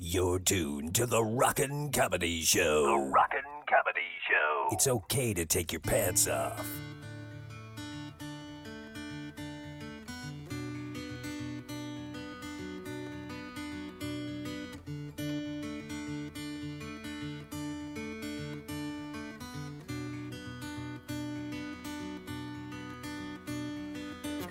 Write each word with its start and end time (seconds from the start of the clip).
You're 0.00 0.38
tuned 0.38 0.94
to 0.94 1.06
the 1.06 1.24
Rockin' 1.24 1.90
Comedy 1.90 2.42
Show. 2.42 2.86
The 2.86 3.10
Rockin' 3.10 3.40
Comedy 3.68 4.00
Show. 4.30 4.68
It's 4.70 4.86
okay 4.86 5.34
to 5.34 5.44
take 5.44 5.72
your 5.72 5.80
pants 5.80 6.28
off. 6.28 6.64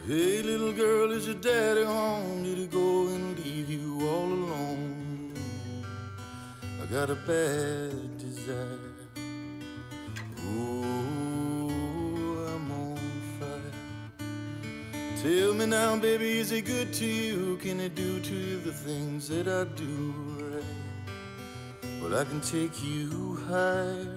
Hey, 0.05 0.41
little 0.41 0.73
girl, 0.73 1.11
is 1.11 1.25
your 1.25 1.35
daddy 1.35 1.85
home? 1.85 1.96
Got 6.99 7.11
a 7.11 7.15
bad 7.15 8.17
desire. 8.17 8.79
Ooh, 10.47 11.69
I'm 12.49 12.71
on 12.71 12.97
fire. 13.37 13.75
Tell 15.21 15.53
me 15.53 15.67
now, 15.67 15.95
baby, 15.97 16.39
is 16.39 16.51
it 16.51 16.65
good 16.65 16.91
to 16.93 17.05
you? 17.05 17.57
Can 17.57 17.79
he 17.79 17.89
do 17.89 18.19
to 18.19 18.33
you 18.33 18.59
the 18.61 18.73
things 18.73 19.29
that 19.29 19.47
I 19.47 19.65
do 19.75 20.13
right? 20.39 22.01
Well, 22.01 22.17
I 22.19 22.23
can 22.23 22.41
take 22.41 22.83
you 22.83 23.45
higher. 23.47 24.16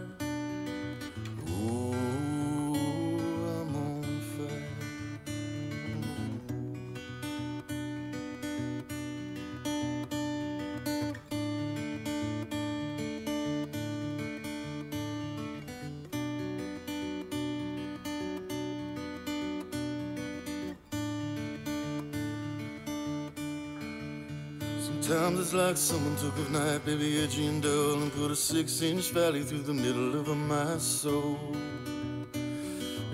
Like 25.70 25.76
someone 25.76 26.16
took 26.16 26.36
a 26.48 26.50
knife, 26.50 26.84
baby, 26.84 27.22
edgy 27.22 27.46
and 27.46 27.62
dull, 27.62 28.02
and 28.02 28.12
put 28.14 28.32
a 28.32 28.34
six-inch 28.34 29.12
valley 29.12 29.44
through 29.44 29.62
the 29.62 29.72
middle 29.72 30.18
of 30.18 30.26
my 30.36 30.76
soul. 30.78 31.38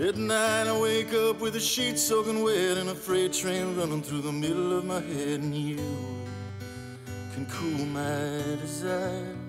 At 0.01 0.17
night 0.17 0.67
I 0.67 0.81
wake 0.81 1.12
up 1.12 1.39
with 1.39 1.53
the 1.53 1.61
sheets 1.61 2.01
soaking 2.01 2.43
wet 2.43 2.79
and 2.79 2.89
a 2.89 2.95
freight 2.95 3.34
train 3.34 3.77
running 3.77 4.01
through 4.01 4.23
the 4.23 4.33
middle 4.33 4.79
of 4.79 4.87
my 4.87 5.01
head, 5.03 5.41
and 5.41 5.55
you 5.55 5.77
can 7.34 7.45
cool 7.51 7.84
my 7.84 8.57
desire. 8.62 9.45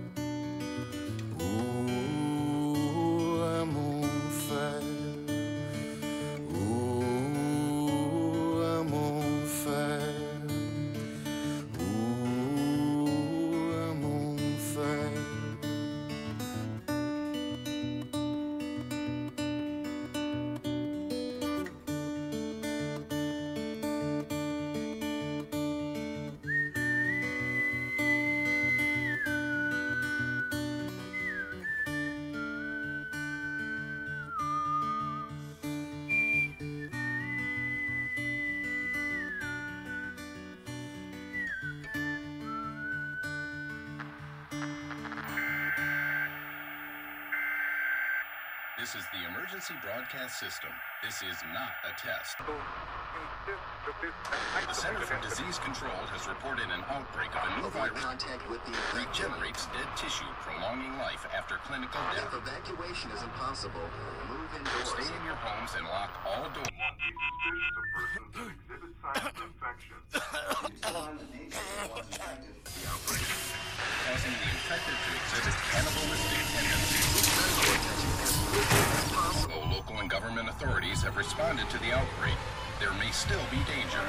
Broadcast 50.17 50.39
system. 50.39 50.70
This 51.04 51.22
is 51.22 51.38
not 51.54 51.73
a 51.86 51.94
test. 51.94 52.42
The 52.42 52.50
Center 54.73 55.05
for 55.05 55.22
Disease 55.22 55.60
Control 55.60 55.94
has 56.10 56.28
reported 56.28 56.66
an 56.73 56.82
outbreak 56.89 57.30
of 57.38 57.45
a 57.45 57.61
new 57.61 57.70
virus 57.70 58.02
contact 58.02 58.50
with 58.50 58.58
the 58.66 58.73
regenerates 58.98 59.70
dead 59.78 59.86
tissue, 59.94 60.26
prolonging 60.42 60.98
life 60.98 61.22
after 61.38 61.61
clinical 61.70 62.02
death. 62.17 62.33
If 62.33 62.33
evacuation 62.33 63.14
is 63.14 63.22
impossible, 63.22 63.86
move 64.26 64.50
indoors. 64.58 64.89
Stay 64.89 65.05
in 65.05 65.22
your 65.22 65.38
homes 65.38 65.78
and 65.78 65.86
lock 65.86 66.17
all 66.26 66.49
doors. 66.49 66.66
Responded 81.27 81.70
to 81.70 81.77
the 81.80 81.92
outbreak, 81.92 82.38
there 82.80 82.93
may 82.93 83.11
still 83.11 83.43
be 83.52 83.58
danger. 83.67 83.99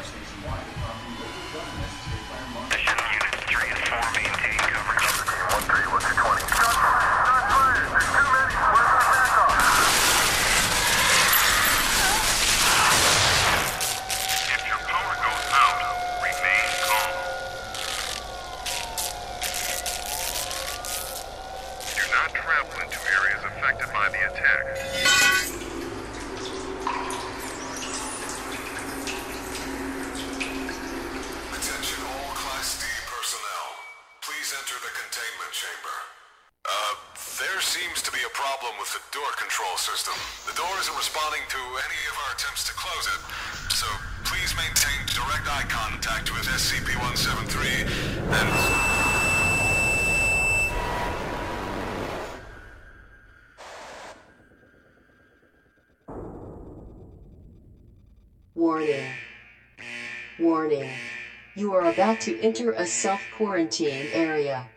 To 62.28 62.38
enter 62.40 62.72
a 62.72 62.84
self 62.84 63.22
quarantine 63.38 64.06
area. 64.12 64.68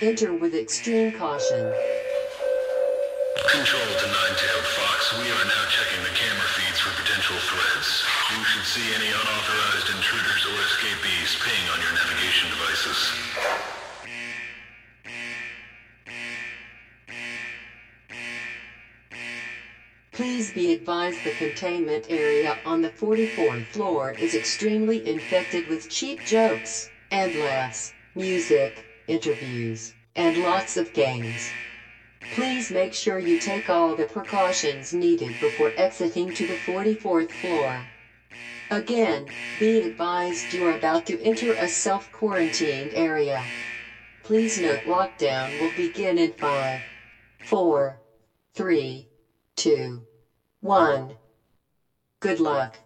Enter 0.00 0.32
with 0.32 0.54
extreme 0.54 1.10
caution. 1.10 1.74
Control 3.50 3.82
to 3.82 4.06
Nine-Tailed 4.06 4.68
Fox. 4.78 5.18
We 5.18 5.26
are 5.26 5.44
now 5.50 5.64
checking 5.74 5.98
the 6.06 6.14
camera 6.14 6.48
feeds 6.54 6.78
for 6.78 6.94
potential 7.02 7.34
threats. 7.50 8.06
You 8.30 8.44
should 8.44 8.62
see 8.62 8.94
any 8.94 9.10
unauthorized 9.10 9.90
intruders 9.90 10.46
or 10.46 10.54
escapees 10.70 11.34
ping 11.42 11.64
on 11.74 11.82
your 11.82 11.90
navigation 11.98 12.46
devices. 12.54 13.00
Please 20.12 20.52
be 20.52 20.74
advised 20.74 21.24
the 21.24 21.32
containment 21.32 22.06
area 22.08 22.56
on 22.64 22.82
the 22.82 22.90
44th 22.90 23.66
floor 23.66 24.12
is 24.12 24.34
extremely 24.34 25.08
infected 25.08 25.66
with 25.66 25.88
cheap 25.88 26.20
jokes, 26.26 26.90
and 27.10 27.34
laughs, 27.34 27.92
music, 28.14 28.84
interviews, 29.06 29.92
and 30.16 30.42
lots 30.42 30.76
of 30.76 30.92
games. 30.92 31.50
Please 32.34 32.70
make 32.70 32.92
sure 32.92 33.18
you 33.18 33.38
take 33.38 33.68
all 33.68 33.94
the 33.94 34.04
precautions 34.04 34.92
needed 34.92 35.34
before 35.40 35.72
exiting 35.76 36.32
to 36.34 36.46
the 36.46 36.54
44th 36.54 37.30
floor. 37.30 37.80
Again, 38.70 39.26
be 39.58 39.80
advised 39.80 40.52
you 40.52 40.64
are 40.66 40.76
about 40.76 41.04
to 41.06 41.20
enter 41.22 41.52
a 41.54 41.66
self 41.66 42.12
quarantined 42.12 42.92
area. 42.94 43.42
Please 44.22 44.60
note 44.60 44.84
lockdown 44.84 45.60
will 45.60 45.72
begin 45.76 46.18
in 46.18 46.32
5, 46.32 46.80
4, 47.46 48.00
3, 48.54 49.08
2, 49.56 50.02
1. 50.60 51.16
Good 52.20 52.38
luck. 52.38 52.78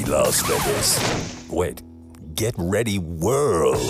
Ready, 0.00 0.10
Las 0.10 0.42
Vegas. 0.42 1.48
Wait, 1.50 1.82
get 2.34 2.54
ready, 2.56 2.98
world. 2.98 3.80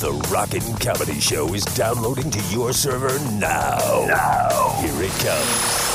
The 0.00 0.12
Rockin' 0.32 0.76
Comedy 0.78 1.20
Show 1.20 1.54
is 1.54 1.64
downloading 1.64 2.30
to 2.30 2.40
your 2.52 2.72
server 2.72 3.18
now. 3.36 4.04
Now. 4.06 4.80
Here 4.80 5.02
it 5.02 5.12
comes. 5.20 5.90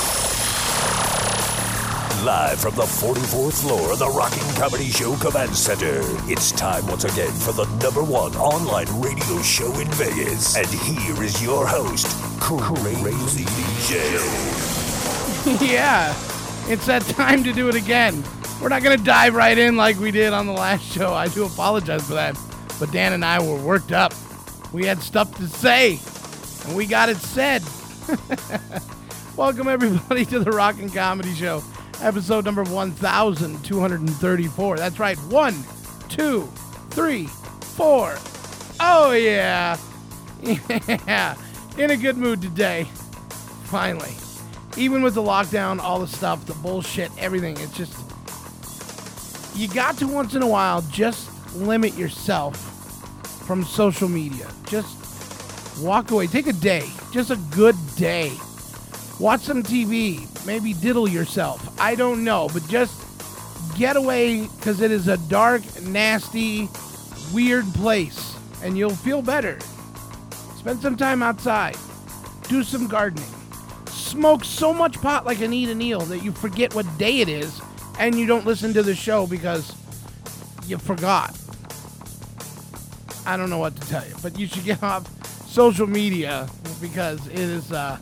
Live 2.23 2.59
from 2.59 2.75
the 2.75 2.83
44th 2.83 3.61
floor 3.61 3.91
of 3.91 3.99
the 3.99 4.09
Rockin' 4.09 4.55
Comedy 4.55 4.89
Show 4.89 5.15
Command 5.17 5.55
Center. 5.55 6.01
It's 6.29 6.51
time 6.51 6.85
once 6.87 7.03
again 7.03 7.31
for 7.31 7.51
the 7.51 7.65
number 7.83 8.03
one 8.03 8.35
online 8.35 8.87
radio 9.01 9.41
show 9.41 9.71
in 9.79 9.87
Vegas. 9.91 10.55
And 10.57 10.67
here 10.67 11.23
is 11.23 11.43
your 11.43 11.67
host, 11.67 12.07
Crazy 12.39 13.45
DJ. 13.45 14.21
yeah, 15.69 16.15
it's 16.67 16.85
that 16.87 17.03
time 17.03 17.43
to 17.43 17.53
do 17.53 17.69
it 17.69 17.75
again. 17.75 18.23
We're 18.67 18.75
not 18.75 18.83
going 18.83 18.97
to 18.97 19.03
dive 19.05 19.33
right 19.33 19.57
in 19.57 19.77
like 19.77 19.97
we 19.97 20.11
did 20.11 20.33
on 20.33 20.45
the 20.45 20.51
last 20.51 20.83
show. 20.93 21.13
I 21.13 21.29
do 21.29 21.45
apologize 21.45 22.05
for 22.05 22.15
that. 22.15 22.37
But 22.81 22.91
Dan 22.91 23.13
and 23.13 23.23
I 23.23 23.41
were 23.41 23.55
worked 23.55 23.93
up. 23.93 24.13
We 24.73 24.85
had 24.85 24.99
stuff 24.99 25.33
to 25.37 25.47
say, 25.47 26.01
and 26.65 26.75
we 26.75 26.85
got 26.85 27.07
it 27.07 27.15
said. 27.15 27.63
Welcome, 29.37 29.69
everybody, 29.69 30.25
to 30.25 30.39
the 30.39 30.51
Rockin' 30.51 30.89
Comedy 30.89 31.33
Show, 31.33 31.63
episode 32.01 32.43
number 32.43 32.65
1234. 32.65 34.75
That's 34.75 34.99
right, 34.99 35.17
one, 35.17 35.63
two, 36.09 36.41
three, 36.89 37.27
four. 37.77 38.17
Oh, 38.81 39.11
yeah. 39.11 39.77
Yeah. 41.07 41.37
In 41.77 41.91
a 41.91 41.95
good 41.95 42.17
mood 42.17 42.41
today. 42.41 42.83
Finally 43.63 44.13
even 44.77 45.01
with 45.01 45.15
the 45.15 45.23
lockdown, 45.23 45.79
all 45.79 45.99
the 45.99 46.07
stuff, 46.07 46.45
the 46.45 46.53
bullshit, 46.55 47.11
everything, 47.17 47.57
it's 47.59 47.75
just 47.75 47.96
you 49.57 49.67
got 49.67 49.97
to 49.97 50.07
once 50.07 50.35
in 50.35 50.41
a 50.41 50.47
while 50.47 50.81
just 50.83 51.29
limit 51.55 51.95
yourself 51.95 52.55
from 53.45 53.63
social 53.63 54.07
media. 54.07 54.47
Just 54.67 55.79
walk 55.81 56.11
away. 56.11 56.27
Take 56.27 56.47
a 56.47 56.53
day, 56.53 56.83
just 57.11 57.31
a 57.31 57.37
good 57.51 57.75
day. 57.95 58.31
Watch 59.19 59.41
some 59.41 59.63
TV, 59.63 60.27
maybe 60.45 60.73
diddle 60.73 61.07
yourself. 61.07 61.79
I 61.79 61.95
don't 61.95 62.23
know, 62.23 62.49
but 62.53 62.67
just 62.67 63.03
get 63.77 63.95
away 63.95 64.47
because 64.57 64.81
it 64.81 64.91
is 64.91 65.07
a 65.07 65.17
dark, 65.27 65.61
nasty, 65.81 66.69
weird 67.33 67.65
place, 67.73 68.35
and 68.63 68.77
you'll 68.77 68.91
feel 68.91 69.21
better. 69.21 69.59
Spend 70.57 70.81
some 70.81 70.95
time 70.95 71.23
outside. 71.23 71.77
Do 72.47 72.63
some 72.63 72.87
gardening 72.87 73.25
smoke 74.07 74.45
so 74.45 74.73
much 74.73 74.99
pot 75.01 75.25
like 75.25 75.41
Anita 75.41 75.75
Neal 75.75 75.99
that 76.01 76.23
you 76.23 76.31
forget 76.31 76.73
what 76.73 76.85
day 76.97 77.19
it 77.19 77.27
is 77.27 77.61
and 77.99 78.15
you 78.15 78.25
don't 78.25 78.45
listen 78.45 78.73
to 78.73 78.83
the 78.83 78.95
show 78.95 79.27
because 79.27 79.75
you 80.65 80.77
forgot. 80.77 81.37
I 83.25 83.35
don't 83.35 83.49
know 83.49 83.57
what 83.57 83.75
to 83.75 83.87
tell 83.87 84.07
you, 84.07 84.15
but 84.21 84.39
you 84.39 84.47
should 84.47 84.63
get 84.63 84.81
off 84.91 85.07
social 85.47 85.87
media 85.87 86.47
because 86.79 87.25
it 87.27 87.39
is 87.39 87.71
uh, 87.71 87.97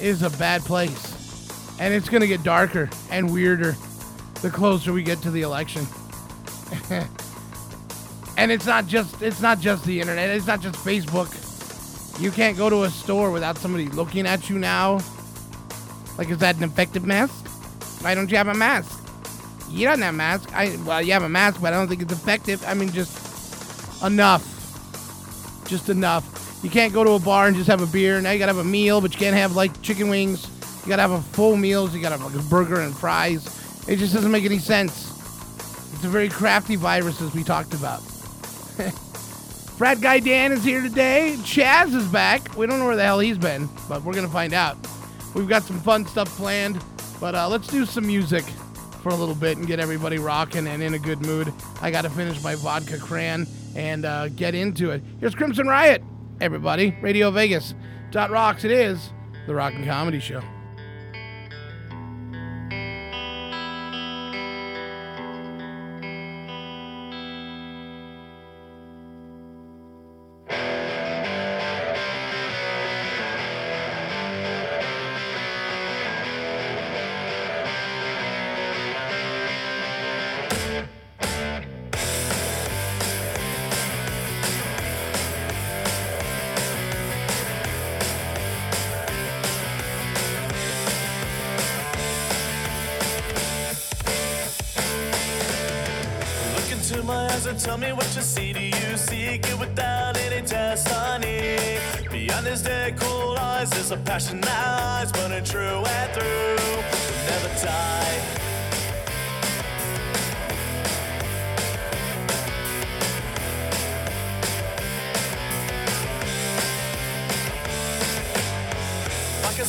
a 0.00 0.30
bad 0.38 0.62
place, 0.62 1.76
and 1.78 1.92
it's 1.92 2.08
gonna 2.08 2.26
get 2.26 2.42
darker 2.42 2.88
and 3.10 3.32
weirder 3.32 3.76
the 4.42 4.50
closer 4.50 4.92
we 4.92 5.02
get 5.02 5.20
to 5.22 5.30
the 5.30 5.42
election. 5.42 5.86
and 8.36 8.52
it's 8.52 8.66
not 8.66 8.86
just 8.86 9.20
it's 9.22 9.40
not 9.40 9.60
just 9.60 9.84
the 9.84 10.00
internet. 10.00 10.30
It's 10.30 10.46
not 10.46 10.60
just 10.60 10.76
Facebook. 10.84 11.42
You 12.20 12.30
can't 12.30 12.56
go 12.56 12.70
to 12.70 12.84
a 12.84 12.90
store 12.90 13.30
without 13.30 13.58
somebody 13.58 13.88
looking 13.88 14.26
at 14.26 14.48
you 14.48 14.58
now. 14.58 15.00
Like, 16.16 16.30
is 16.30 16.38
that 16.38 16.56
an 16.56 16.64
effective 16.64 17.04
mask? 17.04 17.46
Why 18.02 18.14
don't 18.14 18.30
you 18.30 18.38
have 18.38 18.48
a 18.48 18.54
mask? 18.54 19.05
You 19.70 19.86
don't 19.86 20.00
have 20.00 20.14
a 20.14 20.16
mask. 20.16 20.54
I 20.54 20.76
well, 20.84 21.02
you 21.02 21.12
have 21.12 21.22
a 21.22 21.28
mask, 21.28 21.60
but 21.60 21.72
I 21.72 21.76
don't 21.76 21.88
think 21.88 22.02
it's 22.02 22.12
effective. 22.12 22.64
I 22.66 22.74
mean, 22.74 22.90
just 22.90 24.02
enough. 24.02 24.44
Just 25.68 25.88
enough. 25.88 26.60
You 26.62 26.70
can't 26.70 26.92
go 26.92 27.04
to 27.04 27.12
a 27.12 27.18
bar 27.18 27.48
and 27.48 27.56
just 27.56 27.68
have 27.68 27.82
a 27.82 27.86
beer. 27.86 28.20
Now 28.20 28.30
you 28.30 28.38
gotta 28.38 28.52
have 28.52 28.64
a 28.64 28.68
meal, 28.68 29.00
but 29.00 29.12
you 29.12 29.18
can't 29.18 29.36
have 29.36 29.56
like 29.56 29.82
chicken 29.82 30.08
wings. 30.08 30.48
You 30.82 30.88
gotta 30.88 31.02
have 31.02 31.10
a 31.10 31.20
full 31.20 31.56
meals. 31.56 31.94
You 31.94 32.00
gotta 32.00 32.16
have 32.16 32.32
like 32.32 32.44
a 32.44 32.48
burger 32.48 32.80
and 32.80 32.96
fries. 32.96 33.46
It 33.88 33.96
just 33.96 34.14
doesn't 34.14 34.30
make 34.30 34.44
any 34.44 34.58
sense. 34.58 35.12
It's 35.94 36.04
a 36.04 36.08
very 36.08 36.28
crafty 36.28 36.76
virus, 36.76 37.20
as 37.20 37.34
we 37.34 37.42
talked 37.42 37.74
about. 37.74 38.00
Frat 39.76 40.00
Guy 40.00 40.20
Dan 40.20 40.52
is 40.52 40.64
here 40.64 40.80
today. 40.80 41.34
Chaz 41.40 41.94
is 41.94 42.06
back. 42.08 42.56
We 42.56 42.66
don't 42.66 42.78
know 42.78 42.86
where 42.86 42.96
the 42.96 43.04
hell 43.04 43.18
he's 43.18 43.38
been, 43.38 43.68
but 43.88 44.02
we're 44.04 44.14
gonna 44.14 44.28
find 44.28 44.54
out. 44.54 44.76
We've 45.34 45.48
got 45.48 45.64
some 45.64 45.80
fun 45.80 46.06
stuff 46.06 46.34
planned, 46.36 46.82
but 47.20 47.34
uh, 47.34 47.48
let's 47.48 47.66
do 47.66 47.84
some 47.84 48.06
music 48.06 48.44
for 49.06 49.12
a 49.12 49.14
little 49.16 49.36
bit 49.36 49.56
and 49.56 49.68
get 49.68 49.78
everybody 49.78 50.18
rocking 50.18 50.66
and 50.66 50.82
in 50.82 50.94
a 50.94 50.98
good 50.98 51.20
mood. 51.20 51.52
I 51.80 51.92
got 51.92 52.02
to 52.02 52.10
finish 52.10 52.42
my 52.42 52.56
vodka 52.56 52.98
cran 52.98 53.46
and 53.76 54.04
uh, 54.04 54.26
get 54.30 54.56
into 54.56 54.90
it. 54.90 55.00
Here's 55.20 55.32
Crimson 55.32 55.68
Riot, 55.68 56.02
everybody. 56.40 56.90
Radio 57.00 57.30
Vegas. 57.30 57.72
Dot 58.10 58.32
rocks. 58.32 58.64
It 58.64 58.72
is 58.72 59.10
the 59.46 59.54
Rockin' 59.54 59.84
Comedy 59.84 60.18
Show. 60.18 60.42
Into 96.96 97.08
my 97.08 97.26
eyes 97.26 97.44
and 97.44 97.60
tell 97.60 97.76
me 97.76 97.92
what 97.92 98.06
you 98.16 98.22
see. 98.22 98.54
Do 98.54 98.60
you 98.60 98.96
seek 98.96 99.46
it 99.46 99.58
without 99.58 100.16
any 100.16 100.40
test, 100.46 100.88
honey? 100.88 101.78
Beyond 102.10 102.46
his 102.46 102.62
dead 102.62 102.98
cold 102.98 103.36
eyes, 103.36 103.68
there's 103.68 103.90
a 103.90 103.98
passion 103.98 104.40
that's 104.40 105.12
burning 105.12 105.44
true 105.44 105.84
and 105.84 106.12
through. 106.14 106.56
Never 107.28 107.66
die. 107.66 108.45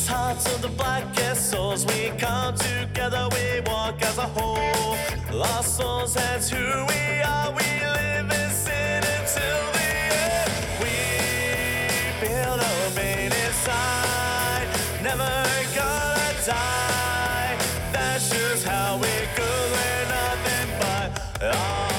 brightest 0.07 0.09
hearts 0.09 0.55
of 0.55 0.61
the 0.61 0.69
blackest 0.69 1.51
souls. 1.51 1.85
We 1.85 2.11
come 2.17 2.55
together, 2.55 3.27
we 3.31 3.61
walk 3.65 4.01
as 4.01 4.17
a 4.17 4.27
whole. 4.27 4.97
Lost 5.33 5.77
souls, 5.77 6.13
that's 6.13 6.49
who 6.49 6.57
we 6.57 7.21
are. 7.21 7.51
We 7.51 7.65
live 7.85 8.31
in 8.31 8.49
sin 8.51 9.03
until 9.03 9.61
the 9.73 9.89
end. 10.25 10.51
We 10.81 12.25
feel 12.25 12.57
no 12.57 12.91
pain 12.95 13.31
inside, 13.31 14.67
never 15.03 15.31
gonna 15.75 16.33
die. 16.45 17.57
That's 17.91 18.29
just 18.29 18.65
how 18.65 18.99
it 19.01 19.27
goes. 19.35 19.71
We're 19.71 20.05
nothing 20.09 20.69
but. 20.79 21.53
Oh. 21.53 21.96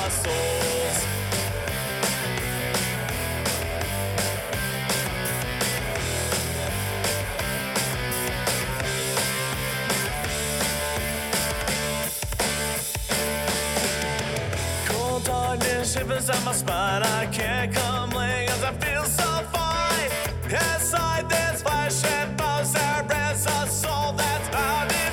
shivers 16.08 16.30
up 16.30 16.44
my 16.44 16.52
spine. 16.52 17.02
I 17.02 17.26
can't 17.26 17.72
complain 17.72 18.48
as 18.48 18.64
I 18.64 18.72
feel 18.72 19.04
so 19.04 19.44
fine. 19.52 20.10
Inside 20.44 21.28
this 21.28 21.62
flesh 21.62 22.04
and 22.04 22.36
bones, 22.36 22.72
there 22.72 23.32
is 23.32 23.46
a 23.46 23.66
soul 23.66 24.12
that's 24.12 24.48
bound 24.48 24.92
in 24.92 25.12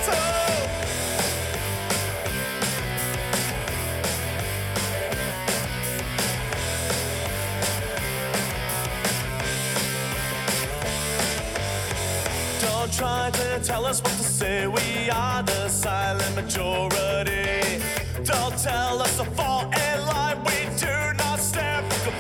Don't 12.62 12.94
try 12.94 13.30
to 13.32 13.60
tell 13.64 13.86
us 13.86 14.02
what 14.02 14.14
to 14.14 14.24
say. 14.24 14.68
We 14.68 15.10
are 15.10 15.44
the 15.44 15.68
silent 15.68 16.36
majority. 16.36 17.82
Don't 18.24 18.58
tell 18.58 19.02
us 19.02 19.18
to 19.18 19.25
fall. 19.25 19.85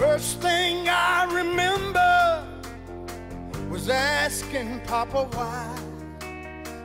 First 0.00 0.40
thing 0.40 0.88
I 0.88 1.24
remember 1.30 2.42
was 3.68 3.90
asking 3.90 4.80
Papa 4.86 5.28
why. 5.34 5.76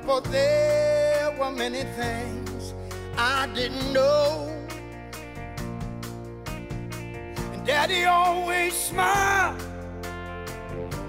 For 0.06 0.20
there 0.20 1.34
were 1.40 1.50
many 1.50 1.84
things 1.96 2.74
I 3.18 3.48
didn't 3.56 3.94
know. 3.94 4.52
And 7.54 7.66
Daddy 7.66 8.04
always 8.04 8.74
smiled, 8.74 9.64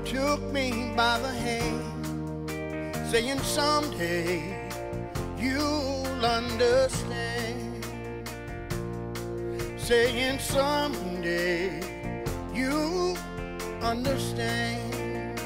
took 0.05 0.41
me 0.53 0.93
by 0.95 1.19
the 1.19 1.33
hand, 1.47 3.11
saying 3.11 3.41
someday 3.41 4.71
you'll 5.37 6.25
understand. 6.25 7.85
Saying 9.77 10.39
someday 10.39 11.86
you 12.57 13.15
understand. 13.83 15.39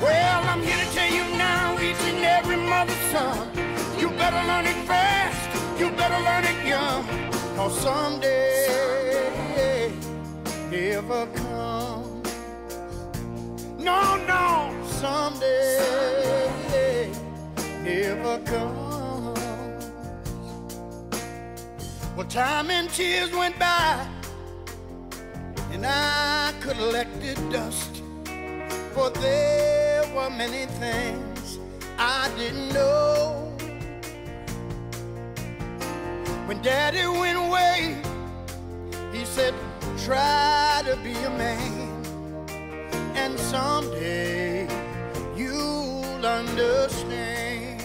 Well, 0.00 0.44
I'm 0.44 0.62
here 0.62 0.76
to 0.76 0.94
tell 0.94 1.12
you 1.12 1.24
now, 1.36 1.74
each 1.80 2.00
and 2.02 2.24
every 2.24 2.56
mother's 2.56 2.96
son, 3.10 3.50
you 3.98 4.08
better 4.10 4.46
learn 4.46 4.66
it 4.66 4.86
fast, 4.86 5.50
you 5.80 5.90
better 5.90 6.22
learn 6.22 6.44
it 6.44 6.64
young, 6.64 7.04
cause 7.56 7.80
someday 7.80 8.46
never 10.70 11.26
comes. 11.26 12.30
No, 13.78 14.16
no, 14.26 14.72
someday 14.86 15.82
never 17.82 18.38
comes. 18.44 19.86
Well, 22.16 22.28
time 22.28 22.70
and 22.70 22.88
tears 22.90 23.32
went 23.32 23.58
by, 23.58 24.06
and 25.76 25.84
I 25.84 26.54
collected 26.60 27.36
dust. 27.50 28.02
For 28.94 29.10
there 29.10 30.04
were 30.14 30.30
many 30.30 30.64
things 30.80 31.58
I 31.98 32.30
didn't 32.38 32.72
know. 32.72 33.52
When 36.46 36.62
Daddy 36.62 37.06
went 37.06 37.36
away, 37.36 38.00
he 39.12 39.26
said, 39.26 39.52
Try 39.98 40.82
to 40.86 40.96
be 41.04 41.12
a 41.12 41.30
man, 41.30 42.04
and 43.14 43.38
someday 43.38 44.66
you'll 45.36 46.24
understand. 46.24 47.82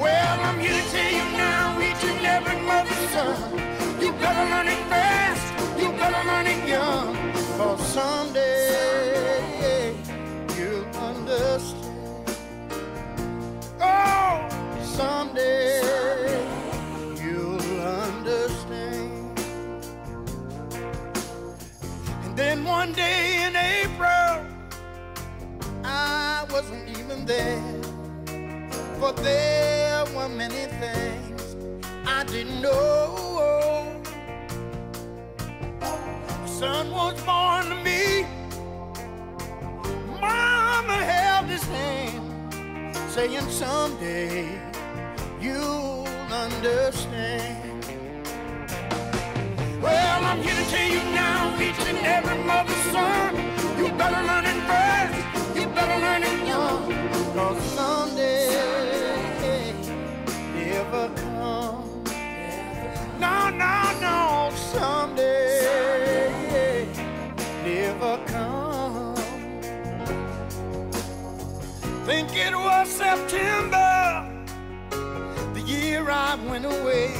Well, 0.00 0.40
I'm 0.48 0.58
here 0.58 0.82
to 0.82 0.90
tell 0.90 1.12
you 1.18 1.26
now, 1.38 1.80
each 1.80 2.04
and 2.10 2.26
every 2.26 2.58
mother's 2.62 3.08
son, 3.14 3.52
you 4.02 4.10
better 4.14 4.50
learn 4.50 4.66
it 4.66 4.82
fast, 4.90 5.51
cause 7.62 7.86
someday 7.94 9.94
you'll 10.56 10.84
understand. 10.96 12.36
Oh, 13.80 14.48
someday 14.82 15.80
you'll 17.22 17.80
understand. 17.80 19.38
And 22.24 22.36
then 22.36 22.64
one 22.64 22.92
day 22.92 23.44
in 23.46 23.54
April, 23.56 24.46
I 25.84 26.44
wasn't 26.50 26.88
even 26.98 27.26
there. 27.26 27.82
For 28.98 29.12
there 29.12 30.04
were 30.14 30.28
many 30.28 30.66
things 30.80 31.56
I 32.06 32.24
didn't 32.24 32.60
know. 32.60 34.01
Son 36.58 36.92
was 36.92 37.20
born 37.22 37.64
to 37.64 37.74
me. 37.82 38.26
Mama 40.20 40.98
held 41.12 41.46
his 41.46 41.64
hand, 41.64 42.94
saying 43.10 43.48
someday 43.50 44.60
you'll 45.40 46.06
understand. 46.30 47.84
Well, 49.80 50.24
I'm 50.24 50.42
here 50.42 50.54
to 50.54 50.70
tell 50.70 50.88
you 50.88 51.02
now, 51.14 51.58
each 51.58 51.80
and 51.88 51.98
every 51.98 52.38
mother's 52.44 52.84
son, 52.92 53.34
you 53.78 53.88
better 53.92 54.22
learn 54.22 54.44
it 54.44 54.60
fast, 54.68 55.56
you 55.56 55.66
better 55.68 55.98
learn 56.04 56.22
it 56.22 56.46
young, 56.46 56.82
cause 57.34 57.62
someday 57.74 58.52
never 60.54 61.08
comes. 61.16 62.12
No, 63.18 63.48
no, 63.48 63.74
no, 64.00 64.50
someday 64.54 66.01
Think 72.04 72.34
it 72.34 72.52
was 72.52 72.88
September, 72.88 74.28
the 75.54 75.60
year 75.60 76.10
I 76.10 76.34
went 76.50 76.64
away. 76.64 77.14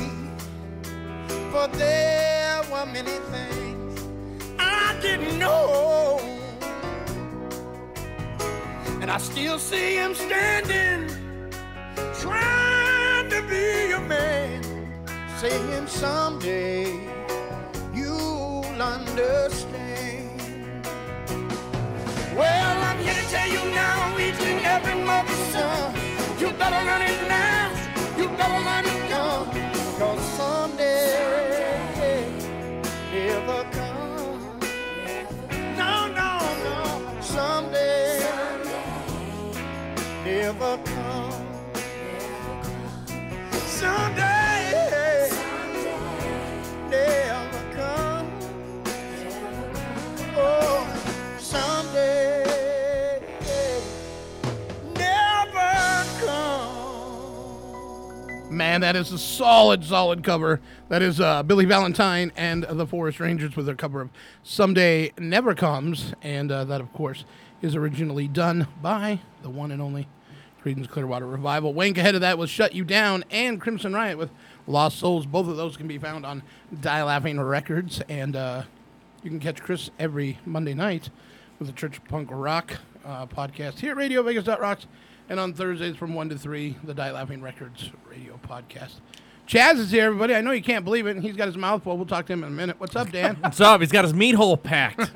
For 1.52 1.68
there 1.68 2.60
were 2.70 2.86
many 2.86 3.18
things 3.30 4.02
I 4.58 4.98
didn't 5.00 5.38
know. 5.38 6.18
And 9.00 9.08
I 9.08 9.18
still 9.18 9.60
see 9.60 9.94
him 9.94 10.16
standing, 10.16 11.08
trying 12.20 13.30
to 13.30 13.40
be 13.48 13.92
a 13.92 14.00
man, 14.00 14.64
saying 15.38 15.86
someday 15.86 16.86
you'll 17.94 18.64
understand. 18.82 19.71
Well, 22.34 22.82
I'm 22.84 22.98
here 22.98 23.12
to 23.12 23.28
tell 23.28 23.46
you 23.46 23.62
now, 23.74 24.18
each 24.18 24.40
and 24.40 24.64
every 24.64 24.94
mother's 25.04 25.36
son, 25.52 25.94
you 26.40 26.50
better 26.52 26.82
learn 26.88 27.02
it 27.02 27.28
now, 27.28 27.70
you 28.16 28.28
better 28.28 28.60
learn 28.68 28.84
it 28.86 29.10
young, 29.10 29.46
cause 29.98 30.22
someday 30.38 31.12
never 33.12 33.64
comes. 33.70 34.44
No, 35.76 36.08
no, 36.08 36.30
no, 36.64 37.20
someday 37.20 38.20
never 40.24 40.78
comes. 40.78 41.34
Someday 43.66 44.41
Man, 58.52 58.82
that 58.82 58.96
is 58.96 59.10
a 59.12 59.18
solid, 59.18 59.82
solid 59.82 60.22
cover. 60.22 60.60
That 60.90 61.00
is 61.00 61.20
uh, 61.20 61.42
Billy 61.42 61.64
Valentine 61.64 62.32
and 62.36 62.64
the 62.64 62.86
Forest 62.86 63.18
Rangers 63.18 63.56
with 63.56 63.64
their 63.64 63.74
cover 63.74 64.02
of 64.02 64.10
Someday 64.42 65.12
Never 65.18 65.54
Comes. 65.54 66.12
And 66.20 66.52
uh, 66.52 66.64
that, 66.64 66.82
of 66.82 66.92
course, 66.92 67.24
is 67.62 67.74
originally 67.74 68.28
done 68.28 68.68
by 68.82 69.20
the 69.42 69.48
one 69.48 69.70
and 69.70 69.80
only 69.80 70.06
Creedence 70.62 70.86
Clearwater 70.86 71.26
Revival. 71.26 71.72
Wank 71.72 71.96
ahead 71.96 72.14
of 72.14 72.20
that 72.20 72.36
was 72.36 72.50
Shut 72.50 72.74
You 72.74 72.84
Down 72.84 73.24
and 73.30 73.58
Crimson 73.58 73.94
Riot 73.94 74.18
with 74.18 74.30
Lost 74.66 74.98
Souls. 74.98 75.24
Both 75.24 75.48
of 75.48 75.56
those 75.56 75.78
can 75.78 75.88
be 75.88 75.96
found 75.96 76.26
on 76.26 76.42
Die 76.78 77.02
Laughing 77.02 77.40
Records. 77.40 78.02
And 78.06 78.36
uh, 78.36 78.64
you 79.22 79.30
can 79.30 79.40
catch 79.40 79.62
Chris 79.62 79.90
every 79.98 80.38
Monday 80.44 80.74
night 80.74 81.08
with 81.58 81.68
the 81.68 81.74
Church 81.74 82.04
Punk 82.04 82.28
Rock 82.30 82.76
uh, 83.02 83.26
podcast 83.26 83.78
here 83.78 83.92
at 83.92 83.96
RadioVegas.rocks. 83.96 84.86
And 85.28 85.40
on 85.40 85.54
Thursdays 85.54 85.96
from 85.96 86.14
1 86.14 86.28
to 86.30 86.38
3, 86.38 86.76
the 86.84 86.94
Die 86.94 87.10
Laughing 87.10 87.40
Records 87.42 87.90
radio 88.10 88.38
podcast. 88.46 88.94
Chaz 89.48 89.78
is 89.78 89.90
here, 89.90 90.06
everybody. 90.06 90.34
I 90.34 90.40
know 90.40 90.50
you 90.52 90.62
can't 90.62 90.84
believe 90.84 91.06
it, 91.06 91.12
and 91.12 91.22
he's 91.22 91.36
got 91.36 91.46
his 91.46 91.56
mouth 91.56 91.82
full. 91.82 91.96
We'll 91.96 92.06
talk 92.06 92.26
to 92.26 92.32
him 92.32 92.42
in 92.44 92.48
a 92.48 92.52
minute. 92.52 92.78
What's 92.78 92.96
up, 92.96 93.10
Dan? 93.10 93.36
What's 93.40 93.60
up? 93.60 93.80
He's 93.80 93.92
got 93.92 94.04
his 94.04 94.14
meat 94.14 94.34
hole 94.34 94.56
packed. 94.56 95.10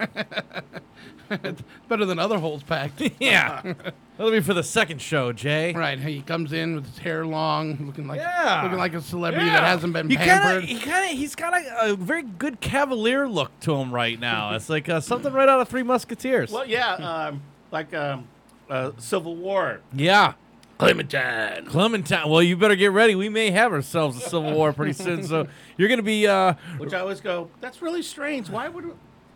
it's 1.31 1.63
better 1.89 2.05
than 2.05 2.19
other 2.19 2.39
holes 2.39 2.63
packed. 2.63 3.03
yeah. 3.21 3.75
That'll 4.17 4.33
be 4.33 4.41
for 4.41 4.55
the 4.55 4.63
second 4.63 5.01
show, 5.01 5.33
Jay. 5.33 5.73
Right. 5.75 5.99
He 5.99 6.23
comes 6.23 6.53
in 6.53 6.75
with 6.77 6.87
his 6.87 6.99
hair 6.99 7.27
long, 7.27 7.77
looking 7.87 8.07
like 8.09 8.19
Yeah. 8.21 8.63
looking 8.65 8.79
like 8.79 8.95
a 8.95 9.01
celebrity 9.01 9.47
Yeah. 9.47 9.61
that 9.61 9.65
hasn't 9.67 9.93
been 9.93 10.09
He 10.09 10.17
pampered. 10.17 10.65
kinda, 10.67 10.81
he 10.85 10.91
kind 10.91 11.13
of, 11.13 11.19
he's 11.19 11.35
got 11.35 11.55
a, 11.55 11.93
a 11.93 11.97
very 11.97 12.23
good 12.23 12.61
cavalier 12.61 13.29
look 13.29 13.59
to 13.61 13.75
him 13.77 13.93
right 13.93 14.19
now. 14.19 14.55
It's 14.55 14.69
like 14.69 14.89
uh, 14.89 15.01
something 15.01 15.33
right 15.33 15.49
out 15.49 15.61
of 15.61 15.69
Three 15.69 15.83
Musketeers. 15.83 16.51
Well, 16.51 16.67
yeah, 16.67 16.95
um, 16.95 17.43
like 17.71 17.95
um, 17.95 18.27
uh, 18.71 18.93
Civil 18.99 19.37
War. 19.37 19.81
Yeah. 19.93 20.35
Clementine. 20.79 21.67
Clementine. 21.67 22.29
Well, 22.29 22.43
you 22.43 22.57
better 22.57 22.77
get 22.77 22.93
ready. 22.93 23.15
We 23.15 23.29
may 23.31 23.51
have 23.51 23.73
ourselves 23.73 24.19
a 24.19 24.21
civil 24.21 24.53
war 24.53 24.73
pretty 24.75 24.93
soon. 24.93 25.23
So 25.25 25.49
you're 25.79 25.89
going 25.89 25.99
to 25.99 26.05
be. 26.05 26.27
Uh, 26.27 26.53
Which 26.77 26.93
I 26.93 27.01
always 27.01 27.21
go, 27.23 27.51
that's 27.63 27.81
really 27.81 28.03
strange. 28.03 28.51
Why 28.51 28.69
would 28.69 28.93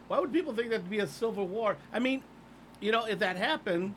why 0.08 0.18
would 0.18 0.32
people 0.34 0.52
think 0.54 0.68
that'd 0.70 0.90
be 0.90 0.98
a 0.98 1.06
civil 1.06 1.46
war? 1.46 1.78
I 1.94 1.98
mean, 1.98 2.22
you 2.80 2.92
know, 2.92 3.06
if 3.06 3.20
that 3.20 3.36
happened, 3.36 3.94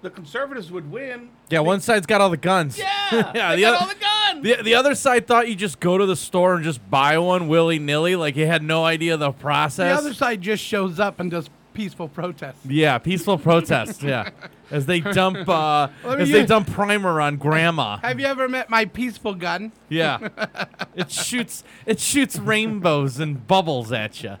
the 0.00 0.08
conservatives 0.08 0.70
would 0.72 0.90
win. 0.90 1.28
yeah, 1.50 1.60
one 1.60 1.80
side's 1.80 2.06
got 2.06 2.22
all 2.22 2.30
the 2.30 2.36
guns. 2.38 2.78
Yeah, 2.78 2.86
yeah. 3.34 3.50
they 3.50 3.56
The 3.56 3.62
got 3.62 3.74
other, 3.74 3.76
all 3.82 3.88
the 3.88 3.94
guns. 4.00 4.42
The, 4.42 4.62
the 4.62 4.74
other 4.74 4.94
side 4.94 5.26
thought 5.26 5.48
you 5.48 5.54
just 5.56 5.80
go 5.80 5.98
to 5.98 6.06
the 6.06 6.16
store 6.16 6.54
and 6.54 6.64
just 6.64 6.88
buy 6.90 7.18
one 7.18 7.48
willy 7.48 7.78
nilly, 7.78 8.16
like 8.16 8.36
you 8.36 8.46
had 8.46 8.62
no 8.62 8.84
idea 8.86 9.16
the 9.18 9.32
The 9.32 9.38
process. 9.38 10.00
The 10.00 10.06
other 10.06 10.14
side 10.14 10.40
just 10.40 10.62
shows 10.64 10.98
up 10.98 11.20
and 11.20 11.30
does 11.30 11.48
peaceful 11.74 12.08
protest. 12.08 12.58
yeah, 12.64 12.96
peaceful 12.98 13.36
protest. 13.36 14.02
Yeah, 14.02 14.30
as 14.70 14.86
they 14.86 15.00
dump 15.20 15.48
uh, 15.48 15.88
as 16.04 16.30
they 16.30 16.46
dump 16.46 16.70
primer 16.70 17.20
on 17.20 17.36
grandma. 17.36 17.98
Have 17.98 18.18
you 18.18 18.26
ever 18.26 18.48
met 18.48 18.70
my 18.70 18.86
peaceful 18.86 19.34
gun? 19.34 19.72
Yeah, 19.88 20.28
it 20.94 21.10
shoots 21.10 21.64
it 21.84 22.00
shoots 22.00 22.38
rainbows 22.38 23.18
and 23.18 23.46
bubbles 23.46 23.92
at 23.92 24.22
you. 24.22 24.36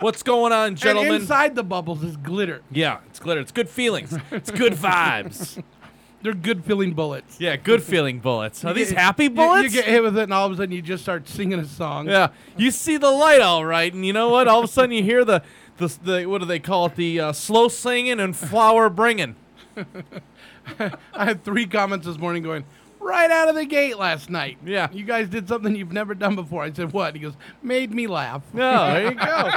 What's 0.00 0.22
going 0.22 0.52
on, 0.52 0.76
gentlemen? 0.76 0.76
And 0.76 0.78
gentlemen? 0.78 1.20
inside 1.20 1.54
the 1.56 1.64
bubbles 1.64 2.02
is 2.02 2.16
glitter. 2.16 2.62
yeah, 2.70 3.00
it's 3.08 3.18
glitter. 3.18 3.40
It's 3.42 3.52
good 3.52 3.68
feelings. 3.68 4.16
It's 4.30 4.50
good 4.50 4.72
vibes. 4.72 5.62
They're 6.22 6.34
good 6.34 6.64
feeling 6.64 6.92
bullets. 6.92 7.40
Yeah, 7.40 7.56
good 7.56 7.82
feeling 7.82 8.18
bullets. 8.20 8.62
Are 8.64 8.68
You 8.68 8.74
these 8.74 8.90
get- 8.90 8.98
happy 8.98 9.24
you- 9.24 9.30
bullets? 9.30 9.64
You, 9.64 9.70
get 9.80 9.86
hit 9.88 10.02
with 10.02 10.18
it, 10.18 10.24
and 10.24 10.34
all 10.34 10.46
of 10.46 10.52
a 10.52 10.56
sudden 10.56 10.72
you 10.72 10.82
just 10.82 11.02
start 11.02 11.26
singing 11.28 11.58
a 11.58 11.64
song. 11.64 12.08
Yeah, 12.08 12.28
you 12.58 12.70
see 12.70 12.96
the 12.98 13.10
light 13.10 13.40
all 13.40 13.64
right, 13.64 13.92
and 13.92 14.04
you 14.04 14.12
know 14.12 14.28
what? 14.28 14.46
All 14.46 14.58
of 14.58 14.64
a 14.66 14.68
sudden 14.68 14.92
you 14.92 15.02
hear 15.02 15.24
the 15.24 15.42
the, 15.78 15.86
the 16.04 16.26
what 16.26 16.38
do 16.40 16.44
they 16.44 16.58
call 16.58 16.86
it? 16.86 16.96
The 16.96 17.20
uh, 17.20 17.32
slow 17.32 17.68
singing 17.68 18.20
and 18.20 18.36
flower 18.36 18.90
bringing. 18.90 19.34
I 21.14 21.24
had 21.24 21.42
three 21.42 21.66
comments 21.66 22.06
this 22.06 22.18
morning 22.18 22.42
going 22.42 22.64
right 22.98 23.30
out 23.30 23.48
of 23.48 23.54
the 23.54 23.64
gate 23.64 23.96
last 23.98 24.28
night. 24.28 24.58
Yeah. 24.64 24.88
You 24.92 25.04
guys 25.04 25.28
did 25.28 25.48
something 25.48 25.74
you've 25.74 25.92
never 25.92 26.14
done 26.14 26.36
before. 26.36 26.62
I 26.62 26.70
said, 26.72 26.92
what? 26.92 27.14
He 27.14 27.20
goes, 27.20 27.32
made 27.62 27.92
me 27.94 28.06
laugh. 28.06 28.42
No, 28.52 28.86
there 28.92 29.04
you 29.10 29.14
go. 29.14 29.50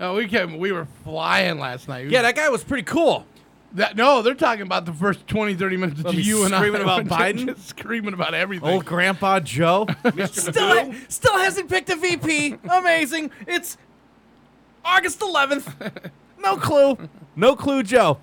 Oh, 0.00 0.14
we 0.16 0.28
came, 0.28 0.58
we 0.58 0.72
were 0.72 0.86
flying 1.04 1.58
last 1.58 1.88
night. 1.88 2.08
yeah, 2.08 2.22
that 2.22 2.36
guy 2.36 2.48
was 2.48 2.64
pretty 2.64 2.84
cool. 2.84 3.26
That, 3.74 3.96
no, 3.96 4.22
they're 4.22 4.34
talking 4.34 4.62
about 4.62 4.86
the 4.86 4.94
first 4.94 5.26
20, 5.26 5.54
30 5.54 5.76
minutes 5.76 6.00
Of 6.00 6.06
of 6.06 6.14
me 6.14 6.22
you 6.22 6.44
and 6.44 6.54
I 6.54 6.58
screaming 6.58 6.80
I. 6.80 6.84
about 6.84 7.04
Just- 7.06 7.20
Biden? 7.20 7.46
Just 7.54 7.68
screaming 7.68 8.14
about 8.14 8.32
everything. 8.34 8.68
Old 8.68 8.84
Grandpa 8.86 9.40
Joe 9.40 9.86
still 10.32 10.94
still 11.08 11.38
hasn't 11.38 11.68
picked 11.68 11.90
a 11.90 11.96
VP. 11.96 12.56
Amazing. 12.70 13.30
It's 13.46 13.76
August 14.84 15.20
11th. 15.20 16.10
No 16.38 16.56
clue. 16.56 16.96
No 17.36 17.54
clue, 17.56 17.82
Joe. 17.82 18.18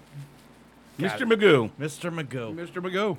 Mr. 0.97 1.29
Magoo. 1.31 1.69
Mr. 1.79 2.11
Magoo. 2.11 2.55
Mr. 2.55 2.81
Magoo. 2.81 3.17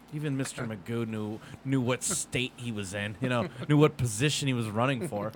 Even 0.14 0.36
Mr. 0.38 0.66
Magoo 0.66 1.06
knew 1.06 1.38
knew 1.64 1.80
what 1.80 2.02
state 2.02 2.52
he 2.56 2.72
was 2.72 2.94
in. 2.94 3.16
You 3.20 3.28
know, 3.28 3.48
knew 3.68 3.76
what 3.76 3.96
position 3.96 4.48
he 4.48 4.54
was 4.54 4.66
running 4.68 5.06
for. 5.08 5.32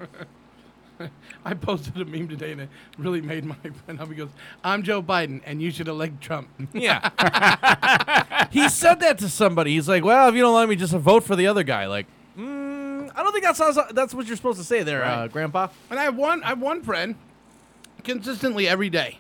I 1.45 1.55
posted 1.55 1.97
a 2.01 2.05
meme 2.05 2.29
today 2.29 2.53
and 2.53 2.61
it 2.63 2.69
really 2.99 3.21
made 3.21 3.45
my 3.45 3.55
friend 3.85 4.01
up. 4.01 4.09
He 4.09 4.15
goes, 4.15 4.29
I'm 4.63 4.83
Joe 4.83 5.03
Biden 5.03 5.41
and 5.45 5.61
you 5.63 5.71
should 5.71 5.89
elect 5.89 6.21
Trump. 6.21 6.49
Yeah. 6.73 8.47
he 8.51 8.69
said 8.69 9.01
that 9.01 9.19
to 9.19 9.29
somebody. 9.29 9.75
He's 9.75 9.89
like, 9.89 10.05
"Well, 10.05 10.29
if 10.29 10.35
you 10.35 10.41
don't 10.43 10.55
let 10.55 10.69
me, 10.69 10.77
just 10.77 10.93
vote 10.95 11.25
for 11.25 11.37
the 11.37 11.47
other 11.47 11.63
guy." 11.63 11.87
Like, 11.87 12.07
mm, 12.39 13.11
I 13.15 13.23
don't 13.23 13.33
think 13.33 13.45
that's 13.45 13.93
that's 13.93 14.15
what 14.15 14.27
you're 14.27 14.37
supposed 14.37 14.59
to 14.59 14.65
say 14.65 14.83
there, 14.83 15.05
uh, 15.05 15.29
Grandpa. 15.29 15.69
And 15.91 15.99
I 15.99 16.05
have 16.05 16.17
one, 16.17 16.43
I 16.43 16.49
have 16.49 16.61
one 16.61 16.83
friend 16.83 17.15
consistently 18.05 18.69
every 18.69 18.91
day, 18.91 19.19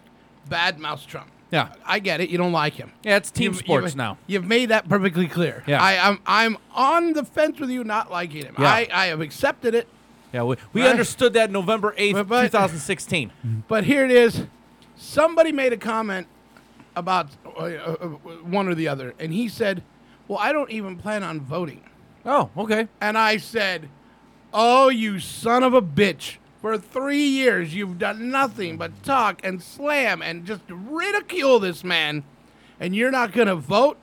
bad 0.48 0.78
mouse 0.78 1.04
Trump. 1.04 1.30
Yeah. 1.50 1.72
I 1.84 1.98
get 1.98 2.20
it. 2.20 2.30
You 2.30 2.38
don't 2.38 2.52
like 2.52 2.74
him. 2.74 2.92
Yeah, 3.02 3.16
it's 3.16 3.30
team 3.30 3.52
You've- 3.52 3.58
sports 3.64 3.86
you've- 3.88 3.96
now. 3.98 4.18
You've 4.28 4.46
made 4.46 4.66
that 4.70 4.88
perfectly 4.88 5.26
clear. 5.26 5.64
Yeah. 5.66 5.82
I, 5.82 6.08
I'm 6.08 6.20
I'm 6.24 6.58
on 6.74 7.12
the 7.12 7.24
fence 7.24 7.58
with 7.58 7.70
you 7.70 7.82
not 7.84 8.10
liking 8.10 8.44
him. 8.46 8.54
Yeah. 8.58 8.66
I, 8.68 8.88
I 8.92 9.06
have 9.06 9.20
accepted 9.20 9.74
it. 9.74 9.88
Yeah, 10.32 10.44
we, 10.44 10.56
we 10.72 10.82
Right. 10.82 10.90
understood 10.90 11.32
that 11.34 11.50
November 11.50 11.94
8th, 11.98 12.12
But- 12.14 12.28
but- 12.28 12.42
2016. 12.42 13.32
But 13.68 13.84
here 13.84 14.04
it 14.04 14.10
is. 14.10 14.44
Somebody 14.96 15.50
made 15.52 15.72
a 15.72 15.76
comment 15.76 16.26
about 16.94 17.28
uh, 17.46 17.50
uh, 17.62 17.94
one 18.44 18.68
or 18.68 18.74
the 18.74 18.86
other, 18.88 19.14
and 19.18 19.32
he 19.32 19.48
said, 19.48 19.82
"Well, 20.28 20.38
I 20.38 20.52
don't 20.52 20.70
even 20.70 20.96
plan 20.96 21.22
on 21.22 21.40
voting." 21.40 21.82
Oh, 22.26 22.50
okay. 22.56 22.88
And 23.00 23.16
I 23.16 23.38
said, 23.38 23.88
"Oh, 24.52 24.88
you 24.88 25.18
son 25.18 25.62
of 25.62 25.72
a 25.74 25.80
bitch! 25.82 26.36
For 26.60 26.76
three 26.76 27.24
years, 27.26 27.74
you've 27.74 27.98
done 27.98 28.30
nothing 28.30 28.76
but 28.76 29.02
talk 29.02 29.40
and 29.42 29.62
slam 29.62 30.20
and 30.20 30.44
just 30.44 30.60
ridicule 30.68 31.58
this 31.58 31.82
man, 31.82 32.22
and 32.78 32.94
you're 32.94 33.10
not 33.10 33.32
gonna 33.32 33.56
vote." 33.56 33.96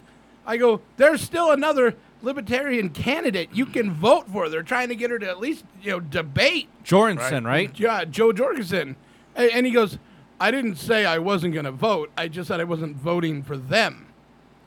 I 0.45 0.57
go, 0.57 0.81
"There's 0.97 1.21
still 1.21 1.51
another." 1.51 1.95
Libertarian 2.21 2.89
candidate 2.89 3.49
you 3.53 3.65
can 3.65 3.91
vote 3.93 4.27
for. 4.29 4.49
They're 4.49 4.63
trying 4.63 4.89
to 4.89 4.95
get 4.95 5.11
her 5.11 5.19
to 5.19 5.29
at 5.29 5.39
least 5.39 5.65
you 5.81 5.91
know 5.91 5.99
debate. 5.99 6.67
Jorgensen, 6.83 7.43
right? 7.45 7.77
Yeah, 7.79 8.05
Jo 8.05 8.31
Jorgensen. 8.33 8.95
And, 9.35 9.51
and 9.51 9.65
he 9.65 9.71
goes, 9.71 9.99
I 10.39 10.51
didn't 10.51 10.75
say 10.77 11.05
I 11.05 11.19
wasn't 11.19 11.53
going 11.53 11.65
to 11.65 11.71
vote. 11.71 12.11
I 12.17 12.27
just 12.27 12.47
said 12.47 12.59
I 12.59 12.63
wasn't 12.63 12.95
voting 12.97 13.43
for 13.43 13.57
them. 13.57 14.07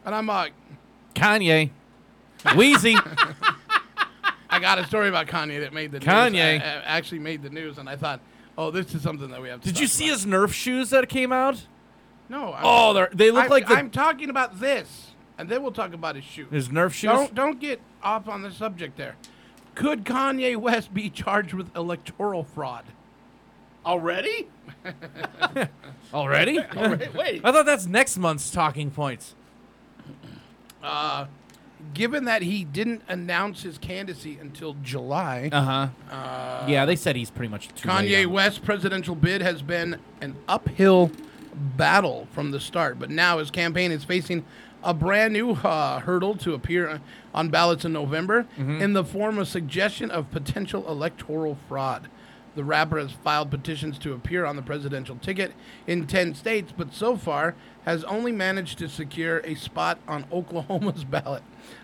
And 0.05 0.15
I'm 0.15 0.27
like, 0.27 0.53
Kanye. 1.15 1.71
Yeezy. 2.45 2.95
I 4.53 4.59
got 4.59 4.79
a 4.79 4.87
story 4.87 5.09
about 5.09 5.27
Kanye 5.27 5.61
that 5.61 5.73
made 5.73 5.93
the 5.93 6.01
Kanye. 6.01 6.33
news. 6.55 6.63
I- 6.63 6.65
I 6.65 6.83
actually 6.97 7.21
made 7.21 7.43
the 7.43 7.51
news, 7.51 7.79
and 7.79 7.89
I 7.89 7.97
thought, 7.97 8.21
oh, 8.59 8.71
this 8.71 8.95
is 8.95 9.03
something 9.03 9.31
that 9.31 9.41
we 9.41 9.49
have 9.49 9.61
to 9.61 9.67
Did 9.67 9.75
talk 9.77 9.81
you 9.83 9.87
see 9.87 10.09
about. 10.09 10.17
his 10.19 10.27
Nerf 10.27 10.53
shoes 10.53 10.91
that 10.91 11.09
came 11.09 11.33
out? 11.33 11.67
No. 12.29 12.53
I'm- 12.53 12.63
Oh, 12.65 12.93
they're, 12.93 13.11
they 13.13 13.31
look 13.31 13.45
I'm, 13.45 13.51
like 13.51 13.69
the, 13.69 13.75
I'm 13.75 13.91
talking 13.91 14.29
about 14.31 14.59
this, 14.61 15.10
and 15.41 15.49
then 15.49 15.63
we'll 15.63 15.73
talk 15.73 15.93
about 15.95 16.15
his 16.17 16.25
shoes. 16.25 16.49
his 16.51 16.69
Nerf 16.69 16.93
shoes. 16.93 17.11
Don't, 17.11 17.35
don't 17.35 17.61
get 17.61 17.81
off 18.03 18.29
on 18.29 18.43
the 18.43 18.51
subject 18.51 18.97
there. 18.97 19.17
Could 19.75 20.05
Kanye 20.05 20.57
West 20.57 20.93
be 20.93 21.09
charged 21.11 21.55
with 21.55 21.75
electoral 21.77 22.45
fraud? 22.45 22.85
Already? 23.87 24.49
Already? 26.15 26.59
Already? 26.77 27.09
Wait. 27.17 27.41
I 27.45 27.53
thought 27.53 27.67
that's 27.67 27.87
next 27.87 28.19
month's 28.19 28.51
talking 28.51 28.91
points. 28.91 29.35
Uh, 30.83 31.27
given 31.95 32.25
that 32.25 32.43
he 32.43 32.65
didn't 32.65 33.03
announce 33.09 33.63
his 33.63 33.79
candidacy 33.79 34.39
until 34.41 34.75
July, 34.83 35.49
Uh-huh. 35.53 35.89
yeah, 36.69 36.85
they 36.85 36.97
said 36.97 37.17
he's 37.17 37.31
pretty 37.31 37.51
much 37.51 37.69
too 37.69 37.89
late 37.89 38.09
Kanye 38.11 38.27
on- 38.27 38.33
West's 38.33 38.59
presidential 38.59 39.15
bid 39.15 39.41
has 39.43 39.63
been 39.63 39.99
an 40.21 40.37
uphill 40.49 41.11
battle 41.55 42.27
from 42.33 42.51
the 42.51 42.61
start, 42.61 42.99
but 42.99 43.11
now 43.11 43.39
his 43.39 43.51
campaign 43.51 43.93
is 43.93 44.05
facing 44.05 44.45
a 44.83 44.95
brand 44.95 45.33
new 45.33 45.53
uh, 45.53 46.01
hurdle 46.01 46.35
to 46.37 46.55
appear 46.55 47.01
on 47.35 47.49
ballots 47.49 47.85
in 47.85 47.93
November 47.93 48.47
Mm-hmm. 48.59 48.81
in 48.83 48.93
the 48.95 49.05
form 49.05 49.39
of 49.39 49.49
suggestion 49.49 50.11
of 50.11 50.31
potential 50.31 50.89
electoral 50.89 51.59
fraud. 51.69 52.09
The 52.57 52.65
rapper 52.65 52.99
has 52.99 53.13
filed 53.13 53.51
petitions 53.51 53.97
to 54.01 54.13
appear 54.13 54.45
on 54.45 54.57
the 54.57 54.63
presidential 54.63 55.17
ticket 55.17 55.53
in 55.87 56.07
10 56.07 56.35
states, 56.35 56.73
but 56.77 56.93
so 56.93 57.17
far 57.17 57.55
has 57.85 58.03
only 58.05 58.33
managed 58.33 58.79
to 58.79 58.89
secure 58.89 59.39
a 59.45 59.55
spot 59.55 59.99
on 60.09 60.25
Oklahoma's 60.33 61.05
ballot. 61.05 61.43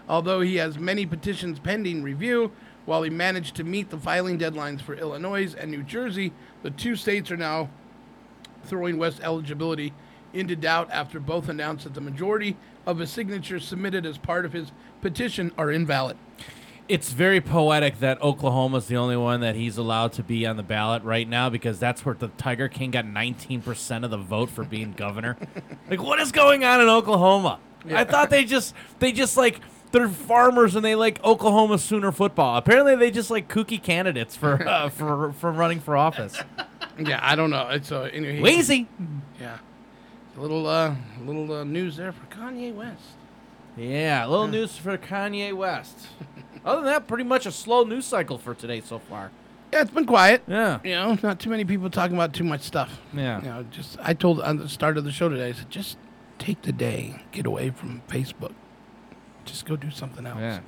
Although 0.08 0.40
he 0.40 0.56
has 0.56 0.78
many 0.78 1.06
petitions 1.06 1.58
pending 1.60 2.02
review, 2.02 2.50
while 2.84 3.02
he 3.02 3.10
managed 3.10 3.54
to 3.56 3.64
meet 3.64 3.90
the 3.90 3.98
filing 3.98 4.38
deadlines 4.38 4.80
for 4.80 4.94
Illinois 4.94 5.54
and 5.54 5.70
New 5.70 5.82
Jersey, 5.82 6.32
the 6.62 6.70
two 6.70 6.96
states 6.96 7.30
are 7.30 7.36
now 7.36 7.68
throwing 8.64 8.98
West 8.98 9.20
eligibility 9.22 9.92
into 10.32 10.56
doubt 10.56 10.88
after 10.92 11.20
both 11.20 11.48
announced 11.48 11.84
that 11.84 11.94
the 11.94 12.00
majority 12.00 12.56
of 12.86 13.00
a 13.00 13.06
signature 13.06 13.60
submitted 13.60 14.06
as 14.06 14.18
part 14.18 14.44
of 14.44 14.52
his 14.52 14.72
petition 15.00 15.52
are 15.58 15.70
invalid. 15.70 16.16
It's 16.88 17.12
very 17.12 17.40
poetic 17.40 17.98
that 17.98 18.22
Oklahoma's 18.22 18.86
the 18.86 18.96
only 18.96 19.16
one 19.16 19.40
that 19.40 19.56
he's 19.56 19.76
allowed 19.76 20.12
to 20.14 20.22
be 20.22 20.46
on 20.46 20.56
the 20.56 20.62
ballot 20.62 21.02
right 21.02 21.28
now 21.28 21.50
because 21.50 21.80
that's 21.80 22.04
where 22.04 22.14
the 22.14 22.28
Tiger 22.28 22.68
King 22.68 22.92
got 22.92 23.04
19% 23.04 24.04
of 24.04 24.10
the 24.12 24.16
vote 24.16 24.50
for 24.50 24.62
being 24.62 24.92
governor. 24.92 25.36
like 25.90 26.00
what 26.00 26.20
is 26.20 26.30
going 26.30 26.62
on 26.62 26.80
in 26.80 26.88
Oklahoma? 26.88 27.58
I 27.90 28.04
thought 28.04 28.30
they 28.30 28.44
just 28.44 28.74
they 28.98 29.12
just 29.12 29.36
like 29.36 29.60
they're 29.92 30.08
farmers 30.08 30.74
and 30.74 30.84
they 30.84 30.94
like 30.94 31.22
Oklahoma 31.24 31.78
Sooner 31.78 32.12
football. 32.12 32.56
Apparently 32.56 32.96
they 32.96 33.10
just 33.10 33.30
like 33.30 33.48
kooky 33.48 33.82
candidates 33.82 34.36
for 34.36 34.66
uh, 34.66 34.88
for 34.90 35.32
for 35.32 35.50
running 35.52 35.80
for 35.80 35.96
office. 35.96 36.38
Yeah, 36.98 37.20
I 37.22 37.36
don't 37.36 37.50
know. 37.50 37.68
It's 37.68 37.92
uh, 37.92 38.02
anyway, 38.12 38.40
Lazy. 38.40 38.88
Yeah, 39.40 39.58
little 40.36 40.66
uh, 40.66 40.94
little 41.24 41.52
uh, 41.52 41.64
news 41.64 41.96
there 41.96 42.12
for 42.12 42.26
Kanye 42.26 42.74
West. 42.74 43.02
Yeah, 43.76 44.26
a 44.26 44.28
little 44.28 44.48
news 44.48 44.76
for 44.76 44.96
Kanye 44.96 45.52
West. 45.54 46.08
Other 46.64 46.80
than 46.82 46.90
that, 46.90 47.06
pretty 47.06 47.24
much 47.24 47.46
a 47.46 47.52
slow 47.52 47.84
news 47.84 48.06
cycle 48.06 48.38
for 48.38 48.54
today 48.54 48.80
so 48.80 48.98
far. 48.98 49.30
Yeah, 49.72 49.82
it's 49.82 49.90
been 49.90 50.06
quiet. 50.06 50.42
Yeah. 50.46 50.78
You 50.82 50.92
know, 50.94 51.18
not 51.22 51.40
too 51.40 51.50
many 51.50 51.64
people 51.64 51.90
talking 51.90 52.16
about 52.16 52.32
too 52.32 52.44
much 52.44 52.62
stuff. 52.62 53.00
Yeah. 53.12 53.40
You 53.42 53.48
know, 53.48 53.62
just 53.70 53.98
I 54.02 54.14
told 54.14 54.40
on 54.40 54.56
the 54.58 54.68
start 54.68 54.96
of 54.96 55.04
the 55.04 55.12
show 55.12 55.28
today, 55.28 55.48
I 55.48 55.52
said 55.52 55.68
just 55.70 55.98
take 56.38 56.62
the 56.62 56.72
day, 56.72 57.22
get 57.32 57.46
away 57.46 57.70
from 57.70 58.02
Facebook, 58.08 58.52
just 59.44 59.66
go 59.66 59.76
do 59.76 59.90
something 59.90 60.24
else. 60.26 60.38
Yeah. 60.40 60.60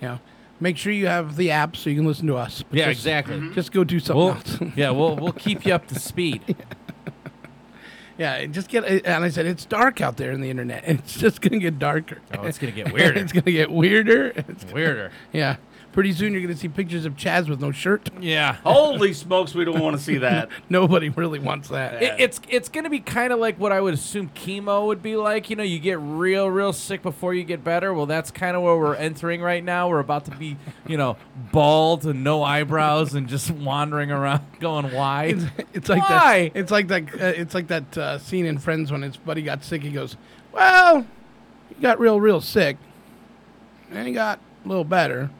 You 0.00 0.08
know, 0.08 0.20
make 0.60 0.76
sure 0.78 0.92
you 0.92 1.06
have 1.08 1.36
the 1.36 1.50
app 1.50 1.76
so 1.76 1.90
you 1.90 1.96
can 1.96 2.06
listen 2.06 2.26
to 2.28 2.36
us. 2.36 2.64
Yeah, 2.70 2.86
just- 2.86 3.00
exactly. 3.00 3.50
Just 3.54 3.72
go 3.72 3.84
do 3.84 3.98
something 4.00 4.16
We'll, 4.24 4.34
else. 4.34 4.58
yeah, 4.76 4.90
we'll 4.90 5.16
we'll 5.20 5.32
keep 5.32 5.66
you 5.66 5.74
up 5.74 5.86
to 5.88 5.98
speed. 5.98 6.42
Yeah, 6.46 6.54
and 8.18 8.54
just 8.54 8.68
get. 8.68 8.84
Uh, 8.84 9.00
and 9.04 9.24
I 9.24 9.28
said 9.28 9.46
it's 9.46 9.64
dark 9.64 10.00
out 10.00 10.16
there 10.16 10.32
in 10.32 10.40
the 10.40 10.50
internet. 10.50 10.84
And 10.86 10.98
it's 11.00 11.18
just 11.18 11.40
gonna 11.40 11.58
get 11.58 11.78
darker. 11.78 12.18
Oh, 12.36 12.44
it's 12.44 12.58
gonna 12.58 12.72
get 12.72 12.92
weirder. 12.92 13.20
it's 13.20 13.32
gonna 13.32 13.52
get 13.52 13.70
weirder. 13.70 14.32
It's 14.36 14.64
Weirder. 14.72 15.10
yeah. 15.32 15.56
Pretty 15.94 16.12
soon 16.12 16.32
you're 16.32 16.42
gonna 16.42 16.56
see 16.56 16.68
pictures 16.68 17.04
of 17.06 17.14
Chaz 17.14 17.48
with 17.48 17.60
no 17.60 17.70
shirt. 17.70 18.10
Yeah. 18.20 18.54
Holy 18.64 19.12
smokes, 19.12 19.54
we 19.54 19.64
don't 19.64 19.78
want 19.78 19.96
to 19.96 20.02
see 20.02 20.18
that. 20.18 20.48
Nobody 20.68 21.08
really 21.08 21.38
wants 21.38 21.68
that. 21.68 22.02
It, 22.02 22.14
it's 22.18 22.40
it's 22.48 22.68
gonna 22.68 22.90
be 22.90 22.98
kind 22.98 23.32
of 23.32 23.38
like 23.38 23.60
what 23.60 23.70
I 23.70 23.80
would 23.80 23.94
assume 23.94 24.28
chemo 24.30 24.86
would 24.86 25.04
be 25.04 25.14
like. 25.14 25.50
You 25.50 25.54
know, 25.54 25.62
you 25.62 25.78
get 25.78 26.00
real 26.00 26.50
real 26.50 26.72
sick 26.72 27.00
before 27.00 27.32
you 27.32 27.44
get 27.44 27.62
better. 27.62 27.94
Well, 27.94 28.06
that's 28.06 28.32
kind 28.32 28.56
of 28.56 28.62
where 28.64 28.76
we're 28.76 28.96
entering 28.96 29.40
right 29.40 29.62
now. 29.62 29.88
We're 29.88 30.00
about 30.00 30.24
to 30.24 30.32
be, 30.32 30.56
you 30.84 30.96
know, 30.96 31.16
bald 31.52 32.04
and 32.06 32.24
no 32.24 32.42
eyebrows 32.42 33.14
and 33.14 33.28
just 33.28 33.52
wandering 33.52 34.10
around 34.10 34.42
going, 34.58 34.92
why? 34.92 35.26
It's, 35.26 35.44
it's 35.74 35.88
like 35.88 36.02
Why? 36.10 36.48
that. 36.48 36.58
It's 36.58 36.72
like 36.72 36.88
that. 36.88 37.04
Uh, 37.14 37.26
it's 37.26 37.54
like 37.54 37.68
that 37.68 37.96
uh, 37.96 38.18
scene 38.18 38.46
in 38.46 38.58
Friends 38.58 38.90
when 38.90 39.02
his 39.02 39.16
buddy 39.16 39.42
got 39.42 39.62
sick. 39.62 39.82
He 39.84 39.90
goes, 39.92 40.16
"Well, 40.50 41.06
he 41.68 41.76
got 41.80 42.00
real, 42.00 42.20
real 42.20 42.40
sick. 42.40 42.78
and 43.92 44.08
he 44.08 44.12
got 44.12 44.40
a 44.64 44.68
little 44.68 44.82
better. 44.82 45.30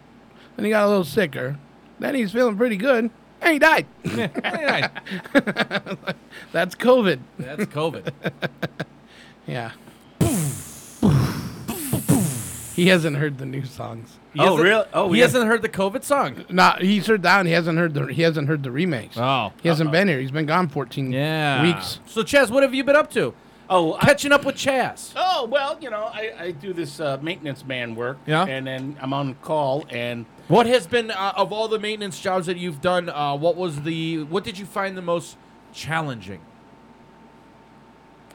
Then 0.57 0.65
he 0.65 0.71
got 0.71 0.85
a 0.85 0.89
little 0.89 1.05
sicker. 1.05 1.59
Then 1.99 2.15
he's 2.15 2.33
feeling 2.33 2.57
pretty 2.57 2.77
good. 2.77 3.11
And 3.41 3.53
he 3.53 3.59
died. 3.59 3.87
Anyway, 4.05 4.89
That's 6.53 6.75
COVID. 6.75 7.19
that's 7.39 7.65
COVID. 7.67 8.13
Yeah. 9.47 9.73
he 12.75 12.89
hasn't 12.89 13.17
heard 13.19 13.39
the 13.39 13.47
new 13.47 13.65
songs. 13.65 14.19
He 14.33 14.41
Oh, 14.41 14.45
hasn't- 14.45 14.63
really? 14.65 14.85
Oh, 14.95 15.13
he 15.13 15.19
yeah. 15.21 15.27
hasn't 15.27 15.47
heard 15.47 15.63
the 15.63 15.69
COVID 15.69 16.03
song. 16.03 16.45
Nah, 16.49 16.77
he's 16.79 17.07
heard 17.07 17.23
that. 17.23 17.39
And 17.41 17.49
he 17.49 17.55
hasn't 17.55 17.79
heard 17.79 17.95
the. 17.95 18.07
He 18.07 18.23
hasn't 18.23 18.49
heard 18.49 18.63
the 18.65 18.71
remakes. 18.73 19.17
Oh, 19.17 19.53
He 19.63 19.69
hasn't 19.69 19.93
been 19.93 20.09
here. 20.09 20.19
He's 20.19 20.31
been 20.33 20.47
gone 20.47 20.69
14 20.69 21.13
yeah. 21.13 21.63
weeks. 21.63 22.01
So, 22.07 22.23
Chaz, 22.23 22.51
what 22.51 22.63
have 22.63 22.75
you 22.75 22.83
been 22.83 22.97
up 22.97 23.11
to? 23.13 23.33
Oh, 23.71 23.95
I, 23.95 24.07
Catching 24.07 24.33
up 24.33 24.45
with 24.45 24.57
Chaz. 24.57 25.13
oh 25.17 25.47
well, 25.51 25.77
you 25.81 25.91
know, 25.91 26.05
I, 26.13 26.33
I 26.39 26.51
do 26.51 26.73
this 26.73 27.01
uh, 27.01 27.19
maintenance 27.23 27.65
man 27.65 27.95
work. 27.95 28.19
Yeah. 28.27 28.45
And 28.45 28.67
then 28.67 28.97
I'm 29.01 29.13
on 29.13 29.35
call, 29.37 29.85
and 29.91 30.27
What 30.49 30.67
has 30.67 30.87
been 30.87 31.11
uh, 31.11 31.33
of 31.37 31.53
all 31.53 31.69
the 31.69 31.79
maintenance 31.79 32.21
jobs 32.21 32.47
that 32.47 32.57
you've 32.59 32.81
done? 32.81 33.09
Uh, 33.09 33.35
what 33.37 33.57
was 33.57 33.83
the 33.83 34.25
what 34.25 34.45
did 34.45 34.59
you 34.59 34.67
find 34.67 34.97
the 34.97 35.03
most 35.03 35.37
challenging? 35.73 36.41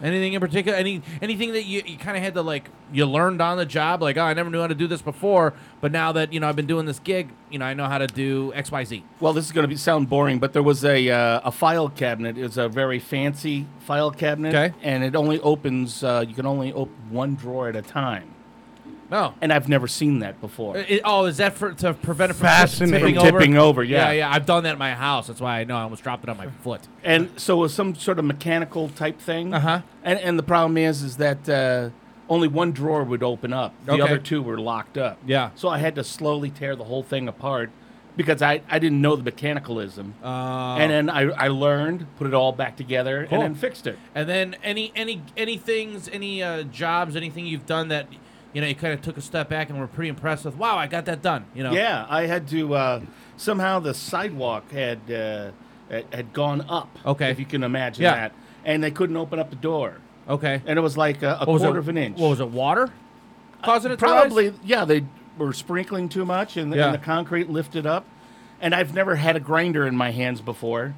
Anything 0.01 0.33
in 0.33 0.39
particular? 0.39 0.77
Any 0.77 1.01
anything 1.21 1.53
that 1.53 1.63
you, 1.63 1.81
you 1.85 1.97
kind 1.97 2.15
of 2.17 2.23
had 2.23 2.33
to 2.35 2.41
like 2.41 2.69
you 2.91 3.05
learned 3.05 3.41
on 3.41 3.57
the 3.57 3.65
job? 3.65 4.01
Like, 4.01 4.17
oh, 4.17 4.23
I 4.23 4.33
never 4.33 4.49
knew 4.49 4.61
how 4.61 4.67
to 4.67 4.75
do 4.75 4.87
this 4.87 5.01
before, 5.01 5.53
but 5.81 5.91
now 5.91 6.11
that 6.13 6.31
you 6.33 6.39
know 6.39 6.47
I've 6.47 6.55
been 6.55 6.67
doing 6.67 6.85
this 6.85 6.99
gig, 6.99 7.29
you 7.49 7.59
know 7.59 7.65
I 7.65 7.73
know 7.73 7.85
how 7.85 7.97
to 7.97 8.07
do 8.07 8.53
X 8.55 8.71
Y 8.71 8.83
Z. 8.83 9.03
well, 9.19 9.33
this 9.33 9.45
is 9.45 9.51
going 9.51 9.63
to 9.63 9.67
be 9.67 9.75
sound 9.75 10.09
boring, 10.09 10.39
but 10.39 10.53
there 10.53 10.63
was 10.63 10.83
a 10.85 11.09
uh, 11.09 11.41
a 11.43 11.51
file 11.51 11.89
cabinet. 11.89 12.37
It 12.37 12.43
was 12.43 12.57
a 12.57 12.69
very 12.69 12.99
fancy 12.99 13.65
file 13.79 14.11
cabinet. 14.11 14.55
Okay. 14.55 14.75
And 14.81 15.03
it 15.03 15.15
only 15.15 15.39
opens. 15.41 16.03
Uh, 16.03 16.23
you 16.27 16.33
can 16.33 16.45
only 16.45 16.71
open 16.73 16.95
one 17.09 17.35
drawer 17.35 17.67
at 17.69 17.75
a 17.75 17.81
time, 17.81 18.33
Oh, 19.11 19.33
and 19.41 19.51
I've 19.51 19.67
never 19.67 19.87
seen 19.87 20.19
that 20.19 20.39
before. 20.39 20.77
It- 20.77 21.01
oh, 21.03 21.25
is 21.25 21.37
that 21.37 21.53
for 21.53 21.73
to 21.73 21.93
prevent 21.93 22.31
it 22.31 22.35
from 22.35 22.45
Fascinating. 22.47 23.15
tipping 23.15 23.17
over? 23.17 23.39
tipping 23.39 23.57
over, 23.57 23.83
yeah. 23.83 24.07
yeah, 24.07 24.11
yeah. 24.11 24.31
I've 24.31 24.45
done 24.45 24.63
that 24.63 24.73
at 24.73 24.77
my 24.77 24.93
house. 24.93 25.27
That's 25.27 25.41
why 25.41 25.59
I 25.59 25.63
know 25.63 25.75
I 25.77 25.81
almost 25.81 26.03
dropped 26.03 26.23
it 26.23 26.29
on 26.29 26.37
my 26.37 26.47
foot. 26.63 26.81
and 27.03 27.29
so 27.39 27.55
it 27.57 27.61
was 27.61 27.73
some 27.73 27.95
sort 27.95 28.19
of 28.19 28.25
mechanical 28.25 28.89
type 28.89 29.19
thing. 29.19 29.53
Uh-huh. 29.53 29.81
And 30.03 30.19
and 30.19 30.37
the 30.37 30.43
problem 30.43 30.77
is, 30.77 31.01
is 31.01 31.17
that 31.17 31.49
uh, 31.49 31.89
only 32.29 32.47
one 32.47 32.71
drawer 32.71 33.03
would 33.03 33.23
open 33.23 33.51
up. 33.53 33.73
The 33.85 33.93
Okay. 33.93 34.01
other 34.03 34.17
two 34.19 34.41
were 34.43 34.59
locked 34.59 34.97
up. 34.97 35.17
Yeah. 35.25 35.49
So 35.55 35.69
I 35.69 35.79
had 35.79 35.95
to 35.95 36.03
slowly 36.03 36.51
tear 36.51 36.75
the 36.75 36.83
whole 36.83 37.01
thing 37.01 37.27
apart 37.27 37.71
because 38.15 38.41
I, 38.43 38.61
I 38.69 38.79
didn't 38.79 39.01
know 39.01 39.15
the 39.15 39.31
mechanicalism. 39.31 40.11
Uh, 40.23 40.75
and 40.77 40.91
then 40.91 41.09
I, 41.09 41.21
I 41.31 41.47
learned, 41.47 42.05
put 42.17 42.27
it 42.27 42.33
all 42.33 42.51
back 42.51 42.75
together, 42.75 43.25
Cool. 43.27 43.41
and 43.41 43.55
then 43.55 43.59
fixed 43.59 43.87
it. 43.87 43.97
And 44.13 44.29
then 44.29 44.55
any 44.63 44.91
any 44.95 45.23
any 45.35 45.57
things, 45.57 46.07
any 46.09 46.43
uh, 46.43 46.63
jobs, 46.63 47.15
anything 47.15 47.47
you've 47.47 47.65
done 47.65 47.87
that 47.87 48.07
you 48.53 48.61
know 48.61 48.67
you 48.67 48.75
kind 48.75 48.93
of 48.93 49.01
took 49.01 49.17
a 49.17 49.21
step 49.21 49.49
back 49.49 49.69
and 49.69 49.79
were 49.79 49.87
pretty 49.87 50.09
impressed 50.09 50.45
with. 50.45 50.55
Wow, 50.55 50.77
I 50.77 50.87
got 50.87 51.05
that 51.05 51.21
done. 51.21 51.45
You 51.53 51.63
know. 51.63 51.71
Yeah, 51.71 52.05
I 52.09 52.25
had 52.25 52.47
to 52.49 52.73
uh, 52.75 53.01
somehow 53.37 53.79
the 53.79 53.93
sidewalk 53.93 54.71
had 54.71 54.99
uh, 55.11 55.51
had- 56.11 56.33
gone 56.33 56.61
up. 56.69 56.89
Okay. 57.05 57.29
If 57.31 57.39
you 57.39 57.45
can 57.45 57.63
imagine 57.63 58.03
Yeah. 58.03 58.15
that, 58.15 58.31
and 58.65 58.83
they 58.83 58.91
couldn't 58.91 59.17
open 59.17 59.39
up 59.39 59.49
the 59.49 59.55
door, 59.55 59.97
Okay. 60.27 60.61
and 60.65 60.77
it 60.77 60.81
was 60.81 60.97
like 60.97 61.21
a, 61.23 61.37
a 61.41 61.45
quarter 61.45 61.67
it? 61.69 61.77
of 61.77 61.89
an 61.89 61.97
inch. 61.97 62.17
What 62.17 62.29
was 62.29 62.39
it? 62.39 62.49
Water 62.49 62.91
causing 63.63 63.91
it 63.91 63.99
to 63.99 64.05
rise? 64.05 64.21
Probably, 64.21 64.53
yeah. 64.63 64.85
They 64.85 65.05
were 65.37 65.53
sprinkling 65.53 66.09
too 66.09 66.25
much, 66.25 66.57
and, 66.57 66.73
Yeah. 66.73 66.85
and 66.85 66.93
the 66.93 66.97
concrete 66.99 67.49
lifted 67.49 67.85
up. 67.85 68.05
And 68.61 68.75
I've 68.75 68.93
never 68.93 69.15
had 69.15 69.35
a 69.37 69.39
grinder 69.39 69.87
in 69.87 69.95
my 69.95 70.11
hands 70.11 70.41
before. 70.41 70.93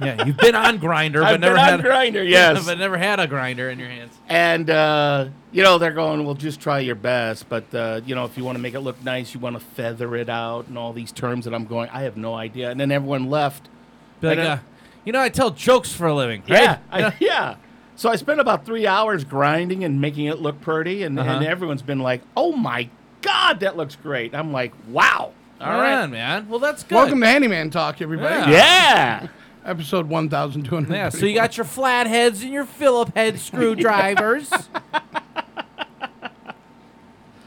Yeah, 0.00 0.24
you've 0.24 0.36
been 0.36 0.54
on 0.56 0.78
grinder, 0.78 1.20
but 1.20 1.34
I've 1.34 1.40
never 1.40 1.54
been 1.54 1.62
on 1.64 1.70
had 1.70 1.82
grinder, 1.82 2.22
yes. 2.24 2.64
but 2.66 2.78
never 2.78 2.96
had 2.96 3.20
a 3.20 3.26
grinder 3.26 3.70
in 3.70 3.78
your 3.78 3.88
hands. 3.88 4.12
And 4.28 4.68
uh, 4.68 5.28
you 5.52 5.62
know 5.62 5.78
they're 5.78 5.92
going, 5.92 6.24
well, 6.24 6.34
just 6.34 6.60
try 6.60 6.80
your 6.80 6.94
best, 6.96 7.48
but 7.48 7.72
uh, 7.74 8.00
you 8.04 8.14
know 8.14 8.24
if 8.24 8.36
you 8.36 8.44
want 8.44 8.56
to 8.56 8.62
make 8.62 8.74
it 8.74 8.80
look 8.80 9.02
nice, 9.04 9.34
you 9.34 9.40
want 9.40 9.56
to 9.58 9.64
feather 9.64 10.16
it 10.16 10.28
out, 10.28 10.66
and 10.68 10.76
all 10.76 10.92
these 10.92 11.12
terms 11.12 11.44
that 11.44 11.54
I'm 11.54 11.64
going, 11.66 11.88
I 11.90 12.02
have 12.02 12.16
no 12.16 12.34
idea. 12.34 12.70
And 12.70 12.80
then 12.80 12.90
everyone 12.90 13.30
left. 13.30 13.68
Be 14.20 14.28
like, 14.28 14.38
uh, 14.38 14.58
you 15.04 15.12
know, 15.12 15.20
I 15.20 15.28
tell 15.28 15.50
jokes 15.50 15.92
for 15.92 16.06
a 16.06 16.14
living. 16.14 16.42
Yeah. 16.46 16.78
I, 16.90 17.14
yeah. 17.20 17.56
So 17.96 18.08
I 18.10 18.16
spent 18.16 18.40
about 18.40 18.64
three 18.66 18.86
hours 18.88 19.22
grinding 19.22 19.84
and 19.84 20.00
making 20.00 20.26
it 20.26 20.40
look 20.40 20.60
pretty, 20.60 21.04
and, 21.04 21.16
and 21.20 21.28
Uh-huh. 21.28 21.44
everyone's 21.46 21.82
been 21.82 22.00
like, 22.00 22.22
"Oh 22.36 22.50
my 22.52 22.88
god, 23.22 23.60
that 23.60 23.76
looks 23.76 23.94
great!" 23.94 24.34
I'm 24.34 24.50
like, 24.52 24.72
"Wow, 24.88 25.32
all 25.60 25.66
All 25.70 25.78
right, 25.80 26.00
right, 26.00 26.06
man. 26.10 26.48
Well, 26.48 26.58
that's 26.58 26.82
good. 26.82 26.96
Welcome 26.96 27.20
to 27.20 27.26
Handyman 27.26 27.70
Talk, 27.70 28.02
everybody. 28.02 28.50
Yeah. 28.50 29.22
yeah." 29.22 29.28
Episode 29.64 30.08
1200. 30.10 30.94
Yeah, 30.94 31.08
so 31.08 31.24
you 31.24 31.34
got 31.34 31.56
your 31.56 31.64
flatheads 31.64 32.42
and 32.42 32.52
your 32.52 32.66
Phillip 32.66 33.14
head 33.16 33.40
screwdrivers. 33.40 34.50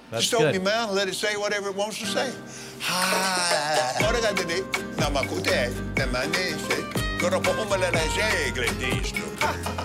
That's 0.10 0.30
Just 0.30 0.34
open 0.34 0.54
your 0.56 0.64
mouth 0.64 0.88
and 0.88 0.98
let 0.98 1.08
it 1.10 1.14
say 1.14 1.36
whatever 1.36 1.70
it 1.70 1.76
wants 1.76 2.00
to 2.00 2.08
say. 2.08 2.34
Hi. 2.82 4.08
Ora 4.08 4.22
ga 4.22 4.34
dili, 4.34 4.64
nama 4.98 5.20
kute, 5.28 5.70
nama 5.98 6.26
nese. 6.32 6.82
Koro 7.20 7.40
po 7.40 7.52
umalala 7.52 8.02
siya, 8.16 8.50
gledisno. 8.56 9.26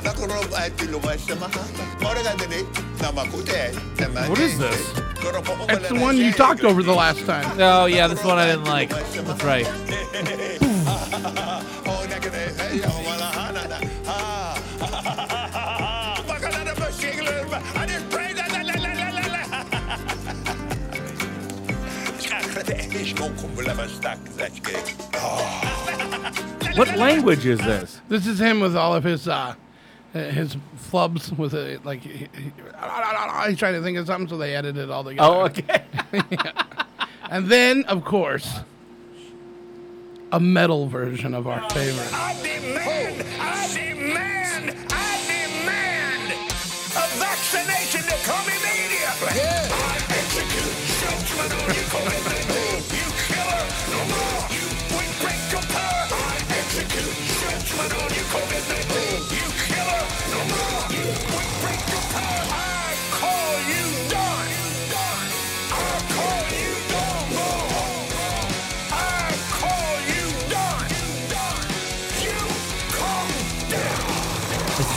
Nakuro 0.01 0.40
at 0.57 0.73
lumasa 0.88 1.37
maha. 1.37 1.64
Ora 2.07 2.23
ga 2.23 2.33
dili, 2.38 2.64
nama 3.03 3.25
kute, 3.29 3.75
nama 4.01 4.31
What 4.31 4.38
is 4.38 4.59
this? 4.59 4.92
Koro 5.21 5.42
That's 5.66 5.88
the 5.88 5.99
one 6.01 6.16
you 6.16 6.33
talked 6.33 6.64
over 6.64 6.83
the 6.83 6.95
last 6.95 7.27
time. 7.27 7.61
Oh, 7.61 7.87
yeah, 7.87 8.07
this 8.07 8.25
one 8.25 8.38
I 8.38 8.47
didn't 8.47 8.64
like. 8.64 8.88
That's 8.88 9.45
right. 9.45 9.68
What 26.76 26.96
language 26.96 27.44
is 27.44 27.58
this? 27.61 28.00
This 28.08 28.26
is 28.26 28.38
him 28.40 28.61
with 28.61 28.74
all 28.76 28.94
of 28.94 29.04
his 29.04 29.28
uh, 29.28 29.54
his 30.14 30.56
flubs 30.90 31.37
with 31.37 31.52
a 31.54 31.78
like 31.85 32.00
he- 32.00 32.28
he- 32.35 32.52
he's 33.48 33.58
trying 33.58 33.74
to 33.74 33.82
think 33.82 33.98
of 33.98 34.06
something, 34.06 34.28
so 34.28 34.38
they 34.38 34.54
edited 34.54 34.85
it 34.85 34.90
all 34.90 35.04
together. 35.04 35.28
Oh, 35.28 35.42
okay. 35.44 35.82
And 37.30 37.46
then, 37.48 37.85
of 37.85 38.04
course, 38.04 38.58
a 40.33 40.40
metal 40.40 40.87
version 40.87 41.35
of 41.35 41.47
our 41.47 41.61
favorite. 41.71 42.09
I 42.12 42.35
demand, 42.42 43.23
I 43.38 43.68
demand, 43.75 44.75
I 44.88 45.21
demand 45.29 46.33
a 46.33 47.07
vaccination 47.21 48.01
to 48.01 48.16
come 48.25 48.47
immediately. 48.49 49.29
I 49.29 50.01
execute 50.09 50.73
judgment 51.05 51.53
on 51.53 51.68
you, 51.77 52.21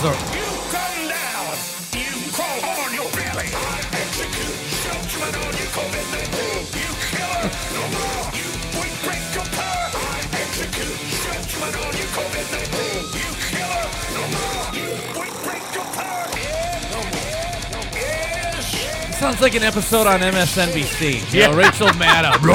down. 0.05 0.13
This 0.13 0.21
is 0.21 0.21
our, 0.21 0.25
You 0.37 0.49
come 0.71 1.01
down. 1.09 1.53
You 1.97 2.13
crawl 2.35 2.61
on 2.85 2.89
your 2.93 3.09
belly. 3.17 3.49
I 3.49 3.81
execute 4.01 4.57
judgment 4.85 5.35
on 5.41 5.51
you, 5.57 5.67
COVID-19. 5.73 6.37
You 6.77 6.89
killer, 7.09 7.45
no 7.75 7.83
more. 7.95 8.25
You 8.37 8.47
weak 8.79 8.95
breaker 9.05 9.45
power. 9.55 9.87
I 9.95 10.19
execute 10.43 10.97
judgment 11.25 11.75
on 11.83 11.91
you, 11.99 12.07
COVID-19. 12.17 12.75
You 13.17 13.29
killer, 13.49 13.85
no 14.15 14.23
more. 14.35 14.65
You 14.77 14.87
weak 15.19 15.35
breaker 15.45 15.85
power. 15.97 16.27
Yeah, 16.37 16.93
no 16.93 17.01
more. 17.13 17.89
Yes. 17.95 19.17
sounds 19.19 19.41
like 19.41 19.55
an 19.55 19.63
episode 19.63 20.07
on 20.07 20.19
MSNBC. 20.21 21.01
You 21.33 21.39
Yeah. 21.39 21.47
know, 21.47 21.57
Rachel 21.57 21.87
Maddow. 21.97 22.35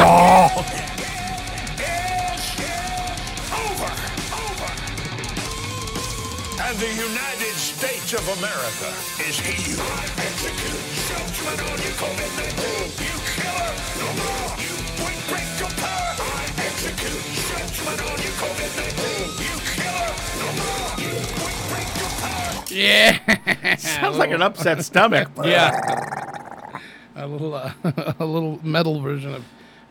Over. 3.50 3.90
Over. 4.38 4.70
And 6.62 6.76
the 6.78 6.86
United 6.86 7.39
States 8.10 8.28
of 8.28 8.38
America 8.38 8.88
is 9.28 9.38
healed. 9.38 9.78
I 9.78 10.02
execute 10.18 10.82
judgment 11.06 11.60
on 11.62 11.78
you, 11.78 11.92
COVID-19. 11.94 12.58
You 13.06 13.16
killer, 13.38 13.70
no 14.00 14.08
more. 14.18 14.50
You 14.58 14.74
We 14.98 15.12
break 15.30 15.50
your 15.60 15.70
power. 15.78 16.14
I 16.18 16.50
execute 16.58 17.22
judgment 17.46 18.00
on 18.10 18.18
you, 18.18 18.32
COVID-19. 18.42 18.98
You 19.46 19.54
killer. 19.76 20.10
No 20.40 20.48
more. 20.58 20.90
We 20.98 21.54
break 21.70 21.90
your 22.00 22.10
power. 22.18 22.64
Yeah. 22.70 23.76
Sounds 23.76 24.18
like 24.18 24.32
an 24.32 24.42
upset 24.42 24.84
stomach. 24.90 25.28
yeah. 25.44 25.70
a 27.14 27.28
little, 27.28 27.54
uh, 27.54 27.72
a 28.18 28.24
little 28.24 28.58
metal 28.66 29.00
version 29.00 29.34
of 29.34 29.44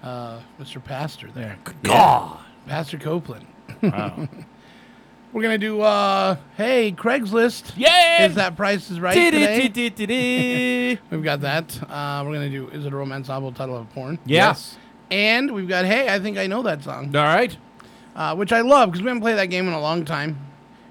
uh, 0.03 0.39
Mr. 0.59 0.83
Pastor 0.83 1.29
there. 1.31 1.57
God. 1.83 2.37
Pastor 2.67 2.97
Copeland. 2.97 3.47
Wow. 3.81 4.27
We're 5.31 5.43
gonna 5.43 5.57
do. 5.59 5.81
uh 5.81 6.37
Hey, 6.57 6.91
Craigslist. 6.91 7.77
Yay! 7.77 8.25
Is 8.25 8.35
that 8.35 8.55
Price 8.55 8.89
is 8.89 8.99
Right 8.99 9.13
today? 9.13 10.99
We've 11.11 11.23
got 11.23 11.41
that. 11.41 11.79
Uh, 11.83 12.23
we're 12.25 12.33
gonna 12.33 12.49
do. 12.49 12.67
Is 12.69 12.85
it 12.85 12.91
a 12.93 12.95
romance 12.95 13.27
novel 13.27 13.51
title 13.51 13.77
of 13.77 13.89
porn? 13.93 14.17
Yeah. 14.25 14.55
And 15.11 15.51
we've 15.51 15.67
got. 15.67 15.85
Hey, 15.85 16.09
I 16.13 16.19
think 16.19 16.37
I 16.37 16.47
know 16.47 16.63
that 16.63 16.83
song. 16.83 17.15
All 17.15 17.23
right. 17.23 17.55
Uh, 18.15 18.35
which 18.35 18.51
I 18.51 18.61
love 18.61 18.89
because 18.89 19.01
we 19.03 19.07
haven't 19.07 19.21
played 19.21 19.37
that 19.37 19.47
game 19.47 19.67
in 19.67 19.73
a 19.73 19.79
long 19.81 20.03
time, 20.03 20.37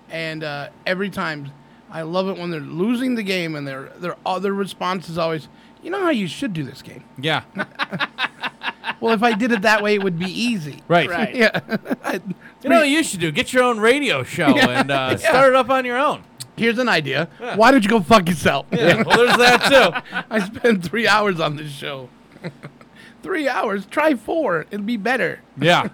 and 0.08 0.42
uh, 0.44 0.68
every 0.86 1.10
time 1.10 1.52
I 1.90 2.02
love 2.02 2.28
it 2.28 2.38
when 2.38 2.50
they're 2.50 2.60
losing 2.60 3.16
the 3.16 3.22
game 3.22 3.54
and 3.56 3.66
their 3.66 3.90
their 3.98 4.16
other 4.24 4.54
response 4.54 5.08
is 5.08 5.18
always, 5.18 5.48
you 5.82 5.90
know 5.90 6.00
how 6.00 6.10
you 6.10 6.28
should 6.28 6.52
do 6.52 6.62
this 6.62 6.80
game. 6.82 7.04
Yeah. 7.18 7.42
Well, 9.00 9.14
if 9.14 9.22
I 9.22 9.32
did 9.32 9.52
it 9.52 9.62
that 9.62 9.82
way, 9.82 9.94
it 9.94 10.02
would 10.02 10.18
be 10.18 10.26
easy. 10.30 10.82
Right. 10.88 11.08
Right. 11.08 11.34
Yeah. 11.34 11.60
I- 12.04 12.20
You 12.62 12.70
know 12.70 12.80
what 12.80 12.88
you 12.88 13.02
should 13.02 13.20
do? 13.20 13.30
Get 13.30 13.52
your 13.52 13.62
own 13.64 13.78
radio 13.80 14.22
show 14.22 14.46
and 14.46 14.90
uh, 14.90 15.16
Yeah. 15.20 15.28
start 15.28 15.48
it 15.50 15.56
up 15.56 15.70
on 15.70 15.84
your 15.84 15.98
own. 15.98 16.24
Here's 16.56 16.78
an 16.78 16.88
idea. 16.88 17.28
Why 17.54 17.70
don't 17.70 17.84
you 17.84 17.88
go 17.90 18.00
fuck 18.00 18.28
yourself? 18.28 18.66
Yeah, 18.72 19.02
well, 19.04 19.16
there's 19.18 19.36
that 19.36 20.02
too. 20.02 20.16
I 20.30 20.40
spent 20.44 20.84
three 20.84 21.06
hours 21.06 21.38
on 21.38 21.54
this 21.56 21.70
show. 21.70 22.08
three 23.22 23.48
hours. 23.48 23.86
Try 23.86 24.14
four. 24.14 24.66
It'll 24.72 24.84
be 24.84 24.96
better. 24.96 25.40
Yeah. 25.60 25.88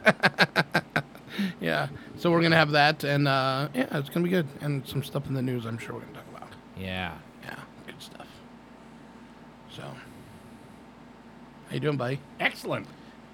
Yeah. 1.60 1.88
So 2.16 2.30
we're 2.30 2.40
gonna 2.42 2.56
have 2.56 2.70
that, 2.70 3.04
and 3.04 3.28
uh, 3.28 3.68
yeah, 3.74 3.88
it's 3.98 4.08
gonna 4.08 4.24
be 4.24 4.30
good, 4.30 4.46
and 4.62 4.86
some 4.88 5.02
stuff 5.02 5.26
in 5.26 5.34
the 5.34 5.42
news. 5.42 5.66
I'm 5.66 5.76
sure 5.76 5.96
we're 5.96 6.00
gonna 6.00 6.12
talk 6.14 6.28
about. 6.36 6.48
Yeah. 6.78 7.12
Yeah, 7.44 7.56
good 7.86 8.00
stuff. 8.00 8.26
So, 9.70 9.82
how 9.82 11.63
you 11.74 11.80
doing, 11.80 11.96
buddy? 11.96 12.20
Excellent. 12.40 12.86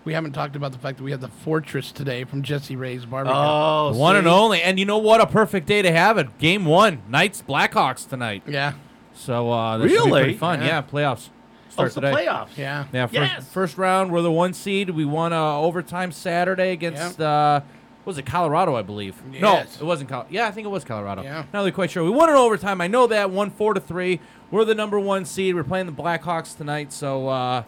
We 0.05 0.15
haven't 0.15 0.33
talked 0.33 0.57
about 0.57 0.73
the 0.73 0.79
fact 0.79 0.97
that 0.99 1.05
we 1.05 1.11
had 1.11 1.21
the 1.21 1.29
Fortress 1.29 1.93
today 1.93 2.25
from 2.25 2.43
Jesse 2.43 2.75
Ray's 2.75 3.05
barbecue. 3.05 3.37
Oh, 3.37 3.93
The 3.93 3.99
one 3.99 4.17
and 4.17 4.27
only. 4.27 4.63
And 4.63 4.79
you 4.79 4.87
know 4.87 4.99
what? 4.99 5.21
A 5.21 5.27
perfect 5.27 5.67
day 5.67 5.83
to 5.83 5.93
have 5.93 6.17
it. 6.17 6.39
Game 6.39 6.65
one. 6.65 7.03
Knights 7.09 7.43
Blackhawks 7.47 8.09
tonight. 8.09 8.43
Yeah. 8.47 8.73
So 9.15 9.51
uh, 9.51 9.77
this 9.79 9.91
should 9.93 9.99
be 9.99 10.05
Really? 10.11 10.23
pretty 10.23 10.39
fun. 10.39 10.61
Yeah. 10.61 10.67
Yeah, 10.67 10.83
playoffs. 10.83 11.29
Oh, 11.29 11.73
Start 11.73 11.87
it's 11.87 11.95
the 11.97 12.01
today. 12.01 12.15
playoffs. 12.27 12.57
Yeah. 12.57 12.87
Yeah, 12.93 13.07
first, 13.07 13.15
Yes. 13.15 13.49
first 13.53 13.79
round, 13.79 14.11
we're 14.11 14.23
the 14.23 14.33
one 14.33 14.55
seed. 14.55 14.91
We 14.91 15.05
won 15.05 15.33
uh, 15.35 15.57
overtime 15.59 16.13
Saturday 16.13 16.73
against, 16.73 17.21
uh, 17.21 17.61
what 17.61 18.07
was 18.13 18.19
it, 18.19 18.25
Colorado, 18.27 18.75
I 18.75 18.83
believe. 18.83 19.23
No, 19.27 19.53
Yes. 19.53 19.77
it 19.81 19.85
wasn't 19.85 20.09
Colorado. 20.09 20.31
Yeah, 20.33 20.49
I 20.49 20.51
think 20.51 20.65
it 20.65 20.71
was 20.71 20.83
Colorado. 20.85 21.23
Yeah. 21.23 21.45
Not 21.53 21.61
really 21.61 21.73
quite 21.73 21.91
sure. 21.91 22.03
We 22.03 22.11
won 22.11 22.31
in 22.31 22.35
overtime. 22.37 22.81
I 22.81 22.87
know 22.87 23.07
that, 23.09 23.31
won 23.31 23.51
4 23.51 23.75
to 23.75 23.81
3. 23.81 24.19
We're 24.51 24.65
the 24.65 24.75
number 24.75 24.99
one 24.99 25.27
seed. 25.27 25.55
We're 25.55 25.63
playing 25.63 25.87
the 25.87 25.93
Blackhawks 25.93 26.57
tonight, 26.57 26.93
so 26.93 27.29
uh, 27.29 27.63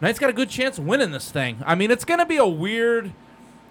Knights 0.00 0.18
got 0.18 0.30
a 0.30 0.34
good 0.34 0.50
chance 0.50 0.78
of 0.78 0.86
winning 0.86 1.10
this 1.10 1.30
thing. 1.30 1.58
I 1.64 1.74
mean, 1.74 1.90
it's 1.90 2.04
going 2.04 2.20
to 2.20 2.26
be 2.26 2.36
a 2.36 2.46
weird 2.46 3.12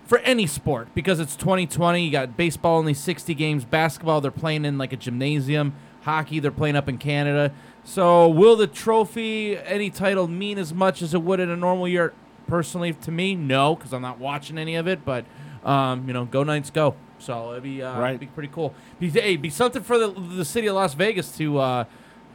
for 0.06 0.18
any 0.20 0.48
sport 0.48 0.88
because 0.96 1.20
it's 1.20 1.36
2020. 1.36 2.04
You 2.04 2.12
got 2.12 2.36
baseball 2.36 2.78
only 2.80 2.94
60 2.96 3.34
games, 3.36 3.64
basketball 3.64 4.22
they're 4.22 4.32
playing 4.32 4.66
in 4.66 4.78
like 4.78 4.92
a 4.92 4.98
gymnasium, 4.98 5.74
hockey 6.02 6.40
they're 6.40 6.52
playing 6.52 6.76
up 6.76 6.90
in 6.90 6.98
Canada. 6.98 7.54
So 7.84 8.28
will 8.28 8.56
the 8.56 8.66
trophy, 8.68 9.56
any 9.58 9.92
title, 9.92 10.28
mean 10.28 10.58
as 10.58 10.74
much 10.74 11.02
as 11.04 11.14
it 11.14 11.22
would 11.22 11.40
in 11.40 11.50
a 11.50 11.56
normal 11.56 11.88
year? 11.88 12.14
Personally, 12.48 12.94
to 12.94 13.12
me, 13.12 13.36
no, 13.36 13.76
because 13.76 13.94
I'm 13.94 14.02
not 14.02 14.20
watching 14.20 14.58
any 14.58 14.76
of 14.76 14.88
it. 14.88 15.06
But 15.06 15.26
um, 15.64 16.08
you 16.08 16.14
know, 16.14 16.26
go 16.26 16.44
Knights, 16.44 16.70
go. 16.72 16.96
So 17.18 17.52
it'd 17.52 17.64
be 17.64 17.82
uh, 17.82 18.00
Right. 18.00 18.20
be 18.20 18.28
pretty 18.28 18.50
cool. 18.54 18.74
Be, 19.00 19.10
hey, 19.10 19.36
be 19.36 19.50
something 19.50 19.82
for 19.84 19.98
the 19.98 20.08
the 20.10 20.46
city 20.46 20.66
of 20.68 20.76
Las 20.76 20.96
Vegas 20.96 21.36
to. 21.38 21.60
Uh, 21.60 21.86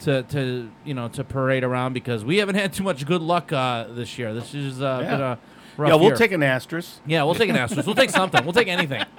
to, 0.01 0.23
to 0.25 0.71
you 0.85 0.95
know 0.95 1.09
to 1.09 1.25
parade 1.25 1.65
around 1.65 1.93
because 1.93 2.25
we 2.25 2.39
haven't 2.39 2.55
had 2.65 2.73
too 2.73 2.83
much 2.85 3.07
good 3.07 3.23
luck 3.23 3.53
uh, 3.53 3.85
this 3.91 4.19
year. 4.19 4.33
This 4.35 4.55
is 4.55 4.81
uh, 4.83 5.01
Yeah. 5.03 5.11
been 5.11 5.21
a 5.21 5.39
rough 5.77 5.89
Yeah, 5.89 5.95
we'll 5.97 6.05
year. 6.09 6.17
take 6.17 6.33
an 6.33 6.43
asterisk. 6.43 7.01
Yeah, 7.07 7.23
we'll 7.25 7.35
take 7.35 7.51
an 7.51 7.57
asterisk. 7.57 7.87
we'll 7.87 7.95
take 7.97 8.11
something. 8.11 8.45
We'll 8.45 8.53
take 8.55 8.69
anything. 8.69 9.05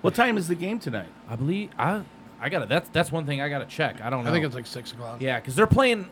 What 0.00 0.14
time 0.14 0.36
is 0.36 0.48
the 0.48 0.54
game 0.54 0.78
tonight? 0.78 1.08
I 1.30 1.36
believe 1.36 1.70
I 1.78 2.02
I 2.38 2.50
got 2.50 2.58
to 2.58 2.66
That's 2.66 2.90
that's 2.90 3.10
one 3.10 3.24
thing 3.24 3.40
I 3.40 3.48
got 3.48 3.60
to 3.60 3.64
check. 3.66 4.02
I 4.02 4.10
don't 4.10 4.22
know. 4.24 4.28
I 4.28 4.32
think 4.34 4.44
it's 4.44 4.54
like 4.54 4.66
six 4.66 4.92
o'clock. 4.92 5.22
yeah, 5.22 5.40
because 5.40 5.54
they're 5.56 5.66
playing. 5.66 6.10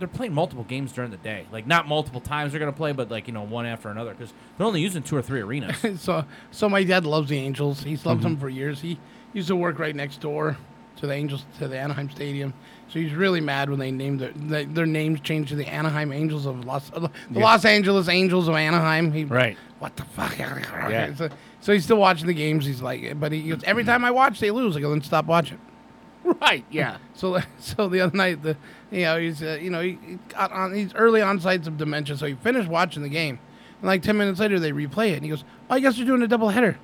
They're 0.00 0.08
playing 0.08 0.32
multiple 0.32 0.64
games 0.64 0.92
during 0.92 1.10
the 1.12 1.16
day. 1.18 1.46
Like 1.52 1.68
not 1.68 1.86
multiple 1.86 2.20
times 2.20 2.50
they're 2.50 2.58
gonna 2.58 2.72
play, 2.72 2.90
but 2.92 3.08
like 3.08 3.28
you 3.28 3.32
know 3.32 3.42
one 3.42 3.64
after 3.64 3.90
another. 3.90 4.12
Because 4.12 4.32
they're 4.58 4.66
only 4.66 4.80
using 4.80 5.04
two 5.04 5.14
or 5.16 5.22
three 5.22 5.40
arenas. 5.40 5.76
so, 6.00 6.24
so 6.50 6.68
my 6.68 6.82
dad 6.82 7.04
loves 7.06 7.28
the 7.28 7.38
Angels. 7.38 7.84
He's 7.84 8.04
loved 8.04 8.22
Mm-hmm. 8.22 8.30
them 8.30 8.40
for 8.40 8.48
years. 8.48 8.80
He 8.80 8.98
used 9.34 9.46
to 9.48 9.54
work 9.56 9.78
right 9.78 9.94
next 9.94 10.20
door 10.20 10.56
to 10.96 11.06
the 11.06 11.12
Angels 11.14 11.44
to 11.58 11.68
the 11.68 11.78
Anaheim 11.78 12.10
Stadium. 12.10 12.52
So 12.88 12.98
he's 12.98 13.12
really 13.14 13.40
mad 13.40 13.70
when 13.70 13.78
they 13.78 13.90
named 13.92 14.20
their 14.20 14.32
they, 14.32 14.64
their 14.64 14.86
names 14.86 15.20
changed 15.20 15.50
to 15.50 15.56
the 15.56 15.66
Anaheim 15.66 16.12
Angels 16.12 16.44
of 16.46 16.64
Los 16.64 16.90
uh, 16.92 17.00
the 17.00 17.10
Yeah. 17.30 17.40
Los 17.44 17.64
Angeles 17.64 18.08
Angels 18.08 18.48
of 18.48 18.54
Anaheim. 18.54 19.12
He, 19.12 19.24
Right. 19.24 19.56
What 19.78 19.96
the 19.96 20.04
fuck? 20.04 20.36
Yeah. 20.38 21.14
So, 21.14 21.28
so 21.60 21.72
he's 21.72 21.84
still 21.84 21.96
watching 21.96 22.26
the 22.26 22.34
games. 22.34 22.66
He's 22.66 22.82
like, 22.82 23.18
but 23.18 23.32
he 23.32 23.48
goes, 23.48 23.62
every 23.64 23.84
time 23.84 24.04
I 24.04 24.10
watch, 24.10 24.40
they 24.40 24.50
lose. 24.50 24.76
I 24.76 24.80
go, 24.80 24.90
then 24.90 25.02
stop 25.02 25.26
watching. 25.26 25.58
Right. 26.24 26.64
Yeah. 26.70 26.98
So, 27.14 27.38
so 27.58 27.88
the 27.88 28.00
other 28.00 28.16
night, 28.16 28.42
the 28.42 28.56
you 28.90 29.02
know 29.02 29.18
he's 29.20 29.42
uh, 29.42 29.58
you 29.60 29.68
know 29.68 29.82
he, 29.82 29.98
he 30.06 30.18
got 30.30 30.50
on 30.52 30.72
he's 30.74 30.94
early 30.94 31.20
on 31.20 31.38
sites 31.38 31.68
of 31.68 31.76
dementia, 31.76 32.16
so 32.16 32.24
he 32.24 32.32
finished 32.34 32.66
watching 32.66 33.02
the 33.02 33.10
game, 33.10 33.38
and 33.80 33.86
like 33.86 34.00
ten 34.02 34.16
minutes 34.16 34.40
later 34.40 34.58
they 34.58 34.72
replay 34.72 35.10
it, 35.10 35.16
and 35.16 35.24
he 35.24 35.28
goes, 35.28 35.44
"Oh, 35.68 35.74
I 35.74 35.80
guess 35.80 35.98
you're 35.98 36.06
doing 36.06 36.22
a 36.22 36.26
double 36.26 36.48
header." 36.48 36.78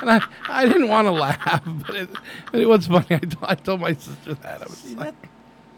And 0.00 0.10
I, 0.10 0.22
I 0.48 0.66
didn't 0.66 0.88
want 0.88 1.06
to 1.06 1.12
laugh, 1.12 1.62
but 1.86 1.94
it, 1.96 2.10
but 2.52 2.60
it 2.60 2.68
was 2.68 2.86
funny. 2.86 3.06
I, 3.42 3.54
told- 3.54 3.80
my 3.80 3.94
sister 3.94 4.34
that 4.34 4.62
I 4.62 4.64
was 4.64 4.94
like, 4.94 5.14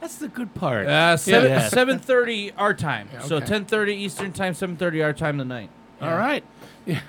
That's 0.01 0.17
the 0.17 0.29
good 0.29 0.55
part. 0.55 0.87
Uh, 0.87 1.17
seven 1.17 1.51
Yeah. 1.51 1.69
seven 1.69 1.99
thirty 1.99 2.53
our 2.53 2.75
time. 2.75 3.09
Yeah, 3.13 3.21
So 3.23 3.37
okay. 3.37 3.47
ten 3.47 3.65
thirty 3.65 3.95
Eastern 3.95 4.33
time, 4.33 4.55
seven 4.55 4.77
thirty 4.77 5.03
our 5.03 5.13
time 5.13 5.39
tonight. 5.39 5.71
All 6.01 6.17
right. 6.17 6.43
yeah. 6.87 7.01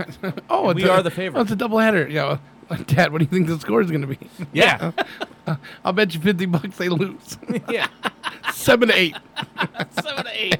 oh, 0.49 0.73
We 0.73 0.81
it's 0.83 0.89
a- 0.89 0.93
are 0.93 1.01
the 1.03 1.11
favorite. 1.11 1.39
Oh, 1.39 1.43
it's 1.43 1.51
a 1.51 1.55
double 1.55 1.79
header. 1.79 2.07
Yeah. 2.07 2.37
Like, 2.69 2.87
Dad, 2.95 3.11
what 3.11 3.19
do 3.19 3.25
you 3.25 3.29
think 3.29 3.47
the 3.47 3.59
score 3.59 3.81
is 3.81 3.89
going 3.89 4.01
to 4.01 4.07
be? 4.07 4.17
Yeah. 4.53 4.91
I'll 5.83 5.93
bet 5.93 6.13
you 6.13 6.21
fifty 6.21 6.45
bucks 6.45 6.77
they 6.77 6.87
lose. 6.89 7.37
yeah. 7.69 7.87
Seven 8.53 8.89
to 8.89 8.97
eight. 8.97 9.15
Seven 10.01 10.25
to 10.25 10.31
eight. 10.33 10.57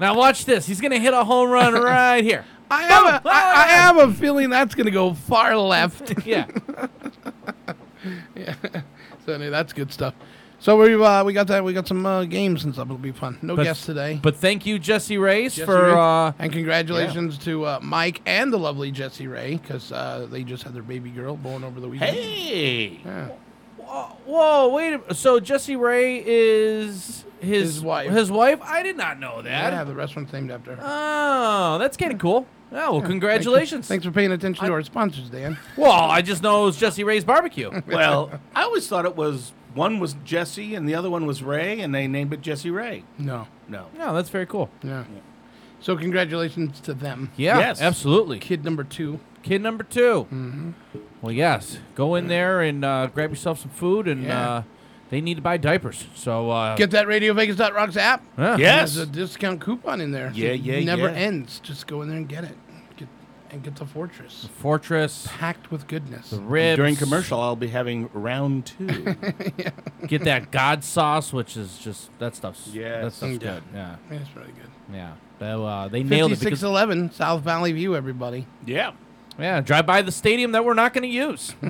Now 0.00 0.16
watch 0.16 0.44
this. 0.44 0.66
He's 0.66 0.80
gonna 0.80 0.98
hit 0.98 1.14
a 1.14 1.24
home 1.24 1.50
run 1.50 1.74
right 1.74 2.22
here. 2.24 2.44
I 2.72 2.82
have 2.84 3.24
a, 3.24 3.28
I, 3.28 3.64
I 3.64 3.68
have 3.68 3.98
a 3.98 4.12
feeling 4.14 4.50
that's 4.50 4.74
going 4.74 4.86
to 4.86 4.90
go 4.92 5.14
far 5.14 5.56
left. 5.56 6.12
Yeah. 6.26 6.46
yeah. 8.34 8.54
So 9.26 9.32
anyway, 9.34 9.50
that's 9.50 9.72
good 9.72 9.92
stuff. 9.92 10.14
So 10.58 10.76
we 10.76 10.94
uh, 10.94 11.24
we 11.24 11.32
got 11.32 11.48
that 11.48 11.64
we 11.64 11.72
got 11.72 11.88
some 11.88 12.06
uh, 12.06 12.24
games 12.24 12.64
and 12.64 12.72
stuff. 12.72 12.86
It'll 12.86 12.96
be 12.98 13.10
fun. 13.12 13.38
No 13.42 13.56
But- 13.56 13.64
guests 13.64 13.84
today. 13.84 14.20
But 14.22 14.36
thank 14.36 14.64
you, 14.64 14.78
Jesse 14.78 15.16
Jesse 15.16 15.64
for 15.64 15.86
Ray. 15.86 15.92
uh, 15.92 16.32
and 16.38 16.52
congratulations 16.52 17.38
to 17.38 17.64
uh, 17.66 17.80
Mike 17.82 18.20
and 18.26 18.52
the 18.52 18.58
lovely 18.58 18.90
Jesse 18.92 19.26
Ray 19.26 19.56
because 19.56 19.90
uh, 19.90 20.26
they 20.30 20.44
just 20.44 20.62
had 20.62 20.72
their 20.74 20.82
baby 20.84 21.10
girl 21.10 21.36
born 21.36 21.64
over 21.64 21.80
the 21.80 21.88
weekend. 21.88 22.14
Hey. 22.16 23.00
Yeah. 23.04 23.28
Whoa, 24.24 24.68
wait. 24.68 25.00
A, 25.08 25.14
so 25.14 25.38
Jesse 25.40 25.76
Ray 25.76 26.22
is 26.24 27.24
his, 27.40 27.74
His 27.74 27.80
wife. 27.82 28.10
His 28.10 28.30
wife. 28.30 28.60
I 28.62 28.82
did 28.82 28.96
not 28.96 29.18
know 29.18 29.42
that. 29.42 29.72
Yeah, 29.72 29.84
the 29.84 29.94
restaurant's 29.94 30.32
named 30.32 30.50
after 30.50 30.76
her. 30.76 30.82
Oh, 30.82 31.78
that's 31.78 31.96
kind 31.96 32.12
of 32.12 32.18
cool. 32.18 32.46
Oh, 32.74 32.92
well, 32.98 33.02
congratulations. 33.02 33.86
Thanks 33.86 34.04
for 34.04 34.10
paying 34.10 34.32
attention 34.32 34.64
to 34.66 34.72
our 34.72 34.82
sponsors, 34.82 35.28
Dan. 35.30 35.58
Well, 35.76 35.92
I 35.92 36.22
just 36.22 36.42
know 36.42 36.62
it 36.62 36.66
was 36.66 36.76
Jesse 36.78 37.04
Ray's 37.04 37.24
barbecue. 37.24 37.70
Well, 37.86 38.40
I 38.54 38.62
always 38.62 38.88
thought 38.88 39.04
it 39.04 39.14
was 39.16 39.52
one 39.74 39.98
was 40.00 40.14
Jesse 40.24 40.74
and 40.74 40.88
the 40.88 40.94
other 40.94 41.10
one 41.10 41.26
was 41.26 41.42
Ray, 41.42 41.80
and 41.80 41.94
they 41.94 42.06
named 42.08 42.32
it 42.32 42.40
Jesse 42.40 42.70
Ray. 42.70 43.04
No. 43.18 43.46
No. 43.68 43.86
no, 43.96 44.14
that's 44.14 44.28
very 44.30 44.46
cool. 44.46 44.70
Yeah. 44.82 45.04
So 45.80 45.96
congratulations 45.96 46.80
to 46.80 46.94
them. 46.94 47.30
Yeah, 47.36 47.58
Yes. 47.58 47.80
absolutely. 47.80 48.38
Kid 48.38 48.64
number 48.64 48.84
two. 48.84 49.18
Kid 49.42 49.60
number 49.60 49.82
2 49.82 50.74
Well, 51.20 51.32
yes. 51.32 51.78
Go 51.96 52.14
in 52.14 52.28
there 52.28 52.60
and 52.60 52.84
uh, 52.84 53.08
grab 53.12 53.30
yourself 53.30 53.58
some 53.60 53.70
food, 53.70 54.06
and 54.06 54.22
Yeah. 54.24 54.50
uh, 54.50 54.62
they 55.10 55.20
need 55.20 55.34
to 55.34 55.42
buy 55.42 55.56
diapers. 55.56 56.06
So 56.14 56.50
uh, 56.50 56.76
Get 56.76 56.92
that 56.92 57.06
RadioVegas.rocks 57.06 57.96
app. 57.96 58.22
yeah. 58.38 58.56
Yes. 58.56 58.94
There's 58.94 59.08
a 59.08 59.10
discount 59.10 59.60
coupon 59.60 60.00
in 60.00 60.12
there. 60.12 60.30
Yeah, 60.32 60.50
It 60.50 60.60
yeah, 60.60 60.84
never 60.84 61.08
yeah. 61.08 61.16
ends. 61.16 61.58
Just 61.60 61.86
go 61.88 62.02
in 62.02 62.08
there 62.08 62.18
and 62.18 62.28
get 62.28 62.44
it. 62.44 62.56
Get 63.52 63.56
and 63.56 63.62
get 63.64 63.76
the 63.76 63.84
fortress 63.86 64.42
The 64.42 64.48
Fortress, 64.48 65.28
packed 65.30 65.70
with 65.70 65.86
goodness. 65.86 66.30
the 66.30 66.40
ribs. 66.40 66.76
During 66.78 66.96
commercial, 66.96 67.38
I'll 67.40 67.54
be 67.56 67.68
having 67.68 68.08
round 68.14 68.66
two. 68.66 68.86
yeah. 69.58 69.70
Get 70.06 70.24
that 70.24 70.50
God 70.50 70.82
sauce, 70.82 71.32
which 71.32 71.56
is 71.56 71.76
just 71.78 72.10
that 72.18 72.34
stuff's 72.34 72.68
Yes. 72.72 73.02
that 73.04 73.12
stuff's 73.12 73.32
Yeah. 73.32 73.38
good. 73.38 73.62
Yeah, 73.74 73.96
That's 74.10 74.34
really 74.36 74.52
good. 74.52 74.70
yeah. 74.92 75.12
They, 75.38 75.50
uh, 75.50 75.88
they 75.88 76.02
nailed 76.02 76.32
it 76.32 76.36
5611 76.36 77.12
South 77.12 77.42
Valley 77.42 77.72
View, 77.72 77.94
everybody. 77.94 78.46
yeah. 78.66 78.92
yeah, 79.38 79.60
drive 79.60 79.84
by 79.86 80.00
the 80.02 80.12
stadium 80.12 80.52
that 80.52 80.64
we're 80.64 80.74
not 80.74 80.92
going 80.94 81.02
to 81.02 81.08
use. 81.14 81.54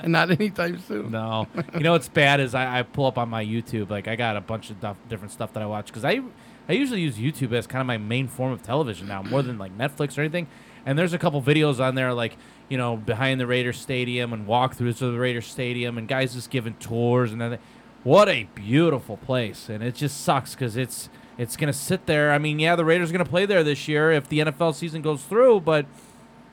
And 0.00 0.12
Not 0.12 0.30
anytime 0.30 0.78
soon. 0.80 1.10
No, 1.10 1.46
you 1.74 1.80
know 1.80 1.92
what's 1.92 2.08
bad 2.08 2.40
is 2.40 2.54
I, 2.54 2.78
I 2.80 2.82
pull 2.82 3.06
up 3.06 3.18
on 3.18 3.28
my 3.28 3.44
YouTube 3.44 3.90
like 3.90 4.08
I 4.08 4.16
got 4.16 4.36
a 4.36 4.40
bunch 4.40 4.70
of 4.70 4.80
duff, 4.80 4.96
different 5.08 5.32
stuff 5.32 5.52
that 5.52 5.62
I 5.62 5.66
watch 5.66 5.86
because 5.86 6.04
I 6.04 6.20
I 6.68 6.72
usually 6.72 7.00
use 7.00 7.16
YouTube 7.16 7.52
as 7.52 7.66
kind 7.66 7.80
of 7.80 7.86
my 7.86 7.98
main 7.98 8.28
form 8.28 8.52
of 8.52 8.62
television 8.62 9.08
now 9.08 9.22
more 9.22 9.42
than 9.42 9.58
like 9.58 9.76
Netflix 9.76 10.18
or 10.18 10.20
anything. 10.20 10.48
And 10.84 10.98
there's 10.98 11.12
a 11.12 11.18
couple 11.18 11.40
videos 11.42 11.80
on 11.80 11.94
there 11.94 12.12
like 12.12 12.36
you 12.68 12.76
know 12.76 12.96
behind 12.96 13.40
the 13.40 13.46
Raiders 13.46 13.80
stadium 13.80 14.32
and 14.32 14.46
walkthroughs 14.46 15.00
of 15.02 15.12
the 15.12 15.18
Raiders 15.18 15.46
stadium 15.46 15.98
and 15.98 16.06
guys 16.06 16.34
just 16.34 16.50
giving 16.50 16.74
tours 16.74 17.32
and 17.32 17.40
then 17.40 17.58
what 18.04 18.28
a 18.28 18.44
beautiful 18.54 19.16
place 19.16 19.68
and 19.68 19.82
it 19.82 19.94
just 19.94 20.22
sucks 20.22 20.54
because 20.54 20.76
it's 20.76 21.08
it's 21.38 21.56
gonna 21.56 21.72
sit 21.72 22.06
there. 22.06 22.32
I 22.32 22.38
mean, 22.38 22.58
yeah, 22.58 22.74
the 22.76 22.84
Raiders 22.84 23.10
are 23.10 23.12
gonna 23.12 23.24
play 23.24 23.46
there 23.46 23.62
this 23.62 23.88
year 23.88 24.10
if 24.10 24.28
the 24.28 24.40
NFL 24.40 24.74
season 24.74 25.02
goes 25.02 25.22
through, 25.22 25.60
but 25.60 25.86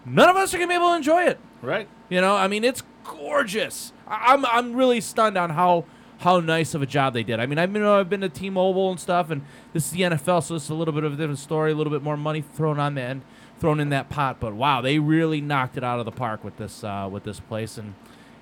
none 0.06 0.30
of 0.30 0.36
us 0.36 0.54
are 0.54 0.58
gonna 0.58 0.70
be 0.70 0.76
able 0.76 0.92
to 0.92 0.96
enjoy 0.96 1.24
it. 1.24 1.40
Right. 1.62 1.88
You 2.10 2.22
know, 2.22 2.36
I 2.36 2.48
mean, 2.48 2.64
it's 2.64 2.84
gorgeous. 3.04 3.92
I'm 4.08 4.46
I'm 4.46 4.76
really 4.76 5.02
stunned 5.02 5.38
on 5.38 5.50
how 5.50 5.86
how 6.20 6.40
nice 6.40 6.74
of 6.74 6.82
a 6.82 6.86
job 6.86 7.14
they 7.14 7.24
did. 7.24 7.40
I 7.40 7.46
mean, 7.46 7.58
I've 7.58 7.72
been 7.72 7.84
I've 7.84 8.10
been 8.10 8.22
to 8.22 8.30
T-Mobile 8.30 8.92
and 8.92 9.00
stuff, 9.00 9.30
and 9.30 9.42
this 9.74 9.86
is 9.86 9.92
the 9.92 10.02
NFL, 10.02 10.44
so 10.44 10.56
it's 10.56 10.70
a 10.70 10.74
little 10.74 10.94
bit 10.94 11.04
of 11.04 11.14
a 11.14 11.16
different 11.16 11.40
story, 11.40 11.72
a 11.72 11.76
little 11.76 11.92
bit 11.92 12.02
more 12.02 12.18
money 12.18 12.42
thrown 12.42 12.80
on 12.80 12.96
the 12.96 13.02
end, 13.02 13.22
thrown 13.60 13.80
in 13.80 13.90
that 13.90 14.10
pot. 14.10 14.40
But 14.40 14.54
wow, 14.54 14.82
they 14.82 15.00
really 15.00 15.42
knocked 15.42 15.78
it 15.78 15.84
out 15.84 16.00
of 16.00 16.06
the 16.06 16.12
park 16.12 16.44
with 16.44 16.58
this 16.58 16.84
uh, 16.84 17.10
with 17.12 17.24
this 17.24 17.40
place, 17.40 17.78
and 17.78 17.96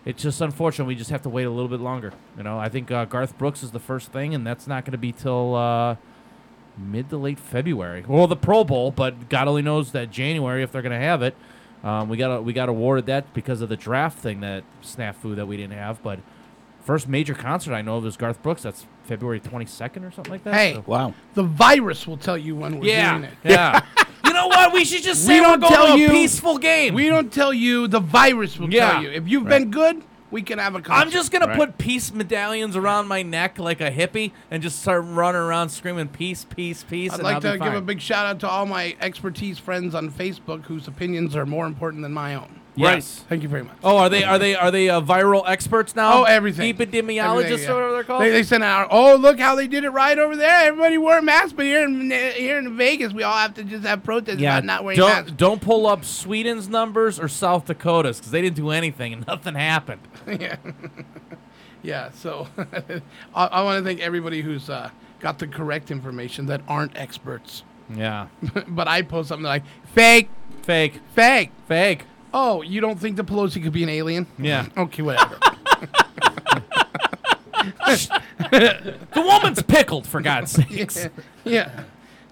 it's 0.05 0.21
just 0.21 0.41
unfortunate 0.41 0.85
we 0.85 0.95
just 0.95 1.09
have 1.09 1.23
to 1.23 1.29
wait 1.29 1.43
a 1.43 1.49
little 1.49 1.69
bit 1.69 1.79
longer. 1.79 2.13
You 2.37 2.43
know, 2.43 2.59
I 2.59 2.69
think 2.69 2.91
uh, 2.91 3.05
Garth 3.05 3.37
Brooks 3.37 3.63
is 3.63 3.71
the 3.71 3.79
first 3.79 4.11
thing, 4.11 4.35
and 4.35 4.45
that's 4.45 4.67
not 4.67 4.85
going 4.85 4.93
to 4.93 4.97
be 4.97 5.11
till. 5.11 5.55
Uh, 5.55 5.95
Mid 6.75 7.09
to 7.11 7.17
late 7.17 7.37
February. 7.37 8.03
Well, 8.07 8.25
the 8.25 8.35
Pro 8.35 8.63
Bowl, 8.63 8.89
but 8.89 9.29
God 9.29 9.47
only 9.47 9.61
knows 9.61 9.91
that 9.91 10.09
January 10.09 10.63
if 10.63 10.71
they're 10.71 10.81
going 10.81 10.99
to 10.99 11.05
have 11.05 11.21
it. 11.21 11.35
Um, 11.83 12.09
we 12.09 12.17
got 12.17 12.43
we 12.43 12.53
got 12.53 12.69
awarded 12.69 13.05
that 13.07 13.33
because 13.33 13.61
of 13.61 13.69
the 13.69 13.75
draft 13.75 14.17
thing 14.17 14.39
that 14.39 14.63
snafu 14.81 15.35
that 15.35 15.45
we 15.45 15.57
didn't 15.57 15.77
have. 15.77 16.01
But 16.01 16.19
first 16.83 17.07
major 17.07 17.33
concert 17.33 17.73
I 17.73 17.81
know 17.81 17.97
of 17.97 18.05
is 18.05 18.17
Garth 18.17 18.41
Brooks. 18.43 18.63
That's 18.63 18.85
February 19.03 19.39
twenty 19.39 19.65
second 19.65 20.03
or 20.05 20.11
something 20.11 20.31
like 20.31 20.43
that. 20.43 20.53
Hey, 20.53 20.81
So- 20.87 21.13
The 21.33 21.43
virus 21.43 22.07
will 22.07 22.17
tell 22.17 22.37
you 22.37 22.55
when 22.55 22.79
we're 22.79 22.85
Yeah, 22.87 23.11
doing 23.17 23.23
it. 23.25 23.33
yeah. 23.43 23.81
you 24.25 24.33
know 24.33 24.47
what? 24.47 24.73
We 24.73 24.85
should 24.85 25.03
just 25.03 25.25
say 25.25 25.35
we 25.35 25.39
we 25.41 25.45
are 25.45 25.57
don't 25.57 25.61
going 25.61 25.73
tell 25.73 25.87
to 25.87 25.93
a 25.93 25.97
you 25.97 26.09
peaceful 26.09 26.57
game. 26.57 26.93
We 26.93 27.09
don't 27.09 27.31
tell 27.31 27.53
you. 27.53 27.87
The 27.87 27.99
virus 27.99 28.57
will 28.57 28.71
Yeah. 28.73 28.91
tell 28.93 29.03
you. 29.03 29.09
If 29.11 29.27
you've 29.27 29.43
Right. 29.43 29.59
been 29.61 29.71
good, 29.71 30.01
we 30.31 30.41
can 30.41 30.57
have 30.57 30.73
a 30.75 30.81
concert. 30.81 31.05
I'm 31.05 31.11
just 31.11 31.31
gonna 31.31 31.55
put 31.55 31.77
peace 31.77 32.11
medallions 32.11 32.75
around 32.75 33.07
my 33.07 33.21
neck 33.21 33.59
like 33.59 33.81
a 33.81 33.91
hippie 33.91 34.31
and 34.49 34.63
just 34.63 34.81
start 34.81 35.03
running 35.05 35.39
around 35.41 35.69
screaming 35.69 36.07
peace, 36.07 36.43
peace, 36.45 36.83
peace. 36.83 37.11
I'd 37.11 37.19
and 37.19 37.23
like 37.23 37.35
I'll 37.35 37.41
to 37.41 37.57
give 37.59 37.73
a 37.75 37.81
big 37.81 38.01
shout 38.01 38.25
out 38.25 38.39
to 38.39 38.49
all 38.49 38.65
my 38.65 38.95
expertise 38.99 39.59
friends 39.59 39.93
on 39.93 40.09
Facebook 40.09 40.63
whose 40.65 40.87
opinions 40.87 41.35
are 41.35 41.45
more 41.45 41.67
important 41.67 42.01
than 42.01 42.13
my 42.13 42.33
own. 42.33 42.59
Yes. 42.75 43.23
Thank 43.29 43.43
you 43.43 43.49
very 43.49 43.63
much. 43.63 43.77
Oh, 43.83 43.97
are 43.97 44.09
they 44.09 44.23
are 44.23 44.39
they 44.39 44.55
are 44.55 44.71
they 44.71 44.89
uh, 44.89 45.01
viral 45.01 45.43
experts 45.47 45.95
now? 45.95 46.21
Oh, 46.21 46.23
everything. 46.23 46.73
Epidemiologists 46.73 47.43
Everything, 47.43 47.69
or 47.69 47.73
whatever 47.73 47.91
they're 47.93 48.03
called. 48.03 48.21
They, 48.21 48.29
they 48.31 48.43
sent 48.43 48.63
out. 48.63 48.87
Oh, 48.89 49.15
look 49.15 49.39
how 49.39 49.55
they 49.55 49.67
did 49.67 49.83
it 49.83 49.91
right 49.91 50.17
over 50.17 50.35
there. 50.35 50.67
Everybody 50.67 50.97
wore 50.97 51.21
masks, 51.21 51.53
but 51.53 51.65
here 51.65 51.83
in 51.83 52.09
here 52.09 52.57
in 52.57 52.75
Vegas, 52.75 53.13
we 53.13 53.23
all 53.23 53.37
have 53.37 53.53
to 53.55 53.63
just 53.63 53.85
have 53.85 54.03
protests 54.03 54.39
yeah, 54.39 54.57
about 54.57 54.65
not 54.65 54.83
wearing 54.83 54.97
don't 54.97 55.09
masks. 55.09 55.31
don't 55.33 55.61
pull 55.61 55.85
up 55.85 56.03
Sweden's 56.03 56.67
numbers 56.67 57.19
or 57.19 57.27
South 57.27 57.65
Dakota's 57.65 58.17
because 58.17 58.31
they 58.31 58.41
didn't 58.41 58.55
do 58.55 58.71
anything 58.71 59.13
and 59.13 59.27
nothing 59.27 59.53
happened. 59.55 60.01
yeah. 60.27 60.57
yeah. 61.83 62.09
So 62.11 62.47
I, 63.35 63.45
I 63.45 63.63
want 63.63 63.83
to 63.83 63.87
thank 63.87 63.99
everybody 63.99 64.41
who's 64.41 64.69
uh, 64.69 64.89
got 65.19 65.37
the 65.37 65.47
correct 65.47 65.91
information 65.91 66.47
that 66.47 66.61
aren't 66.67 66.97
experts. 66.97 67.63
Yeah. 67.93 68.27
but 68.67 68.87
I 68.87 69.03
post 69.03 69.29
something 69.29 69.43
like 69.43 69.63
fake, 69.93 70.29
fake, 70.63 71.01
fake, 71.13 71.51
fake. 71.67 72.05
Oh, 72.33 72.63
you 72.63 72.81
don't 72.81 72.99
think 72.99 73.15
the 73.15 73.23
Pelosi 73.23 73.61
could 73.61 73.73
be 73.73 73.83
an 73.83 73.89
alien? 73.89 74.25
Yeah. 74.39 74.65
Okay, 74.75 75.03
whatever. 75.03 75.37
the 77.81 78.97
woman's 79.15 79.61
pickled 79.61 80.07
for 80.07 80.21
God's 80.21 80.51
sakes. 80.69 81.07
yeah. 81.43 81.83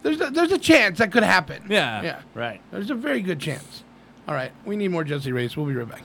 There's 0.02 0.20
a, 0.20 0.32
there's 0.32 0.52
a 0.52 0.58
chance 0.58 0.98
that 0.98 1.12
could 1.12 1.24
happen. 1.24 1.66
Yeah. 1.70 2.02
Yeah. 2.02 2.22
Right. 2.34 2.60
There's 2.72 2.90
a 2.90 2.96
very 2.96 3.22
good 3.22 3.40
chance. 3.40 3.84
All 4.28 4.34
right. 4.34 4.52
We 4.66 4.76
need 4.76 4.90
more 4.90 5.04
Jesse 5.04 5.32
Ray's. 5.32 5.56
We'll 5.56 5.68
be 5.68 5.76
right 5.76 5.88
back. 5.88 6.02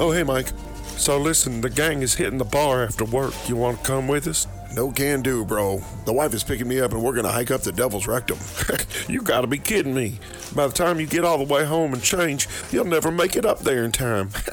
Oh, 0.00 0.12
hey, 0.12 0.22
Mike. 0.22 0.52
So, 0.96 1.18
listen, 1.18 1.60
the 1.60 1.68
gang 1.68 2.02
is 2.02 2.14
hitting 2.14 2.38
the 2.38 2.44
bar 2.44 2.84
after 2.84 3.04
work. 3.04 3.34
You 3.48 3.56
want 3.56 3.78
to 3.78 3.84
come 3.84 4.06
with 4.06 4.28
us? 4.28 4.46
No 4.72 4.92
can 4.92 5.22
do, 5.22 5.44
bro. 5.44 5.82
The 6.04 6.12
wife 6.12 6.32
is 6.34 6.44
picking 6.44 6.68
me 6.68 6.78
up 6.78 6.92
and 6.92 7.02
we're 7.02 7.14
gonna 7.14 7.32
hike 7.32 7.50
up 7.50 7.62
the 7.62 7.72
devil's 7.72 8.06
rectum. 8.06 8.38
you 9.08 9.22
gotta 9.22 9.48
be 9.48 9.58
kidding 9.58 9.94
me. 9.94 10.20
By 10.54 10.68
the 10.68 10.72
time 10.72 11.00
you 11.00 11.06
get 11.06 11.24
all 11.24 11.38
the 11.38 11.52
way 11.52 11.64
home 11.64 11.94
and 11.94 12.02
change, 12.02 12.46
you'll 12.70 12.84
never 12.84 13.10
make 13.10 13.34
it 13.34 13.44
up 13.44 13.60
there 13.60 13.84
in 13.84 13.90
time. 13.90 14.30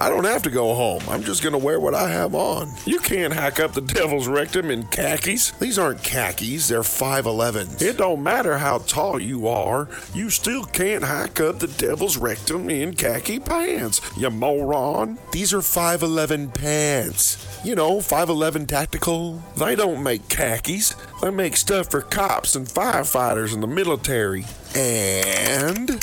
I 0.00 0.08
don't 0.08 0.24
have 0.24 0.42
to 0.44 0.50
go 0.50 0.74
home. 0.74 1.02
I'm 1.10 1.22
just 1.22 1.42
going 1.42 1.52
to 1.52 1.58
wear 1.58 1.78
what 1.78 1.94
I 1.94 2.08
have 2.08 2.34
on. 2.34 2.72
You 2.86 3.00
can't 3.00 3.34
hack 3.34 3.60
up 3.60 3.74
the 3.74 3.82
devil's 3.82 4.28
rectum 4.28 4.70
in 4.70 4.84
khakis. 4.84 5.50
These 5.50 5.78
aren't 5.78 6.02
khakis, 6.02 6.68
they're 6.68 6.80
5'11s. 6.80 7.82
It 7.82 7.98
don't 7.98 8.22
matter 8.22 8.56
how 8.56 8.78
tall 8.78 9.20
you 9.20 9.46
are, 9.46 9.88
you 10.14 10.30
still 10.30 10.64
can't 10.64 11.04
hack 11.04 11.38
up 11.38 11.58
the 11.58 11.66
devil's 11.66 12.16
rectum 12.16 12.70
in 12.70 12.94
khaki 12.94 13.38
pants, 13.38 14.00
you 14.16 14.30
moron. 14.30 15.18
These 15.32 15.52
are 15.52 15.58
5'11 15.58 16.54
pants. 16.54 17.60
You 17.62 17.74
know, 17.74 17.98
5'11 17.98 18.68
tactical. 18.68 19.42
They 19.58 19.76
don't 19.76 20.02
make 20.02 20.30
khakis. 20.30 20.94
They 21.20 21.30
make 21.30 21.58
stuff 21.58 21.90
for 21.90 22.00
cops 22.00 22.56
and 22.56 22.66
firefighters 22.66 23.52
in 23.52 23.60
the 23.60 23.66
military. 23.66 24.46
And 24.74 26.02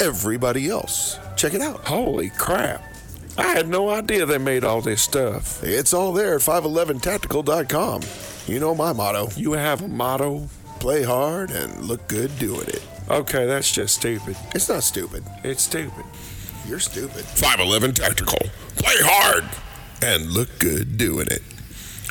everybody 0.00 0.70
else. 0.70 1.18
Check 1.36 1.52
it 1.52 1.60
out. 1.60 1.80
Holy 1.84 2.30
crap. 2.30 2.91
I 3.38 3.44
had 3.54 3.68
no 3.68 3.88
idea 3.88 4.26
they 4.26 4.38
made 4.38 4.62
all 4.64 4.80
this 4.82 5.02
stuff. 5.02 5.62
It's 5.62 5.94
all 5.94 6.12
there 6.12 6.34
at 6.34 6.42
511tactical.com. 6.42 8.02
You 8.46 8.60
know 8.60 8.74
my 8.74 8.92
motto. 8.92 9.28
You 9.36 9.52
have 9.52 9.82
a 9.82 9.88
motto? 9.88 10.48
Play 10.80 11.02
hard 11.02 11.50
and 11.50 11.84
look 11.84 12.06
good 12.08 12.36
doing 12.38 12.68
it. 12.68 12.82
Okay, 13.08 13.46
that's 13.46 13.70
just 13.72 13.94
stupid. 13.94 14.36
It's 14.54 14.68
not 14.68 14.82
stupid. 14.82 15.24
It's 15.44 15.62
stupid. 15.62 16.04
You're 16.66 16.80
stupid. 16.80 17.24
511 17.24 17.94
Tactical. 17.94 18.38
Play 18.76 18.96
hard 18.98 19.44
and 20.02 20.30
look 20.30 20.48
good 20.58 20.98
doing 20.98 21.26
it. 21.28 21.42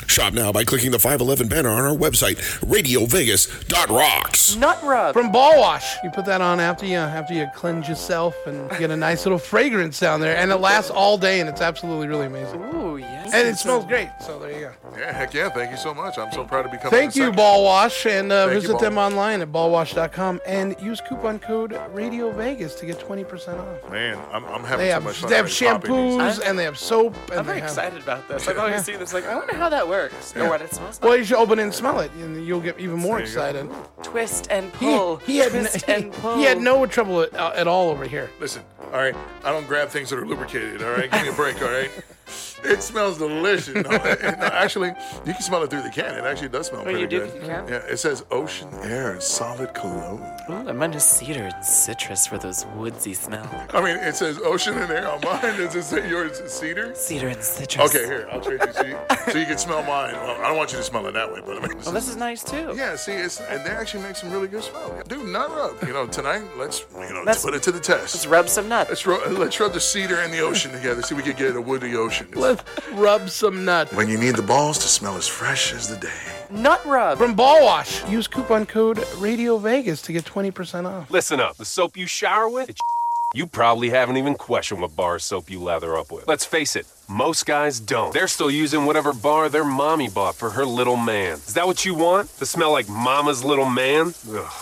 Shop 0.06 0.32
now 0.34 0.52
by 0.52 0.64
clicking 0.64 0.90
the 0.90 0.98
511 0.98 1.48
banner 1.48 1.70
on 1.70 1.84
our 1.84 1.96
website, 1.96 2.36
radiovegas.rocks. 2.60 4.56
Nut 4.56 4.78
rub. 4.82 5.14
From 5.14 5.32
Ball 5.32 5.58
Wash. 5.60 5.96
You 6.04 6.10
put 6.10 6.24
that 6.26 6.40
on 6.40 6.60
after 6.60 6.84
you 6.86 6.96
after 6.98 7.34
you 7.34 7.46
cleanse 7.54 7.88
yourself 7.88 8.34
and 8.46 8.68
get 8.78 8.90
a 8.90 8.96
nice 8.96 9.24
little 9.24 9.38
fragrance 9.38 9.98
down 10.00 10.20
there, 10.20 10.36
and 10.36 10.50
it 10.50 10.56
lasts 10.56 10.90
all 10.90 11.16
day, 11.16 11.40
and 11.40 11.48
it's 11.48 11.60
absolutely 11.60 12.08
really 12.08 12.26
amazing. 12.26 12.62
Ooh, 12.74 12.96
yes. 12.98 13.32
And 13.32 13.48
it 13.48 13.56
smells 13.56 13.86
great. 13.86 14.10
So 14.20 14.38
there 14.38 14.50
you 14.52 14.60
go. 14.60 14.72
Yeah, 14.98 15.12
heck 15.12 15.32
yeah. 15.32 15.48
Thank 15.48 15.70
you 15.70 15.76
so 15.78 15.94
much. 15.94 16.18
I'm 16.18 16.32
so 16.32 16.44
proud 16.44 16.62
to 16.62 16.68
be 16.68 16.76
coming. 16.76 16.90
Thank 16.90 17.16
you. 17.16 17.32
Ball 17.32 17.64
Wash, 17.64 18.04
and 18.06 18.30
uh, 18.30 18.46
Thank 18.48 18.54
you, 18.54 18.60
visit 18.60 18.72
Ball. 18.72 18.80
them 18.80 18.98
online 18.98 19.40
at 19.40 19.50
ballwash.com 19.52 20.40
and 20.46 20.76
use 20.80 21.00
coupon 21.00 21.38
code 21.38 21.78
Radio 21.92 22.30
Vegas 22.32 22.74
to 22.76 22.86
get 22.86 22.98
20% 22.98 23.58
off. 23.58 23.90
Man, 23.90 24.18
I'm, 24.32 24.44
I'm 24.44 24.62
having 24.64 24.78
They 24.86 24.90
so 24.90 24.94
have 24.94 25.04
much 25.04 25.16
fun. 25.16 25.30
they 25.30 25.36
have 25.36 25.46
already 25.46 25.78
popping 25.78 26.18
these. 26.18 26.38
shampoos 26.38 26.48
and 26.48 26.58
they 26.58 26.64
have 26.64 26.78
soap. 26.78 27.14
And 27.30 27.40
I'm 27.40 27.46
they 27.46 27.52
very 27.54 27.62
excited 27.64 28.02
about 28.02 28.28
this. 28.28 28.46
I've 28.48 28.58
always 28.58 28.84
seen 28.84 28.98
this. 28.98 29.12
Like, 29.14 29.24
I 29.26 29.34
wonder 29.36 29.54
how 29.56 29.68
that 29.70 29.88
works 29.92 30.34
or 30.36 30.48
what 30.48 30.62
it 30.62 30.72
smells 30.72 31.00
like. 31.00 31.08
Well, 31.08 31.18
you 31.18 31.24
should 31.24 31.36
open 31.36 31.58
it 31.58 31.62
and 31.64 31.74
smell 31.74 32.00
it, 32.00 32.10
and 32.12 32.46
you'll 32.46 32.60
get 32.60 32.80
even 32.80 32.96
more 32.98 33.18
There 33.18 33.26
you 33.28 33.34
go. 33.34 33.42
excited. 33.44 33.70
Twist 34.02 34.46
and 34.50 34.72
pull. 34.72 35.16
he 35.18 35.36
had 35.38 35.50
twist 35.50 35.86
n- 35.88 36.02
and 36.04 36.12
pull. 36.20 36.36
he 36.38 36.44
had 36.44 36.58
no 36.60 36.86
trouble 36.86 37.20
at, 37.20 37.34
uh, 37.34 37.52
at 37.54 37.68
all 37.68 37.90
over 37.90 38.04
here. 38.06 38.30
Listen, 38.40 38.62
all 38.86 38.98
right. 38.98 39.14
I 39.44 39.52
don't 39.52 39.66
grab 39.68 39.88
things 39.90 40.08
that 40.10 40.18
are 40.18 40.26
lubricated. 40.26 40.82
All 40.82 40.90
right, 40.92 41.10
give 41.10 41.22
me 41.22 41.28
a 41.28 41.32
break. 41.32 41.60
All 41.62 41.68
right. 41.68 41.90
It 42.64 42.82
smells 42.82 43.18
delicious. 43.18 43.74
No, 43.74 43.90
it- 43.90 44.22
no, 44.38 44.46
actually, 44.46 44.88
you 45.26 45.32
can 45.32 45.42
smell 45.42 45.62
it 45.62 45.70
through 45.70 45.82
the 45.82 45.90
can. 45.90 46.14
It 46.14 46.24
actually 46.24 46.48
does 46.48 46.66
smell 46.68 46.82
Oh, 46.86 46.90
you 46.90 47.06
pretty 47.06 47.06
do? 47.08 47.20
good. 47.26 47.34
You 47.34 47.40
can? 47.48 47.68
Yeah, 47.68 47.76
it 47.92 47.98
says 47.98 48.24
ocean 48.30 48.68
air 48.82 49.12
and 49.12 49.22
solid 49.22 49.74
cologne. 49.74 50.20
Ooh, 50.50 50.68
and 50.68 50.78
mine 50.78 50.92
is 50.94 51.04
cedar 51.04 51.44
and 51.44 51.64
citrus 51.64 52.26
for 52.26 52.38
those 52.38 52.64
woodsy 52.76 53.14
smells. 53.14 53.48
I 53.74 53.80
mean, 53.80 53.96
it 53.96 54.14
says 54.16 54.38
ocean 54.42 54.78
in 54.78 54.88
there 54.88 55.08
on 55.10 55.20
mine. 55.22 55.40
Does 55.56 55.74
it 55.74 55.82
say 55.84 56.08
yours 56.08 56.38
is 56.40 56.52
cedar? 56.52 56.94
Cedar 56.94 57.28
and 57.28 57.42
citrus. 57.42 57.94
Okay, 57.94 58.04
here, 58.06 58.28
I'll 58.30 58.40
trade 58.40 58.60
you. 58.66 58.72
So 58.72 58.82
you, 58.84 58.96
so 59.32 59.38
you 59.38 59.46
can 59.46 59.58
smell 59.58 59.82
mine. 59.82 60.14
Well, 60.14 60.40
I 60.40 60.48
don't 60.48 60.56
want 60.56 60.72
you 60.72 60.78
to 60.78 60.84
smell 60.84 61.06
it 61.06 61.12
that 61.12 61.32
way, 61.32 61.40
but 61.44 61.58
I 61.62 61.66
mean. 61.68 61.78
Well, 61.78 61.92
this 61.92 62.08
is 62.08 62.16
nice 62.16 62.42
too. 62.44 62.74
Yeah, 62.76 62.96
see, 62.96 63.12
it's 63.12 63.40
and 63.40 63.64
they 63.64 63.70
actually 63.70 64.02
make 64.02 64.16
some 64.16 64.30
really 64.30 64.48
good 64.48 64.62
smell. 64.62 65.00
Dude, 65.08 65.26
nut 65.28 65.50
rub. 65.50 65.82
You 65.86 65.92
know, 65.92 66.06
tonight 66.06 66.42
let's 66.58 66.84
you 66.94 67.12
know 67.12 67.22
Let's- 67.24 67.42
put 67.44 67.54
it 67.54 67.62
to 67.64 67.72
the 67.72 67.80
test. 67.80 68.14
Let's 68.14 68.26
rub 68.26 68.48
some 68.48 68.68
nuts. 68.68 68.90
Let's 68.90 69.06
rub, 69.06 69.30
let's 69.32 69.58
rub 69.58 69.72
the 69.72 69.80
cedar 69.80 70.16
and 70.20 70.32
the 70.32 70.40
ocean 70.40 70.72
together. 70.72 71.02
See 71.02 71.14
if 71.14 71.24
we 71.24 71.32
can 71.32 71.38
get 71.38 71.56
a 71.56 71.60
woody 71.60 71.94
ocean. 71.96 72.28
Let's 72.34 72.51
rub 72.94 73.28
some 73.28 73.64
nuts. 73.64 73.92
When 73.92 74.08
you 74.08 74.18
need 74.18 74.36
the 74.36 74.42
balls 74.42 74.78
to 74.78 74.88
smell 74.88 75.16
as 75.16 75.28
fresh 75.28 75.72
as 75.72 75.88
the 75.88 75.96
day. 75.96 76.32
Nut 76.50 76.84
rub. 76.84 77.18
From 77.18 77.34
Ball 77.34 77.64
Wash. 77.64 78.06
Use 78.08 78.26
coupon 78.26 78.66
code 78.66 79.04
Radio 79.16 79.58
Vegas 79.58 80.02
to 80.02 80.12
get 80.12 80.24
20% 80.24 80.86
off. 80.86 81.10
Listen 81.10 81.40
up. 81.40 81.56
The 81.56 81.64
soap 81.64 81.96
you 81.96 82.06
shower 82.06 82.48
with, 82.48 82.70
it's 82.70 82.80
you 83.34 83.46
probably 83.46 83.90
haven't 83.90 84.16
even 84.18 84.34
questioned 84.34 84.80
what 84.80 84.94
bar 84.94 85.18
soap 85.18 85.50
you 85.50 85.62
lather 85.62 85.96
up 85.96 86.12
with. 86.12 86.28
Let's 86.28 86.44
face 86.44 86.76
it, 86.76 86.86
most 87.08 87.46
guys 87.46 87.80
don't. 87.80 88.12
They're 88.12 88.28
still 88.28 88.50
using 88.50 88.84
whatever 88.84 89.12
bar 89.12 89.48
their 89.48 89.64
mommy 89.64 90.08
bought 90.08 90.34
for 90.34 90.50
her 90.50 90.64
little 90.64 90.96
man. 90.96 91.34
Is 91.34 91.54
that 91.54 91.66
what 91.66 91.84
you 91.84 91.94
want? 91.94 92.28
To 92.38 92.46
smell 92.46 92.72
like 92.72 92.88
mama's 92.88 93.42
little 93.44 93.68
man? 93.68 94.14
Ugh. 94.30 94.52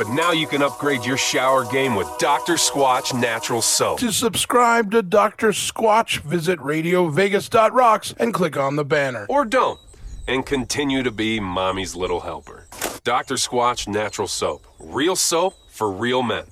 But 0.00 0.08
now 0.08 0.32
you 0.32 0.46
can 0.46 0.62
upgrade 0.62 1.04
your 1.04 1.18
shower 1.18 1.70
game 1.70 1.94
with 1.94 2.08
Dr. 2.18 2.54
Squatch 2.54 3.12
Natural 3.12 3.60
Soap. 3.60 3.98
To 3.98 4.10
subscribe 4.10 4.92
to 4.92 5.02
Dr. 5.02 5.48
Squatch, 5.50 6.22
visit 6.22 6.58
RadioVegas.rocks 6.58 8.14
and 8.18 8.32
click 8.32 8.56
on 8.56 8.76
the 8.76 8.84
banner. 8.86 9.26
Or 9.28 9.44
don't. 9.44 9.78
And 10.26 10.46
continue 10.46 11.02
to 11.02 11.10
be 11.10 11.38
mommy's 11.38 11.94
little 11.94 12.20
helper. 12.20 12.66
Dr. 13.04 13.34
Squatch 13.34 13.88
Natural 13.88 14.26
Soap. 14.26 14.66
Real 14.78 15.16
soap 15.16 15.52
for 15.68 15.90
real 15.90 16.22
men. 16.22 16.46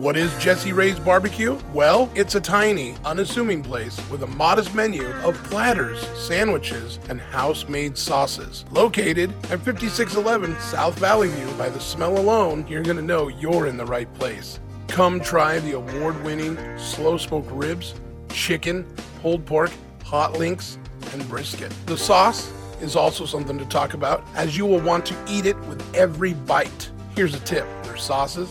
What 0.00 0.16
is 0.16 0.34
Jesse 0.38 0.72
Ray's 0.72 0.98
Barbecue? 0.98 1.58
Well, 1.74 2.10
it's 2.14 2.34
a 2.34 2.40
tiny, 2.40 2.94
unassuming 3.04 3.62
place 3.62 4.00
with 4.08 4.22
a 4.22 4.26
modest 4.28 4.74
menu 4.74 5.06
of 5.06 5.34
platters, 5.44 6.00
sandwiches, 6.18 6.98
and 7.10 7.20
house 7.20 7.68
made 7.68 7.98
sauces. 7.98 8.64
Located 8.70 9.28
at 9.50 9.60
5611 9.60 10.58
South 10.58 10.98
Valley 10.98 11.28
View, 11.28 11.52
by 11.58 11.68
the 11.68 11.78
smell 11.78 12.16
alone, 12.16 12.66
you're 12.66 12.82
going 12.82 12.96
to 12.96 13.02
know 13.02 13.28
you're 13.28 13.66
in 13.66 13.76
the 13.76 13.84
right 13.84 14.10
place. 14.14 14.58
Come 14.88 15.20
try 15.20 15.58
the 15.58 15.72
award 15.72 16.24
winning 16.24 16.56
slow 16.78 17.18
smoked 17.18 17.50
ribs, 17.50 17.94
chicken, 18.30 18.86
pulled 19.20 19.44
pork, 19.44 19.70
hot 20.02 20.32
links, 20.38 20.78
and 21.12 21.28
brisket. 21.28 21.74
The 21.84 21.98
sauce 21.98 22.50
is 22.80 22.96
also 22.96 23.26
something 23.26 23.58
to 23.58 23.66
talk 23.66 23.92
about, 23.92 24.24
as 24.34 24.56
you 24.56 24.64
will 24.64 24.80
want 24.80 25.04
to 25.04 25.16
eat 25.28 25.44
it 25.44 25.58
with 25.66 25.84
every 25.94 26.32
bite. 26.32 26.90
Here's 27.14 27.34
a 27.34 27.40
tip 27.40 27.66
their 27.82 27.98
sauces 27.98 28.50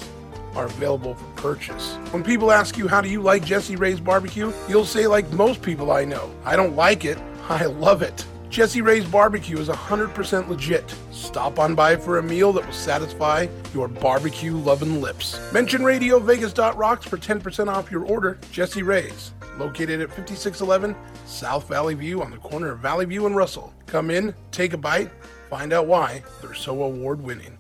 are 0.60 0.66
available 0.66 1.16
for 1.16 1.26
purchase. 1.42 1.96
When 2.12 2.24
people 2.24 2.52
ask 2.52 2.78
you, 2.78 2.88
How 2.88 3.02
do 3.02 3.10
you 3.10 3.22
like 3.22 3.44
Jesse 3.46 3.78
Ray's 3.78 4.00
barbecue? 4.00 4.52
you'll 4.68 4.86
say, 4.86 5.08
like 5.08 5.32
most 5.32 5.62
people 5.62 5.92
I 5.92 6.06
know, 6.06 6.30
I 6.46 6.56
don't 6.56 6.76
like 6.76 7.06
it, 7.06 7.18
I 7.48 7.66
love 7.66 8.02
it. 8.02 8.26
Jesse 8.50 8.82
Ray's 8.82 9.06
barbecue 9.06 9.60
is 9.60 9.70
100% 9.70 10.50
legit. 10.50 10.96
Stop 11.12 11.60
on 11.60 11.76
by 11.76 11.96
for 11.96 12.18
a 12.18 12.24
meal 12.24 12.52
that 12.54 12.66
will 12.66 12.74
satisfy 12.74 13.48
your 13.76 13.88
barbecue 13.88 14.56
loving 14.58 15.02
lips. 15.02 15.40
Mention 15.54 15.82
RadioVegas.rocks 15.84 17.06
for 17.06 17.18
10% 17.18 17.68
off 17.68 17.92
your 17.92 18.06
order. 18.06 18.40
Jesse 18.52 18.82
Ray's, 18.82 19.34
located 19.60 20.02
at 20.02 20.10
5611 20.10 20.96
South 21.28 21.68
Valley 21.68 21.94
View 21.94 22.24
on 22.24 22.32
the 22.32 22.38
corner 22.38 22.72
of 22.72 22.80
Valley 22.80 23.06
View 23.06 23.28
and 23.28 23.36
Russell. 23.36 23.72
Come 23.86 24.10
in, 24.10 24.34
take 24.52 24.74
a 24.74 24.78
bite, 24.78 25.12
find 25.50 25.72
out 25.72 25.86
why 25.86 26.24
they're 26.42 26.56
so 26.56 26.82
award 26.82 27.22
winning. 27.22 27.59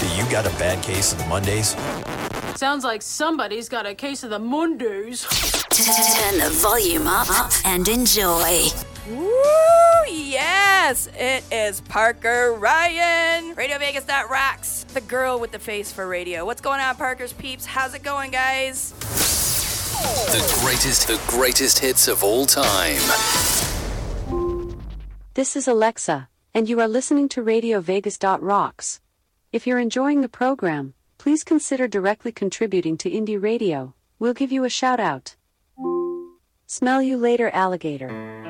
Do 0.00 0.08
you 0.16 0.24
got 0.30 0.46
a 0.46 0.50
bad 0.58 0.82
case 0.82 1.12
of 1.12 1.28
Mondays? 1.28 1.76
Sounds 2.56 2.84
like 2.84 3.02
somebody's 3.02 3.68
got 3.68 3.84
a 3.84 3.94
case 3.94 4.22
of 4.22 4.30
the 4.30 4.38
Mondays. 4.38 5.26
Turn 5.68 6.38
the 6.38 6.48
volume 6.54 7.06
up 7.06 7.52
and 7.66 7.86
enjoy. 7.86 8.68
Woo! 9.10 9.30
Yes, 10.10 11.06
it 11.18 11.44
is 11.52 11.82
Parker 11.82 12.54
Ryan. 12.54 13.54
Radio 13.54 13.76
Vegas 13.76 14.04
that 14.04 14.30
rocks. 14.30 14.84
The 14.84 15.02
girl 15.02 15.38
with 15.38 15.52
the 15.52 15.58
face 15.58 15.92
for 15.92 16.08
radio. 16.08 16.46
What's 16.46 16.62
going 16.62 16.80
on, 16.80 16.96
Parker's 16.96 17.34
peeps? 17.34 17.66
How's 17.66 17.94
it 17.94 18.02
going, 18.02 18.30
guys? 18.30 18.92
The 20.32 20.60
greatest, 20.62 21.08
the 21.08 21.20
greatest 21.26 21.78
hits 21.78 22.08
of 22.08 22.24
all 22.24 22.46
time. 22.46 23.02
This 25.34 25.56
is 25.56 25.68
Alexa, 25.68 26.30
and 26.54 26.70
you 26.70 26.80
are 26.80 26.88
listening 26.88 27.28
to 27.28 27.42
Radio 27.42 27.80
Vegas. 27.80 28.18
Rocks. 28.22 29.00
If 29.52 29.66
you're 29.66 29.80
enjoying 29.80 30.20
the 30.20 30.28
program, 30.28 30.94
please 31.18 31.42
consider 31.42 31.88
directly 31.88 32.30
contributing 32.30 32.96
to 32.98 33.10
Indie 33.10 33.42
Radio. 33.42 33.94
We'll 34.20 34.32
give 34.32 34.52
you 34.52 34.62
a 34.62 34.70
shout 34.70 35.00
out. 35.00 35.34
Smell 36.68 37.02
you 37.02 37.16
later, 37.16 37.50
alligator. 37.50 38.49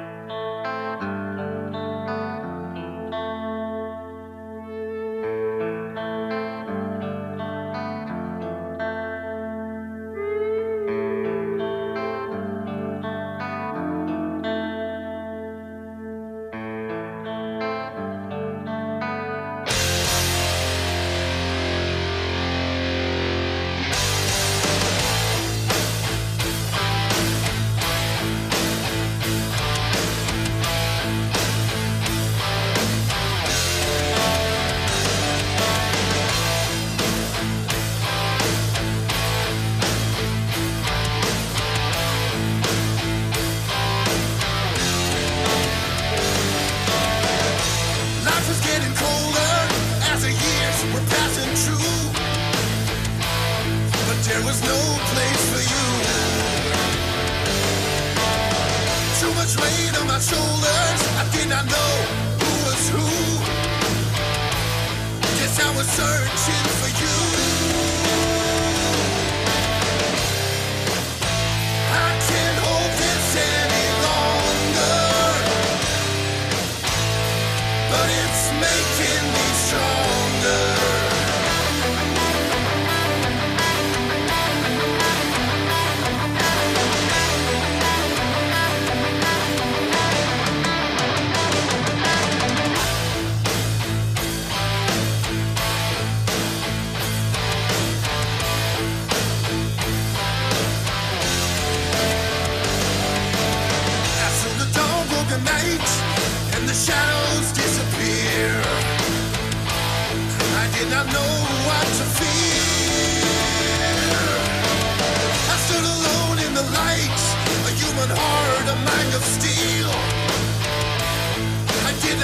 Searching 66.01 66.60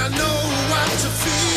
I 0.07 0.09
know 0.09 0.25
what 0.71 0.99
to 1.01 1.09
feel. 1.09 1.56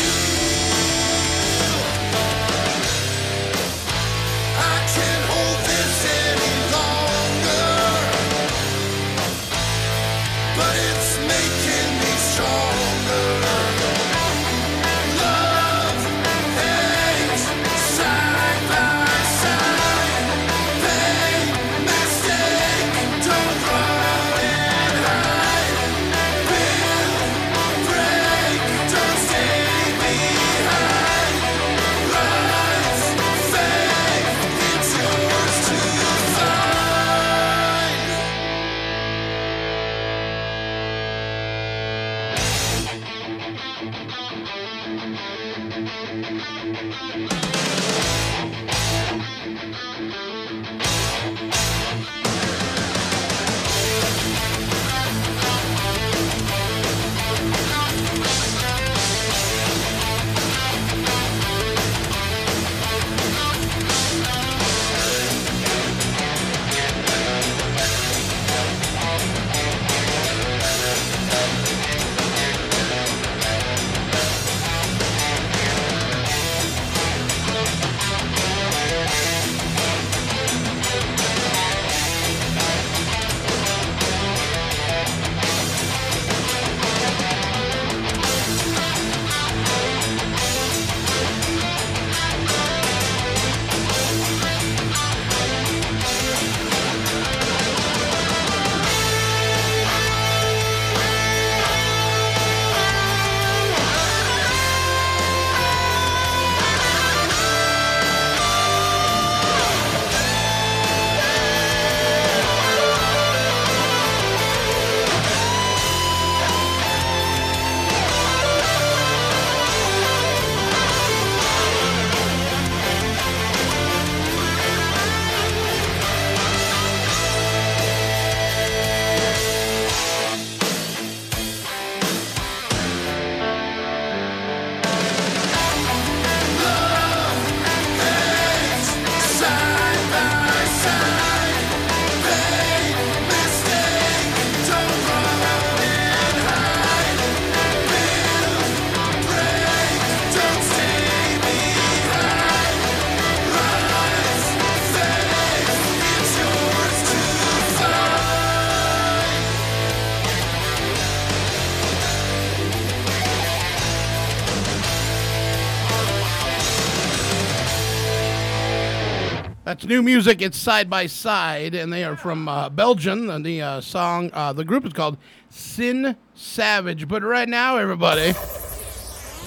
That's 169.80 169.88
new 169.88 170.02
music. 170.02 170.42
It's 170.42 170.58
side 170.58 170.90
by 170.90 171.06
side, 171.06 171.74
and 171.74 171.90
they 171.90 172.04
are 172.04 172.14
from 172.14 172.48
uh, 172.48 172.68
Belgium. 172.68 173.30
And 173.30 173.42
the 173.42 173.62
uh, 173.62 173.80
song, 173.80 174.30
uh, 174.34 174.52
the 174.52 174.62
group 174.62 174.84
is 174.84 174.92
called 174.92 175.16
Sin 175.48 176.16
Savage. 176.34 177.08
But 177.08 177.22
right 177.22 177.48
now, 177.48 177.78
everybody, 177.78 178.32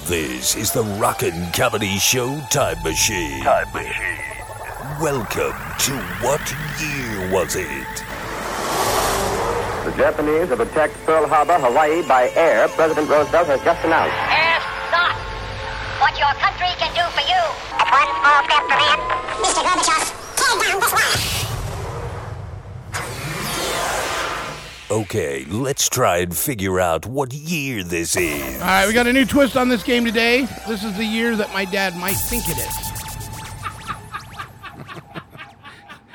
This 0.09 0.55
is 0.55 0.71
the 0.71 0.81
Rockin' 0.99 1.51
Comedy 1.51 1.99
Show 1.99 2.41
Time 2.49 2.81
Machine. 2.81 3.43
Time 3.43 3.71
Machine. 3.73 4.17
Welcome 4.99 5.53
to 5.85 5.93
What 6.25 6.41
Year 6.81 7.31
Was 7.31 7.55
It? 7.55 8.03
The 9.85 9.93
Japanese 9.95 10.49
have 10.49 10.61
attacked 10.61 10.95
Pearl 11.05 11.27
Harbor, 11.27 11.59
Hawaii 11.59 12.01
by 12.07 12.31
air. 12.31 12.67
President 12.69 13.07
Roosevelt 13.07 13.45
has 13.45 13.61
just 13.61 13.85
announced. 13.85 14.15
Ask 14.17 14.65
not 14.91 15.13
what 16.01 16.17
your 16.17 16.33
country 16.41 16.73
can 16.81 16.89
do 16.97 17.05
for 17.13 17.21
you. 17.21 17.41
That's 17.77 17.91
one 17.93 18.09
small 18.17 18.41
step 18.49 18.63
for 18.65 18.77
man. 18.81 18.97
Mr. 19.43 19.61
Gorbachev, 19.61 20.23
tear 20.37 20.53
down 20.63 20.79
this 20.79 20.93
wall. 20.93 21.13
Okay, 24.93 25.43
let's 25.45 25.89
try 25.89 26.17
and 26.17 26.37
figure 26.37 26.79
out 26.79 27.07
what 27.07 27.33
year 27.33 27.83
this 27.83 28.15
is. 28.15 28.61
All 28.61 28.67
right, 28.67 28.87
we 28.87 28.93
got 28.93 29.07
a 29.07 29.11
new 29.11 29.25
twist 29.25 29.57
on 29.57 29.67
this 29.67 29.81
game 29.81 30.05
today. 30.05 30.47
This 30.67 30.83
is 30.83 30.95
the 30.95 31.03
year 31.03 31.35
that 31.35 31.51
my 31.51 31.65
dad 31.65 31.97
might 31.97 32.13
think 32.13 32.43
it 32.47 32.59
is. 32.59 32.91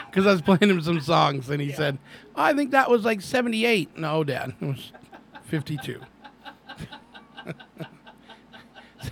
Because 0.07 0.29
I 0.29 0.33
was 0.33 0.43
playing 0.43 0.71
him 0.71 0.81
some 0.81 1.01
songs, 1.01 1.51
and 1.51 1.61
he 1.61 1.73
said, 1.73 1.99
I 2.37 2.55
think 2.55 2.71
that 2.71 2.89
was 2.89 3.05
like 3.05 3.21
78. 3.21 3.99
No, 3.99 4.23
Dad, 4.23 4.55
it 4.61 4.65
was 4.65 4.93
52. 5.47 6.01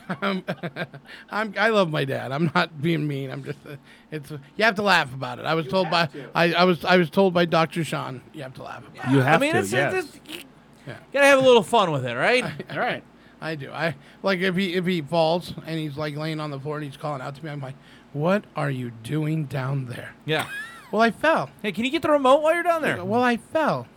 I'm, 0.09 0.44
I'm, 1.30 1.54
I 1.59 1.68
love 1.70 1.90
my 1.90 2.04
dad. 2.04 2.32
I'm 2.32 2.50
not 2.54 2.80
being 2.80 3.07
mean. 3.07 3.30
I'm 3.30 3.44
just, 3.44 3.59
uh, 3.68 3.76
it's, 4.11 4.30
you 4.30 4.64
have 4.64 4.74
to 4.76 4.82
laugh 4.82 5.12
about 5.12 5.38
it. 5.38 5.44
I 5.46 5.54
was 5.54 5.66
told 5.66 5.90
by, 5.90 6.09
I, 6.34 6.52
I 6.54 6.64
was, 6.64 6.84
I 6.84 6.96
was 6.96 7.11
told 7.11 7.34
by 7.34 7.44
Dr. 7.44 7.84
Sean, 7.84 8.20
you 8.32 8.42
have 8.42 8.54
to 8.54 8.62
laugh 8.62 8.84
about 8.86 9.11
You 9.11 9.20
it. 9.20 9.24
have 9.24 9.40
I 9.42 9.44
mean, 9.44 9.52
to, 9.54 9.59
it's, 9.61 9.72
yes. 9.72 9.94
it's, 10.04 10.14
it's 10.28 10.44
you 10.86 10.94
gotta 11.12 11.26
have 11.26 11.38
a 11.38 11.42
little 11.46 11.62
fun 11.62 11.90
with 11.92 12.07
it, 12.07 12.14
right? 12.14 12.44
All 12.70 12.78
right. 12.78 13.02
I 13.40 13.54
do. 13.54 13.70
I 13.70 13.94
like 14.22 14.40
if 14.40 14.57
he 14.57 14.74
if 14.74 14.86
he 14.86 15.02
falls 15.02 15.52
and 15.66 15.78
he's 15.78 15.96
like 15.98 16.16
laying 16.16 16.40
on 16.40 16.50
the 16.50 16.59
floor 16.59 16.76
and 16.76 16.84
he's 16.86 16.96
calling 16.96 17.20
out 17.20 17.34
to 17.34 17.44
me. 17.44 17.50
I'm 17.50 17.61
like, 17.61 17.74
"What 18.14 18.44
are 18.57 18.70
you 18.70 18.92
doing 19.02 19.44
down 19.44 19.86
there?" 19.86 20.14
Yeah. 20.24 20.46
Well, 20.92 21.02
I 21.02 21.11
fell. 21.11 21.50
Hey, 21.62 21.72
can 21.72 21.84
you 21.84 21.90
get 21.90 22.02
the 22.02 22.11
remote 22.11 22.42
while 22.42 22.54
you're 22.54 22.62
down 22.62 22.80
there? 22.80 23.04
Well, 23.04 23.20
I 23.20 23.38
fell. 23.38 23.88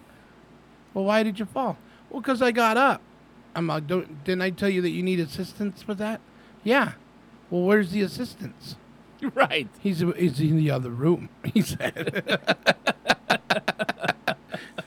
Well, 0.96 1.06
why 1.06 1.22
did 1.22 1.38
you 1.38 1.46
fall? 1.46 1.78
Well, 2.10 2.20
because 2.20 2.42
I 2.42 2.50
got 2.52 2.78
up. 2.78 3.00
I'm 3.60 3.68
like, 3.68 3.88
don't, 3.88 4.24
didn't 4.24 4.42
I 4.42 4.52
tell 4.52 4.70
you 4.70 4.82
that 4.82 4.92
you 4.92 5.04
need 5.04 5.20
assistance 5.20 5.86
with 5.86 5.98
that? 5.98 6.22
Yeah. 6.64 6.94
Well, 7.50 7.64
where's 7.64 7.92
the 7.92 8.02
assistance? 8.02 8.76
Right. 9.36 9.68
He's 9.82 10.00
he's 10.00 10.40
in 10.40 10.56
the 10.56 10.72
other 10.72 10.92
room. 10.92 11.28
He 11.54 11.62
said. 11.62 12.40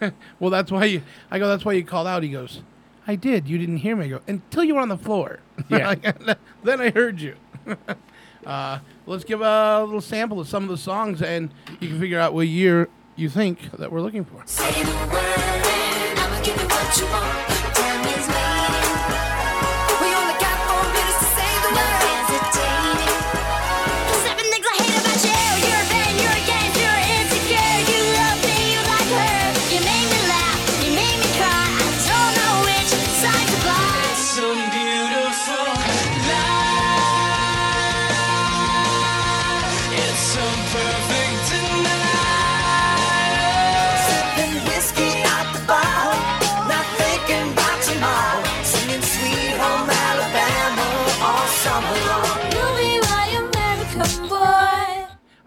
well, 0.40 0.50
that's 0.50 0.72
why 0.72 0.86
you. 0.86 1.02
I 1.30 1.38
go. 1.38 1.46
That's 1.48 1.66
why 1.66 1.74
you 1.74 1.84
called 1.84 2.06
out. 2.06 2.22
He 2.22 2.30
goes. 2.30 2.62
I 3.06 3.14
did. 3.14 3.46
You 3.46 3.58
didn't 3.58 3.76
hear 3.76 3.94
me. 3.94 4.06
I 4.06 4.08
go 4.08 4.20
until 4.26 4.64
you 4.64 4.76
were 4.76 4.80
on 4.80 4.88
the 4.88 4.96
floor. 4.96 5.40
Yeah. 5.68 5.96
then 6.64 6.80
I 6.80 6.88
heard 6.88 7.20
you. 7.20 7.36
uh, 8.46 8.78
let's 9.04 9.24
give 9.24 9.42
a 9.42 9.84
little 9.84 10.00
sample 10.00 10.40
of 10.40 10.48
some 10.48 10.62
of 10.62 10.70
the 10.70 10.78
songs, 10.78 11.20
and 11.20 11.52
you 11.78 11.88
can 11.88 12.00
figure 12.00 12.18
out 12.18 12.32
what 12.32 12.48
year 12.48 12.88
you 13.16 13.28
think 13.28 13.70
that 13.72 13.92
we're 13.92 14.00
looking 14.00 14.24
for. 14.24 14.42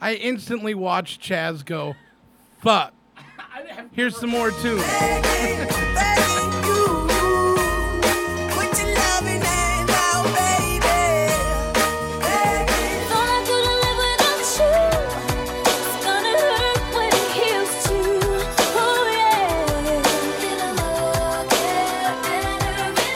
I 0.05 0.13
instantly 0.13 0.75
watched 0.75 1.19
Chaz 1.19 1.65
go, 1.65 1.95
"Fuck." 2.61 2.93
Here's 3.93 4.15
some 4.15 4.29
more 4.29 4.51
too. 4.51 4.77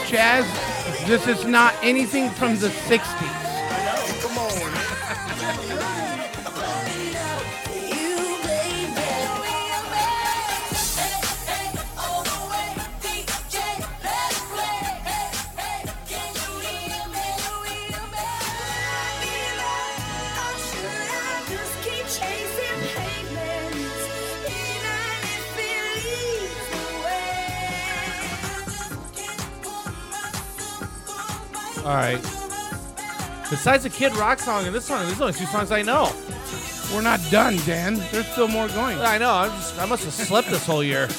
Chaz, 0.08 1.06
this 1.06 1.28
is 1.28 1.44
not 1.44 1.72
anything 1.84 2.30
from 2.30 2.56
the 2.58 2.66
60s. 2.66 3.19
All 31.90 31.96
right. 31.96 32.22
Besides 33.50 33.82
the 33.82 33.90
Kid 33.90 34.14
Rock 34.14 34.38
song 34.38 34.64
and 34.64 34.72
this 34.72 34.84
song, 34.84 35.04
there's 35.06 35.20
only 35.20 35.32
two 35.32 35.46
songs 35.46 35.72
I 35.72 35.82
know. 35.82 36.12
We're 36.94 37.00
not 37.00 37.20
done, 37.32 37.56
Dan. 37.66 37.96
There's 38.12 38.28
still 38.28 38.46
more 38.46 38.68
going. 38.68 38.96
I 39.00 39.18
know. 39.18 39.32
I'm 39.32 39.50
just, 39.50 39.76
I 39.76 39.86
must 39.86 40.04
have 40.04 40.14
slept 40.14 40.50
this 40.50 40.64
whole 40.64 40.84
year. 40.84 41.08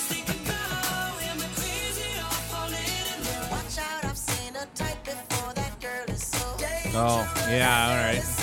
Oh, 6.93 7.23
yeah, 7.49 7.87
all 7.87 7.95
right. 7.95 8.40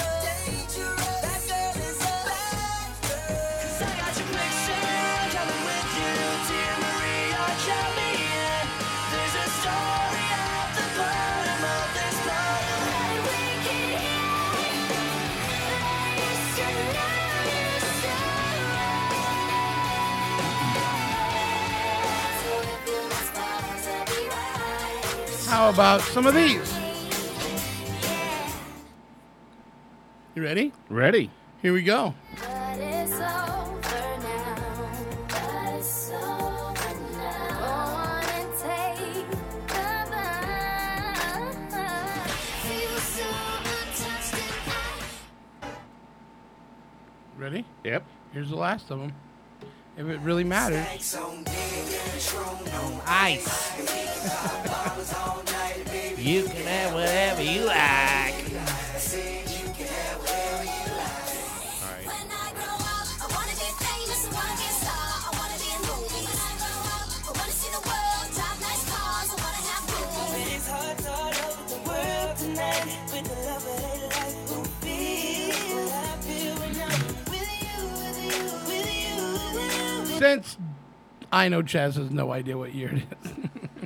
How 25.59 25.71
about 25.71 26.03
some 26.03 26.25
of 26.25 26.35
these? 26.35 26.73
You 30.37 30.45
ready? 30.45 30.73
Ready. 30.89 31.33
Here 31.61 31.73
we 31.73 31.83
go. 31.83 32.15
Ready? 47.37 47.65
Yep. 47.83 48.05
Here's 48.33 48.51
the 48.51 48.57
last 48.57 48.93
of 48.93 49.01
them. 49.01 49.13
If 49.99 50.09
it 50.09 50.21
really 50.21 50.45
matters. 50.45 51.17
Ice. 53.05 53.79
you 56.19 56.45
can 56.45 56.67
have 56.67 56.95
whatever 56.95 57.43
you 57.43 57.65
like. 57.65 59.48
Since 80.19 80.59
I 81.33 81.49
know 81.49 81.63
Chaz 81.63 81.95
has 81.97 82.11
no 82.11 82.33
idea 82.33 82.57
what 82.57 82.75
year 82.75 82.91
it 82.95 83.03
is. 83.25 83.33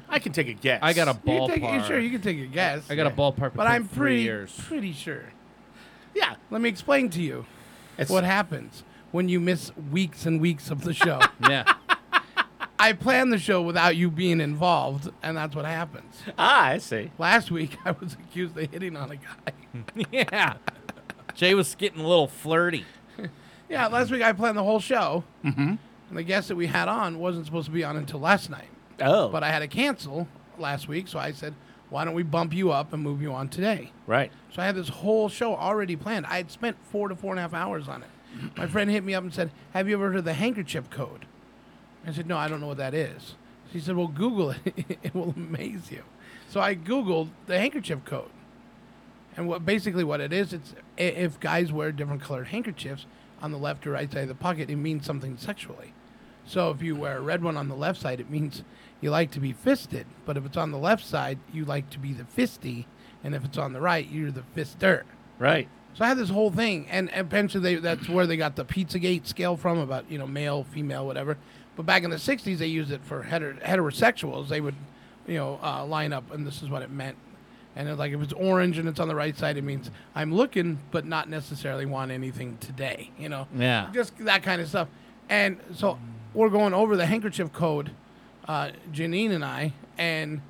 I 0.09 0.19
can 0.19 0.33
take 0.33 0.49
a 0.49 0.53
guess. 0.53 0.81
I 0.83 0.93
got 0.93 1.09
a 1.09 1.13
You 1.25 1.33
ballpark. 1.41 1.49
take, 1.55 1.63
you 1.63 1.85
sure, 1.85 1.99
you 1.99 2.11
can 2.11 2.21
take 2.21 2.39
a 2.41 2.47
guess. 2.47 2.85
I 2.91 2.95
got 2.95 3.07
a 3.07 3.11
ballpark 3.11 3.55
But 3.55 3.67
I'm 3.67 3.83
between 3.85 3.89
three 3.89 4.07
pretty, 4.11 4.23
years. 4.23 4.55
pretty 4.67 4.93
sure. 4.93 5.33
Yeah. 6.15 6.35
Let 6.51 6.61
me 6.61 6.69
explain 6.69 7.09
to 7.11 7.23
you 7.23 7.47
It's- 7.95 8.11
what 8.11 8.25
happens 8.25 8.85
when 9.11 9.29
you 9.29 9.41
miss 9.41 9.71
weeks 9.91 10.27
and 10.27 10.41
weeks 10.41 10.71
of 10.71 10.83
the 10.85 10.93
show. 10.95 11.21
Yeah. 11.49 11.65
I 12.79 12.95
planned 12.95 13.33
the 13.33 13.39
show 13.39 13.63
without 13.63 13.95
you 13.95 14.11
being 14.11 14.41
involved, 14.41 15.09
and 15.23 15.37
that's 15.37 15.55
what 15.55 15.65
happens. 15.67 16.17
Ah, 16.37 16.65
I 16.65 16.79
see. 16.79 17.13
Last 17.17 17.53
week, 17.53 17.77
I 17.85 17.93
was 17.93 18.15
accused 18.15 18.59
of 18.59 18.69
hitting 18.73 18.97
on 18.97 19.13
a 19.13 19.17
guy. 19.17 20.05
yeah. 20.11 20.55
Jay 21.35 21.55
was 21.55 21.75
getting 21.77 22.01
a 22.01 22.09
little 22.09 22.27
flirty. 22.27 22.85
yeah, 23.69 23.87
last 23.87 24.11
week 24.11 24.23
I 24.23 24.33
planned 24.33 24.59
the 24.59 24.65
whole 24.65 24.81
show, 24.81 25.23
Mm-hmm. 25.45 25.75
And 26.13 26.19
the 26.19 26.25
guest 26.25 26.49
that 26.49 26.57
we 26.57 26.67
had 26.67 26.89
on 26.89 27.19
wasn't 27.19 27.47
supposed 27.47 27.65
to 27.65 27.73
be 27.73 27.83
on 27.85 27.97
until 27.97 28.21
last 28.21 28.51
night. 28.51 28.69
Oh. 29.01 29.31
But 29.31 29.43
I 29.43 29.49
had 29.49 29.61
to 29.61 29.67
cancel 29.67 30.29
last 30.59 30.87
week, 30.87 31.09
so 31.09 31.19
I 31.19 31.33
said, 31.33 31.55
why 31.89 32.05
don't 32.05 32.13
we 32.13 32.23
bump 32.23 32.53
you 32.53 32.71
up 32.71 32.93
and 32.93 33.03
move 33.03 33.23
you 33.23 33.33
on 33.33 33.49
today? 33.49 33.93
Right. 34.07 34.31
So 34.53 34.61
I 34.61 34.67
had 34.67 34.75
this 34.75 34.91
whole 34.91 35.31
show 35.31 35.57
already 35.57 35.97
planned. 35.97 36.27
I 36.27 36.37
had 36.37 36.51
spent 36.51 36.77
four 36.91 37.09
to 37.09 37.17
four 37.17 37.31
and 37.31 37.39
a 37.39 37.43
half 37.43 37.55
hours 37.55 37.89
on 37.89 38.03
it. 38.03 38.11
My 38.59 38.67
friend 38.67 38.91
hit 38.91 39.05
me 39.05 39.15
up 39.15 39.25
and 39.25 39.33
said, 39.33 39.53
Have 39.73 39.89
you 39.89 39.95
ever 39.95 40.09
heard 40.09 40.17
of 40.17 40.27
the 40.27 40.35
handkerchief 40.35 40.91
code? 40.91 41.25
I 42.07 42.13
said, 42.13 42.27
No, 42.27 42.37
I 42.37 42.47
don't 42.47 42.61
know 42.61 42.67
what 42.67 42.77
that 42.77 42.93
is. 42.93 43.37
She 43.73 43.81
said, 43.81 43.97
Well, 43.97 44.09
Google 44.09 44.51
it. 44.51 44.61
it 45.03 45.15
will 45.15 45.33
amaze 45.35 45.91
you. 45.91 46.03
So 46.51 46.61
I 46.61 46.75
Googled 46.75 47.31
the 47.47 47.59
handkerchief 47.59 48.05
code. 48.05 48.31
And 49.35 49.49
what 49.49 49.65
basically 49.65 50.05
what 50.05 50.21
it 50.21 50.31
is, 50.31 50.53
it's 50.53 50.75
if 50.99 51.41
guys 51.41 51.73
wear 51.73 51.91
different 51.91 52.21
colored 52.21 52.49
handkerchiefs 52.49 53.07
on 53.41 53.51
the 53.51 53.57
left 53.57 53.87
or 53.87 53.93
right 53.93 54.13
side 54.13 54.25
of 54.25 54.29
the 54.29 54.35
pocket, 54.35 54.69
it 54.69 54.77
means 54.77 55.07
something 55.07 55.39
sexually. 55.39 55.95
So 56.45 56.71
if 56.71 56.83
you 56.83 56.97
wear 56.97 57.19
a 57.19 57.21
red 57.21 57.43
one 57.43 57.57
on 57.57 57.69
the 57.69 57.75
left 57.77 58.01
side, 58.01 58.21
it 58.21 58.31
means 58.31 58.63
you 59.01 59.11
like 59.11 59.31
to 59.33 59.41
be 59.41 59.53
fisted. 59.53 60.07
But 60.27 60.37
if 60.37 60.45
it's 60.45 60.57
on 60.57 60.71
the 60.71 60.79
left 60.79 61.05
side, 61.05 61.39
you 61.53 61.65
like 61.65 61.89
to 61.91 61.99
be 61.99 62.13
the 62.13 62.25
fisty, 62.25 62.87
and 63.25 63.35
if 63.35 63.45
it's 63.45 63.59
on 63.59 63.73
the 63.73 63.81
right, 63.81 64.09
you're 64.09 64.31
the 64.33 64.45
fister. 64.57 65.03
Right. 65.39 65.69
So 65.95 66.05
I 66.05 66.09
had 66.09 66.19
this 66.19 66.31
whole 66.31 66.51
thing, 66.51 66.87
and 66.91 67.11
eventually 67.13 67.63
they, 67.63 67.81
that's 67.81 68.09
where 68.09 68.27
they 68.27 68.37
got 68.37 68.57
the 68.57 68.65
Pizzagate 68.65 69.27
scale 69.27 69.57
from 69.57 69.79
about 69.79 70.11
you 70.11 70.19
know 70.19 70.27
male, 70.27 70.65
female, 70.65 71.07
whatever. 71.07 71.37
But 71.77 71.85
back 71.87 72.03
in 72.03 72.11
the 72.11 72.17
'60s, 72.17 72.59
they 72.59 72.67
used 72.67 72.91
it 72.91 73.03
for 73.05 73.23
heter- 73.25 73.61
heterosexuals. 73.63 74.49
They 74.49 74.61
would, 74.61 74.75
you 75.27 75.37
know, 75.37 75.61
uh, 75.63 75.85
line 75.85 76.13
up, 76.13 76.31
and 76.33 76.47
this 76.47 76.63
is 76.63 76.71
what 76.71 76.83
it 76.83 76.91
meant. 76.91 77.17
And 77.77 77.89
it's 77.89 77.99
like 77.99 78.13
if 78.13 78.21
it's 78.21 78.33
orange 78.35 78.79
and 78.79 78.89
it's 78.89 79.01
on 79.01 79.09
the 79.09 79.15
right 79.15 79.37
side, 79.37 79.57
it 79.57 79.65
means 79.65 79.91
I'm 80.15 80.35
looking, 80.35 80.79
but 80.91 81.07
not 81.07 81.29
necessarily 81.31 81.87
want 81.87 82.11
anything 82.11 82.57
today. 82.59 83.11
You 83.19 83.29
know, 83.31 83.47
Yeah. 83.57 83.89
just 83.95 84.17
that 84.25 84.43
kind 84.43 84.61
of 84.61 84.69
stuff. 84.69 84.89
And 85.31 85.59
so 85.75 85.99
we're 86.35 86.49
going 86.49 86.75
over 86.75 86.97
the 86.97 87.07
handkerchief 87.07 87.53
code, 87.53 87.91
uh, 88.49 88.71
Janine 88.93 89.31
and 89.33 89.45
I, 89.45 89.73
and 89.99 90.41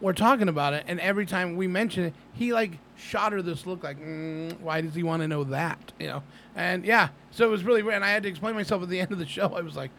we're 0.00 0.12
talking 0.12 0.48
about 0.48 0.74
it. 0.74 0.84
And 0.88 1.00
every 1.00 1.26
time 1.26 1.56
we 1.56 1.66
mention 1.66 2.04
it, 2.04 2.14
he 2.32 2.52
like 2.52 2.78
shot 2.96 3.32
her 3.32 3.42
this 3.42 3.66
look 3.66 3.82
like, 3.84 3.98
mm, 4.00 4.58
why 4.60 4.80
does 4.80 4.94
he 4.94 5.02
want 5.02 5.22
to 5.22 5.28
know 5.28 5.44
that? 5.44 5.92
You 5.98 6.06
know? 6.08 6.22
And 6.54 6.84
yeah, 6.84 7.08
so 7.30 7.44
it 7.46 7.50
was 7.50 7.64
really 7.64 7.82
weird. 7.82 7.96
And 7.96 8.04
I 8.04 8.10
had 8.10 8.22
to 8.24 8.28
explain 8.28 8.54
myself 8.54 8.82
at 8.82 8.88
the 8.88 9.00
end 9.02 9.12
of 9.12 9.18
the 9.18 9.26
show. 9.26 9.54
I 9.54 9.60
was 9.60 9.76
like, 9.76 9.90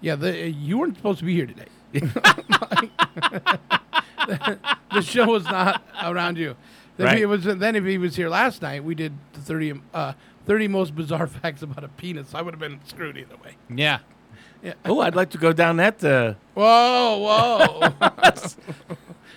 yeah, 0.00 0.14
the, 0.16 0.48
you 0.50 0.78
weren't 0.78 0.96
supposed 0.96 1.18
to 1.20 1.24
be 1.24 1.34
here 1.34 1.46
today. 1.46 1.66
the 4.92 5.02
show 5.02 5.26
was 5.26 5.44
not 5.44 5.82
around 6.02 6.38
you. 6.38 6.56
If 6.98 7.04
Right. 7.04 7.18
he 7.18 7.26
was, 7.26 7.44
then 7.44 7.76
if 7.76 7.84
he 7.84 7.96
was 7.98 8.16
here 8.16 8.28
last 8.28 8.60
night, 8.60 8.82
we 8.82 8.94
did 8.94 9.12
the 9.32 9.40
30, 9.40 9.80
uh, 9.94 10.12
30 10.46 10.68
most 10.68 10.94
bizarre 10.96 11.26
facts 11.26 11.62
about 11.62 11.84
a 11.84 11.88
penis. 11.88 12.34
I 12.34 12.42
would 12.42 12.52
have 12.54 12.60
been 12.60 12.80
screwed 12.84 13.16
either 13.16 13.36
way. 13.44 13.56
Yeah. 13.74 14.00
Yeah. 14.62 14.74
Oh, 14.84 15.00
I'd 15.00 15.14
like 15.14 15.30
to 15.30 15.38
go 15.38 15.52
down 15.52 15.76
that. 15.76 16.02
Uh, 16.02 16.34
Whoa, 16.54 17.18
whoa. 17.18 17.92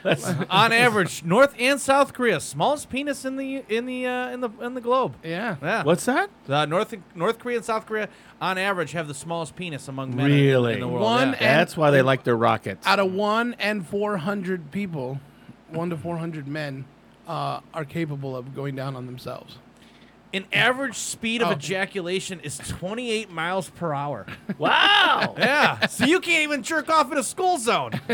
On 0.50 0.72
average, 0.74 1.24
North 1.24 1.54
and 1.60 1.80
South 1.80 2.14
Korea, 2.14 2.40
smallest 2.40 2.90
penis 2.90 3.24
in 3.24 3.38
the 3.38 3.64
in 3.70 3.86
the 3.86 4.08
uh, 4.08 4.30
in 4.32 4.42
the 4.42 4.50
in 4.60 4.74
the 4.74 4.82
globe. 4.82 5.14
Yeah. 5.24 5.58
Yeah. 5.62 5.84
What's 5.84 6.06
that? 6.06 6.32
Uh, 6.50 6.66
North 6.66 6.96
North 7.14 7.38
Korea 7.38 7.58
and 7.58 7.66
South 7.66 7.86
Korea, 7.86 8.10
on 8.42 8.58
average, 8.58 8.94
have 8.94 9.08
the 9.08 9.14
smallest 9.14 9.56
penis 9.56 9.88
among 9.88 10.16
men 10.16 10.26
in- 10.32 10.32
Really? 10.32 10.74
in 10.74 10.80
the 10.80 10.88
world. 10.88 11.04
One 11.04 11.34
yeah. 11.34 11.58
That's 11.58 11.78
why 11.78 11.92
they 11.92 12.02
like 12.02 12.24
their 12.24 12.36
rockets. 12.36 12.88
Out 12.88 12.98
of 12.98 13.14
one 13.14 13.56
and 13.60 13.86
400 13.88 14.72
people, 14.72 15.20
one 15.70 15.92
to 15.92 15.98
400 15.98 16.48
men 16.48 16.86
uh, 17.28 17.60
are 17.72 17.86
capable 17.86 18.36
of 18.36 18.56
going 18.56 18.76
down 18.76 18.96
on 18.96 19.06
themselves. 19.06 19.58
An 20.34 20.46
average 20.54 20.96
speed 20.96 21.42
of 21.42 21.50
Oh. 21.50 21.52
ejaculation 21.52 22.40
is 22.40 22.58
28 22.58 23.30
miles 23.32 23.70
per 23.70 23.94
hour. 23.94 24.26
Wow. 24.58 25.36
yeah. 25.38 25.86
So 25.88 26.06
you 26.06 26.20
can't 26.20 26.44
even 26.44 26.64
jerk 26.64 26.90
off 26.90 27.12
in 27.12 27.18
a 27.18 27.24
school 27.24 27.58
zone. 27.58 27.92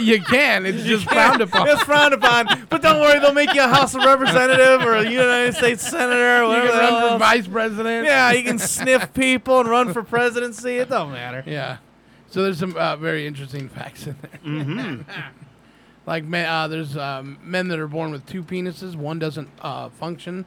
you 0.00 0.20
can. 0.22 0.66
It's 0.66 0.84
just 0.84 1.08
frowned 1.08 1.40
upon. 1.40 1.68
It's 1.68 1.82
frowned 1.82 2.14
upon. 2.14 2.66
But 2.68 2.82
don't 2.82 3.00
worry, 3.00 3.18
they'll 3.18 3.32
make 3.32 3.52
you 3.54 3.62
a 3.64 3.68
House 3.68 3.94
of 3.94 4.04
Representative 4.04 4.82
or 4.86 4.94
a 4.94 5.08
United 5.08 5.54
States 5.54 5.88
Senator 5.88 6.44
or 6.44 6.54
You 6.54 6.60
can 6.62 6.68
run 6.70 6.92
hell 6.92 7.12
for 7.12 7.18
vice 7.18 7.46
president. 7.46 8.06
Yeah, 8.06 8.32
you 8.32 8.42
can 8.44 8.58
sniff 8.58 9.12
people 9.14 9.60
and 9.60 9.68
run 9.68 9.92
for 9.92 10.02
presidency. 10.02 10.78
It 10.78 10.88
don't 10.90 11.12
matter. 11.12 11.42
Yeah. 11.46 11.78
So 12.30 12.42
there's 12.44 12.58
some 12.58 12.76
uh, 12.76 12.96
very 12.96 13.26
interesting 13.26 13.68
facts 13.68 14.06
in 14.06 14.16
there. 14.22 14.40
Mhm. 14.44 15.04
Like 16.10 16.24
men, 16.24 16.44
uh, 16.46 16.66
there's 16.68 16.96
um, 16.96 17.38
men 17.42 17.68
that 17.68 17.78
are 17.78 17.86
born 17.86 18.10
with 18.10 18.26
two 18.26 18.42
penises. 18.42 18.96
One 18.96 19.18
doesn't 19.20 19.48
uh, 19.62 19.90
function, 19.90 20.44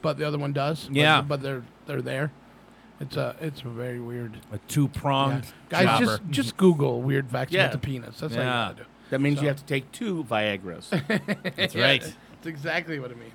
but 0.00 0.16
the 0.18 0.26
other 0.26 0.38
one 0.38 0.52
does. 0.54 0.86
But- 0.86 0.96
Yeah. 0.96 1.20
But, 1.20 1.42
they're 1.42 1.62
they're 1.86 2.02
there. 2.02 2.32
It's 2.98 3.14
a 3.16 3.36
it's 3.42 3.60
very 3.60 4.00
weird. 4.00 4.38
A 4.52 4.58
two 4.68 4.88
pronged 4.88 5.44
Guys, 5.68 5.84
jobber. 5.84 6.04
just 6.06 6.22
just 6.30 6.56
Google 6.56 7.02
weird 7.02 7.30
facts 7.30 7.52
Yeah. 7.52 7.66
about 7.66 7.72
the 7.72 7.78
penis. 7.86 8.18
That's 8.20 8.32
all 8.34 8.40
you 8.42 8.44
gotta 8.48 8.74
do. 8.76 8.82
That 9.10 9.20
means 9.20 9.36
So- 9.36 9.42
you 9.42 9.48
have 9.48 9.58
to 9.58 9.64
take 9.66 9.92
two 9.92 10.24
Viagra's. 10.24 10.88
That's 11.56 11.74
Yeah, 11.74 11.84
right. 11.84 12.00
That's 12.00 12.46
exactly 12.46 12.98
what 12.98 13.10
it 13.10 13.18
means. 13.18 13.32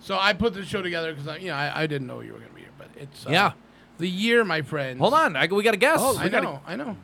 So 0.00 0.18
I 0.18 0.34
put 0.34 0.52
this 0.52 0.66
show 0.68 0.82
together 0.82 1.12
because 1.14 1.26
I, 1.26 1.36
you 1.38 1.46
know, 1.48 1.54
I, 1.54 1.82
I 1.82 1.86
didn't 1.86 2.06
know 2.06 2.20
you 2.20 2.34
were 2.34 2.38
gonna 2.38 2.52
be 2.52 2.60
here, 2.60 2.70
but 2.76 2.88
it's 2.96 3.26
uh, 3.26 3.30
Yeah. 3.30 3.52
the 3.96 4.08
year, 4.08 4.44
my 4.44 4.60
friend. 4.60 5.00
Hold 5.00 5.14
on, 5.14 5.36
I, 5.36 5.46
we 5.46 5.62
got 5.62 5.72
a 5.74 5.78
guess. 5.78 5.98
Oh, 6.02 6.18
I 6.18 6.28
got 6.28 6.42
know, 6.42 6.60
I 6.66 6.76
know. 6.76 6.96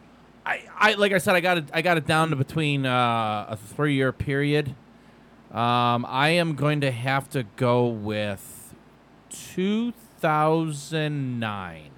I, 0.49 0.62
I 0.78 0.94
like 0.94 1.12
I 1.12 1.18
said, 1.18 1.34
I 1.36 1.40
got 1.40 1.59
it. 1.59 1.64
I 1.74 1.82
got 1.82 1.99
it 1.99 2.07
down 2.07 2.30
to 2.30 2.36
between 2.36 2.86
uh, 2.86 3.46
a 3.51 3.57
three-year 3.57 4.12
period. 4.12 4.74
Um, 5.51 6.07
I 6.09 6.30
am 6.30 6.55
going 6.55 6.80
to 6.80 6.90
have 6.90 7.28
to 7.30 7.42
go 7.57 7.86
with 7.86 8.74
2009. 9.30 11.90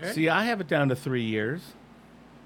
Okay. 0.00 0.12
See, 0.12 0.28
I 0.28 0.44
have 0.44 0.60
it 0.60 0.68
down 0.68 0.88
to 0.90 0.96
three 0.96 1.24
years. 1.24 1.72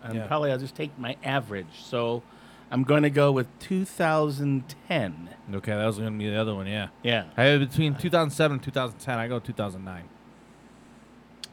And 0.03 0.15
Yeah. 0.17 0.27
probably 0.27 0.51
I'll 0.51 0.59
just 0.59 0.75
take 0.75 0.99
my 0.99 1.17
average. 1.23 1.83
So 1.85 2.23
I'm 2.71 2.83
going 2.83 3.03
to 3.05 3.11
go 3.11 3.31
with 3.31 3.47
2010. 3.61 5.29
Okay, 5.55 5.73
that 5.73 5.85
was 5.87 5.99
going 5.99 6.13
to 6.13 6.19
be 6.19 6.29
the 6.31 6.41
other 6.41 6.55
one. 6.55 6.67
Yeah. 6.67 6.89
Yeah. 7.03 7.25
I 7.37 7.45
have 7.45 7.61
between 7.61 7.95
2007 7.95 8.55
and 8.57 8.63
2010. 8.63 9.19
I 9.19 9.29
go 9.29 9.39
2009. 9.39 10.09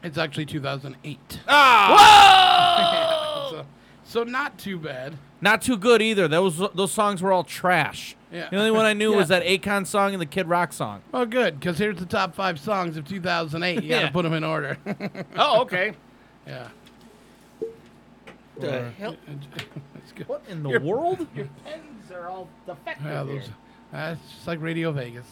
It's 0.02 0.18
actually 0.18 0.46
2008. 0.46 1.40
Ah! 1.48 3.48
so, 3.50 3.66
so 4.04 4.22
not 4.24 4.58
too 4.58 4.78
bad. 4.78 5.16
Not 5.40 5.62
too 5.62 5.76
good 5.76 6.02
either. 6.02 6.28
Those 6.28 6.58
those 6.74 6.92
songs 6.92 7.22
were 7.22 7.32
all 7.32 7.44
trash. 7.44 8.16
Yeah. 8.32 8.48
The 8.50 8.56
only 8.58 8.70
one 8.70 8.84
I 8.84 8.92
knew 8.94 9.10
Yeah. 9.12 9.16
was 9.16 9.28
that 9.28 9.42
Akon 9.44 9.86
song 9.86 10.12
and 10.12 10.20
the 10.20 10.26
Kid 10.26 10.48
Rock 10.48 10.72
song. 10.72 11.02
Oh, 11.12 11.24
good, 11.26 11.58
because 11.58 11.78
here's 11.78 11.98
the 11.98 12.06
top 12.06 12.34
five 12.34 12.60
songs 12.60 12.96
of 12.96 13.06
2008. 13.08 13.82
You 13.82 13.88
got 13.88 13.98
to 13.98 14.04
Yeah. 14.06 14.10
put 14.10 14.22
them 14.22 14.32
in 14.34 14.44
order. 14.44 14.78
Oh, 15.36 15.62
okay. 15.62 15.94
yeah. 16.46 16.68
The 18.58 18.78
Or- 18.86 18.90
hell? 18.98 19.16
That's 19.94 20.12
good. 20.12 20.28
What 20.28 20.42
in 20.48 20.62
the 20.62 20.70
Your- 20.70 20.80
world? 20.80 21.26
Your 21.34 21.48
pens 21.64 22.10
are 22.12 22.28
all 22.28 22.48
defective. 22.66 23.06
Yeah, 23.06 23.24
here. 23.24 23.40
those, 23.40 23.48
that's 23.92 24.20
just 24.34 24.46
like 24.46 24.60
Radio 24.60 24.92
Vegas. 24.92 25.26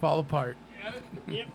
Fall 0.00 0.20
apart. 0.20 0.56
Yep. 1.26 1.48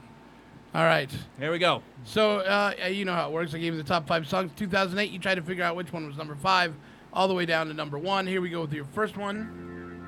All 0.74 0.84
right. 0.84 1.09
Here 1.39 1.51
we 1.51 1.59
go. 1.59 1.84
So, 2.03 2.38
uh, 2.39 2.74
you 2.89 3.05
know 3.05 3.13
how 3.13 3.28
it 3.30 3.32
works. 3.34 3.53
I 3.53 3.59
gave 3.59 3.74
you 3.74 3.82
the 3.82 3.88
top 3.88 4.07
five 4.07 4.28
songs. 4.28 4.51
2008, 4.55 5.11
you 5.11 5.19
try 5.19 5.36
to 5.36 5.41
figure 5.41 5.63
out 5.63 5.76
which 5.76 5.93
one 5.93 6.07
was 6.07 6.17
number 6.17 6.36
five, 6.36 6.74
all 7.13 7.28
the 7.28 7.34
way 7.34 7.45
down 7.45 7.67
to 7.67 7.74
number 7.74 7.97
one. 7.99 8.26
Here 8.26 8.41
we 8.41 8.49
go 8.49 8.61
with 8.61 8.74
your 8.74 8.86
first 8.86 9.15
one. 9.15 10.07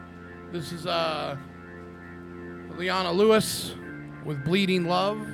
This 0.51 0.71
is 0.71 0.87
uh, 0.87 1.37
Leona 2.77 3.11
Lewis 3.11 3.75
with 4.25 4.43
Bleeding 4.43 4.85
Love. 4.85 5.25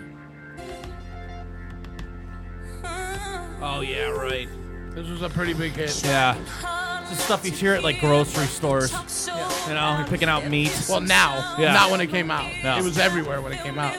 Oh 3.63 3.81
yeah, 3.81 4.09
right. 4.09 4.49
This 4.95 5.07
was 5.07 5.21
a 5.21 5.29
pretty 5.29 5.53
big 5.53 5.73
hit. 5.73 6.01
Yeah. 6.03 6.35
It's 7.01 7.11
the 7.11 7.15
stuff 7.15 7.45
you 7.45 7.51
hear 7.51 7.73
at 7.75 7.83
like 7.83 7.99
grocery 7.99 8.45
stores. 8.47 8.91
You 9.67 9.73
know, 9.75 9.95
you're 9.99 10.07
picking 10.07 10.27
out 10.29 10.47
meat. 10.49 10.73
Well, 10.89 10.99
now, 11.01 11.55
Yeah. 11.59 11.73
not 11.73 11.91
when 11.91 12.01
it 12.01 12.07
came 12.07 12.31
out. 12.31 12.51
No. 12.63 12.77
It 12.77 12.83
was 12.83 12.97
everywhere 12.97 13.39
when 13.41 13.53
it 13.53 13.61
came 13.61 13.77
out. 13.77 13.95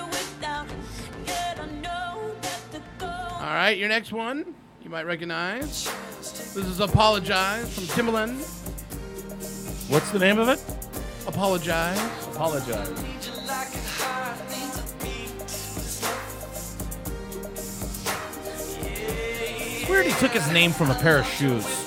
All 3.53 3.59
right, 3.59 3.77
your 3.77 3.91
next 3.91 4.15
one 4.15 4.55
you 4.83 4.89
might 4.89 5.05
recognize. 5.05 5.85
This 6.21 6.57
is 6.57 6.81
Apologize 6.81 7.71
from 7.75 7.85
Timbaland. 7.85 8.39
What's 9.91 10.11
the 10.11 10.19
name 10.19 10.39
of 10.39 10.49
it? 10.49 10.59
Apologize. 11.27 12.01
Apologize. 12.29 12.89
It's 19.67 19.87
weird 19.87 20.07
he 20.07 20.13
took 20.13 20.33
his 20.33 20.51
name 20.51 20.73
from 20.73 20.91
a 20.91 20.95
pair 20.95 21.19
of 21.19 21.27
shoes. 21.27 21.82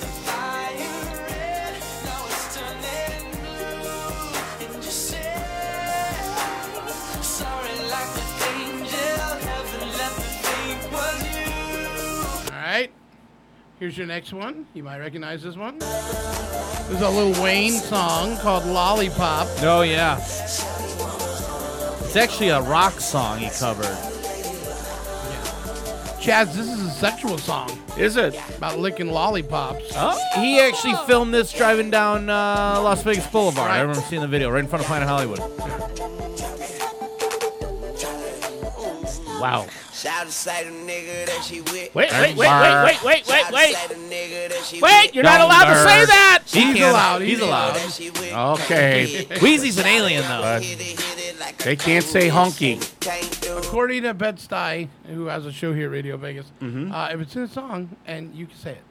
Here's 13.78 13.98
your 13.98 14.06
next 14.06 14.32
one. 14.32 14.66
You 14.72 14.82
might 14.82 14.98
recognize 14.98 15.42
this 15.42 15.54
one. 15.54 15.78
This 15.78 16.90
is 16.92 17.02
a 17.02 17.10
Lil 17.10 17.42
Wayne 17.42 17.72
song 17.72 18.38
called 18.38 18.64
Lollipop. 18.64 19.46
Oh 19.60 19.82
yeah. 19.82 20.16
It's 20.16 22.16
actually 22.16 22.48
a 22.48 22.62
rock 22.62 23.00
song 23.00 23.38
he 23.38 23.50
covered. 23.50 23.84
Chaz, 26.22 26.54
this 26.54 26.72
is 26.72 26.86
a 26.86 26.90
sexual 26.90 27.36
song. 27.36 27.78
Is 27.98 28.16
it? 28.16 28.34
About 28.56 28.78
licking 28.78 29.10
lollipops. 29.10 29.92
Oh. 29.94 30.18
He 30.40 30.58
actually 30.58 30.94
filmed 31.06 31.34
this 31.34 31.52
driving 31.52 31.90
down 31.90 32.30
uh, 32.30 32.80
Las 32.82 33.02
Vegas 33.02 33.26
Boulevard. 33.26 33.70
I 33.70 33.82
remember 33.82 34.00
seeing 34.00 34.22
the 34.22 34.28
video 34.28 34.48
right 34.48 34.60
in 34.60 34.68
front 34.68 34.84
of 34.84 34.86
Planet 34.86 35.06
Hollywood. 35.06 35.40
Wow. 39.40 39.66
Shout 39.92 40.28
say 40.28 40.64
the 40.64 40.70
nigga 40.70 41.26
that 41.26 41.42
she 41.44 41.60
with. 41.60 41.94
Wait, 41.94 42.10
wait, 42.12 42.36
wait, 42.36 42.36
wait, 42.36 43.04
wait, 43.04 43.04
wait, 43.04 43.26
wait, 43.28 43.52
wait. 43.52 44.82
Wait, 44.82 45.14
you're 45.14 45.24
not 45.24 45.40
allowed 45.40 45.64
to 45.72 45.82
say 45.82 46.04
that. 46.06 46.42
He's 46.46 46.80
allowed, 46.82 47.22
He's 47.22 47.38
he's 47.38 47.40
allowed. 47.40 47.76
Okay. 48.60 49.26
Weezy's 49.36 49.78
an 49.78 49.86
alien, 49.86 50.22
though. 50.22 50.42
But 50.60 51.58
they 51.58 51.76
can't 51.76 52.04
say 52.04 52.28
honky. 52.28 52.80
According 53.58 54.02
to 54.04 54.14
Bet 54.14 54.36
Stuy, 54.36 54.88
who 55.06 55.26
has 55.26 55.46
a 55.46 55.52
show 55.52 55.72
here 55.72 55.86
at 55.86 55.92
Radio 55.92 56.16
Vegas, 56.16 56.46
Mhm. 56.60 56.92
uh, 56.92 57.12
if 57.12 57.20
it's 57.20 57.36
in 57.36 57.42
a 57.42 57.48
song 57.48 57.96
and 58.06 58.34
you 58.34 58.46
can 58.46 58.56
say 58.56 58.72
it, 58.72 58.82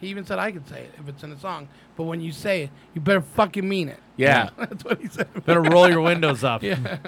he 0.00 0.08
even 0.08 0.24
said 0.24 0.38
I 0.38 0.52
could 0.52 0.68
say 0.68 0.82
it 0.82 0.94
if 0.98 1.08
it's 1.08 1.22
in 1.24 1.32
a 1.32 1.38
song. 1.38 1.68
But 1.96 2.04
when 2.04 2.20
you 2.20 2.30
say 2.30 2.62
it, 2.64 2.70
you 2.94 3.00
better 3.00 3.20
fucking 3.20 3.68
mean 3.68 3.88
it. 3.88 3.98
Yeah. 4.16 4.50
that's 4.56 4.84
what 4.84 5.00
he 5.00 5.08
said. 5.08 5.26
Better 5.44 5.60
roll 5.62 5.88
your 5.88 6.00
windows 6.00 6.44
up. 6.44 6.62
Yeah. 6.68 6.98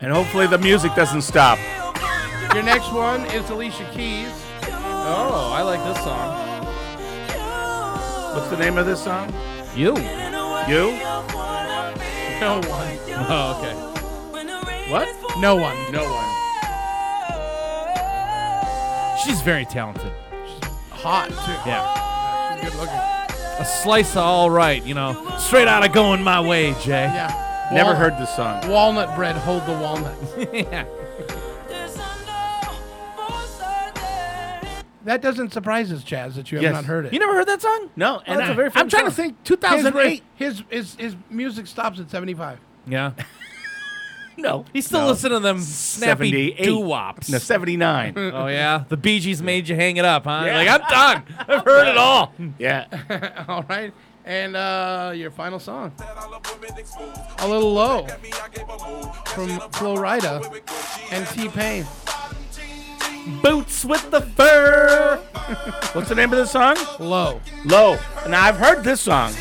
And 0.00 0.12
hopefully 0.12 0.46
the 0.46 0.58
music 0.58 0.94
doesn't 0.94 1.22
stop. 1.22 1.58
Your 2.54 2.62
next 2.62 2.92
one 2.92 3.24
is 3.26 3.50
Alicia 3.50 3.84
Keys. 3.92 4.28
Oh, 4.70 5.50
I 5.52 5.62
like 5.62 5.82
this 5.82 5.98
song. 6.04 6.64
What's 8.32 8.48
the 8.48 8.56
name 8.56 8.78
of 8.78 8.86
this 8.86 9.02
song? 9.02 9.34
You. 9.74 9.96
You? 10.68 10.92
No 12.40 12.60
one. 12.64 12.94
Oh, 13.28 13.58
okay. 13.58 13.74
What? 14.88 15.08
No 15.40 15.56
one. 15.56 15.76
No 15.90 16.04
one. 16.04 16.30
She's 19.24 19.40
very 19.40 19.64
talented. 19.64 20.12
Hot 20.90 21.30
too. 21.30 21.68
Yeah. 21.68 22.60
She's 22.60 22.70
good 22.70 22.78
looking. 22.78 22.94
A 22.94 23.64
slice 23.64 24.12
of 24.12 24.18
all 24.18 24.48
right, 24.48 24.80
you 24.84 24.94
know. 24.94 25.36
Straight 25.38 25.66
out 25.66 25.84
of 25.84 25.92
going 25.92 26.22
my 26.22 26.40
way, 26.40 26.72
Jay. 26.74 27.02
Yeah. 27.02 27.68
Never 27.72 27.96
heard 27.96 28.16
this 28.16 28.34
song. 28.36 28.68
Walnut 28.68 29.16
bread, 29.16 29.34
hold 29.34 29.66
the 29.66 29.72
walnut. 29.72 30.16
yeah. 30.52 30.84
That 35.04 35.20
doesn't 35.22 35.52
surprise 35.52 35.92
us, 35.92 36.02
Chaz, 36.02 36.34
that 36.34 36.50
you 36.50 36.56
have 36.58 36.62
Yes. 36.62 36.72
not 36.72 36.84
heard 36.86 37.06
it. 37.06 37.12
You 37.12 37.18
never 37.18 37.34
heard 37.34 37.46
that 37.48 37.60
song? 37.62 37.90
No, 37.96 38.22
and 38.26 38.38
that's 38.40 38.48
a 38.48 38.52
I, 38.52 38.54
very 38.56 38.66
I'm 38.68 38.72
famous 38.72 38.92
trying 38.92 39.04
to 39.04 39.10
song. 39.10 39.24
think. 39.26 39.44
2008. 39.44 40.22
His, 40.36 40.62
his 40.70 40.94
his 40.96 41.16
music 41.30 41.66
stops 41.66 42.00
at 42.00 42.10
75. 42.10 42.58
Yeah. 42.86 43.12
No. 44.36 44.64
He's 44.72 44.84
still 44.86 45.02
No. 45.02 45.06
listening 45.10 45.34
to 45.34 45.40
them 45.40 45.60
snappy 45.60 46.30
78. 46.56 46.64
doo 46.64 46.78
wops. 46.80 47.28
No, 47.30 47.38
79. 47.38 48.14
Oh 48.34 48.48
yeah, 48.48 48.82
the 48.88 48.96
Bee 48.96 49.20
Gees 49.20 49.40
made 49.40 49.68
you 49.68 49.76
hang 49.76 49.96
it 49.96 50.04
up, 50.04 50.24
huh? 50.24 50.42
Yeah. 50.44 50.56
Like 50.58 50.68
I'm 50.68 50.80
done. 50.90 51.22
I've 51.38 51.64
heard 51.64 51.86
it 51.86 51.96
all. 51.96 52.32
yeah. 52.58 53.44
All 53.48 53.62
right. 53.68 53.92
And 54.24 54.56
uh, 54.56 55.12
your 55.14 55.30
final 55.30 55.60
song. 55.60 55.92
A 57.38 57.46
little 57.46 57.72
low 57.74 58.06
from 59.26 59.60
Flo 59.70 59.94
Rida 59.96 60.42
and 61.12 61.26
T 61.28 61.48
Pain. 61.48 61.84
Boots 63.42 63.84
with 63.84 64.10
the 64.10 64.20
fur. 64.20 65.16
What's 65.92 66.08
the 66.08 66.14
name 66.14 66.32
of 66.32 66.38
the 66.38 66.46
song? 66.46 66.76
Low. 66.98 67.40
Low. 67.64 67.98
And 68.24 68.34
I've 68.34 68.56
heard 68.56 68.84
this 68.84 69.00
song. 69.00 69.32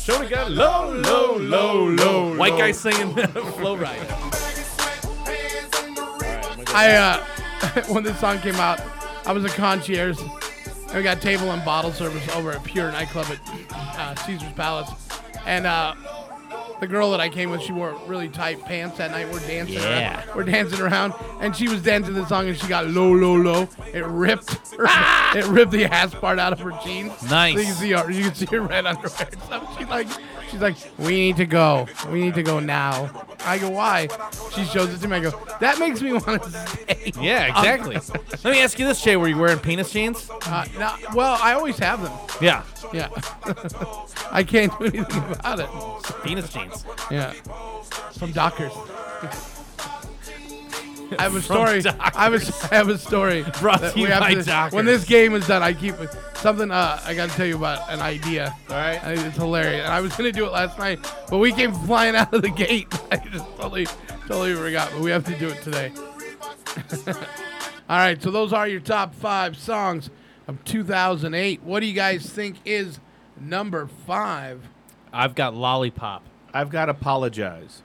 Show 0.00 0.18
me 0.20 0.28
got 0.28 0.50
low, 0.50 0.92
low, 0.92 1.36
low, 1.36 1.88
low. 1.88 2.36
White 2.36 2.56
guy 2.56 2.72
singing 2.72 3.14
Flow 3.58 3.76
Ride. 3.76 4.00
I 6.68 6.94
uh, 6.96 7.82
when 7.88 8.02
this 8.02 8.18
song 8.18 8.38
came 8.38 8.54
out, 8.54 8.80
I 9.26 9.32
was 9.32 9.44
a 9.44 9.48
concierge. 9.48 10.18
And 10.88 10.94
we 10.94 11.02
got 11.02 11.20
table 11.20 11.50
and 11.50 11.64
bottle 11.64 11.92
service 11.92 12.26
over 12.34 12.52
at 12.52 12.64
Pure 12.64 12.92
nightclub 12.92 13.26
at 13.26 13.40
uh, 13.98 14.14
Caesar's 14.24 14.52
Palace, 14.52 14.90
and 15.44 15.66
uh, 15.66 15.94
the 16.80 16.86
girl 16.86 17.10
that 17.12 17.20
I 17.20 17.28
came 17.28 17.50
with, 17.50 17.62
she 17.62 17.72
wore 17.72 17.96
really 18.06 18.28
tight 18.28 18.62
pants 18.64 18.98
that 18.98 19.10
night. 19.10 19.30
We're 19.32 19.40
dancing, 19.40 19.74
Yeah. 19.76 20.24
around. 20.26 20.36
we're 20.36 20.44
dancing 20.44 20.80
around, 20.80 21.14
and 21.40 21.54
she 21.56 21.68
was 21.68 21.82
dancing 21.82 22.14
the 22.14 22.26
song, 22.26 22.48
and 22.48 22.56
she 22.56 22.66
got 22.68 22.86
low, 22.88 23.12
low, 23.12 23.34
low. 23.36 23.68
It 23.92 24.04
ripped, 24.04 24.50
her, 24.76 24.84
ah! 24.88 25.36
it 25.36 25.46
ripped 25.46 25.72
the 25.72 25.84
ass 25.86 26.14
part 26.14 26.38
out 26.38 26.52
of 26.52 26.60
her 26.60 26.72
jeans. 26.84 27.12
Nice. 27.30 27.54
So 27.54 27.60
you 27.60 27.66
can 27.66 27.74
see 27.74 27.90
her, 27.92 28.10
you 28.10 28.24
can 28.24 28.34
see 28.34 28.46
her 28.46 28.60
red 28.60 28.86
underwear 28.86 29.28
and 29.32 29.42
stuff. 29.42 29.78
She's 29.78 29.88
like, 29.88 30.08
she's 30.50 30.60
like, 30.60 30.76
we 30.98 31.12
need 31.12 31.36
to 31.36 31.46
go, 31.46 31.86
we 32.10 32.20
need 32.20 32.34
to 32.34 32.42
go 32.42 32.60
now. 32.60 33.26
I 33.44 33.58
go, 33.58 33.70
why? 33.70 34.08
She 34.54 34.64
shows 34.64 34.92
it 34.92 35.00
to 35.00 35.08
me. 35.08 35.16
I 35.16 35.20
go, 35.20 35.30
that 35.60 35.78
makes 35.78 36.02
me 36.02 36.12
want 36.14 36.42
to 36.42 36.50
stay. 36.50 37.12
Yeah, 37.20 37.56
exactly. 37.56 37.94
Let 38.44 38.52
me 38.52 38.60
ask 38.60 38.78
you 38.78 38.86
this, 38.86 39.02
Jay. 39.02 39.16
Were 39.16 39.28
you 39.28 39.38
wearing 39.38 39.58
penis 39.58 39.92
jeans? 39.92 40.28
Uh, 40.30 40.66
no, 40.78 40.94
well, 41.14 41.38
I 41.40 41.52
always 41.52 41.78
have 41.78 42.02
them. 42.02 42.12
Yeah. 42.40 42.64
Yeah. 42.92 43.08
I 44.30 44.42
can't 44.42 44.76
do 44.78 44.86
anything 44.86 45.24
about 45.32 45.60
it. 45.60 46.24
Penis 46.24 46.52
jeans. 46.52 46.84
Yeah. 47.10 47.32
From 48.18 48.32
Dockers. 48.32 48.72
I 51.18 51.22
have 51.22 51.36
a 51.36 51.42
story. 51.42 51.82
I 51.86 52.24
have 52.24 52.34
a, 52.34 52.68
I 52.70 52.74
have 52.76 52.88
a 52.88 52.98
story. 52.98 53.44
Brought 53.60 53.80
that 53.80 53.94
to 53.94 54.00
you 54.00 54.08
by 54.08 54.34
to- 54.34 54.42
Dockers. 54.42 54.72
When 54.74 54.86
this 54.86 55.04
game 55.04 55.34
is 55.34 55.46
done, 55.46 55.62
I 55.62 55.72
keep 55.72 55.94
something. 56.34 56.70
Uh, 56.70 57.00
I 57.04 57.14
got 57.14 57.30
to 57.30 57.36
tell 57.36 57.46
you 57.46 57.56
about 57.56 57.88
an 57.90 58.00
idea. 58.00 58.54
All 58.68 58.76
right. 58.76 59.02
I 59.04 59.12
it's 59.12 59.36
hilarious. 59.36 59.84
And 59.84 59.92
I 59.92 60.00
was 60.00 60.14
gonna 60.16 60.32
do 60.32 60.46
it 60.46 60.52
last 60.52 60.78
night, 60.78 60.98
but 61.30 61.38
we 61.38 61.52
came 61.52 61.72
flying 61.72 62.16
out 62.16 62.32
of 62.34 62.42
the 62.42 62.50
gate. 62.50 62.88
I 63.12 63.16
just 63.16 63.44
totally, 63.56 63.86
totally 64.26 64.54
forgot. 64.54 64.90
But 64.92 65.00
we 65.00 65.10
have 65.10 65.24
to 65.26 65.38
do 65.38 65.48
it 65.48 65.62
today. 65.62 65.92
All 67.88 67.98
right. 67.98 68.20
So 68.20 68.30
those 68.30 68.52
are 68.52 68.66
your 68.66 68.80
top 68.80 69.14
five 69.14 69.56
songs 69.56 70.10
of 70.48 70.62
2008. 70.64 71.62
What 71.62 71.80
do 71.80 71.86
you 71.86 71.94
guys 71.94 72.28
think 72.28 72.56
is 72.64 72.98
number 73.40 73.86
five? 74.06 74.62
I've 75.12 75.34
got 75.34 75.54
lollipop. 75.54 76.22
I've 76.52 76.70
got 76.70 76.88
apologize. 76.88 77.82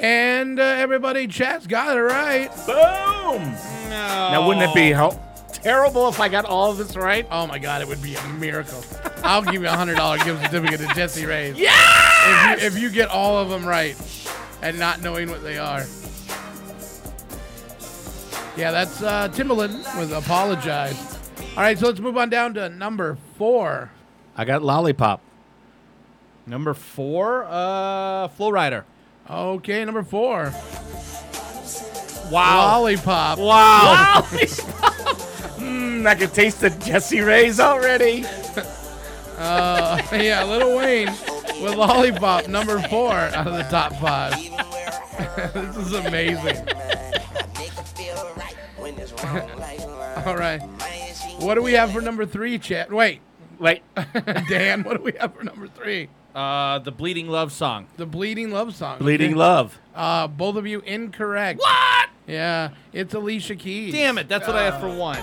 And 0.00 0.58
uh, 0.58 0.62
everybody, 0.62 1.26
chat's 1.26 1.66
got 1.66 1.96
it 1.96 2.00
right. 2.00 2.48
Boom. 2.66 3.54
Now 3.90 4.46
wouldn't 4.46 4.70
it 4.70 4.74
be 4.74 4.92
how 4.92 5.10
terrible 5.52 6.08
if 6.08 6.20
I 6.20 6.28
got 6.28 6.46
all 6.46 6.70
of 6.70 6.78
this 6.78 6.96
right? 6.96 7.26
Oh 7.30 7.46
my 7.46 7.58
God, 7.58 7.82
it 7.82 7.88
would 7.88 8.02
be 8.02 8.14
a 8.14 8.28
miracle. 8.28 8.82
I'll 9.22 9.42
give 9.42 9.60
you 9.60 9.66
a 9.68 9.72
hundred 9.72 9.96
dollar 9.96 10.16
gift 10.18 10.42
certificate 10.42 10.80
to 10.80 10.94
Jesse 10.94 11.26
Ray's. 11.26 11.58
Yes! 11.58 12.58
If 12.58 12.62
you, 12.62 12.66
if 12.66 12.82
you 12.82 12.90
get 12.90 13.10
all 13.10 13.36
of 13.36 13.50
them 13.50 13.66
right, 13.66 13.94
and 14.62 14.78
not 14.78 15.02
knowing 15.02 15.28
what 15.28 15.42
they 15.42 15.58
are. 15.58 15.84
Yeah, 18.56 18.70
that's 18.70 19.02
uh, 19.02 19.28
Timbaland 19.28 19.98
with 19.98 20.12
"Apologize." 20.12 21.18
All 21.56 21.62
right, 21.62 21.78
so 21.78 21.86
let's 21.86 22.00
move 22.00 22.16
on 22.16 22.30
down 22.30 22.54
to 22.54 22.70
number 22.70 23.18
four. 23.36 23.90
I 24.36 24.46
got 24.46 24.62
lollipop. 24.62 25.20
Number 26.46 26.72
four, 26.72 27.44
uh, 27.44 28.28
Flo 28.28 28.50
Rida. 28.50 28.84
Okay, 29.30 29.84
number 29.84 30.02
four. 30.02 30.52
Wow. 32.30 32.80
Lollipop. 32.80 33.38
Wow. 33.38 34.22
Mm, 35.60 36.06
I 36.06 36.14
can 36.16 36.30
taste 36.30 36.60
the 36.60 36.70
Jesse 36.70 37.20
Ray's 37.20 37.60
already. 37.60 38.24
Uh, 39.40 39.98
yeah, 40.12 40.44
Lil 40.44 40.76
Wayne 40.76 41.06
with 41.62 41.74
Lollipop, 41.74 42.46
number 42.46 42.78
four 42.90 43.10
out 43.10 43.46
of 43.46 43.54
the 43.54 43.62
top 43.70 43.94
five. 43.94 44.34
this 45.54 45.76
is 45.78 45.94
amazing. 45.94 46.58
All 50.26 50.36
right. 50.36 50.60
What 51.38 51.54
do 51.54 51.62
we 51.62 51.72
have 51.72 51.90
for 51.90 52.02
number 52.02 52.26
three, 52.26 52.58
Chad? 52.58 52.92
Wait. 52.92 53.22
Wait. 53.58 53.82
Dan, 54.50 54.82
what 54.82 54.98
do 54.98 55.02
we 55.02 55.12
have 55.18 55.34
for 55.34 55.42
number 55.42 55.68
three? 55.68 56.10
Uh, 56.34 56.78
the 56.78 56.92
Bleeding 56.92 57.28
Love 57.28 57.52
song. 57.52 57.86
The 57.96 58.06
Bleeding 58.06 58.50
Love 58.50 58.74
song. 58.74 58.98
Bleeding 58.98 59.30
Okay. 59.32 59.38
love. 59.38 59.78
Uh, 59.94 60.26
both 60.28 60.56
of 60.56 60.66
you 60.66 60.80
incorrect. 60.80 61.58
What? 61.60 62.08
Yeah, 62.26 62.70
it's 62.92 63.12
Alicia 63.14 63.56
Keys. 63.56 63.92
Damn 63.92 64.16
it, 64.18 64.28
that's 64.28 64.46
what 64.46 64.54
I 64.56 64.62
have 64.64 64.80
for 64.80 64.88
one. 64.88 65.18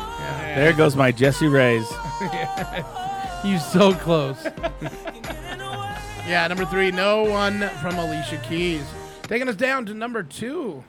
There 0.55 0.73
goes 0.73 0.95
my 0.95 1.11
Jesse 1.11 1.47
Ray's. 1.47 1.87
You 3.43 3.59
so 3.59 3.93
close. 3.93 4.43
yeah, 6.27 6.47
number 6.49 6.65
three, 6.65 6.89
no 6.91 7.23
one 7.23 7.69
from 7.81 7.95
Alicia 7.95 8.37
Keys. 8.37 8.83
Taking 9.23 9.47
us 9.47 9.55
down 9.55 9.85
to 9.85 9.93
number 9.93 10.23
two. 10.23 10.83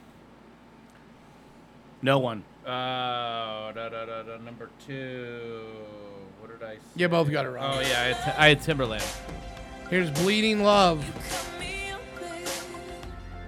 No 2.01 2.19
one. 2.19 2.43
Uh, 2.65 2.71
da, 3.73 3.89
da, 3.91 4.07
da, 4.07 4.23
da, 4.23 4.37
number 4.39 4.71
two. 4.87 5.61
What 6.41 6.59
did 6.59 6.67
I 6.67 6.77
say? 6.77 6.81
You 6.97 7.09
both 7.09 7.31
got 7.31 7.45
it 7.45 7.51
wrong. 7.51 7.77
Oh, 7.77 7.81
yeah, 7.81 7.87
I 7.87 8.21
had, 8.21 8.35
I 8.39 8.49
had 8.49 8.61
Timbaland. 8.61 9.07
Here's 9.91 10.11
Bleeding 10.11 10.63
Love. 10.63 11.05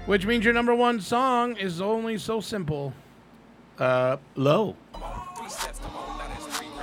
Which 0.07 0.27
means 0.27 0.45
your 0.45 0.55
number 0.55 0.75
one 0.75 1.01
song 1.01 1.57
is 1.57 1.81
only 1.81 2.19
so 2.19 2.41
simple. 2.41 2.93
Uh, 3.79 4.17
low. 4.35 4.77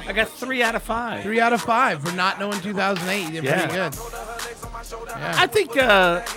I 0.07 0.13
got 0.13 0.29
three 0.29 0.63
out 0.63 0.75
of 0.75 0.83
five. 0.83 1.23
Three 1.23 1.39
out 1.39 1.51
of 1.53 1.61
five 1.61 2.01
for 2.01 2.15
not 2.15 2.39
knowing 2.39 2.61
2008. 2.61 3.25
You 3.25 3.41
did 3.41 3.43
Yeah. 3.43 3.67
pretty 3.67 3.73
good. 3.73 4.36
Yeah. 5.07 5.33
I 5.37 5.47
think 5.47 5.75
uh, 5.77 6.21
I 6.23 6.27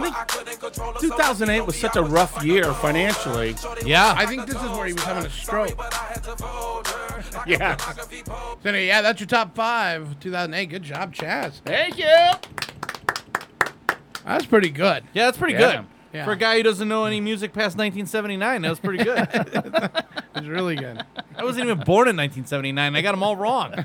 think 0.00 1.00
2008 1.00 1.60
was 1.66 1.76
such 1.76 1.96
a 1.96 2.02
rough 2.02 2.42
year 2.44 2.72
financially. 2.74 3.54
Yeah. 3.84 4.14
I 4.16 4.26
think 4.26 4.46
this 4.46 4.56
is 4.62 4.70
where 4.70 4.86
he 4.86 4.92
was 4.92 5.02
having 5.04 5.26
a 5.26 5.30
stroke. 5.30 5.78
Yeah. 7.46 7.76
So 7.76 8.56
anyway, 8.64 8.86
yeah, 8.86 9.02
that's 9.02 9.20
your 9.20 9.26
top 9.26 9.54
five, 9.54 10.18
2008. 10.20 10.66
Good 10.66 10.82
job, 10.82 11.14
Chaz. 11.14 11.60
Thank 11.64 11.98
you. 11.98 12.04
That's 14.24 14.46
pretty 14.46 14.70
good. 14.70 15.04
Yeah, 15.14 15.26
that's 15.26 15.36
pretty 15.38 15.54
Yeah. 15.54 15.76
good. 15.76 15.86
Yeah. 16.12 16.24
For 16.24 16.32
a 16.32 16.36
guy 16.36 16.56
who 16.56 16.62
doesn't 16.62 16.88
know 16.88 17.04
any 17.04 17.20
music 17.20 17.52
past 17.52 17.76
1979, 17.76 18.62
that 18.62 18.68
was 18.70 18.80
pretty 18.80 19.04
good. 19.04 19.28
It's 20.34 20.46
really 20.46 20.76
good. 20.76 21.02
I 21.36 21.42
wasn't 21.42 21.64
even 21.64 21.78
born 21.80 22.06
in 22.06 22.16
1979. 22.16 22.94
I 22.94 23.00
got 23.02 23.10
them 23.10 23.24
all 23.24 23.34
wrong. 23.34 23.72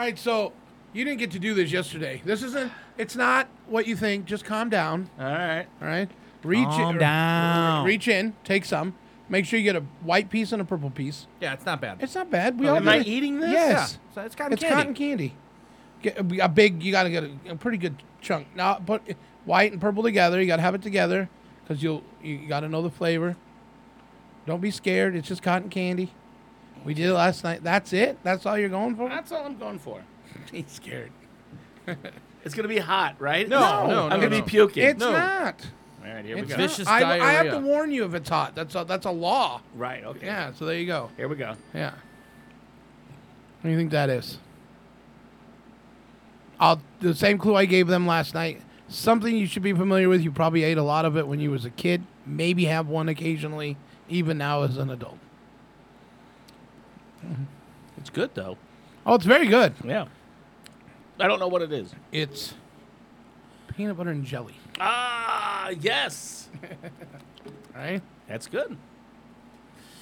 All 0.00 0.06
right, 0.06 0.18
so 0.18 0.54
you 0.94 1.04
didn't 1.04 1.18
get 1.18 1.30
to 1.32 1.38
do 1.38 1.52
this 1.52 1.70
yesterday. 1.70 2.22
This 2.24 2.42
isn't. 2.42 2.72
It's 2.96 3.16
not 3.16 3.48
what 3.66 3.86
you 3.86 3.94
think. 3.94 4.24
Just 4.24 4.46
calm 4.46 4.70
down. 4.70 5.10
All 5.18 5.26
right. 5.26 5.66
All 5.82 5.88
right. 5.88 6.10
Reach 6.42 6.64
Calm 6.68 6.94
in, 6.94 7.00
down. 7.00 7.84
Reach 7.84 8.08
in. 8.08 8.32
Take 8.42 8.64
some. 8.64 8.94
Make 9.28 9.44
sure 9.44 9.58
you 9.58 9.64
get 9.66 9.76
a 9.76 9.84
white 10.00 10.30
piece 10.30 10.52
and 10.52 10.62
a 10.62 10.64
purple 10.64 10.88
piece. 10.88 11.26
Yeah, 11.38 11.52
it's 11.52 11.66
not 11.66 11.82
bad. 11.82 11.98
It's 12.00 12.14
not 12.14 12.30
bad. 12.30 12.58
We 12.58 12.66
Oh, 12.66 12.70
all 12.70 12.76
am 12.78 12.88
I 12.88 12.96
it. 13.00 13.06
eating 13.08 13.40
this? 13.40 13.50
Yes. 13.52 13.98
Yeah, 14.08 14.14
so 14.14 14.22
it's 14.22 14.34
cotton 14.34 14.54
it's 14.54 14.62
candy. 14.62 14.74
cotton 14.74 14.94
candy. 14.94 15.34
Get 16.00 16.16
a, 16.16 16.44
a 16.46 16.48
big. 16.48 16.82
You 16.82 16.92
got 16.92 17.02
to 17.02 17.10
get 17.10 17.24
a, 17.24 17.30
a 17.50 17.56
pretty 17.56 17.76
good 17.76 18.02
chunk. 18.22 18.46
Now 18.56 18.76
put 18.76 19.02
white 19.44 19.70
and 19.72 19.82
purple 19.82 20.02
together. 20.02 20.40
You 20.40 20.46
got 20.46 20.56
to 20.56 20.62
have 20.62 20.74
it 20.74 20.80
together 20.80 21.28
because 21.62 21.82
you'll 21.82 22.04
you 22.22 22.48
got 22.48 22.60
to 22.60 22.70
know 22.70 22.80
the 22.80 22.88
flavor. 22.88 23.36
Don't 24.46 24.62
be 24.62 24.70
scared. 24.70 25.14
It's 25.14 25.28
just 25.28 25.42
cotton 25.42 25.68
candy. 25.68 26.14
We 26.84 26.94
did 26.94 27.06
it 27.06 27.14
last 27.14 27.44
night. 27.44 27.62
That's 27.62 27.92
it. 27.92 28.18
That's 28.22 28.46
all 28.46 28.58
you're 28.58 28.68
going 28.68 28.96
for. 28.96 29.08
That's 29.08 29.32
all 29.32 29.44
I'm 29.44 29.58
going 29.58 29.78
for. 29.78 30.02
He's 30.52 30.70
scared. 30.70 31.12
It's 32.42 32.54
gonna 32.54 32.68
be 32.68 32.78
hot, 32.78 33.16
right? 33.18 33.46
No, 33.46 33.86
no, 33.86 34.04
I'm 34.04 34.18
gonna 34.20 34.30
no. 34.30 34.40
be 34.40 34.42
puking. 34.42 34.82
It's 34.82 34.98
not. 35.00 35.66
All 36.02 36.10
right, 36.10 36.24
here 36.24 36.38
It's 36.38 36.48
we 36.48 36.54
go. 36.54 36.56
not. 36.56 36.70
Vicious 36.70 36.88
I, 36.88 37.18
I 37.20 37.32
have 37.32 37.50
to 37.50 37.58
warn 37.58 37.92
you 37.92 38.04
if 38.06 38.14
it's 38.14 38.28
hot. 38.30 38.54
That's 38.54 38.74
a, 38.74 38.84
that's 38.84 39.04
a 39.04 39.10
law. 39.10 39.60
Right. 39.74 40.02
Okay. 40.04 40.24
Yeah. 40.24 40.52
So 40.54 40.64
there 40.64 40.78
you 40.78 40.86
go. 40.86 41.10
Here 41.18 41.28
we 41.28 41.36
go. 41.36 41.54
Yeah. 41.74 41.90
What 41.90 43.64
do 43.64 43.68
you 43.70 43.76
think 43.76 43.90
that 43.90 44.08
is? 44.08 44.38
I'll 46.58 46.80
the 47.00 47.14
same 47.14 47.36
clue 47.36 47.56
I 47.56 47.66
gave 47.66 47.88
them 47.88 48.06
last 48.06 48.32
night. 48.34 48.62
Something 48.88 49.36
you 49.36 49.46
should 49.46 49.62
be 49.62 49.72
familiar 49.72 50.08
with. 50.08 50.22
You 50.22 50.32
probably 50.32 50.62
ate 50.62 50.78
a 50.78 50.82
lot 50.82 51.04
of 51.04 51.16
it 51.18 51.26
when 51.28 51.40
you 51.40 51.50
was 51.50 51.66
a 51.66 51.70
kid. 51.70 52.02
Maybe 52.24 52.64
have 52.64 52.88
one 52.88 53.08
occasionally, 53.08 53.76
even 54.08 54.38
now 54.38 54.62
as 54.62 54.78
an 54.78 54.88
adult. 54.90 55.18
It's 57.98 58.10
good 58.10 58.34
though. 58.34 58.56
Oh, 59.06 59.14
it's 59.14 59.24
very 59.24 59.46
good. 59.46 59.74
Yeah. 59.84 60.06
I 61.18 61.26
don't 61.28 61.38
know 61.38 61.48
what 61.48 61.62
it 61.62 61.72
is. 61.72 61.94
It's 62.12 62.54
peanut 63.76 63.96
butter 63.96 64.10
and 64.10 64.24
jelly. 64.24 64.54
Ah, 64.78 65.70
yes. 65.70 66.48
Right. 67.74 68.02
That's 68.28 68.46
good. 68.46 68.76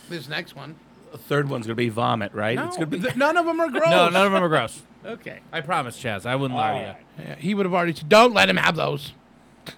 This 0.08 0.28
next 0.28 0.56
one. 0.56 0.74
The 1.12 1.18
third 1.18 1.48
one's 1.48 1.66
gonna 1.66 1.74
be 1.76 1.90
vomit, 1.90 2.32
right? 2.34 2.56
No, 2.56 2.66
it's 2.66 2.76
gonna 2.76 2.86
be 2.86 2.98
none 3.14 3.36
of 3.36 3.46
them 3.46 3.60
are 3.60 3.70
gross. 3.70 3.88
No, 3.88 4.08
none 4.08 4.26
of 4.26 4.32
them 4.32 4.42
are 4.42 4.48
gross. 4.48 4.82
okay. 5.04 5.40
I 5.52 5.60
promise, 5.60 5.96
Chaz. 6.02 6.26
I 6.26 6.34
wouldn't 6.34 6.58
lie 6.58 6.72
to 6.72 7.22
you. 7.22 7.24
Yeah, 7.28 7.34
he 7.36 7.54
would 7.54 7.66
have 7.66 7.74
already. 7.74 7.94
said, 7.94 8.08
Don't 8.08 8.32
let 8.34 8.48
him 8.48 8.56
have 8.56 8.74
those. 8.74 9.12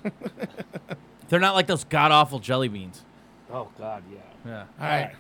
They're 1.29 1.41
not 1.41 1.55
like 1.55 1.67
those 1.67 1.85
god 1.85 2.11
awful 2.13 2.39
jelly 2.39 2.69
beans. 2.69 3.03
Oh 3.53 3.69
God, 3.79 4.03
yeah. 4.11 4.19
Yeah. 4.47 4.61
All 4.81 4.87
right. 4.87 5.13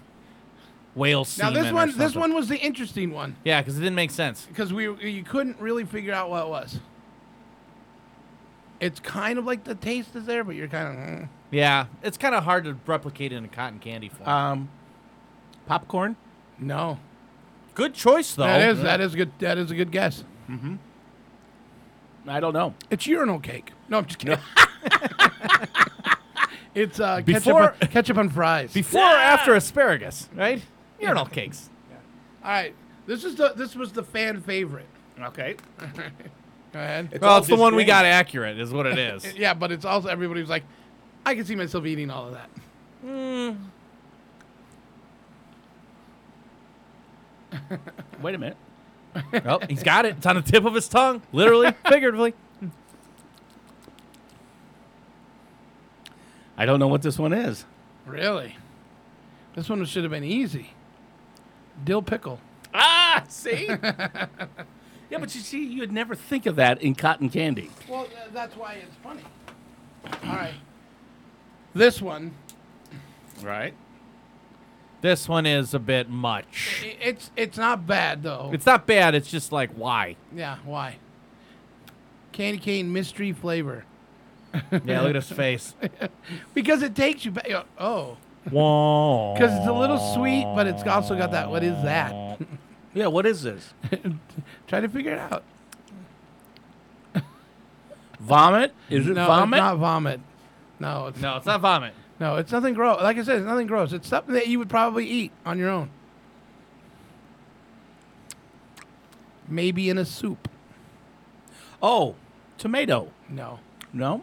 Whale 0.95 1.27
Now 1.39 1.51
this 1.51 1.73
one, 1.73 1.97
this 1.97 2.15
one 2.17 2.35
was 2.35 2.49
the 2.49 2.59
interesting 2.59 3.13
one 3.13 3.37
Yeah, 3.45 3.61
because 3.61 3.77
it 3.77 3.81
didn't 3.81 3.95
make 3.95 4.11
sense. 4.11 4.47
because 4.47 4.73
we 4.73 4.85
you 5.09 5.23
couldn't 5.23 5.61
really 5.61 5.85
figure 5.85 6.13
out 6.13 6.31
what 6.31 6.43
it 6.45 6.49
was. 6.49 6.81
It's 8.81 8.99
kind 8.99 9.39
of 9.39 9.45
like 9.45 9.65
the 9.65 9.75
taste 9.75 10.17
is 10.17 10.25
there, 10.25 10.43
but 10.43 10.57
you're 10.57 10.69
kind 10.69 10.89
of. 10.89 10.95
mm. 11.05 11.29
Yeah, 11.53 11.87
it's 12.03 12.17
kind 12.17 12.35
of 12.35 12.45
hard 12.45 12.65
to 12.65 12.77
replicate 12.87 13.33
in 13.33 13.45
a 13.45 13.49
cotton 13.49 13.79
candy 13.79 14.09
form. 14.09 14.29
Um, 14.29 14.69
popcorn. 15.67 16.17
No, 16.59 16.99
Good 17.75 17.95
choice 17.95 18.35
though. 18.35 18.45
that 18.45 18.61
is 18.71 18.83
that 18.83 19.01
is 19.01 19.15
good. 19.15 19.31
That 19.39 19.59
is 19.59 19.71
a 19.71 19.75
good 19.75 19.93
guess. 19.93 20.25
Mm-hmm. 20.49 20.77
I 22.29 22.41
don't 22.41 22.53
know. 22.53 22.75
It's 22.91 23.07
urinal 23.07 23.39
cake. 23.41 23.73
No, 23.89 23.99
I'm 23.99 24.07
just 24.07 24.19
kidding. 24.19 24.39
it's 26.75 27.01
uh, 27.01 27.21
Before- 27.23 27.71
ketchup, 27.71 27.83
on, 27.83 27.89
ketchup 27.89 28.19
on 28.19 28.31
fries. 28.31 28.73
Before 28.73 29.01
or 29.03 29.17
after 29.17 29.55
asparagus, 29.55 30.29
right? 30.35 30.63
Urinal 31.01 31.27
cakes. 31.27 31.71
All 32.43 32.51
right, 32.51 32.75
this 33.07 33.25
is 33.25 33.35
the 33.35 33.53
this 33.55 33.75
was 33.75 33.93
the 33.93 34.03
fan 34.03 34.41
favorite. 34.41 34.89
Okay. 35.21 35.57
Go 36.73 36.79
ahead. 36.79 37.09
It's 37.13 37.21
well, 37.21 37.33
all 37.33 37.39
it's 37.39 37.49
the 37.49 37.55
just 37.55 37.61
one 37.61 37.75
we 37.75 37.85
got 37.85 38.05
accurate, 38.05 38.59
is 38.59 38.73
what 38.73 38.87
it 38.87 38.99
is. 39.25 39.35
Yeah, 39.35 39.55
but 39.55 39.73
it's 39.73 39.85
also 39.85 40.09
everybody 40.09 40.41
was 40.41 40.51
like, 40.51 40.65
I 41.27 41.35
can 41.35 41.45
see 41.45 41.57
myself 41.57 41.85
eating 41.85 42.11
all 42.11 42.29
of 42.29 42.35
that. 42.35 42.51
Hmm. 43.03 43.53
Wait 48.23 48.35
a 48.35 48.39
minute. 48.39 48.57
oh, 49.45 49.59
he's 49.69 49.83
got 49.83 50.07
it. 50.07 50.17
It's 50.19 50.27
on 50.27 50.37
the 50.37 50.43
tip 50.43 50.65
of 50.65 50.75
his 50.75 50.89
tongue, 50.89 51.23
literally, 51.33 51.75
figuratively. 51.89 52.35
I 56.57 56.67
don't 56.67 56.79
know 56.79 56.89
what 56.89 57.03
this 57.03 57.19
one 57.19 57.33
is. 57.33 57.65
Really, 58.07 58.57
this 59.55 59.69
one 59.69 59.85
should 59.85 60.05
have 60.05 60.13
been 60.13 60.25
easy. 60.25 60.71
Dill 61.85 62.03
pickle. 62.03 62.41
Ah, 62.75 63.25
see. 63.29 63.67
yeah, 63.69 64.27
but 65.11 65.35
you 65.35 65.41
see, 65.41 65.65
you'd 65.65 65.93
never 65.93 66.15
think 66.15 66.47
of 66.47 66.57
that 66.57 66.81
in 66.83 66.95
cotton 66.95 67.29
candy. 67.31 67.71
Well, 67.89 68.07
that's 68.33 68.57
why 68.57 68.75
it's 68.75 68.95
funny. 69.03 69.23
All 70.25 70.37
right, 70.37 70.55
this 71.75 72.01
one, 72.01 72.33
Right. 73.43 73.75
This 75.03 75.29
one 75.31 75.47
is 75.47 75.73
a 75.73 75.79
bit 75.79 76.11
much. 76.11 76.83
i- 76.85 76.97
it's 77.03 77.31
it's 77.35 77.57
not 77.57 77.87
bad 77.87 78.23
though. 78.23 78.51
It's 78.53 78.67
not 78.67 78.87
bad. 78.87 79.15
It's 79.15 79.31
just 79.31 79.51
like 79.51 79.71
why? 79.73 80.17
yeah, 80.35 80.59
why? 80.65 80.97
Candy 82.33 82.59
cane 82.59 82.93
mystery 82.93 83.33
flavor. 83.33 83.85
Yeah, 84.85 85.01
look 85.01 85.11
at 85.11 85.15
his 85.17 85.31
face. 85.33 85.75
because 86.55 86.83
it 86.83 86.95
takes 86.95 87.25
you 87.25 87.31
back. 87.31 87.49
Oh, 87.51 87.65
Whoa. 87.79 88.17
Because 88.45 89.57
it's 89.57 89.67
a 89.67 89.73
little 89.73 89.99
sweet, 90.15 90.45
but 90.55 90.67
it's 90.67 90.83
also 90.85 91.17
got 91.17 91.33
that. 91.33 91.51
What 91.51 91.63
is 91.63 91.83
that? 91.83 92.39
Yeah. 92.93 93.07
What 93.07 93.25
is 93.25 93.45
this? 93.45 93.73
Try 94.67 94.81
to 94.81 94.89
figure 94.89 95.13
it 95.13 95.21
out. 95.21 95.45
Vomit? 98.19 98.75
Is 98.91 99.07
it 99.07 99.15
no, 99.15 99.27
vomit? 99.27 99.59
It's 99.59 99.63
not 99.63 99.77
vomit. 99.79 100.21
No, 100.81 101.07
it's 101.07 101.21
No, 101.21 101.37
it's 101.37 101.47
not 101.47 101.61
vomit. 101.61 101.95
No, 102.19 102.37
it's 102.37 102.53
nothing 102.53 102.75
gross. 102.75 103.01
Like 103.01 103.17
I 103.17 103.23
said, 103.23 103.39
it's 103.39 103.47
nothing 103.47 103.67
gross. 103.67 103.93
It's 103.93 104.09
something 104.09 104.35
that 104.35 104.49
you 104.49 104.59
would 104.59 104.69
probably 104.69 105.07
eat 105.07 105.33
on 105.47 105.59
your 105.59 105.71
own. 105.71 105.91
Maybe 109.49 109.89
in 109.89 109.97
a 109.97 110.05
soup. 110.05 110.49
Oh, 111.83 112.15
tomato. 112.59 113.11
No. 113.29 113.59
No. 113.93 114.23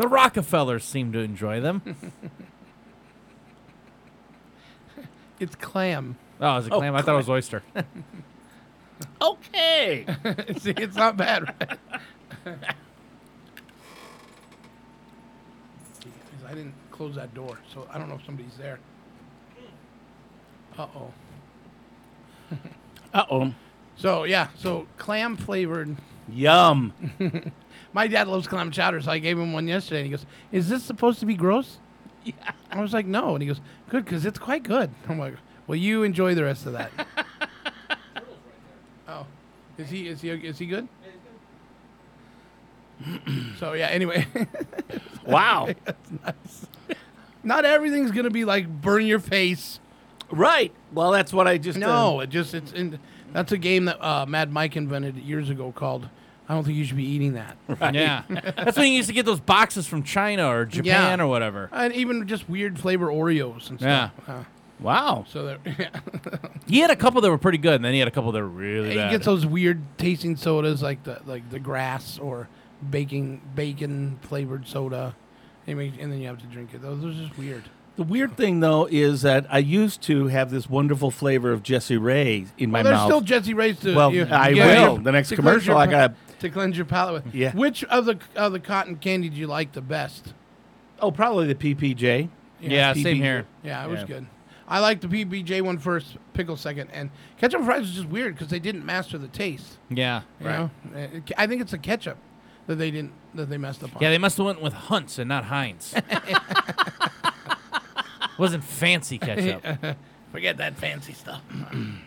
The 0.00 0.08
Rockefellers 0.08 0.82
seem 0.82 1.12
to 1.12 1.18
enjoy 1.18 1.60
them. 1.60 1.82
It's 5.38 5.54
clam. 5.54 6.16
Oh, 6.38 6.56
is 6.58 6.66
it 6.66 6.72
Oh, 6.72 6.78
clam? 6.78 6.94
I 6.94 7.00
thought 7.00 7.14
it 7.14 7.16
was 7.18 7.28
oyster. 7.30 7.62
Okay. 9.22 10.04
See, 10.58 10.74
it's 10.76 10.96
not 10.96 11.16
bad, 11.16 11.54
right? 11.64 11.78
I 16.46 16.54
didn't 16.54 16.74
close 16.90 17.14
that 17.14 17.34
door, 17.34 17.58
so 17.72 17.86
I 17.90 17.98
don't 17.98 18.08
know 18.10 18.16
if 18.16 18.24
somebody's 18.26 18.56
there. 18.58 18.78
Uh 20.78 20.86
oh. 20.94 21.10
Uh 23.14 23.24
oh. 23.30 23.54
So 23.96 24.24
yeah, 24.24 24.48
so 24.58 24.86
clam 24.98 25.36
flavored. 25.36 25.96
Yum. 26.28 26.92
My 27.92 28.06
dad 28.06 28.28
loves 28.28 28.46
clam 28.46 28.70
chowder, 28.70 29.00
so 29.00 29.10
I 29.10 29.18
gave 29.18 29.38
him 29.38 29.52
one 29.52 29.66
yesterday. 29.66 29.98
And 30.00 30.06
he 30.06 30.10
goes, 30.12 30.26
"Is 30.52 30.68
this 30.68 30.82
supposed 30.84 31.20
to 31.20 31.26
be 31.26 31.34
gross?" 31.34 31.78
Yeah. 32.24 32.34
I 32.70 32.80
was 32.80 32.92
like, 32.92 33.06
"No," 33.06 33.34
and 33.34 33.42
he 33.42 33.48
goes, 33.48 33.60
"Good, 33.88 34.04
because 34.04 34.24
it's 34.24 34.38
quite 34.38 34.62
good." 34.62 34.90
I'm 35.08 35.18
like, 35.18 35.34
"Well, 35.66 35.76
you 35.76 36.02
enjoy 36.04 36.34
the 36.34 36.44
rest 36.44 36.66
of 36.66 36.72
that." 36.74 36.90
oh, 39.08 39.26
is 39.78 39.90
he 39.90 40.06
is 40.08 40.20
he 40.20 40.30
is 40.30 40.58
he 40.58 40.66
good? 40.66 40.86
so 43.58 43.72
yeah. 43.72 43.86
Anyway. 43.86 44.26
Wow. 45.26 45.68
That's 45.84 46.10
nice. 46.24 46.66
Not 47.44 47.64
everything's 47.64 48.10
gonna 48.10 48.30
be 48.30 48.44
like 48.44 48.66
burn 48.66 49.06
your 49.06 49.20
face. 49.20 49.78
Right. 50.30 50.72
Well, 50.92 51.10
that's 51.12 51.32
what 51.32 51.46
I 51.46 51.58
just. 51.58 51.76
uh, 51.76 51.80
No, 51.86 52.20
it 52.20 52.30
just 52.30 52.54
it's 52.54 52.72
in. 52.72 52.98
That's 53.32 53.52
a 53.52 53.58
game 53.58 53.84
that 53.84 54.02
uh, 54.04 54.26
Mad 54.26 54.50
Mike 54.52 54.76
invented 54.76 55.16
years 55.18 55.48
ago 55.50 55.72
called. 55.72 56.08
I 56.50 56.54
don't 56.54 56.64
think 56.64 56.76
you 56.76 56.84
should 56.84 56.96
be 56.96 57.04
eating 57.06 57.34
that. 57.34 57.56
Right. 57.80 57.94
Yeah. 57.94 58.22
That's 58.28 58.76
when 58.76 58.88
you 58.88 58.94
used 58.94 59.08
to 59.08 59.14
get 59.14 59.24
those 59.24 59.38
boxes 59.38 59.86
from 59.86 60.02
China 60.02 60.48
or 60.48 60.64
Japan 60.64 61.18
Yeah. 61.20 61.24
or 61.24 61.28
whatever. 61.28 61.68
And 61.72 61.94
even 61.94 62.26
just 62.26 62.48
weird 62.48 62.76
flavor 62.78 63.06
Oreos 63.06 63.70
and 63.70 63.78
stuff. 63.78 64.10
Uh, 64.26 64.42
Wow. 64.80 65.26
so 65.28 65.44
there, 65.44 65.58
yeah. 65.78 65.90
He 66.66 66.78
had 66.80 66.90
a 66.90 66.96
couple 66.96 67.20
that 67.20 67.30
were 67.30 67.36
pretty 67.38 67.58
good, 67.58 67.74
and 67.74 67.84
then 67.84 67.92
he 67.92 67.98
had 67.98 68.08
a 68.08 68.10
couple 68.10 68.32
that 68.32 68.40
were 68.40 68.48
really 68.48 68.88
bad. 68.88 68.92
he 68.92 68.96
bad. 68.98 69.10
gets 69.12 69.26
those 69.26 69.44
weird 69.46 69.80
tasting 69.98 70.36
sodas 70.36 70.82
like 70.82 71.04
the 71.04 71.20
like 71.26 71.48
the 71.50 71.58
grass 71.60 72.18
or 72.18 72.48
baking 72.90 73.42
bacon 73.54 74.18
flavored 74.22 74.66
soda. 74.66 75.14
And, 75.66 75.76
make- 75.78 76.00
and 76.00 76.10
then 76.10 76.18
you 76.20 76.26
have 76.28 76.38
to 76.38 76.46
drink 76.46 76.70
it. 76.74 76.80
Those 76.82 77.04
are 77.04 77.12
just 77.12 77.36
weird. 77.38 77.64
The 77.96 78.02
weird 78.04 78.36
thing, 78.38 78.60
though, 78.60 78.88
is 78.90 79.20
that 79.22 79.46
I 79.50 79.58
used 79.58 80.00
to 80.02 80.28
have 80.28 80.50
this 80.50 80.70
wonderful 80.70 81.10
flavor 81.10 81.52
of 81.52 81.62
Jesse 81.62 81.98
Ray 81.98 82.46
in 82.56 82.70
my 82.70 82.78
Well, 82.78 82.84
there's 82.84 82.94
mouth. 82.96 83.06
still 83.08 83.20
Jesse 83.20 83.52
Ray's 83.54 83.78
to. 83.80 83.94
Well, 83.94 84.12
you- 84.14 84.24
I 84.30 84.48
yeah, 84.48 84.88
will. 84.88 84.96
The 84.96 85.12
next 85.12 85.28
to 85.28 85.36
cleanse 85.36 85.64
commercial, 85.66 85.74
your 85.74 85.78
I 85.82 85.86
pa- 85.86 85.90
got 86.08 86.14
to 86.40 86.50
cleanse 86.50 86.76
your 86.76 86.86
palate 86.86 87.24
with. 87.24 87.34
Yeah. 87.34 87.52
Which 87.54 87.84
of 87.84 88.04
the 88.04 88.18
of 88.36 88.52
the 88.52 88.60
cotton 88.60 88.96
candy 88.96 89.28
do 89.28 89.36
you 89.36 89.46
like 89.46 89.72
the 89.72 89.80
best? 89.80 90.34
Oh, 91.00 91.10
probably 91.10 91.52
the 91.52 91.54
PPJ. 91.74 92.28
Yeah, 92.60 92.92
same 92.92 93.16
here. 93.16 93.46
Yeah, 93.62 93.84
it 93.84 93.88
was 93.88 94.04
good. 94.04 94.26
I 94.68 94.78
like 94.80 95.00
the 95.00 95.08
PBJ 95.08 95.62
one 95.62 95.78
first, 95.78 96.16
pickle 96.34 96.56
second, 96.56 96.90
and 96.92 97.10
ketchup 97.38 97.64
fries 97.64 97.80
was 97.80 97.92
just 97.92 98.06
weird 98.08 98.34
because 98.34 98.48
they 98.48 98.58
didn't 98.60 98.84
master 98.86 99.18
the 99.18 99.26
taste. 99.28 99.78
Yeah. 99.88 100.22
You 100.38 100.46
know, 100.46 100.70
Uh, 100.94 101.06
I 101.36 101.46
think 101.48 101.60
it's 101.62 101.72
the 101.72 101.78
ketchup 101.78 102.18
that 102.68 102.76
they 102.76 102.90
didn't 102.90 103.12
that 103.34 103.48
they 103.48 103.56
messed 103.58 103.82
up 103.82 103.96
on. 103.96 104.02
Yeah, 104.02 104.10
they 104.10 104.18
must 104.18 104.36
have 104.36 104.46
went 104.46 104.60
with 104.62 104.72
Hunts 104.74 105.18
and 105.18 105.28
not 105.28 105.44
Heinz. 105.46 105.94
Wasn't 108.38 108.64
fancy 108.64 109.18
ketchup. 109.18 109.64
Forget 110.32 110.56
that 110.58 110.76
fancy 110.76 111.12
stuff. 111.14 111.42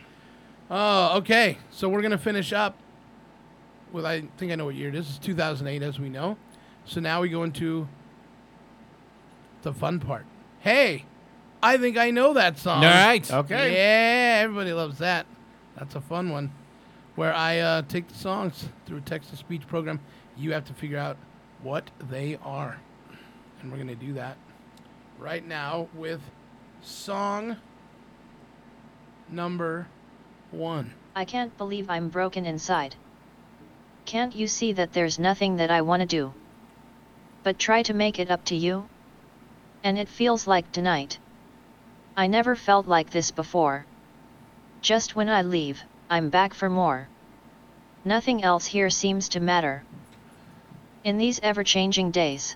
oh, 0.72 1.18
okay. 1.18 1.58
So 1.72 1.90
we're 1.90 2.02
gonna 2.02 2.18
finish 2.18 2.54
up 2.54 2.78
with 3.94 4.06
I 4.06 4.24
think 4.38 4.52
I 4.52 4.56
know 4.56 4.66
what 4.66 4.76
year 4.76 4.90
it 4.90 4.96
is. 4.96 5.08
It's 5.08 5.20
2008, 5.20 5.82
as 5.82 6.00
we 6.00 6.10
know. 6.10 6.38
So 6.86 7.00
now 7.00 7.22
we 7.22 7.30
go 7.30 7.44
into 7.44 7.88
the 9.62 9.74
fun 9.74 10.00
part. 10.00 10.26
Hey, 10.60 11.06
I 11.62 11.78
think 11.78 11.98
I 11.98 12.12
know 12.12 12.34
that 12.34 12.58
song. 12.58 12.84
All 12.84 12.90
right. 12.90 13.32
Okay. 13.32 13.74
Yeah, 13.74 14.42
everybody 14.44 14.74
loves 14.74 14.98
that. 14.98 15.26
That's 15.78 15.96
a 15.96 16.02
fun 16.02 16.30
one. 16.30 16.52
Where 17.16 17.34
I 17.34 17.60
uh, 17.60 17.82
take 17.84 18.08
the 18.08 18.16
songs 18.16 18.68
through 18.86 18.98
a 18.98 19.02
text 19.02 19.30
to 19.30 19.38
speech 19.38 19.68
program. 19.68 20.00
You 20.36 20.52
have 20.54 20.66
to 20.66 20.74
figure 20.74 20.98
out 20.98 21.16
what 21.62 21.92
they 22.10 22.38
are, 22.44 22.80
and 23.62 23.72
we're 23.72 23.78
gonna 23.78 23.96
do 23.96 24.14
that 24.14 24.38
right 25.20 25.48
now 25.48 25.88
with 25.94 26.20
song 26.82 27.58
number 29.30 29.88
one. 30.52 30.94
I 31.16 31.24
can't 31.24 31.56
believe 31.58 31.90
I'm 31.90 32.10
broken 32.10 32.46
inside. 32.46 32.96
Can't 34.06 34.36
you 34.36 34.48
see 34.48 34.74
that 34.74 34.94
there's 34.94 35.18
nothing 35.18 35.56
that 35.58 35.72
I 35.72 35.82
want 35.82 36.02
to 36.02 36.06
do? 36.06 36.34
But 37.44 37.60
try 37.60 37.84
to 37.84 37.94
make 37.94 38.20
it 38.20 38.30
up 38.30 38.46
to 38.46 38.56
you? 38.56 38.88
And 39.84 39.98
it 39.98 40.08
feels 40.10 40.48
like 40.48 40.72
tonight. 40.72 41.18
I 42.16 42.28
never 42.28 42.56
felt 42.56 42.88
like 42.88 43.10
this 43.10 43.32
before. 43.32 43.86
Just 44.82 45.16
when 45.16 45.30
I 45.30 45.42
leave, 45.42 45.82
I'm 46.10 46.30
back 46.30 46.54
for 46.54 46.70
more. 46.70 47.08
Nothing 48.06 48.44
else 48.44 48.66
here 48.66 48.90
seems 48.90 49.30
to 49.30 49.40
matter. 49.40 49.84
In 51.04 51.18
these 51.18 51.40
ever 51.42 51.64
changing 51.64 52.12
days, 52.12 52.56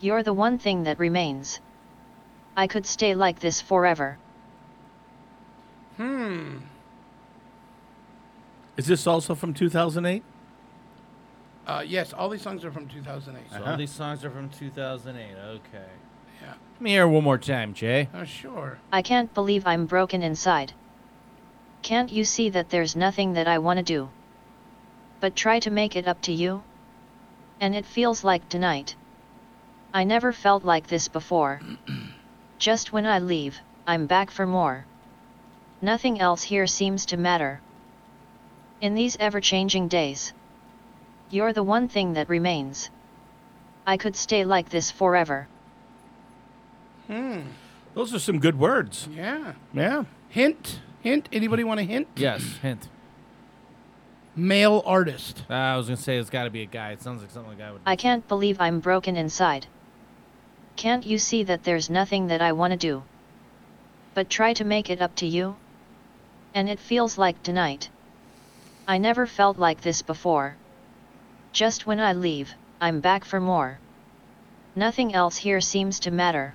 you're 0.00 0.22
the 0.22 0.32
one 0.32 0.58
thing 0.58 0.84
that 0.84 0.98
remains. 0.98 1.60
I 2.56 2.66
could 2.66 2.86
stay 2.86 3.14
like 3.14 3.40
this 3.40 3.60
forever. 3.60 4.18
Hmm. 5.96 6.58
Is 8.76 8.86
this 8.86 9.06
also 9.06 9.34
from 9.34 9.54
2008? 9.54 10.22
Uh, 11.70 11.82
yes, 11.82 12.12
all 12.12 12.28
these 12.28 12.42
songs 12.42 12.64
are 12.64 12.72
from 12.72 12.88
2008. 12.88 13.44
So 13.52 13.64
all 13.64 13.76
these 13.76 13.92
songs 13.92 14.24
are 14.24 14.30
from 14.30 14.48
2008. 14.48 15.36
Okay. 15.36 15.84
Yeah. 16.42 16.54
Let 16.72 16.80
me 16.80 16.90
hear 16.90 17.04
it 17.04 17.10
one 17.10 17.22
more 17.22 17.38
time, 17.38 17.74
Jay. 17.74 18.08
Oh, 18.12 18.24
sure. 18.24 18.80
I 18.90 19.02
can't 19.02 19.32
believe 19.32 19.64
I'm 19.64 19.86
broken 19.86 20.20
inside. 20.20 20.72
Can't 21.82 22.10
you 22.10 22.24
see 22.24 22.50
that 22.50 22.70
there's 22.70 22.96
nothing 22.96 23.34
that 23.34 23.46
I 23.46 23.58
want 23.58 23.76
to 23.76 23.84
do? 23.84 24.08
But 25.20 25.36
try 25.36 25.60
to 25.60 25.70
make 25.70 25.94
it 25.94 26.08
up 26.08 26.20
to 26.22 26.32
you? 26.32 26.64
And 27.60 27.76
it 27.76 27.86
feels 27.86 28.24
like 28.24 28.48
tonight. 28.48 28.96
I 29.94 30.02
never 30.02 30.32
felt 30.32 30.64
like 30.64 30.88
this 30.88 31.06
before. 31.06 31.60
Just 32.58 32.92
when 32.92 33.06
I 33.06 33.20
leave, 33.20 33.60
I'm 33.86 34.06
back 34.06 34.32
for 34.32 34.44
more. 34.44 34.86
Nothing 35.80 36.20
else 36.20 36.42
here 36.42 36.66
seems 36.66 37.06
to 37.06 37.16
matter. 37.16 37.60
In 38.80 38.94
these 38.96 39.16
ever 39.20 39.40
changing 39.40 39.86
days, 39.86 40.32
you're 41.30 41.52
the 41.52 41.62
one 41.62 41.88
thing 41.88 42.14
that 42.14 42.28
remains. 42.28 42.90
I 43.86 43.96
could 43.96 44.16
stay 44.16 44.44
like 44.44 44.68
this 44.70 44.90
forever. 44.90 45.48
Hmm. 47.06 47.40
Those 47.94 48.14
are 48.14 48.18
some 48.18 48.38
good 48.38 48.58
words. 48.58 49.08
Yeah. 49.10 49.54
Yeah. 49.72 50.04
Hint. 50.28 50.80
Hint. 51.00 51.28
Anybody 51.32 51.64
want 51.64 51.80
a 51.80 51.82
hint? 51.82 52.08
Yes, 52.16 52.42
hint. 52.62 52.88
Male 54.36 54.82
artist. 54.86 55.44
Uh, 55.50 55.54
I 55.54 55.76
was 55.76 55.86
gonna 55.86 55.96
say 55.96 56.16
it's 56.16 56.30
got 56.30 56.44
to 56.44 56.50
be 56.50 56.62
a 56.62 56.66
guy. 56.66 56.92
It 56.92 57.02
sounds 57.02 57.20
like 57.20 57.30
something 57.30 57.52
a 57.52 57.56
guy 57.56 57.72
would. 57.72 57.80
I 57.84 57.96
can't 57.96 58.26
believe 58.28 58.60
I'm 58.60 58.80
broken 58.80 59.16
inside. 59.16 59.66
Can't 60.76 61.04
you 61.04 61.18
see 61.18 61.42
that 61.42 61.64
there's 61.64 61.90
nothing 61.90 62.28
that 62.28 62.40
I 62.40 62.52
want 62.52 62.72
to 62.72 62.76
do? 62.76 63.02
But 64.14 64.30
try 64.30 64.52
to 64.54 64.64
make 64.64 64.88
it 64.88 65.02
up 65.02 65.14
to 65.16 65.26
you? 65.26 65.56
And 66.54 66.68
it 66.68 66.78
feels 66.78 67.18
like 67.18 67.42
tonight. 67.42 67.90
I 68.86 68.98
never 68.98 69.26
felt 69.26 69.58
like 69.58 69.82
this 69.82 70.00
before. 70.02 70.56
Just 71.52 71.86
when 71.86 71.98
I 71.98 72.12
leave, 72.12 72.54
I'm 72.80 73.00
back 73.00 73.24
for 73.24 73.40
more. 73.40 73.78
Nothing 74.76 75.14
else 75.14 75.36
here 75.36 75.60
seems 75.60 75.98
to 76.00 76.10
matter. 76.10 76.54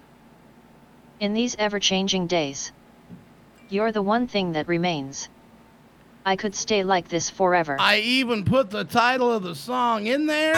In 1.19 1.34
these 1.34 1.55
ever 1.59 1.80
changing 1.80 2.27
days, 2.27 2.72
you're 3.69 3.91
the 3.91 4.01
one 4.01 4.27
thing 4.27 4.53
that 4.53 4.67
remains. 4.67 5.27
I 6.26 6.38
could 6.38 6.55
stay 6.55 6.84
like 6.84 7.09
this 7.09 7.30
forever. 7.30 7.77
I 7.80 7.99
even 7.99 8.45
put 8.45 8.69
the 8.69 8.84
title 8.85 9.31
of 9.31 9.43
the 9.43 9.53
song 9.53 10.07
in 10.07 10.26
there. 10.26 10.55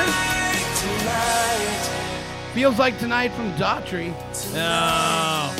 Feels 2.53 2.77
like 2.79 2.97
tonight 2.99 3.29
from 3.33 3.51
Daughtry. 3.53 4.13
No. 4.53 5.51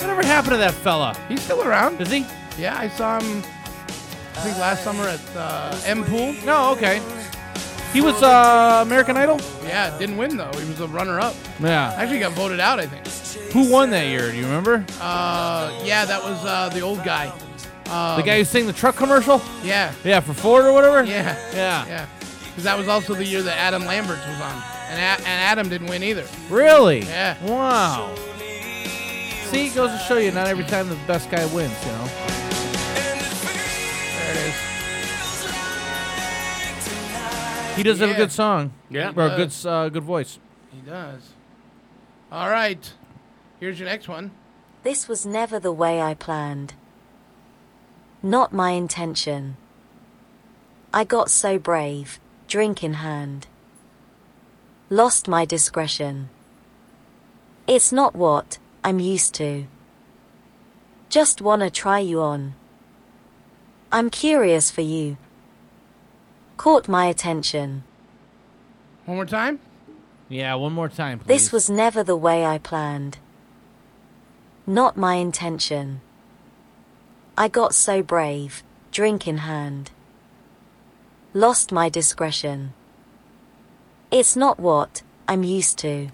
Whatever 0.00 0.22
happened 0.26 0.52
to 0.52 0.58
that 0.58 0.74
fella? 0.74 1.16
He's 1.28 1.42
still 1.42 1.62
around. 1.62 2.00
Is 2.00 2.10
he? 2.10 2.26
Yeah, 2.58 2.76
I 2.76 2.88
saw 2.88 3.20
him. 3.20 3.42
I 4.36 4.40
think 4.42 4.58
last 4.58 4.82
summer 4.84 5.04
at 5.04 5.20
uh, 5.36 5.78
M 5.84 6.04
Pool. 6.04 6.34
No, 6.44 6.70
okay. 6.72 7.00
He 7.92 8.00
was 8.00 8.22
uh, 8.22 8.80
American 8.86 9.16
Idol. 9.16 9.40
Yeah, 9.64 9.96
didn't 9.98 10.16
win 10.16 10.36
though. 10.36 10.50
He 10.56 10.68
was 10.68 10.80
a 10.80 10.86
runner-up. 10.86 11.34
Yeah. 11.60 11.92
Actually, 11.96 12.20
got 12.20 12.32
voted 12.32 12.60
out. 12.60 12.78
I 12.78 12.86
think. 12.86 13.06
Who 13.52 13.70
won 13.70 13.90
that 13.90 14.06
year? 14.06 14.30
Do 14.30 14.36
you 14.36 14.44
remember? 14.44 14.84
Uh, 15.00 15.72
yeah, 15.84 16.04
that 16.04 16.22
was 16.22 16.44
uh, 16.44 16.68
the 16.68 16.80
old 16.80 17.02
guy. 17.04 17.26
Um, 17.90 18.16
the 18.20 18.22
guy 18.24 18.38
who 18.38 18.44
sang 18.44 18.66
the 18.66 18.72
truck 18.72 18.94
commercial? 18.94 19.42
Yeah. 19.64 19.92
Yeah, 20.04 20.20
for 20.20 20.32
Ford 20.34 20.64
or 20.64 20.72
whatever. 20.72 21.02
Yeah. 21.02 21.36
Yeah. 21.52 21.84
Yeah. 21.86 22.06
Because 22.44 22.62
that 22.64 22.78
was 22.78 22.86
also 22.86 23.14
the 23.14 23.24
year 23.24 23.42
that 23.42 23.56
Adam 23.58 23.84
Lamberts 23.84 24.24
was 24.26 24.40
on, 24.40 24.62
and 24.90 24.98
a- 25.00 25.26
and 25.28 25.42
Adam 25.42 25.68
didn't 25.68 25.88
win 25.88 26.04
either. 26.04 26.24
Really? 26.48 27.00
Yeah. 27.00 27.36
Wow. 27.44 28.14
See, 29.50 29.66
it 29.66 29.74
goes 29.74 29.90
to 29.90 29.98
show 30.06 30.18
you 30.18 30.30
not 30.30 30.46
every 30.46 30.64
time 30.64 30.88
the 30.88 30.94
best 31.08 31.28
guy 31.28 31.44
wins. 31.52 31.74
You 31.84 31.90
know. 31.92 32.08
He 37.80 37.84
does 37.84 37.98
have 38.00 38.10
a 38.10 38.14
good 38.14 38.30
song. 38.30 38.74
Yeah. 38.90 39.12
Or 39.16 39.28
a 39.28 39.36
good, 39.36 39.54
uh, 39.64 39.88
good 39.88 40.02
voice. 40.04 40.38
He 40.70 40.82
does. 40.82 41.30
All 42.30 42.50
right. 42.50 42.92
Here's 43.58 43.80
your 43.80 43.88
next 43.88 44.06
one. 44.06 44.32
This 44.82 45.08
was 45.08 45.24
never 45.24 45.58
the 45.58 45.72
way 45.72 46.02
I 46.02 46.12
planned. 46.12 46.74
Not 48.22 48.52
my 48.52 48.72
intention. 48.72 49.56
I 50.92 51.04
got 51.04 51.30
so 51.30 51.58
brave, 51.58 52.20
drink 52.48 52.84
in 52.84 52.94
hand. 52.94 53.46
Lost 54.90 55.26
my 55.26 55.46
discretion. 55.46 56.28
It's 57.66 57.92
not 57.92 58.14
what 58.14 58.58
I'm 58.84 59.00
used 59.00 59.34
to. 59.36 59.66
Just 61.08 61.40
wanna 61.40 61.70
try 61.70 62.00
you 62.00 62.20
on. 62.20 62.54
I'm 63.90 64.10
curious 64.10 64.70
for 64.70 64.82
you. 64.82 65.16
Caught 66.60 66.88
my 66.88 67.06
attention. 67.06 67.84
One 69.06 69.16
more 69.16 69.24
time. 69.24 69.60
Yeah, 70.28 70.56
one 70.56 70.74
more 70.74 70.90
time, 70.90 71.18
please. 71.18 71.26
This 71.26 71.52
was 71.52 71.70
never 71.70 72.04
the 72.04 72.14
way 72.14 72.44
I 72.44 72.58
planned. 72.58 73.16
Not 74.66 74.94
my 74.94 75.14
intention. 75.14 76.02
I 77.34 77.48
got 77.48 77.74
so 77.74 78.02
brave, 78.02 78.62
drink 78.92 79.26
in 79.26 79.38
hand. 79.38 79.90
Lost 81.32 81.72
my 81.72 81.88
discretion. 81.88 82.74
It's 84.10 84.36
not 84.36 84.60
what 84.60 85.00
I'm 85.26 85.42
used 85.42 85.78
to. 85.78 86.10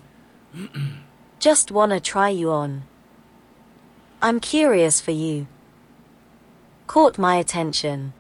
Just 1.41 1.73
wanna 1.73 1.99
try 1.99 2.29
you 2.29 2.53
on. 2.53 2.85
I'm 4.23 4.39
curious 4.39 5.01
for 5.01 5.11
you. 5.11 5.49
Caught 6.87 7.19
my 7.19 7.35
attention. 7.35 8.13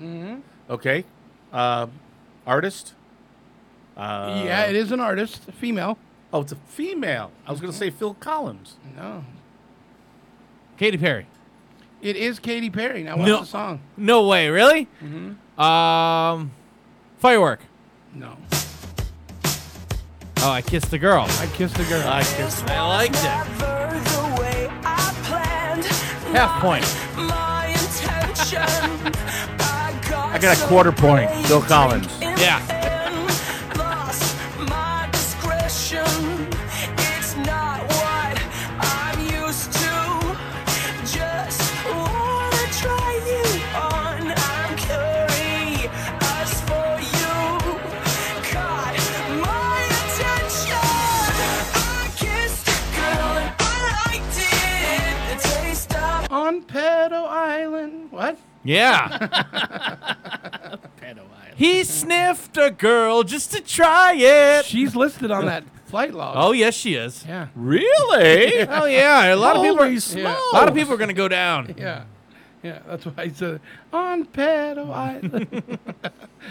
Mm-hmm. 0.00 0.40
Okay. 0.70 1.04
Uh, 1.52 1.86
artist? 2.46 2.94
Uh, 3.96 4.42
yeah, 4.44 4.66
it 4.66 4.76
is 4.76 4.92
an 4.92 5.00
artist, 5.00 5.48
a 5.48 5.52
female. 5.52 5.96
Oh, 6.32 6.42
it's 6.42 6.52
a 6.52 6.56
female. 6.56 7.30
I 7.46 7.50
was 7.50 7.60
going 7.60 7.72
to 7.72 7.78
say 7.78 7.88
Phil 7.90 8.14
Collins. 8.14 8.76
No. 8.96 9.24
Katy 10.76 10.98
Perry. 10.98 11.26
It 12.02 12.16
is 12.16 12.38
Katy 12.38 12.68
Perry. 12.68 13.02
Now, 13.04 13.16
what's 13.16 13.28
No. 13.28 13.40
the 13.40 13.46
song? 13.46 13.80
No 13.96 14.26
way, 14.28 14.50
really? 14.50 14.86
Mhm. 15.02 15.36
Um, 15.58 16.50
firework. 17.18 17.60
No. 18.12 18.36
Oh, 20.42 20.50
I 20.50 20.60
kissed 20.60 20.92
a 20.92 20.98
girl. 20.98 21.24
I 21.40 21.46
kissed 21.54 21.78
a 21.78 21.84
girl. 21.84 22.06
I 22.06 22.22
kissed. 22.22 22.68
I 22.68 22.86
liked 22.86 23.14
it. 23.16 23.58
the 23.58 24.40
way 24.40 24.68
I 24.84 25.14
planned. 25.24 25.84
Half 26.36 26.60
point. 26.60 26.84
My 30.36 30.42
intention. 30.42 30.50
I 30.50 30.54
got 30.54 30.64
a 30.64 30.68
quarter 30.68 30.92
point. 30.92 31.48
Bill 31.48 31.62
Collins. 31.62 32.20
Yeah. 32.20 32.60
lost 33.78 34.36
my 34.68 35.08
discretion. 35.10 36.48
It's 36.98 37.36
not 37.36 37.80
what 37.88 38.42
I'm 38.78 39.20
used 39.22 39.72
to. 39.72 40.36
Just 41.06 41.62
wanna 41.86 42.66
try 42.82 43.12
you 43.30 43.44
on. 43.80 44.34
I'm 44.36 44.76
curious 44.76 46.52
for 46.68 47.00
you. 47.16 47.32
Caught 48.52 48.96
my 49.40 49.80
attention. 50.02 51.32
I 51.72 52.10
kissed 52.14 52.68
a 52.68 52.70
girl 52.94 53.32
and 53.40 53.54
I 53.58 53.62
liked 54.04 54.36
it. 54.36 55.40
The 55.42 55.48
taste 55.48 55.94
of 55.94 56.30
On 56.30 56.60
Pedo 56.62 57.26
Island. 57.26 58.12
What? 58.12 58.36
Yeah. 58.64 60.14
he 61.56 61.82
sniffed 61.84 62.56
a 62.56 62.70
girl 62.70 63.22
just 63.22 63.52
to 63.52 63.60
try 63.60 64.14
it. 64.14 64.64
She's 64.66 64.94
listed 64.94 65.30
on 65.30 65.46
that 65.46 65.64
flight 65.86 66.12
log. 66.12 66.34
Oh 66.38 66.52
yes, 66.52 66.74
she 66.74 66.94
is. 66.94 67.24
Yeah. 67.26 67.48
Really? 67.54 68.60
Oh 68.68 68.84
yeah! 68.84 69.32
A 69.32 69.36
lot 69.36 69.56
of 69.56 69.62
people. 69.62 69.80
Are, 69.80 69.88
Holy 69.88 70.24
a 70.24 70.54
lot 70.54 70.68
of 70.68 70.74
people 70.74 70.92
are 70.92 70.98
gonna 70.98 71.12
go 71.12 71.28
down. 71.28 71.74
Yeah. 71.78 72.04
Yeah, 72.62 72.80
that's 72.86 73.06
why 73.06 73.12
I 73.16 73.28
said 73.28 73.60
on 73.92 74.24
Pedo 74.24 74.90
Island. 74.90 75.46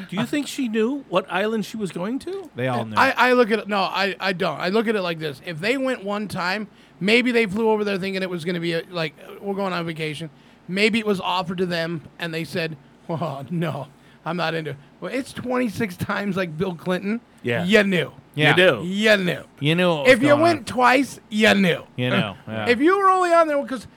Do 0.10 0.16
you 0.16 0.26
think 0.26 0.48
she 0.48 0.70
knew 0.70 1.04
what 1.10 1.26
island 1.30 1.66
she 1.66 1.76
was 1.76 1.92
going 1.92 2.20
to? 2.20 2.50
They 2.56 2.70
all 2.70 2.86
knew. 2.86 2.96
I, 2.96 3.14
I 3.18 3.34
look 3.34 3.52
at 3.52 3.60
it. 3.60 3.68
No, 3.68 3.80
I, 3.80 4.16
I 4.20 4.32
don't. 4.32 4.58
I 4.58 4.70
look 4.70 4.88
at 4.88 4.96
it 4.96 5.02
like 5.02 5.20
this. 5.20 5.42
If 5.46 5.60
they 5.60 5.78
went 5.78 6.06
one 6.06 6.30
time, 6.30 6.68
maybe 7.02 7.32
they 7.32 7.46
flew 7.48 7.70
over 7.70 7.84
there 7.84 7.98
thinking 7.98 8.22
it 8.24 8.30
was 8.30 8.46
going 8.46 8.54
to 8.54 8.62
be 8.62 8.74
a, 8.74 8.84
like 8.90 9.14
we're 9.42 9.56
going 9.56 9.74
on 9.74 9.86
vacation. 9.86 10.30
Maybe 10.70 11.00
it 11.00 11.06
was 11.06 11.20
offered 11.20 11.58
to 11.58 11.66
them, 11.66 12.04
and 12.18 12.34
they 12.34 12.46
said, 12.46 12.78
"Oh 13.10 13.44
no, 13.50 13.88
I'm 14.26 14.38
not 14.38 14.54
into." 14.56 14.72
it. 14.72 14.78
Well, 15.00 15.14
it's 15.14 15.32
26 15.34 15.96
times 15.98 16.36
like 16.36 16.58
Bill 16.58 16.76
Clinton. 16.76 17.22
Yeah. 17.44 17.64
you 17.64 17.84
knew. 17.84 18.12
Yeah. 18.34 18.50
You 18.50 18.56
do. 18.56 18.84
You 18.86 19.18
knew. 19.18 19.44
you 19.60 19.76
knew. 19.76 19.90
what 19.96 20.08
If 20.08 20.20
was 20.20 20.24
you 20.24 20.30
going 20.30 20.42
went 20.42 20.60
on. 20.60 20.66
twice, 20.66 21.20
you 21.30 21.54
knew. 21.54 21.84
You 21.96 22.10
know, 22.10 22.36
uh, 22.48 22.52
yeah. 22.52 22.70
If 22.70 22.80
you 22.80 22.98
were 22.98 23.10
only 23.10 23.32
on 23.32 23.48
there 23.48 23.62
because 23.62 23.88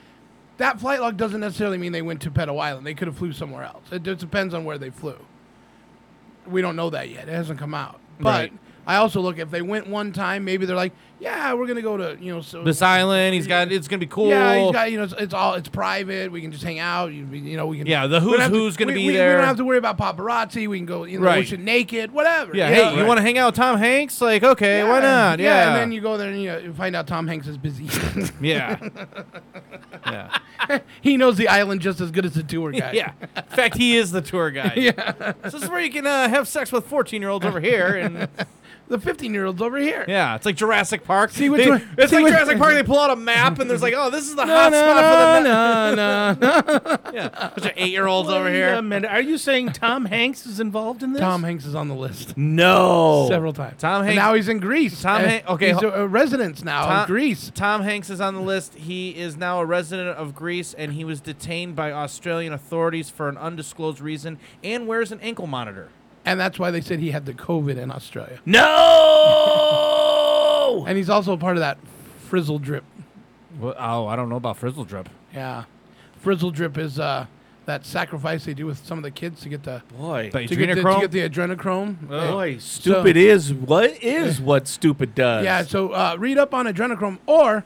that 0.57 0.79
flight 0.79 1.01
log 1.01 1.17
doesn't 1.17 1.41
necessarily 1.41 1.77
mean 1.77 1.91
they 1.91 2.01
went 2.01 2.21
to 2.21 2.31
Pedo 2.31 2.59
Island. 2.59 2.85
They 2.85 2.93
could 2.93 3.07
have 3.07 3.17
flew 3.17 3.33
somewhere 3.33 3.63
else. 3.63 3.83
It 3.91 4.03
just 4.03 4.19
depends 4.21 4.53
on 4.53 4.63
where 4.65 4.77
they 4.77 4.89
flew. 4.91 5.17
We 6.47 6.61
don't 6.61 6.75
know 6.75 6.89
that 6.89 7.09
yet. 7.09 7.27
It 7.27 7.33
hasn't 7.33 7.59
come 7.59 7.73
out. 7.73 7.99
But 8.19 8.29
Right. 8.29 8.53
I 8.89 8.95
also 8.95 9.21
look 9.21 9.37
if 9.37 9.51
they 9.51 9.61
went 9.61 9.87
one 9.87 10.11
time, 10.13 10.43
maybe 10.45 10.65
they're 10.65 10.75
like, 10.75 10.93
yeah, 11.19 11.53
we're 11.53 11.67
gonna 11.67 11.81
go 11.81 11.95
to 11.97 12.17
you 12.19 12.33
know 12.33 12.41
so 12.41 12.63
this 12.63 12.81
island, 12.81 13.35
he's 13.35 13.45
got. 13.45 13.71
It's 13.71 13.87
gonna 13.87 13.99
be 13.99 14.07
cool. 14.07 14.29
Yeah, 14.29 14.57
he's 14.63 14.71
got 14.71 14.91
you 14.91 14.97
know 14.97 15.03
it's, 15.03 15.13
it's 15.13 15.33
all 15.33 15.53
it's 15.53 15.69
private. 15.69 16.31
We 16.31 16.41
can 16.41 16.51
just 16.51 16.63
hang 16.63 16.79
out. 16.79 17.11
You, 17.13 17.25
you 17.27 17.55
know 17.55 17.67
we 17.67 17.77
can. 17.77 17.87
Yeah, 17.87 18.07
the 18.07 18.19
who's 18.19 18.37
to- 18.39 18.47
who's 18.49 18.77
gonna 18.77 18.93
we- 18.93 18.99
be 18.99 19.05
we, 19.07 19.11
We 19.11 19.17
don't 19.17 19.43
have 19.43 19.57
to 19.57 19.65
worry 19.65 19.77
about 19.77 19.97
paparazzi. 19.97 20.67
We 20.67 20.79
can 20.79 20.85
go 20.87 21.03
you 21.03 21.19
know 21.19 21.25
Right. 21.27 21.39
ocean 21.39 21.63
naked, 21.65 22.11
whatever. 22.11 22.55
yeah. 22.55 22.69
you 22.69 22.75
Hey, 22.75 22.81
know? 22.95 23.01
you 23.01 23.05
want 23.07 23.17
to 23.19 23.21
hang 23.21 23.37
out 23.37 23.47
with 23.49 23.55
Tom 23.55 23.77
Hanks? 23.77 24.19
Like, 24.21 24.43
okay, 24.43 24.83
why 24.83 25.01
not? 25.01 25.39
Yeah. 25.39 25.67
and 25.67 25.75
then 25.75 25.91
you 25.91 26.01
go 26.01 26.17
there 26.17 26.29
and 26.31 26.41
you, 26.41 26.49
know, 26.49 26.57
you 26.57 26.73
find 26.73 26.95
out 26.95 27.05
Tom 27.05 27.27
Hanks 27.27 27.47
is 27.47 27.57
busy. 27.59 27.87
yeah. 28.41 28.79
yeah. 30.05 30.37
he 31.01 31.17
knows 31.17 31.37
the 31.37 31.47
island 31.47 31.81
just 31.81 31.99
as 32.01 32.11
good 32.11 32.25
as 32.25 32.33
the 32.33 32.43
tour 32.43 32.71
guide. 32.71 32.95
Yeah. 32.95 33.11
In 33.35 33.43
fact, 33.43 33.77
he 33.77 33.97
is 33.97 34.11
the 34.11 34.21
tour 34.21 34.49
guide. 34.51 34.73
Yeah. 34.79 35.33
So 35.49 35.49
this 35.57 35.63
is 35.63 35.69
where 35.69 35.81
you 35.81 35.91
can 35.91 36.07
uh, 36.07 36.29
have 36.29 36.47
sex 36.47 36.71
with 36.71 36.85
14 36.87 37.21
year 37.21 37.29
olds 37.29 37.45
over 37.45 37.59
here. 37.59 37.95
And 37.97 38.29
the 38.89 38.99
15 38.99 39.33
year 39.33 39.45
olds 39.45 39.61
over 39.61 39.77
here. 39.77 40.03
yeah, 40.07 40.35
it's 40.35 40.45
like 40.45 40.55
Jurassic 40.55 41.03
Park. 41.05 41.31
See 41.31 41.49
which 41.49 41.63
They- 41.63 41.69
one- 41.69 41.89
It's 41.97 42.09
see 42.09 42.17
like 42.17 42.25
which- 42.25 42.33
Jurassic 42.33 42.57
Park. 42.57 42.73
They 42.73 42.83
pull 42.91 42.99
out 42.99 43.11
a 43.11 43.15
map 43.15 43.59
and 43.59 43.69
there's 43.69 43.81
like, 43.81 43.93
oh, 43.95 44.09
this 44.09 44.25
is 44.27 44.35
the 44.35 44.43
No, 44.45 44.53
hot 44.53 44.71
no, 44.71 44.79
spot 44.79 44.95
for 44.97 45.43
the 45.43 45.49
no, 45.49 46.35
no, 46.81 46.91
no. 47.05 47.11
Yeah. 47.13 47.29
Bunch 47.55 47.65
of 47.65 47.71
eight 47.77 47.91
year 47.91 48.07
olds 48.07 48.29
over 48.29 48.45
Wait 48.45 48.53
here. 48.55 48.73
a 48.73 48.81
minute. 48.81 49.09
Are 49.09 49.21
you 49.21 49.37
saying 49.37 49.73
Tom 49.73 50.05
Hanks 50.05 50.45
is 50.45 50.59
involved 50.59 51.03
in 51.03 51.13
this? 51.13 51.21
Tom 51.21 51.43
Hanks 51.43 51.65
is 51.65 51.75
on 51.75 51.87
the 51.87 51.95
list 51.95 52.35
No. 52.37 53.27
several 53.29 53.53
times. 53.53 53.79
Tom 53.79 54.01
And 54.01 54.05
Hanks- 54.09 54.15
now 54.17 54.33
he's 54.33 54.47
in 54.49 54.59
Greece. 54.59 55.01
Tom 55.01 55.23
Uh, 55.23 55.27
Han- 55.29 55.41
okay, 55.49 55.67
he's 55.73 55.81
ho- 55.81 55.89
a, 55.89 56.03
a 56.03 56.07
resident 56.07 56.63
now 56.63 56.85
Tom- 56.85 57.01
in 57.01 57.07
Greece. 57.07 57.51
Tom 57.55 57.81
Hanks 57.83 58.09
is 58.09 58.19
on 58.19 58.33
the 58.35 58.41
list. 58.41 58.75
He 58.75 59.09
is 59.11 59.37
now 59.37 59.59
a 59.59 59.65
resident 59.65 60.09
of 60.17 60.33
Greece, 60.35 60.73
and 60.77 60.93
he 60.93 61.03
was 61.05 61.21
detained 61.21 61.75
by 61.75 61.91
Australian 61.91 62.53
authorities 62.53 63.09
for 63.09 63.29
an 63.29 63.37
undisclosed 63.37 64.01
reason, 64.01 64.39
and 64.63 64.87
wears 64.87 65.11
an 65.11 65.19
ankle 65.21 65.45
monitor. 65.47 65.89
And 66.25 66.39
that's 66.39 66.59
why 66.59 66.71
they 66.71 66.81
said 66.81 66.99
he 66.99 67.11
had 67.11 67.25
the 67.25 67.33
COVID 67.33 67.77
in 67.77 67.91
Australia. 67.91 68.39
No. 68.45 69.85
And 70.87 70.97
he's 70.97 71.09
also 71.09 71.33
a 71.33 71.37
part 71.37 71.57
of 71.57 71.61
that 71.61 71.79
frizzle 72.27 72.59
drip. 72.59 72.83
Well, 73.59 73.75
oh, 73.77 74.07
I 74.07 74.15
don't 74.15 74.29
know 74.29 74.35
about 74.35 74.57
Frizzle 74.57 74.85
Drip. 74.85 75.09
Yeah. 75.33 75.63
Frizzle 76.19 76.51
drip 76.51 76.77
is 76.77 76.99
uh, 76.99 77.25
that 77.65 77.85
sacrifice 77.85 78.45
they 78.45 78.53
do 78.53 78.65
with 78.65 78.85
some 78.85 78.97
of 78.97 79.03
the 79.03 79.11
kids 79.11 79.41
to 79.41 79.49
get 79.49 79.63
the 79.63 79.81
Boy. 79.97 80.29
The 80.31 80.47
to 80.47 80.55
get 80.55 80.67
the, 80.67 80.75
to 80.75 80.81
adrenochrome? 80.81 81.01
get 81.01 81.11
the 81.11 81.29
adrenochrome. 81.29 82.07
Boy, 82.07 82.57
stupid 82.59 83.17
is 83.17 83.53
what 83.53 84.03
is 84.03 84.41
what 84.41 84.67
stupid 84.67 85.15
does. 85.15 85.45
Yeah, 85.45 85.63
so 85.63 85.89
uh, 85.89 86.15
read 86.19 86.37
up 86.37 86.53
on 86.53 86.65
adrenochrome 86.65 87.19
or 87.25 87.63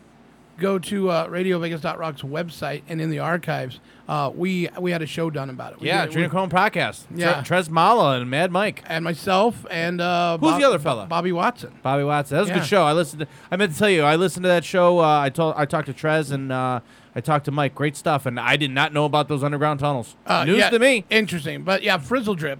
go 0.57 0.77
to 0.79 1.09
uh, 1.09 1.27
RadioVegas.rock's 1.27 2.21
website 2.21 2.83
and 2.87 3.01
in 3.01 3.09
the 3.09 3.19
archives, 3.19 3.79
uh, 4.07 4.31
we 4.35 4.69
we 4.79 4.91
had 4.91 5.01
a 5.01 5.05
show 5.05 5.29
done 5.29 5.49
about 5.49 5.73
it. 5.73 5.79
We 5.79 5.87
Yeah, 5.87 6.05
Adrenochrome 6.07 6.49
podcast. 6.49 7.05
Yeah. 7.15 7.41
Tre- 7.41 7.57
Trez 7.57 7.69
Mala 7.69 8.19
and 8.19 8.29
Mad 8.29 8.51
Mike. 8.51 8.83
and 8.87 9.03
myself 9.03 9.65
and 9.71 10.01
uh, 10.01 10.37
Who's 10.37 10.51
Bob- 10.51 10.59
the 10.61 10.67
other 10.67 10.79
fella? 10.79 11.05
Bobby 11.05 11.31
Watson. 11.31 11.73
Bobby 11.81 12.03
Watson. 12.03 12.35
That 12.35 12.41
was 12.41 12.49
a 12.49 12.53
good 12.53 12.65
show. 12.65 12.83
I 12.83 12.93
listened. 12.93 13.21
To, 13.21 13.27
I 13.49 13.55
meant 13.55 13.71
to 13.73 13.79
tell 13.79 13.89
you, 13.89 14.03
I 14.03 14.15
listened 14.15 14.43
to 14.43 14.49
that 14.49 14.65
show. 14.65 14.99
Uh, 14.99 15.19
I 15.19 15.29
told, 15.29 15.55
I 15.57 15.65
talked 15.65 15.87
to 15.87 15.93
Trez 15.93 16.31
and 16.31 16.51
uh, 16.51 16.81
I 17.15 17.21
talked 17.21 17.45
to 17.45 17.51
Mike. 17.51 17.75
Great 17.75 17.95
stuff. 17.95 18.25
And 18.25 18.39
I 18.39 18.57
did 18.57 18.71
not 18.71 18.91
know 18.93 19.05
about 19.05 19.27
those 19.29 19.43
underground 19.43 19.79
tunnels. 19.79 20.15
Uh, 20.25 20.43
News 20.45 20.57
yeah, 20.57 20.69
to 20.69 20.79
me. 20.79 21.05
Interesting, 21.09 21.63
but 21.63 21.81
yeah, 21.83 21.97
frizzle 21.97 22.35
drip. 22.35 22.59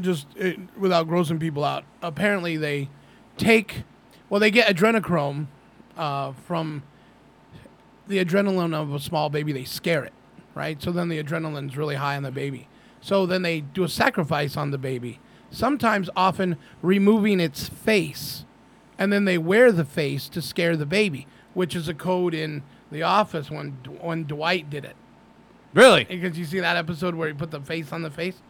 Just 0.00 0.26
uh, 0.40 0.52
without 0.76 1.08
grossing 1.08 1.38
people 1.38 1.64
out. 1.64 1.84
Apparently, 2.02 2.56
they 2.56 2.88
take 3.36 3.84
well, 4.28 4.40
they 4.40 4.50
get 4.50 4.74
adrenochrome 4.74 5.46
uh, 5.96 6.32
from 6.32 6.82
the 8.08 8.22
adrenaline 8.24 8.74
of 8.74 8.92
a 8.94 8.98
small 8.98 9.28
baby. 9.30 9.52
They 9.52 9.64
scare 9.64 10.02
it, 10.04 10.12
right? 10.54 10.80
So 10.82 10.92
then 10.92 11.08
the 11.08 11.22
adrenaline's 11.22 11.76
really 11.76 11.96
high 11.96 12.16
on 12.16 12.22
the 12.22 12.30
baby. 12.30 12.68
So 13.00 13.26
then 13.26 13.42
they 13.42 13.60
do 13.60 13.84
a 13.84 13.88
sacrifice 13.88 14.56
on 14.56 14.70
the 14.70 14.78
baby. 14.78 15.20
Sometimes, 15.50 16.08
often 16.16 16.56
removing 16.80 17.38
its 17.38 17.68
face, 17.68 18.44
and 18.98 19.12
then 19.12 19.26
they 19.26 19.36
wear 19.36 19.70
the 19.70 19.84
face 19.84 20.28
to 20.30 20.40
scare 20.40 20.76
the 20.76 20.86
baby, 20.86 21.26
which 21.52 21.76
is 21.76 21.88
a 21.88 21.94
code 21.94 22.32
in 22.32 22.62
The 22.90 23.02
Office 23.02 23.50
when 23.50 23.72
when 24.00 24.24
Dwight 24.24 24.70
did 24.70 24.84
it. 24.84 24.96
Really? 25.74 26.04
Because 26.04 26.38
you 26.38 26.44
see 26.44 26.60
that 26.60 26.76
episode 26.76 27.14
where 27.14 27.28
he 27.28 27.34
put 27.34 27.50
the 27.50 27.60
face 27.60 27.92
on 27.92 28.02
the 28.02 28.10
face. 28.10 28.40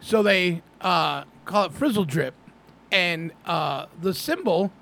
So 0.00 0.22
they 0.22 0.62
uh, 0.80 1.24
call 1.44 1.66
it 1.66 1.72
frizzle 1.72 2.04
drip, 2.04 2.34
and 2.90 3.32
uh, 3.46 3.86
the 4.00 4.14
symbol 4.14 4.72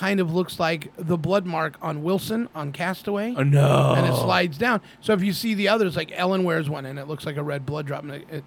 kind 0.00 0.18
of 0.18 0.32
looks 0.32 0.58
like 0.58 0.90
the 0.96 1.18
blood 1.18 1.44
mark 1.44 1.76
on 1.82 2.02
Wilson 2.02 2.48
on 2.54 2.72
Castaway. 2.72 3.34
Oh, 3.36 3.42
no. 3.42 3.92
And 3.94 4.06
it 4.06 4.14
slides 4.14 4.56
down. 4.56 4.80
So 5.02 5.12
if 5.12 5.22
you 5.22 5.34
see 5.34 5.52
the 5.52 5.68
others, 5.68 5.94
like 5.94 6.10
Ellen 6.14 6.42
wears 6.42 6.70
one, 6.70 6.86
and 6.86 6.98
it 6.98 7.06
looks 7.06 7.26
like 7.26 7.36
a 7.36 7.42
red 7.42 7.66
blood 7.66 7.84
drop, 7.84 8.02
and 8.04 8.12
it, 8.12 8.26
it 8.30 8.44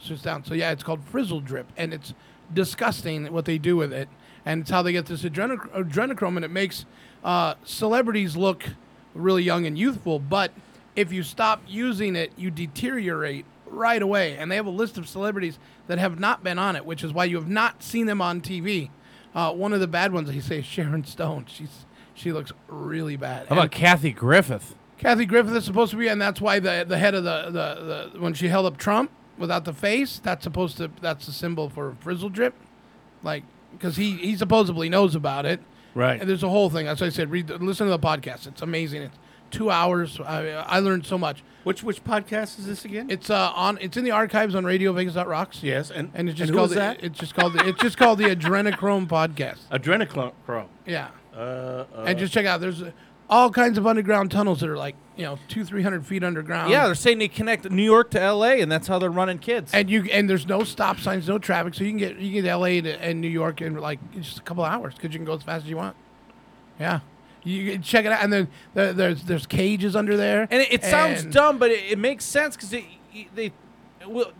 sits 0.00 0.22
down. 0.22 0.46
So 0.46 0.54
yeah, 0.54 0.70
it's 0.70 0.82
called 0.82 1.04
frizzle 1.04 1.40
drip, 1.40 1.66
and 1.76 1.92
it's 1.92 2.14
disgusting 2.54 3.30
what 3.30 3.44
they 3.44 3.58
do 3.58 3.76
with 3.76 3.92
it, 3.92 4.08
and 4.46 4.62
it's 4.62 4.70
how 4.70 4.80
they 4.80 4.92
get 4.92 5.04
this 5.04 5.24
adreno- 5.24 5.68
adrenochrome, 5.72 6.36
and 6.36 6.44
it 6.44 6.50
makes 6.50 6.86
uh, 7.22 7.52
celebrities 7.64 8.34
look 8.34 8.64
really 9.12 9.42
young 9.42 9.66
and 9.66 9.76
youthful. 9.76 10.18
But 10.18 10.52
if 10.96 11.12
you 11.12 11.22
stop 11.22 11.60
using 11.68 12.16
it, 12.16 12.32
you 12.38 12.50
deteriorate 12.50 13.44
right 13.66 14.00
away. 14.00 14.38
And 14.38 14.50
they 14.50 14.56
have 14.56 14.64
a 14.64 14.70
list 14.70 14.96
of 14.96 15.06
celebrities 15.06 15.58
that 15.86 15.98
have 15.98 16.18
not 16.18 16.42
been 16.42 16.58
on 16.58 16.76
it, 16.76 16.86
which 16.86 17.04
is 17.04 17.12
why 17.12 17.26
you 17.26 17.36
have 17.36 17.48
not 17.48 17.82
seen 17.82 18.06
them 18.06 18.22
on 18.22 18.40
TV. 18.40 18.88
Uh, 19.34 19.52
one 19.52 19.72
of 19.72 19.80
the 19.80 19.86
bad 19.88 20.12
ones, 20.12 20.30
he 20.30 20.40
say, 20.40 20.58
is 20.60 20.64
Sharon 20.64 21.04
Stone. 21.04 21.46
She's 21.48 21.86
she 22.14 22.32
looks 22.32 22.52
really 22.68 23.16
bad. 23.16 23.48
How 23.48 23.54
about 23.54 23.62
And- 23.64 23.72
Kathy 23.72 24.12
Griffith? 24.12 24.74
Kathy 24.96 25.26
Griffith 25.26 25.54
is 25.56 25.64
supposed 25.64 25.90
to 25.90 25.96
be, 25.96 26.06
and 26.08 26.20
that's 26.22 26.40
why 26.40 26.60
the 26.60 26.84
the 26.86 26.98
head 26.98 27.14
of 27.14 27.24
the, 27.24 27.44
the, 27.46 28.10
the 28.12 28.20
when 28.20 28.32
she 28.34 28.48
held 28.48 28.64
up 28.66 28.76
Trump 28.76 29.10
without 29.36 29.64
the 29.64 29.72
face, 29.72 30.20
that's 30.22 30.44
supposed 30.44 30.76
to 30.76 30.90
that's 31.00 31.26
the 31.26 31.32
symbol 31.32 31.68
for 31.68 31.96
frizzle 32.00 32.28
drip, 32.28 32.54
like 33.24 33.42
because 33.72 33.96
he 33.96 34.12
he 34.12 34.36
supposedly 34.36 34.88
knows 34.88 35.14
about 35.16 35.44
it. 35.46 35.60
Right. 35.96 36.20
And 36.20 36.28
there's 36.30 36.42
a 36.42 36.48
whole 36.48 36.70
thing. 36.70 36.86
As 36.88 37.02
I 37.02 37.08
said, 37.08 37.30
read 37.30 37.48
the, 37.48 37.58
listen 37.58 37.86
to 37.86 37.90
the 37.90 37.98
podcast. 37.98 38.46
It's 38.46 38.62
amazing. 38.62 39.02
It's 39.02 39.16
two 39.54 39.70
hours. 39.70 40.20
I, 40.20 40.48
I 40.48 40.78
learned 40.80 41.06
so 41.06 41.16
much. 41.16 41.42
Which 41.64 41.82
which 41.82 42.04
podcast 42.04 42.58
is 42.58 42.66
this 42.66 42.84
again? 42.84 43.08
It's 43.10 43.30
uh 43.30 43.52
on 43.54 43.78
it's 43.80 43.96
in 43.96 44.04
the 44.04 44.10
archives 44.10 44.54
on 44.54 44.64
RadioVegas.rocks. 44.64 45.62
Yes, 45.62 45.90
and 45.90 46.10
and 46.14 46.28
it's 46.28 46.36
just 46.36 46.50
and 46.50 46.56
called 46.58 46.70
is 46.70 46.74
the, 46.74 46.80
that? 46.80 47.02
it's 47.02 47.18
just 47.18 47.34
called 47.34 47.54
the, 47.54 47.66
it's 47.66 47.80
just 47.80 47.96
called 47.96 48.18
the 48.18 48.24
Adrenochrome 48.24 49.08
podcast. 49.08 49.60
Adrenochrome. 49.72 50.66
Yeah. 50.86 51.08
Uh, 51.34 51.38
uh, 51.38 52.04
and 52.06 52.18
just 52.18 52.32
check 52.32 52.46
out. 52.46 52.60
There's 52.60 52.82
all 53.30 53.50
kinds 53.50 53.78
of 53.78 53.86
underground 53.86 54.30
tunnels 54.30 54.60
that 54.60 54.68
are 54.68 54.76
like 54.76 54.94
you 55.16 55.24
know 55.24 55.38
two, 55.48 55.64
three 55.64 55.82
hundred 55.82 56.06
feet 56.06 56.22
underground. 56.22 56.70
Yeah, 56.70 56.86
they're 56.86 56.94
saying 56.94 57.18
they 57.18 57.28
connect 57.28 57.68
New 57.70 57.82
York 57.82 58.10
to 58.10 58.20
L.A. 58.20 58.60
and 58.60 58.70
that's 58.70 58.86
how 58.86 58.98
they're 58.98 59.10
running 59.10 59.38
kids. 59.38 59.72
and 59.72 59.88
you 59.88 60.04
and 60.12 60.28
there's 60.28 60.46
no 60.46 60.64
stop 60.64 61.00
signs, 61.00 61.28
no 61.28 61.38
traffic, 61.38 61.74
so 61.74 61.84
you 61.84 61.90
can 61.90 61.98
get 61.98 62.18
you 62.18 62.32
can 62.32 62.42
get 62.42 62.50
L.A. 62.50 62.80
to, 62.82 63.02
and 63.02 63.20
New 63.20 63.28
York 63.28 63.62
in 63.62 63.74
like 63.76 63.98
just 64.20 64.38
a 64.38 64.42
couple 64.42 64.64
hours 64.64 64.94
because 64.94 65.12
you 65.12 65.18
can 65.18 65.24
go 65.24 65.34
as 65.34 65.42
fast 65.42 65.64
as 65.64 65.70
you 65.70 65.76
want. 65.76 65.96
Yeah, 66.78 67.00
you 67.44 67.72
can 67.72 67.82
check 67.82 68.04
it 68.04 68.12
out, 68.12 68.22
and 68.22 68.32
then 68.32 68.48
there, 68.74 68.92
there's 68.92 69.22
there's 69.24 69.46
cages 69.46 69.94
under 69.94 70.16
there, 70.16 70.48
And 70.50 70.62
it, 70.62 70.72
it 70.72 70.84
sounds 70.84 71.22
and- 71.24 71.32
dumb, 71.32 71.58
but 71.58 71.70
it, 71.70 71.92
it 71.92 71.98
makes 71.98 72.24
sense 72.24 72.56
because 72.56 72.70
they, 72.70 72.86
they, 73.34 73.52
well, 74.06 74.32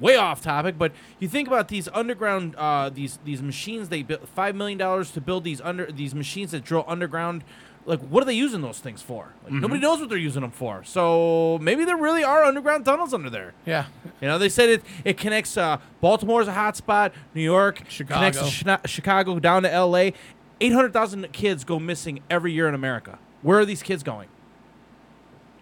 way 0.00 0.16
off 0.16 0.42
topic. 0.42 0.76
But 0.78 0.92
you 1.18 1.28
think 1.28 1.48
about 1.48 1.68
these 1.68 1.88
underground, 1.92 2.54
uh, 2.56 2.90
these 2.90 3.18
these 3.24 3.42
machines. 3.42 3.88
They 3.88 4.02
built 4.02 4.28
five 4.28 4.54
million 4.54 4.78
dollars 4.78 5.10
to 5.12 5.20
build 5.20 5.44
these 5.44 5.60
under 5.60 5.90
these 5.90 6.14
machines 6.14 6.50
that 6.52 6.64
drill 6.64 6.84
underground. 6.86 7.44
Like, 7.84 7.98
what 7.98 8.22
are 8.22 8.26
they 8.26 8.34
using 8.34 8.60
those 8.60 8.78
things 8.78 9.02
for? 9.02 9.32
Like, 9.42 9.54
Mhm. 9.54 9.60
Nobody 9.60 9.80
knows 9.80 9.98
what 9.98 10.08
they're 10.08 10.16
using 10.16 10.42
them 10.42 10.52
for. 10.52 10.84
So 10.84 11.58
maybe 11.60 11.84
there 11.84 11.96
really 11.96 12.22
are 12.22 12.44
underground 12.44 12.84
tunnels 12.84 13.12
under 13.12 13.28
there. 13.28 13.54
Yeah. 13.66 13.86
You 14.20 14.28
know, 14.28 14.38
they 14.38 14.48
said 14.50 14.68
it 14.68 14.84
it 15.04 15.16
connects 15.18 15.56
uh, 15.56 15.78
Baltimore 16.00 16.40
as 16.42 16.46
a 16.46 16.52
hotspot, 16.52 17.10
New 17.34 17.42
York, 17.42 17.76
connects 18.06 18.38
to 18.38 18.44
Chicago. 18.44 18.48
China- 18.50 18.80
Chicago 18.86 19.38
down 19.40 19.64
to 19.64 19.72
L.A. 19.72 20.14
Eight 20.62 20.72
hundred 20.72 20.92
thousand 20.92 21.30
kids 21.32 21.64
go 21.64 21.80
missing 21.80 22.20
every 22.30 22.52
year 22.52 22.68
in 22.68 22.74
America. 22.74 23.18
Where 23.42 23.58
are 23.58 23.64
these 23.64 23.82
kids 23.82 24.04
going? 24.04 24.28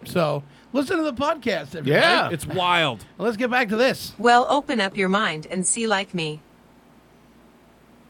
So 0.05 0.43
listen 0.73 0.97
to 0.97 1.03
the 1.03 1.13
podcast. 1.13 1.75
Everybody. 1.75 2.35
it's 2.35 2.45
wild. 2.61 3.03
Let's 3.17 3.35
get 3.35 3.49
back 3.49 3.69
to 3.69 3.75
this. 3.75 4.13
Well, 4.19 4.45
open 4.47 4.79
up 4.79 4.95
your 4.95 5.09
mind 5.09 5.47
and 5.49 5.65
see 5.65 5.87
like 5.87 6.13
me. 6.13 6.41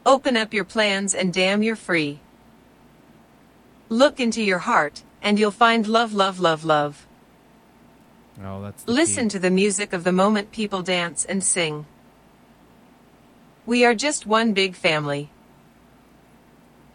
Open 0.04 0.36
up 0.36 0.52
your 0.52 0.64
plans 0.64 1.14
and 1.14 1.32
damn 1.32 1.62
you're 1.62 1.76
free. 1.76 2.20
Look 3.88 4.20
into 4.20 4.42
your 4.42 4.58
heart, 4.58 5.02
and 5.22 5.38
you'll 5.38 5.50
find 5.50 5.86
love, 5.86 6.12
love, 6.12 6.40
love, 6.40 6.62
love. 6.62 7.06
Oh, 8.44 8.60
that's 8.60 8.82
the 8.82 8.92
Listen 8.92 9.30
to 9.30 9.38
the 9.38 9.50
music 9.50 9.94
of 9.94 10.04
the 10.04 10.12
moment 10.12 10.52
people 10.52 10.82
dance 10.82 11.24
and 11.24 11.42
sing. 11.42 11.86
We 13.64 13.84
are 13.86 13.94
just 13.94 14.26
one 14.26 14.52
big 14.52 14.74
family. 14.74 15.30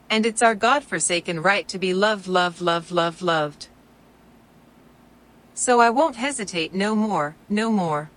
And 0.10 0.26
it's 0.26 0.42
our 0.42 0.56
God-forsaken 0.56 1.42
right 1.42 1.68
to 1.68 1.78
be 1.78 1.94
loved, 1.94 2.28
loved, 2.28 2.62
loved, 2.62 2.92
loved, 2.92 3.22
loved. 3.22 3.68
So 5.54 5.80
I 5.82 5.90
won't 5.90 6.16
hesitate 6.16 6.74
no 6.74 6.96
more, 6.96 7.36
no 7.50 7.72
more. 7.72 8.10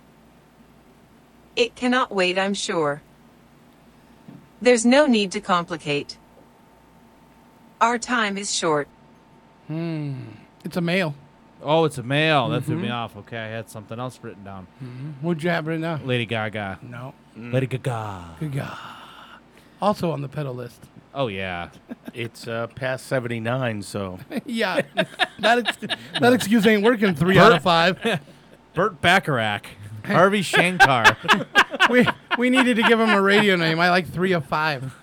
It 1.55 1.75
cannot 1.75 2.13
wait, 2.13 2.37
I'm 2.37 2.53
sure. 2.53 3.01
There's 4.61 4.85
no 4.85 5.05
need 5.05 5.31
to 5.33 5.41
complicate. 5.41 6.17
Our 7.81 7.97
time 7.97 8.37
is 8.37 8.53
short. 8.55 8.87
Hmm. 9.67 10.13
It's 10.63 10.77
a 10.77 10.81
male. 10.81 11.15
Oh, 11.63 11.85
it's 11.85 11.97
a 11.97 12.03
male. 12.03 12.49
That 12.49 12.63
threw 12.63 12.77
me 12.77 12.87
Mhm. 12.87 12.93
off. 12.93 13.17
Okay, 13.17 13.37
I 13.37 13.47
had 13.47 13.69
something 13.69 13.99
else 13.99 14.19
written 14.21 14.43
down. 14.43 14.67
What'd 15.21 15.43
you 15.43 15.49
have 15.49 15.67
right 15.67 15.79
now? 15.79 15.99
Lady 16.05 16.25
Gaga. 16.25 16.79
No. 16.83 17.13
Lady 17.35 17.67
Gaga. 17.67 18.35
Gaga. 18.39 18.77
Also 19.81 20.11
on 20.11 20.21
the 20.21 20.27
pedal 20.29 20.53
list. 20.53 20.79
Oh 21.13 21.27
yeah. 21.27 21.69
It's 22.13 22.47
uh, 22.47 22.67
past 22.67 23.07
79, 23.07 23.81
so. 23.81 24.19
yeah. 24.45 24.81
that, 25.39 25.59
ex- 25.59 25.97
that 26.19 26.33
excuse 26.33 26.65
ain't 26.65 26.83
working 26.83 27.15
three 27.15 27.37
out 27.37 27.53
of 27.53 27.63
five. 27.63 27.99
Burt 28.73 29.01
Bacharach. 29.01 29.65
Harvey 30.05 30.41
Shankar. 30.41 31.15
we 31.89 32.07
we 32.37 32.49
needed 32.49 32.75
to 32.77 32.83
give 32.83 32.99
him 32.99 33.09
a 33.11 33.21
radio 33.21 33.55
name. 33.55 33.79
I 33.79 33.89
like 33.91 34.07
three 34.07 34.31
of 34.31 34.45
five. 34.45 34.93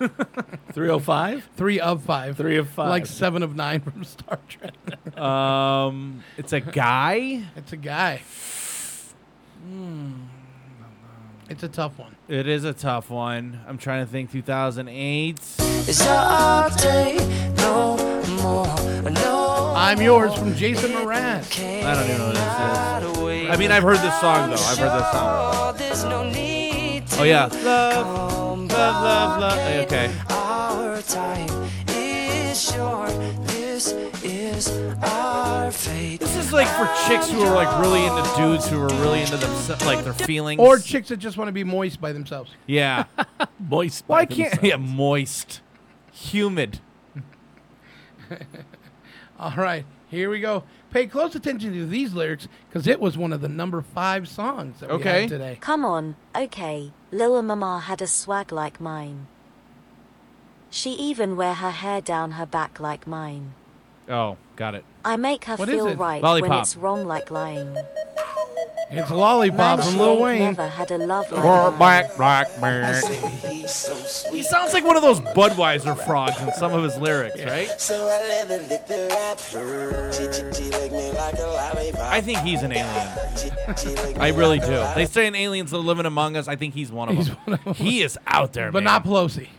305? 0.73 1.49
Three 1.55 1.79
of 1.79 2.03
five. 2.03 2.35
Three 2.35 2.57
of 2.57 2.67
five. 2.69 2.89
Like 2.89 3.05
seven 3.05 3.41
of 3.41 3.55
nine 3.55 3.79
from 3.79 4.03
Star 4.03 4.39
Trek. 4.47 5.17
um, 5.17 6.23
it's 6.37 6.51
a 6.51 6.59
guy. 6.59 7.43
It's 7.55 7.71
a 7.71 7.77
guy. 7.77 8.21
It's 11.49 11.63
a 11.63 11.67
tough 11.67 11.97
one. 11.97 12.15
It 12.27 12.47
is 12.47 12.63
a 12.63 12.73
tough 12.73 13.09
one. 13.09 13.59
I'm 13.67 13.77
trying 13.77 14.05
to 14.05 14.11
think. 14.11 14.31
2008. 14.31 15.39
It's 15.59 16.07
all 16.07 16.69
day, 16.77 17.17
no 17.57 17.97
more, 18.41 19.11
no. 19.11 19.73
I'm 19.75 20.01
yours 20.01 20.33
from 20.35 20.53
Jason 20.55 20.91
Mraz. 20.91 21.83
I 21.83 21.95
don't 21.95 22.03
even 22.05 22.17
know 22.19 22.27
what 22.27 22.35
this 22.35 23.45
is. 23.45 23.49
I 23.49 23.55
mean, 23.57 23.71
I've 23.71 23.83
heard 23.83 23.97
this 23.97 24.19
song 24.19 24.49
though. 24.49 24.55
I've 24.55 24.77
heard 24.77 24.99
this 24.99 25.11
song. 25.11 25.75
There's 25.77 26.03
no 26.03 26.29
need 26.29 26.49
Oh 27.19 27.23
yeah. 27.23 27.47
Love, 27.47 28.71
love, 28.71 29.03
love, 29.03 29.41
love. 29.41 29.85
Okay. 29.85 30.09
Our 30.29 31.01
time 31.01 31.69
is 31.89 32.71
short. 32.71 33.09
This 33.47 33.91
is 33.91 33.99
our 33.99 34.13
fate. 34.21 34.38
This 34.67 36.35
is 36.35 36.51
like 36.51 36.67
for 36.67 36.85
chicks 37.07 37.29
who 37.31 37.41
are 37.41 37.55
like 37.55 37.79
really 37.79 38.05
into 38.05 38.21
dudes 38.35 38.67
who 38.67 38.81
are 38.81 38.89
really 39.01 39.21
into 39.21 39.37
themselves, 39.37 39.85
like 39.85 40.03
their 40.03 40.13
feelings. 40.13 40.59
Or 40.59 40.77
chicks 40.79 41.07
that 41.09 41.17
just 41.17 41.37
want 41.37 41.47
to 41.47 41.53
be 41.53 41.63
moist 41.63 42.01
by 42.01 42.11
themselves. 42.11 42.51
yeah, 42.67 43.05
moist. 43.59 44.03
Why 44.07 44.25
can't 44.25 44.61
yeah 44.61 44.75
moist, 44.75 45.61
humid? 46.11 46.81
All 49.39 49.53
right, 49.55 49.85
here 50.09 50.29
we 50.29 50.41
go. 50.41 50.63
Pay 50.91 51.07
close 51.07 51.35
attention 51.35 51.71
to 51.73 51.85
these 51.85 52.13
lyrics 52.13 52.49
because 52.67 52.85
it 52.85 52.99
was 52.99 53.17
one 53.17 53.31
of 53.31 53.39
the 53.39 53.47
number 53.49 53.81
five 53.81 54.27
songs 54.27 54.81
that 54.81 54.89
we 54.89 54.95
Okay. 54.95 55.21
had 55.21 55.29
today. 55.29 55.57
Come 55.61 55.85
on, 55.85 56.17
okay. 56.35 56.91
Lil 57.11 57.41
Mama 57.43 57.79
had 57.79 58.01
a 58.01 58.07
swag 58.07 58.51
like 58.51 58.81
mine. 58.81 59.27
She 60.69 60.91
even 60.91 61.37
wear 61.37 61.53
her 61.53 61.71
hair 61.71 62.01
down 62.01 62.31
her 62.31 62.45
back 62.45 62.79
like 62.79 63.07
mine. 63.07 63.53
Oh, 64.09 64.37
got 64.55 64.75
it. 64.75 64.83
I 65.05 65.15
make 65.17 65.45
her 65.45 65.55
What 65.55 65.69
is 65.69 65.75
feel 65.75 65.87
it? 65.87 65.97
right 65.97 66.21
when 66.21 66.31
Lollipop. 66.31 66.61
it's 66.63 66.75
wrong 66.75 67.05
like 67.05 67.29
lying. 67.31 67.75
It's 68.91 69.11
Lollipop 69.11 69.57
Man, 69.57 69.77
from 69.77 69.93
she 69.93 69.99
Lil 69.99 70.09
ain't 70.13 70.21
Wayne. 70.21 70.39
never 70.45 70.67
had 70.67 70.89
a 70.89 70.97
love 70.97 71.31
like 71.31 71.45
Or 71.45 71.69
mine. 71.69 71.77
black, 71.77 72.17
black 72.17 72.59
man. 72.59 73.03
He 73.45 73.67
sounds 74.41 74.73
like 74.73 74.83
one 74.83 74.95
of 74.97 75.03
those 75.03 75.19
Budweiser 75.19 75.95
frogs 76.07 76.41
in 76.41 76.51
some 76.53 76.73
of 76.73 76.83
his 76.83 76.97
lyrics, 76.97 77.39
right? 77.45 77.69
So 77.79 78.07
I 78.07 78.27
let 78.27 78.47
her 78.47 78.67
lick 78.67 78.87
the 78.87 79.07
wrapper. 79.11 80.11
She, 80.11 80.23
she, 80.33 80.63
she 80.63 80.69
lick 80.71 80.91
me 80.91 81.11
like 81.11 81.35
a 81.37 81.43
lollipop. 81.43 82.01
I 82.01 82.19
think 82.21 82.39
he's 82.39 82.63
an 82.63 82.71
alien. 82.71 84.17
I 84.19 84.29
really 84.35 84.57
do. 84.59 84.83
They 84.95 85.05
say 85.05 85.27
an 85.27 85.35
aliens 85.35 85.69
that 85.69 85.77
are 85.77 85.81
living 85.81 86.07
among 86.07 86.35
us. 86.35 86.47
I 86.47 86.55
think 86.55 86.73
he's 86.73 86.91
one 86.91 87.09
of 87.15 87.25
them. 87.45 87.75
He 87.75 88.01
is 88.01 88.17
out 88.25 88.53
there, 88.53 88.71
But 88.71 88.83
man. 88.83 88.85
not 88.85 89.03
Pelosi. 89.05 89.49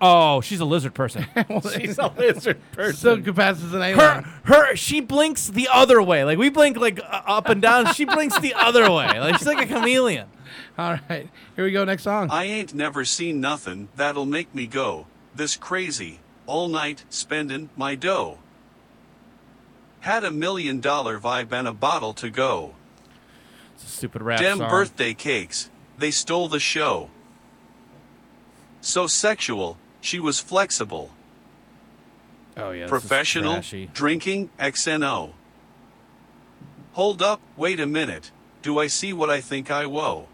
Oh, 0.00 0.40
she's 0.40 0.60
a 0.60 0.64
lizard 0.64 0.94
person. 0.94 1.26
She's 1.74 1.98
a 1.98 2.06
lizard 2.18 2.58
person. 2.72 2.96
Still 2.96 3.20
could 3.22 3.36
pass 3.36 3.62
as 3.62 3.74
an 3.74 3.82
alien. 3.82 3.98
Her, 3.98 4.22
her, 4.44 4.76
she 4.76 5.00
blinks 5.00 5.48
the 5.48 5.68
other 5.70 6.00
way. 6.00 6.24
Like 6.24 6.38
we 6.38 6.48
blink 6.48 6.78
like 6.78 7.00
uh, 7.00 7.22
up 7.26 7.50
and 7.50 7.60
down. 7.60 7.92
She 7.92 8.06
blinks 8.06 8.38
the 8.38 8.54
other 8.54 8.90
way. 8.90 9.20
Like 9.20 9.36
she's 9.36 9.46
like 9.46 9.60
a 9.60 9.66
chameleon. 9.66 10.26
All 10.78 10.98
right, 11.08 11.28
here 11.54 11.64
we 11.64 11.70
go. 11.72 11.84
Next 11.84 12.04
song. 12.04 12.28
I 12.30 12.44
ain't 12.44 12.72
never 12.72 13.04
seen 13.04 13.40
nothing 13.40 13.88
that'll 13.96 14.24
make 14.24 14.54
me 14.54 14.66
go 14.66 15.06
this 15.34 15.56
crazy 15.56 16.20
all 16.46 16.68
night 16.68 17.04
spending 17.10 17.68
my 17.76 17.94
dough. 17.94 18.38
Had 20.00 20.24
a 20.24 20.30
million 20.30 20.80
dollar 20.80 21.18
vibe 21.18 21.52
and 21.52 21.68
a 21.68 21.72
bottle 21.72 22.14
to 22.14 22.30
go. 22.30 22.74
It's 23.74 23.84
a 23.84 23.88
stupid 23.88 24.22
rap 24.22 24.40
Dem 24.40 24.58
song. 24.58 24.70
birthday 24.70 25.14
cakes, 25.14 25.70
they 25.98 26.10
stole 26.10 26.48
the 26.48 26.58
show. 26.58 27.10
So 28.80 29.06
sexual, 29.06 29.76
she 30.00 30.18
was 30.18 30.40
flexible. 30.40 31.10
Oh 32.56 32.72
yeah, 32.72 32.86
Professional, 32.86 33.62
drinking, 33.92 34.50
XNO. 34.58 35.32
Hold 36.92 37.22
up, 37.22 37.40
wait 37.56 37.80
a 37.80 37.86
minute. 37.86 38.30
Do 38.62 38.78
I 38.78 38.88
see 38.88 39.12
what 39.12 39.30
I 39.30 39.40
think 39.40 39.70
I 39.70 39.86
woe? 39.86 40.26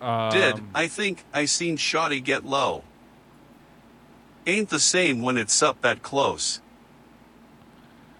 Did 0.00 0.54
Um, 0.54 0.70
I 0.74 0.88
think 0.88 1.24
I 1.32 1.44
seen 1.44 1.76
Shotty 1.76 2.24
get 2.24 2.44
low? 2.44 2.82
Ain't 4.46 4.70
the 4.70 4.80
same 4.80 5.20
when 5.20 5.36
it's 5.36 5.62
up 5.62 5.82
that 5.82 6.02
close. 6.02 6.60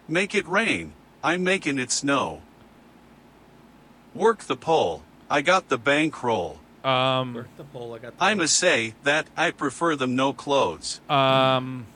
Make 0.07 0.35
it 0.35 0.47
rain, 0.47 0.93
I'm 1.25 1.43
making 1.43 1.79
it 1.79 1.91
snow. 1.91 2.43
Work 4.15 4.41
the 4.41 4.57
pole, 4.57 5.03
I 5.31 5.41
got 5.41 5.69
the 5.71 5.79
bankroll. 5.79 6.60
Um, 6.85 7.47
the 7.57 7.65
pole, 7.65 7.95
I 7.95 7.99
got 7.99 8.15
I 8.19 8.35
must 8.35 8.57
say 8.57 8.95
that 9.05 9.27
I 9.37 9.51
prefer 9.51 9.97
them 9.97 10.17
no 10.17 10.33
clothes. 10.33 11.01
Um, 11.11 11.87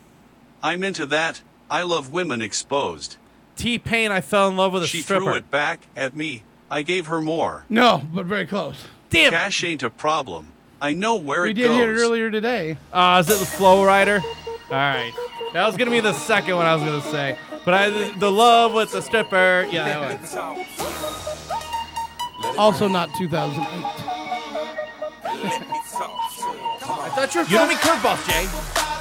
I'm 0.63 0.85
into 0.85 1.07
that. 1.07 1.41
I 1.71 1.83
love 1.83 2.13
women 2.13 2.43
exposed. 2.43 3.17
T 3.57 3.79
Pain, 3.79 4.11
I 4.13 4.21
fell 4.21 4.49
in 4.49 4.57
love 4.57 4.73
with 4.73 4.83
a 4.83 4.87
she 4.87 5.01
stripper. 5.01 5.25
threw 5.25 5.35
it 5.35 5.51
back 5.51 5.87
at 5.97 6.15
me. 6.17 6.43
I 6.71 6.83
gave 6.83 7.07
her 7.07 7.21
more. 7.23 7.65
No, 7.69 8.03
but 8.13 8.27
very 8.27 8.47
close. 8.47 8.85
Damn. 9.11 9.31
Cash 9.31 9.63
ain't 9.65 9.83
a 9.83 9.91
problem. 9.91 10.49
I 10.81 10.93
know 10.93 11.15
where 11.15 11.43
We 11.43 11.51
it 11.51 11.55
goes. 11.55 11.63
We 11.63 11.63
did 11.63 11.69
goes. 11.69 11.77
hear 11.77 11.95
it 11.95 11.99
earlier 12.07 12.31
today. 12.31 12.77
Uh, 12.93 13.23
is 13.25 13.31
it 13.35 13.39
the 13.39 13.47
Flo 13.47 13.83
Rida? 13.85 14.23
All 14.23 14.31
right, 14.71 15.13
that 15.53 15.67
was 15.67 15.77
gonna 15.77 15.91
be 15.91 16.01
the 16.01 16.13
second 16.15 16.57
one 16.57 16.67
I 16.67 16.75
was 16.75 16.83
gonna 16.83 17.03
say, 17.13 17.39
but 17.65 17.75
I 17.75 17.91
the 18.19 18.31
love 18.31 18.73
with 18.75 18.93
the 18.93 19.01
stripper. 19.03 19.67
Yeah, 19.71 19.85
that 19.85 20.47
one. 20.47 20.67
Also 22.59 22.89
not 22.89 23.09
2008. 23.17 24.04
I 27.17 27.27
thought 27.27 27.35
you 27.37 27.41
were 27.43 27.47
throwing 27.47 27.69
me 27.69 27.75
curveballs, 27.77 28.27
Jay. 28.27 28.43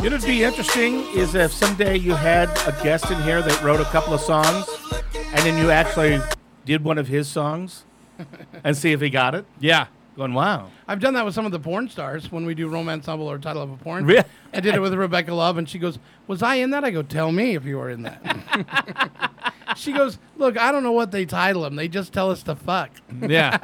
You 0.03 0.11
know, 0.11 0.17
what'd 0.17 0.27
be 0.29 0.43
interesting 0.43 1.01
is 1.17 1.33
if 1.33 1.51
someday 1.51 1.97
you 1.97 2.13
had 2.13 2.47
a 2.67 2.83
guest 2.83 3.09
in 3.09 3.19
here 3.23 3.41
that 3.41 3.63
wrote 3.63 3.79
a 3.79 3.85
couple 3.85 4.13
of 4.13 4.21
songs, 4.21 4.67
and 5.15 5.39
then 5.39 5.57
you 5.57 5.71
actually 5.71 6.21
did 6.63 6.83
one 6.83 6.99
of 6.99 7.07
his 7.07 7.27
songs, 7.27 7.85
and 8.63 8.77
see 8.77 8.91
if 8.91 9.01
he 9.01 9.09
got 9.09 9.33
it. 9.33 9.45
Yeah. 9.59 9.87
Going, 10.15 10.35
wow. 10.35 10.69
I've 10.87 10.99
done 10.99 11.15
that 11.15 11.25
with 11.25 11.33
some 11.33 11.47
of 11.47 11.51
the 11.51 11.59
porn 11.59 11.89
stars 11.89 12.31
when 12.31 12.45
we 12.45 12.53
do 12.53 12.67
romance 12.67 13.07
novel 13.07 13.31
or 13.31 13.39
title 13.39 13.63
of 13.63 13.71
a 13.71 13.77
porn. 13.77 14.05
Really? 14.05 14.23
I 14.53 14.59
did 14.59 14.75
it 14.75 14.79
with 14.79 14.93
Rebecca 14.93 15.33
Love, 15.33 15.57
and 15.57 15.67
she 15.67 15.79
goes, 15.79 15.97
"Was 16.27 16.43
I 16.43 16.55
in 16.55 16.69
that?" 16.69 16.83
I 16.83 16.91
go, 16.91 17.01
"Tell 17.01 17.31
me 17.31 17.55
if 17.55 17.65
you 17.65 17.79
were 17.79 17.89
in 17.89 18.03
that." 18.03 19.41
she 19.75 19.91
goes, 19.91 20.19
"Look, 20.37 20.55
I 20.55 20.71
don't 20.71 20.83
know 20.83 20.91
what 20.91 21.09
they 21.09 21.25
title 21.25 21.63
them. 21.63 21.75
They 21.77 21.87
just 21.87 22.13
tell 22.13 22.29
us 22.29 22.43
to 22.43 22.55
fuck." 22.55 22.91
Yeah. 23.21 23.57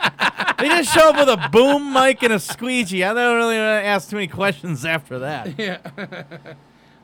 they 0.60 0.68
just 0.70 0.94
show 0.94 1.10
up 1.10 1.16
with 1.16 1.30
a 1.30 1.50
boom 1.50 1.94
mic 1.94 2.22
and 2.24 2.34
a 2.34 2.40
squeegee. 2.40 3.04
I 3.04 3.14
don't 3.14 3.36
really 3.38 3.58
want 3.58 3.84
to 3.84 3.88
ask 3.88 4.10
too 4.10 4.16
many 4.18 4.28
questions 4.28 4.86
after 4.86 5.20
that. 5.20 5.50
Yeah. 5.60 5.78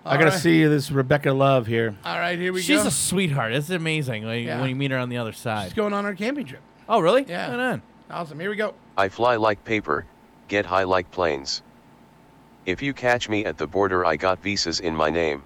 I 0.07 0.17
gotta 0.17 0.29
right. 0.29 0.39
see 0.39 0.63
this 0.65 0.91
Rebecca 0.91 1.31
Love 1.33 1.65
here. 1.65 1.95
All 2.05 2.19
right, 2.19 2.37
here 2.37 2.53
we 2.53 2.61
She's 2.61 2.77
go. 2.77 2.83
She's 2.83 2.93
a 2.93 2.95
sweetheart. 2.95 3.53
It's 3.53 3.71
amazing 3.71 4.23
when, 4.23 4.37
you- 4.39 4.45
Yeah. 4.45 4.59
when 4.61 4.69
you 4.69 4.75
meet 4.75 4.91
her 4.91 4.99
on 4.99 5.09
the 5.09 5.17
other 5.17 5.31
side. 5.33 5.63
She's 5.65 5.73
going 5.73 5.93
on 5.93 6.05
our 6.05 6.13
camping 6.13 6.45
trip. 6.45 6.61
Oh, 6.87 6.99
really? 6.99 7.25
Yeah. 7.27 7.49
Right 7.49 7.59
on. 7.59 7.81
Awesome. 8.11 8.39
Here 8.39 8.51
we 8.51 8.55
go. 8.55 8.75
I 8.97 9.09
fly 9.09 9.35
like 9.37 9.63
paper, 9.65 10.05
get 10.47 10.63
high 10.67 10.83
like 10.83 11.09
planes. 11.09 11.63
If 12.67 12.83
you 12.83 12.93
catch 12.93 13.29
me 13.29 13.45
at 13.45 13.57
the 13.57 13.65
border, 13.65 14.05
I 14.05 14.15
got 14.15 14.43
visas 14.43 14.79
in 14.79 14.95
my 14.95 15.09
name. 15.09 15.41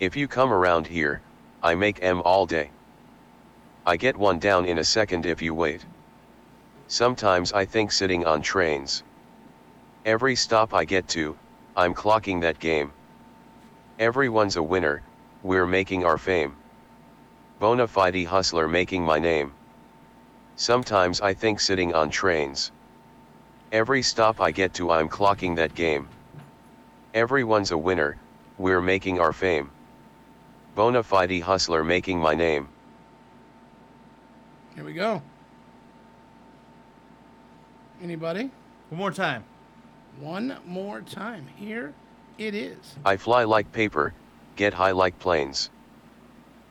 If 0.00 0.16
you 0.16 0.26
come 0.26 0.52
around 0.52 0.88
here, 0.88 1.20
I 1.62 1.76
make 1.76 2.02
M 2.02 2.22
all 2.22 2.46
day. 2.46 2.70
I 3.86 3.96
get 3.96 4.16
one 4.16 4.40
down 4.40 4.64
in 4.64 4.78
a 4.78 4.84
second 4.84 5.26
if 5.26 5.40
you 5.40 5.54
wait. 5.54 5.84
Sometimes 6.94 7.52
I 7.52 7.64
think 7.64 7.90
sitting 7.90 8.24
on 8.24 8.40
trains. 8.40 9.02
Every 10.04 10.36
stop 10.36 10.72
I 10.72 10.84
get 10.84 11.08
to, 11.08 11.36
I'm 11.76 11.92
clocking 11.92 12.40
that 12.42 12.60
game. 12.60 12.92
Everyone's 13.98 14.54
a 14.54 14.62
winner, 14.62 15.02
we're 15.42 15.66
making 15.66 16.04
our 16.04 16.18
fame. 16.18 16.54
Bona 17.58 17.88
fide 17.88 18.24
hustler 18.24 18.68
making 18.68 19.02
my 19.02 19.18
name. 19.18 19.52
Sometimes 20.54 21.20
I 21.20 21.34
think 21.34 21.58
sitting 21.58 21.92
on 21.92 22.10
trains. 22.10 22.70
Every 23.72 24.00
stop 24.00 24.40
I 24.40 24.52
get 24.52 24.72
to, 24.74 24.92
I'm 24.92 25.08
clocking 25.08 25.56
that 25.56 25.74
game. 25.74 26.06
Everyone's 27.12 27.72
a 27.72 27.76
winner, 27.76 28.18
we're 28.56 28.80
making 28.80 29.18
our 29.18 29.32
fame. 29.32 29.68
Bona 30.76 31.02
fide 31.02 31.42
hustler 31.42 31.82
making 31.82 32.20
my 32.20 32.36
name. 32.36 32.68
Here 34.76 34.84
we 34.84 34.92
go. 34.92 35.20
Anybody? 38.04 38.50
One 38.90 38.98
more 38.98 39.10
time. 39.10 39.44
One 40.20 40.58
more 40.66 41.00
time. 41.00 41.46
Here 41.56 41.94
it 42.36 42.54
is. 42.54 42.76
I 43.02 43.16
fly 43.16 43.44
like 43.44 43.72
paper, 43.72 44.12
get 44.56 44.74
high 44.74 44.90
like 44.90 45.18
planes. 45.18 45.70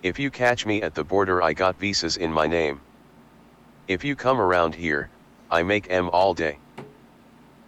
If 0.04 0.20
you 0.20 0.30
catch 0.30 0.68
me 0.68 0.84
at 0.84 0.94
the 0.94 1.04
border, 1.04 1.42
I 1.42 1.54
got 1.54 1.80
visas 1.80 2.18
in 2.18 2.32
my 2.32 2.46
name. 2.46 2.82
If 3.88 4.04
you 4.04 4.16
come 4.16 4.40
around 4.40 4.76
here, 4.76 5.10
I 5.50 5.64
make 5.64 5.90
M 5.90 6.08
all 6.12 6.36
day. 6.36 6.60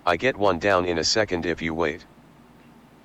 I 0.06 0.16
get 0.16 0.38
one 0.38 0.60
down 0.60 0.86
in 0.86 1.00
a 1.00 1.04
second 1.04 1.48
if 1.48 1.60
you 1.60 1.74
wait. 1.74 2.06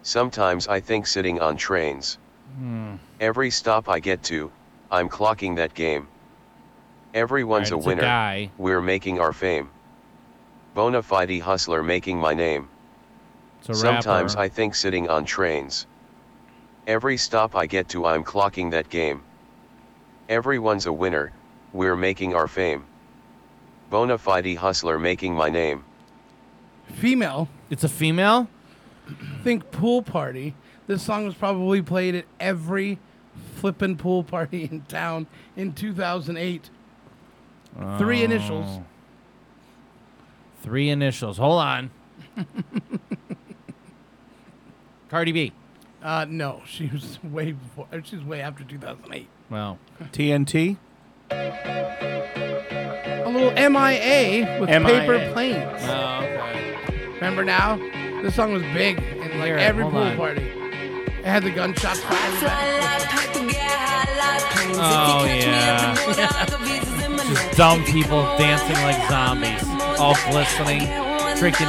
Sometimes 0.03 0.69
I 0.69 0.79
think 0.79 1.07
sitting 1.07 1.41
on 1.41 1.57
trains. 1.57 2.19
Hmm. 2.59 2.97
Every 3.19 3.51
stop 3.51 3.89
I 3.89 3.99
get 3.99 4.23
to, 4.25 4.53
I'm 4.91 5.09
clocking 5.09 5.57
that 5.57 5.73
game. 5.73 6.07
Everyone's 7.15 7.73
Alright, 7.73 7.73
a 7.73 7.79
it's 7.79 8.03
a 8.03 8.05
winner, 8.05 8.51
we're 8.59 8.83
making 8.83 9.21
our 9.21 9.33
fame. 9.33 9.71
Bona 10.75 11.03
fide 11.03 11.41
hustler 11.41 11.83
making 11.83 12.19
my 12.19 12.35
name. 12.35 12.69
Sometimes. 13.63 14.37
I 14.37 14.49
think 14.49 14.75
sitting 14.75 15.09
on 15.09 15.25
trains. 15.25 15.87
Every 16.87 17.17
stop 17.17 17.55
I 17.55 17.67
get 17.67 17.89
to, 17.91 18.07
I'm 18.07 18.25
clocking 18.25 18.71
that 18.71 18.89
game. 18.89 19.23
Everyone's 20.29 20.87
a 20.87 20.93
winner, 20.93 21.33
we're 21.73 21.97
making 21.97 22.35
our 22.35 22.49
fame. 22.49 22.85
Bona 23.91 24.17
fide 24.17 24.57
hustler 24.57 24.99
making 24.99 25.35
my 25.35 25.51
name. 25.51 25.85
Female. 26.87 27.49
It's 27.69 27.85
a 27.85 27.89
female? 27.89 28.49
Think 29.43 29.71
pool 29.71 30.03
party. 30.03 30.55
This 30.87 31.03
song 31.03 31.25
was 31.27 31.35
probably 31.35 31.83
played 31.83 32.15
at 32.15 32.25
every 32.39 32.99
flippin' 33.57 33.97
pool 33.97 34.25
party 34.25 34.65
in 34.65 34.83
town 34.83 35.27
in 35.57 35.73
2008. 35.73 36.71
Three 37.99 38.23
initials. 38.23 38.67
Oh. 38.69 38.85
Three 40.63 40.89
initials. 40.91 41.39
Hold 41.39 41.61
on. 41.61 41.91
Cardi 45.09 45.33
B. 45.33 45.53
Uh, 46.03 46.27
no, 46.29 46.63
she 46.67 46.87
was 46.87 47.23
way 47.23 47.53
before. 47.53 47.87
She 48.05 48.17
was 48.17 48.25
way 48.25 48.41
after 48.41 48.65
2008. 48.65 49.29
Well, 49.51 49.79
TNT. 50.13 50.77
A 51.31 53.29
little 53.29 53.51
MIA 53.53 54.61
with 54.61 54.69
MIA. 54.71 54.81
paper 54.81 55.31
planes. 55.33 55.83
Oh, 55.85 56.19
okay. 56.23 57.09
Remember 57.15 57.45
now? 57.45 57.77
This 58.23 58.35
song 58.35 58.53
was 58.53 58.63
big 58.75 58.99
in 58.99 59.39
like 59.39 59.47
Here, 59.47 59.57
every 59.59 59.85
pool 59.85 59.97
on. 59.99 60.17
party. 60.17 60.43
It 60.43 61.25
had 61.25 61.43
the 61.43 61.51
gunshots 61.51 62.01
firing 62.01 62.41
back. 62.41 63.07
Oh, 64.83 65.25
yeah. 65.27 65.95
Just 67.29 67.57
dumb 67.57 67.85
people 67.85 68.23
dancing 68.39 68.77
like 68.83 69.09
zombies. 69.11 69.70
All 70.01 70.17
glistening. 70.31 70.89
Drinking, 71.37 71.69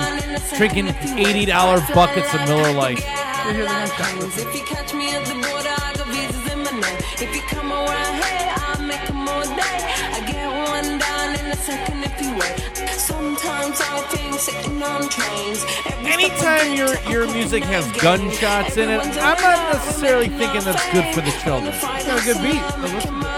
drinking 0.55 0.87
$80 0.87 1.93
buckets 1.93 2.33
of 2.33 2.39
Miller 2.47 2.71
Lite. 2.71 2.99
You 2.99 3.53
hear. 3.53 3.65
If 3.65 4.55
you 4.55 4.63
catch 4.63 4.93
me 4.93 5.09
at 5.13 5.25
the 5.25 5.33
border, 5.33 5.75
I 5.75 5.93
got 5.97 6.07
visas 6.07 6.51
in 6.53 6.63
my 6.63 6.71
name. 6.71 6.97
If 7.19 7.35
you 7.35 7.41
come 7.41 7.73
around 7.73 8.13
here, 8.23 8.53
I'll 8.55 8.81
make 8.81 9.09
'em 9.09 9.27
all 9.27 9.43
day. 9.43 9.79
I 10.15 10.21
get 10.25 10.47
one 10.47 10.97
down 10.97 11.35
in 11.35 11.51
a 11.51 11.55
second 11.57 12.05
if 12.05 12.21
you 12.21 12.33
wait. 12.35 12.55
Sometimes 12.97 13.81
I 13.81 13.99
think 14.11 14.39
sitting 14.39 14.81
on 14.81 15.09
trains. 15.09 15.65
Anytime 16.05 16.73
your 16.73 16.95
your 17.09 17.27
music 17.33 17.65
has 17.65 17.85
gunshots 18.01 18.77
in 18.77 18.89
it, 18.89 19.01
I'm 19.01 19.41
not 19.41 19.73
necessarily 19.73 20.29
thinking 20.29 20.61
that's 20.61 20.85
good 20.91 21.13
for 21.13 21.19
the 21.19 21.31
children. 21.43 21.73
It's 21.73 22.05
got 22.05 22.21
a 22.21 22.23
good 22.23 22.41
beat. 22.41 23.30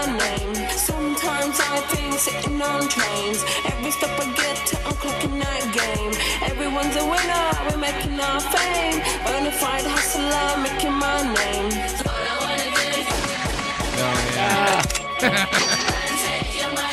My 1.84 1.90
I 1.90 1.96
think 1.96 2.14
sitting 2.18 2.62
on 2.62 2.88
trains. 2.88 3.44
Every 3.66 3.90
step 3.90 4.10
I 4.18 4.32
get 4.32 4.66
to, 4.68 4.76
I'm 4.86 4.94
clocking 4.94 5.40
that 5.40 5.62
game. 5.74 6.12
Everyone's 6.50 6.96
a 6.96 7.04
winner, 7.04 7.50
we're 7.68 7.78
making 7.78 8.18
our 8.20 8.40
fame. 8.40 9.00
Bonafide 9.24 9.86
hustler, 9.86 10.62
making 10.62 10.92
my 10.92 11.22
name. 11.22 11.70
Oh, 13.96 14.80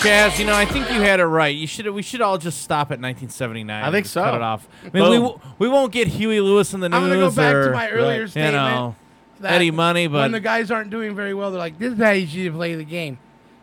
Chaz, 0.02 0.40
you 0.40 0.46
know, 0.46 0.56
I 0.56 0.66
think 0.66 0.90
you 0.90 1.00
had 1.02 1.20
it 1.20 1.26
right. 1.26 1.56
You 1.56 1.68
should 1.68 1.88
we 1.92 2.02
should 2.02 2.22
all 2.22 2.40
just 2.40 2.62
stop 2.64 2.88
at 2.88 3.00
1979. 3.00 3.70
I 3.84 3.92
think 3.92 4.06
and 4.06 4.08
so. 4.08 4.24
Cut 4.24 4.34
it 4.36 4.42
off. 4.42 4.68
I 4.84 4.90
mean, 4.90 5.10
we, 5.10 5.16
w- 5.18 5.40
we 5.60 5.70
won't 5.70 5.92
get 5.92 6.08
Huey 6.08 6.42
Lewis 6.42 6.74
and 6.74 6.82
the 6.82 6.90
News. 6.90 6.98
I'm 6.98 7.04
gonna 7.08 7.20
go 7.20 7.30
back 7.32 7.54
to 7.54 7.72
my 7.72 7.90
earlier 7.92 8.22
you 8.22 8.28
statement. 8.28 8.54
know, 8.56 8.96
that 9.42 9.54
Eddie 9.54 9.70
Money, 9.70 10.08
when 10.08 10.32
the 10.32 10.40
guys 10.40 10.72
aren't 10.72 10.90
doing 10.90 11.16
very 11.16 11.36
well, 11.36 11.52
they're 11.52 11.60
like, 11.60 11.78
"This 11.78 11.94
is 11.94 12.00
how 12.00 12.12
you 12.12 12.26
should 12.26 12.54
play 12.54 12.74
the 12.76 12.84
game." 12.84 13.20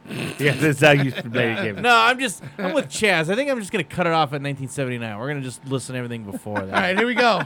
Yeah, 0.39 0.53
that's 0.53 0.81
how 0.81 0.93
you 0.93 1.05
used 1.05 1.17
play 1.17 1.55
the 1.55 1.63
game. 1.63 1.83
no, 1.83 1.95
I'm 1.95 2.19
just 2.19 2.43
I'm 2.57 2.73
with 2.73 2.89
Chaz. 2.89 3.29
I 3.31 3.35
think 3.35 3.51
I'm 3.51 3.59
just 3.59 3.71
gonna 3.73 3.85
cut 3.85 4.07
it 4.07 4.13
off 4.13 4.29
at 4.29 4.41
1979. 4.41 5.19
We're 5.19 5.29
gonna 5.29 5.41
just 5.43 5.65
listen 5.67 5.95
to 5.95 5.99
everything 5.99 6.25
before 6.25 6.61
that. 6.61 6.75
All 6.75 6.81
right, 6.81 6.97
here 6.97 7.07
we 7.07 7.15
go. 7.15 7.43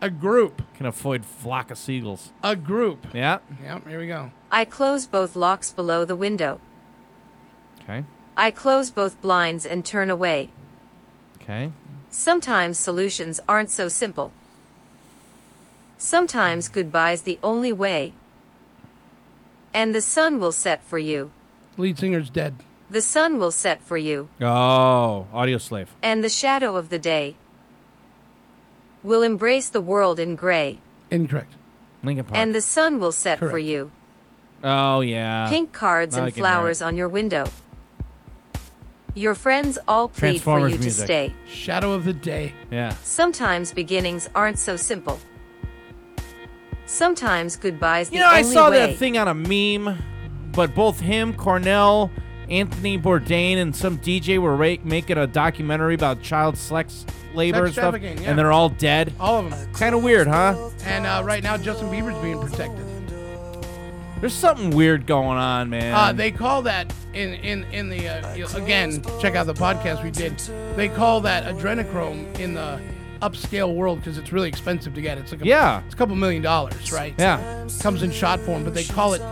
A 0.00 0.08
group. 0.10 0.62
Can 0.76 0.86
avoid 0.86 1.24
flock 1.24 1.70
of 1.70 1.78
seagulls. 1.78 2.32
A 2.42 2.56
group. 2.56 3.06
Yeah. 3.12 3.38
Yep. 3.62 3.88
Here 3.88 3.98
we 3.98 4.06
go. 4.06 4.30
I 4.50 4.64
close 4.64 5.06
both 5.06 5.36
locks 5.36 5.72
below 5.72 6.04
the 6.04 6.16
window. 6.16 6.60
Okay. 7.82 8.04
I 8.36 8.50
close 8.50 8.90
both 8.90 9.20
blinds 9.20 9.66
and 9.66 9.84
turn 9.84 10.10
away. 10.10 10.50
Okay. 11.42 11.72
Sometimes 12.10 12.78
solutions 12.78 13.40
aren't 13.48 13.70
so 13.70 13.88
simple. 13.88 14.32
Sometimes 15.98 16.68
goodbye's 16.68 17.22
the 17.22 17.38
only 17.42 17.72
way. 17.72 18.12
And 19.74 19.94
the 19.94 20.00
sun 20.00 20.40
will 20.40 20.52
set 20.52 20.82
for 20.82 20.98
you. 20.98 21.30
Lead 21.80 21.98
singer's 21.98 22.30
dead. 22.30 22.54
The 22.90 23.00
sun 23.02 23.38
will 23.38 23.50
set 23.52 23.82
for 23.82 23.96
you. 23.96 24.28
Oh, 24.40 25.26
Audioslave. 25.32 25.86
And 26.02 26.22
the 26.24 26.28
shadow 26.28 26.76
of 26.76 26.88
the 26.90 26.98
day 26.98 27.36
will 29.02 29.22
embrace 29.22 29.68
the 29.68 29.80
world 29.80 30.18
in 30.18 30.34
gray. 30.36 30.78
Incorrect. 31.10 31.52
Linkin 32.02 32.24
Park. 32.24 32.36
And 32.38 32.54
the 32.54 32.60
sun 32.60 32.98
will 33.00 33.12
set 33.12 33.38
for 33.38 33.50
Correct. 33.50 33.66
you. 33.66 33.90
oh 34.64 35.00
yeah. 35.00 35.48
Pink 35.48 35.72
cards 35.72 36.16
I 36.16 36.20
and 36.24 36.26
can 36.28 36.34
hear 36.34 36.44
it. 36.44 36.46
flowers 36.48 36.82
on 36.82 36.96
your 36.96 37.08
window. 37.08 37.46
Your 39.14 39.34
friends 39.34 39.78
all 39.88 40.08
plead 40.08 40.40
for 40.40 40.58
Transformers 40.58 40.72
you 40.72 40.78
to 40.78 40.82
music. 40.84 41.04
stay. 41.04 41.34
Shadow 41.48 41.92
of 41.92 42.04
the 42.04 42.12
day. 42.12 42.52
Yeah. 42.70 42.94
Sometimes 43.02 43.72
beginnings 43.72 44.28
aren't 44.34 44.58
so 44.58 44.76
simple. 44.76 45.18
Sometimes 46.86 47.56
goodbye's 47.56 48.08
the 48.10 48.16
You 48.16 48.20
know, 48.22 48.28
I 48.28 48.38
only 48.42 48.52
saw 48.52 48.70
way. 48.70 48.78
that 48.86 48.96
thing 48.98 49.16
on 49.18 49.28
a 49.28 49.34
meme, 49.34 49.96
but 50.52 50.74
both 50.74 51.00
him, 51.00 51.34
Cornell, 51.34 52.10
Anthony 52.48 52.98
Bourdain 52.98 53.56
and 53.56 53.74
some 53.74 53.98
DJ 53.98 54.38
were 54.38 54.56
ra- 54.56 54.76
making 54.84 55.18
a 55.18 55.26
documentary 55.26 55.94
about 55.94 56.20
child 56.22 56.56
sex 56.56 57.06
labor 57.34 57.66
and 57.66 57.72
stuff, 57.72 57.96
yeah. 58.00 58.08
and 58.24 58.38
they're 58.38 58.52
all 58.52 58.68
dead. 58.70 59.12
All 59.20 59.38
of 59.38 59.50
them. 59.50 59.72
Kind 59.72 59.94
of 59.94 60.02
weird, 60.02 60.26
huh? 60.26 60.70
And 60.84 61.06
uh, 61.06 61.22
right 61.24 61.42
now, 61.42 61.56
Justin 61.56 61.88
Bieber's 61.88 62.20
being 62.22 62.40
protected. 62.40 62.86
There's 64.20 64.34
something 64.34 64.70
weird 64.70 65.06
going 65.06 65.38
on, 65.38 65.70
man. 65.70 65.94
Uh, 65.94 66.12
they 66.12 66.30
call 66.30 66.60
that 66.62 66.92
in 67.14 67.34
in 67.34 67.64
in 67.72 67.88
the 67.88 68.06
uh, 68.06 68.46
again. 68.56 69.02
Check 69.18 69.34
out 69.34 69.46
the 69.46 69.54
podcast 69.54 70.02
we 70.04 70.10
did. 70.10 70.38
They 70.76 70.88
call 70.88 71.22
that 71.22 71.44
adrenochrome 71.44 72.38
in 72.38 72.52
the 72.52 72.80
upscale 73.22 73.74
world 73.74 73.98
because 73.98 74.18
it's 74.18 74.30
really 74.32 74.48
expensive 74.48 74.92
to 74.94 75.00
get. 75.00 75.16
It's 75.16 75.32
like 75.32 75.40
a, 75.40 75.46
Yeah. 75.46 75.82
it's 75.84 75.94
a 75.94 75.96
couple 75.96 76.16
million 76.16 76.42
dollars, 76.42 76.92
right? 76.92 77.14
Yeah. 77.18 77.66
comes 77.80 78.02
in 78.02 78.10
shot 78.10 78.40
form, 78.40 78.62
but 78.64 78.74
they 78.74 78.84
call 78.84 79.14
it 79.14 79.22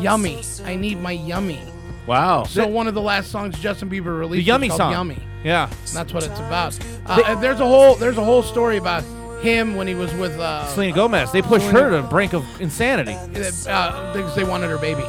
yummy. 0.00 0.42
I 0.64 0.76
need 0.76 1.00
my 1.00 1.12
yummy. 1.12 1.60
Wow. 2.06 2.44
So 2.44 2.66
one 2.66 2.88
of 2.88 2.94
the 2.94 3.02
last 3.02 3.30
songs 3.30 3.58
Justin 3.58 3.90
Bieber 3.90 4.18
released, 4.18 4.44
the 4.44 4.48
Yummy 4.48 4.70
song. 4.70 4.92
Yummy. 4.92 5.18
Yeah. 5.44 5.68
And 5.68 5.88
that's 5.88 6.12
what 6.12 6.24
it's 6.24 6.38
about. 6.40 6.78
Uh, 7.06 7.22
and 7.26 7.42
there's 7.42 7.60
a 7.60 7.66
whole 7.66 7.94
there's 7.96 8.16
a 8.18 8.24
whole 8.24 8.42
story 8.42 8.76
about 8.78 9.04
him 9.42 9.76
when 9.76 9.86
he 9.86 9.94
was 9.94 10.12
with 10.14 10.32
uh, 10.40 10.66
Selena 10.68 10.94
Gomez. 10.94 11.30
They 11.32 11.42
pushed 11.42 11.66
Selena- 11.66 11.80
her 11.84 11.90
to 11.96 12.02
the 12.02 12.08
brink 12.08 12.32
of 12.32 12.44
insanity. 12.60 13.12
uh, 13.14 14.12
because 14.14 14.34
they 14.34 14.44
wanted 14.44 14.68
her 14.68 14.78
baby, 14.78 15.02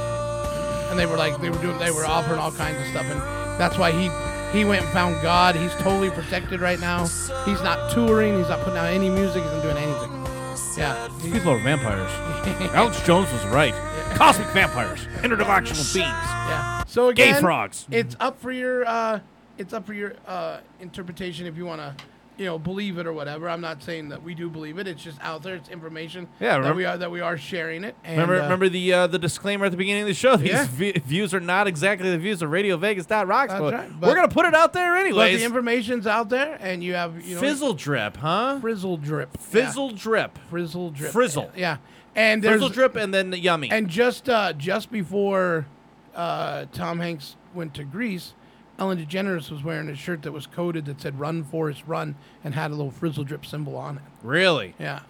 and 0.89 0.99
they 0.99 1.05
were 1.05 1.17
like 1.17 1.39
they 1.41 1.49
were 1.49 1.57
doing 1.61 1.77
they 1.79 1.91
were 1.91 2.05
offering 2.05 2.39
all 2.39 2.51
kinds 2.51 2.79
of 2.81 2.87
stuff, 2.87 3.05
and 3.05 3.19
that's 3.59 3.77
why 3.77 3.91
he 3.91 4.09
he 4.57 4.65
went 4.65 4.83
and 4.83 4.91
found 4.91 5.21
God. 5.21 5.55
He's 5.55 5.73
totally 5.75 6.09
protected 6.09 6.59
right 6.59 6.79
now. 6.79 7.03
He's 7.45 7.61
not 7.63 7.91
touring. 7.91 8.37
He's 8.37 8.49
not 8.49 8.59
putting 8.59 8.77
out 8.77 8.87
any 8.87 9.09
music. 9.09 9.41
He's 9.43 9.51
not 9.53 9.63
doing 9.63 9.77
anything. 9.77 10.15
Yeah, 10.77 11.09
People 11.23 11.51
are 11.51 11.59
vampires. 11.59 12.11
Alex 12.73 13.01
Jones 13.05 13.31
was 13.33 13.45
right. 13.47 13.73
Cosmic 14.15 14.47
vampires, 14.49 15.05
interdimensional 15.23 15.93
beings. 15.93 16.07
Yeah. 16.07 16.83
So 16.87 17.11
Gay 17.13 17.29
again, 17.29 17.41
frogs. 17.41 17.87
It's 17.89 18.15
up 18.19 18.39
for 18.41 18.51
your 18.51 18.85
uh, 18.85 19.19
it's 19.57 19.73
up 19.73 19.85
for 19.85 19.93
your 19.93 20.13
uh, 20.27 20.59
interpretation 20.79 21.45
if 21.47 21.55
you 21.55 21.65
want 21.65 21.79
to, 21.79 21.95
you 22.37 22.45
know, 22.45 22.59
believe 22.59 22.97
it 22.97 23.07
or 23.07 23.13
whatever. 23.13 23.47
I'm 23.49 23.61
not 23.61 23.81
saying 23.81 24.09
that 24.09 24.21
we 24.23 24.33
do 24.35 24.49
believe 24.49 24.77
it. 24.77 24.87
It's 24.87 25.01
just 25.01 25.17
out 25.21 25.41
there. 25.43 25.55
It's 25.55 25.69
information. 25.69 26.27
Yeah, 26.39 26.59
that 26.59 26.75
we 26.75 26.83
are 26.85 26.97
that 26.97 27.11
we 27.11 27.21
are 27.21 27.37
sharing 27.37 27.83
it. 27.85 27.95
And, 28.03 28.17
remember, 28.19 28.39
uh, 28.39 28.43
remember 28.43 28.67
the 28.69 28.91
uh, 28.93 29.07
the 29.07 29.19
disclaimer 29.19 29.65
at 29.65 29.71
the 29.71 29.77
beginning 29.77 30.01
of 30.03 30.07
the 30.07 30.13
show. 30.13 30.35
These 30.35 30.49
Yeah. 30.49 30.67
v- 30.69 30.91
views 30.99 31.33
are 31.33 31.39
not 31.39 31.67
exactly 31.67 32.09
the 32.09 32.17
views 32.17 32.41
of 32.41 32.51
Radio 32.51 32.75
Vegas. 32.75 33.05
Rocks, 33.09 33.51
That's 33.53 33.61
but 33.61 33.73
right, 33.73 33.91
we're 34.01 34.15
gonna 34.15 34.27
put 34.27 34.45
it 34.45 34.53
out 34.53 34.73
there 34.73 34.91
But 35.13 35.31
the 35.31 35.43
information's 35.45 36.05
out 36.07 36.29
there, 36.29 36.57
and 36.59 36.83
you 36.83 36.95
have 36.95 37.25
you 37.25 37.35
know 37.35 37.41
Fizzle 37.41 37.73
drip, 37.73 38.17
huh? 38.17 38.59
Frizzle 38.59 38.97
drip. 38.97 39.37
Fizzle 39.37 39.91
drip. 39.91 40.37
Frizzle 40.49 40.91
drip. 40.91 41.11
Frizzle. 41.11 41.51
Yeah. 41.55 41.77
And 42.15 42.43
there's 42.43 42.53
Frizzle 42.55 42.69
drip 42.69 42.95
and 42.95 43.13
then 43.13 43.29
the 43.29 43.39
yummy. 43.39 43.69
And 43.71 43.87
just 43.87 44.27
uh, 44.29 44.53
just 44.53 44.91
before 44.91 45.65
uh, 46.15 46.65
Tom 46.73 46.99
Hanks 46.99 47.35
went 47.53 47.73
to 47.75 47.83
Greece, 47.83 48.33
Ellen 48.77 48.97
DeGeneres 49.03 49.49
was 49.51 49.63
wearing 49.63 49.89
a 49.89 49.95
shirt 49.95 50.21
that 50.23 50.31
was 50.31 50.45
coded 50.47 50.85
that 50.85 51.01
said 51.01 51.19
"Run 51.19 51.43
Forrest 51.43 51.83
Run" 51.87 52.15
and 52.43 52.55
had 52.55 52.71
a 52.71 52.75
little 52.75 52.91
frizzle 52.91 53.23
drip 53.23 53.45
symbol 53.45 53.75
on 53.75 53.97
it. 53.97 54.03
Really? 54.23 54.75
Yeah. 54.79 55.01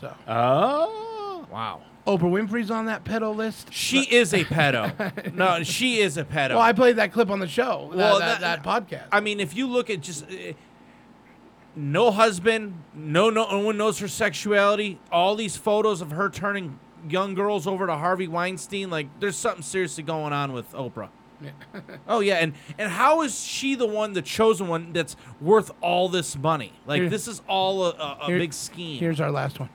So. 0.00 0.14
Oh. 0.28 1.46
Wow. 1.50 1.82
Oprah 2.06 2.20
Winfrey's 2.30 2.70
on 2.70 2.86
that 2.86 3.04
pedo 3.04 3.34
list. 3.34 3.72
She 3.72 4.02
is 4.02 4.32
a 4.32 4.44
pedo. 4.44 5.34
no, 5.34 5.64
she 5.64 5.98
is 5.98 6.16
a 6.16 6.24
pedo. 6.24 6.50
Well, 6.50 6.60
I 6.60 6.72
played 6.72 6.96
that 6.96 7.12
clip 7.12 7.30
on 7.30 7.40
the 7.40 7.48
show. 7.48 7.88
that- 7.90 7.96
Well, 7.96 8.18
that, 8.20 8.40
that- 8.40 8.62
that 8.62 8.88
podcast. 8.88 9.06
I 9.10 9.18
mean, 9.20 9.40
if 9.40 9.56
you 9.56 9.66
look 9.66 9.90
at 9.90 10.02
just 10.02 10.24
uh, 10.24 10.52
no 11.76 12.10
husband, 12.10 12.82
no, 12.94 13.30
no, 13.30 13.48
no 13.50 13.60
one 13.60 13.76
knows 13.76 13.98
her 14.00 14.08
sexuality. 14.08 14.98
All 15.12 15.34
these 15.36 15.56
photos 15.56 16.00
of 16.00 16.10
her 16.10 16.28
turning 16.30 16.80
young 17.08 17.34
girls 17.34 17.66
over 17.66 17.86
to 17.86 17.94
Harvey 17.94 18.26
Weinstein. 18.26 18.90
Like, 18.90 19.20
there's 19.20 19.36
something 19.36 19.62
seriously 19.62 20.02
going 20.02 20.32
on 20.32 20.52
with 20.52 20.72
Oprah. 20.72 21.10
oh 22.08 22.20
yeah, 22.20 22.36
and 22.36 22.54
and 22.78 22.90
how 22.90 23.20
is 23.20 23.44
she 23.44 23.74
the 23.74 23.86
one, 23.86 24.14
the 24.14 24.22
chosen 24.22 24.68
one, 24.68 24.94
that's 24.94 25.16
worth 25.38 25.70
all 25.82 26.08
this 26.08 26.34
money? 26.34 26.72
Like, 26.86 27.02
Here- 27.02 27.10
this 27.10 27.28
is 27.28 27.42
all 27.46 27.84
a, 27.84 27.90
a, 27.90 28.18
a 28.22 28.26
Here- 28.26 28.38
big 28.38 28.54
scheme. 28.54 28.98
Here's 28.98 29.20
our 29.20 29.30
last 29.30 29.60
one. 29.60 29.68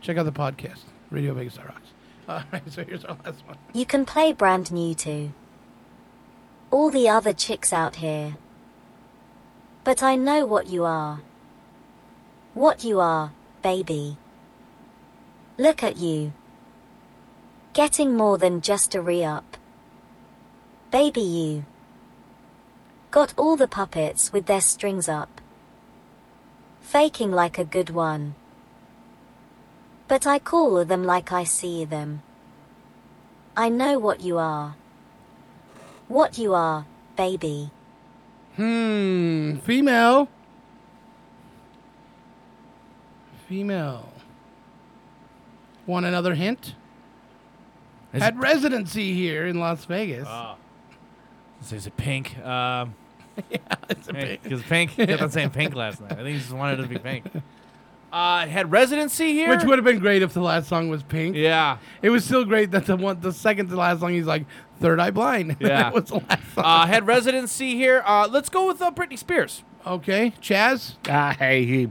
Check 0.00 0.16
out 0.16 0.26
the 0.26 0.32
podcast, 0.32 0.82
Radio 1.10 1.34
Vegas 1.34 1.58
Rocks. 1.58 1.88
All 2.28 2.42
right, 2.52 2.62
so 2.70 2.84
here's 2.84 3.04
our 3.06 3.16
last 3.24 3.44
one. 3.46 3.56
You 3.72 3.84
can 3.84 4.04
play 4.04 4.32
brand 4.32 4.70
new 4.70 4.94
too. 4.94 5.32
All 6.70 6.90
the 6.90 7.08
other 7.08 7.32
chicks 7.32 7.72
out 7.72 7.96
here. 7.96 8.36
But 9.82 10.02
I 10.02 10.14
know 10.14 10.44
what 10.46 10.68
you 10.68 10.84
are. 10.84 11.20
What 12.58 12.82
you 12.82 12.98
are, 12.98 13.30
baby. 13.62 14.16
Look 15.58 15.84
at 15.84 15.96
you. 15.96 16.32
Getting 17.72 18.16
more 18.16 18.36
than 18.36 18.62
just 18.62 18.96
a 18.96 19.00
re 19.00 19.22
up. 19.22 19.56
Baby, 20.90 21.20
you. 21.20 21.64
Got 23.12 23.32
all 23.36 23.54
the 23.54 23.68
puppets 23.68 24.32
with 24.32 24.46
their 24.46 24.60
strings 24.60 25.08
up. 25.08 25.40
Faking 26.80 27.30
like 27.30 27.58
a 27.58 27.64
good 27.64 27.90
one. 27.90 28.34
But 30.08 30.26
I 30.26 30.40
call 30.40 30.84
them 30.84 31.04
like 31.04 31.30
I 31.30 31.44
see 31.44 31.84
them. 31.84 32.22
I 33.56 33.68
know 33.68 34.00
what 34.00 34.20
you 34.20 34.36
are. 34.36 34.74
What 36.08 36.38
you 36.38 36.54
are, 36.54 36.86
baby. 37.16 37.70
Hmm. 38.56 39.58
Female. 39.58 40.28
Female. 43.48 44.08
Want 45.86 46.04
another 46.06 46.34
hint? 46.34 46.74
Is 48.12 48.22
Had 48.22 48.34
it- 48.34 48.40
residency 48.40 49.14
here 49.14 49.46
in 49.46 49.58
Las 49.58 49.84
Vegas. 49.86 50.26
Oh. 50.30 50.56
So 51.62 51.76
is 51.76 51.86
it 51.86 51.96
pink? 51.96 52.38
Um, 52.38 52.94
yeah, 53.50 53.58
it's 53.88 54.08
a 54.08 54.12
pink. 54.12 54.42
Because 54.42 54.62
pink. 54.62 54.90
Kept 54.92 55.22
on 55.22 55.30
saying 55.30 55.50
pink 55.50 55.74
last 55.74 56.00
night. 56.00 56.12
I 56.12 56.16
think 56.16 56.28
he 56.28 56.38
just 56.38 56.52
wanted 56.52 56.78
it 56.80 56.82
to 56.82 56.88
be 56.88 56.98
pink. 56.98 57.24
Uh, 58.12 58.44
it 58.46 58.50
had 58.50 58.70
residency 58.70 59.32
here. 59.32 59.50
Which 59.50 59.64
would 59.64 59.76
have 59.78 59.84
been 59.84 59.98
great 59.98 60.22
if 60.22 60.32
the 60.32 60.40
last 60.40 60.66
song 60.68 60.88
was 60.88 61.02
Pink. 61.02 61.36
Yeah. 61.36 61.76
It 62.00 62.08
was 62.08 62.24
still 62.24 62.46
great 62.46 62.70
that 62.70 62.86
the 62.86 62.96
one, 62.96 63.20
the 63.20 63.32
second 63.34 63.68
to 63.68 63.76
last 63.76 64.00
song, 64.00 64.12
he's 64.14 64.24
like 64.24 64.46
Third 64.80 64.98
Eye 64.98 65.10
Blind. 65.10 65.56
Yeah. 65.60 65.68
that 65.68 65.92
was 65.92 66.04
the 66.04 66.14
last 66.14 66.54
song. 66.54 66.64
uh, 66.64 66.86
had 66.86 67.06
residency 67.06 67.74
here. 67.74 68.02
Uh, 68.06 68.26
let's 68.30 68.48
go 68.48 68.66
with 68.66 68.80
uh, 68.80 68.90
Britney 68.92 69.18
Spears. 69.18 69.62
Okay, 69.86 70.32
Chaz. 70.42 70.94
Ah, 71.08 71.34
hey, 71.38 71.64
he. 71.64 71.90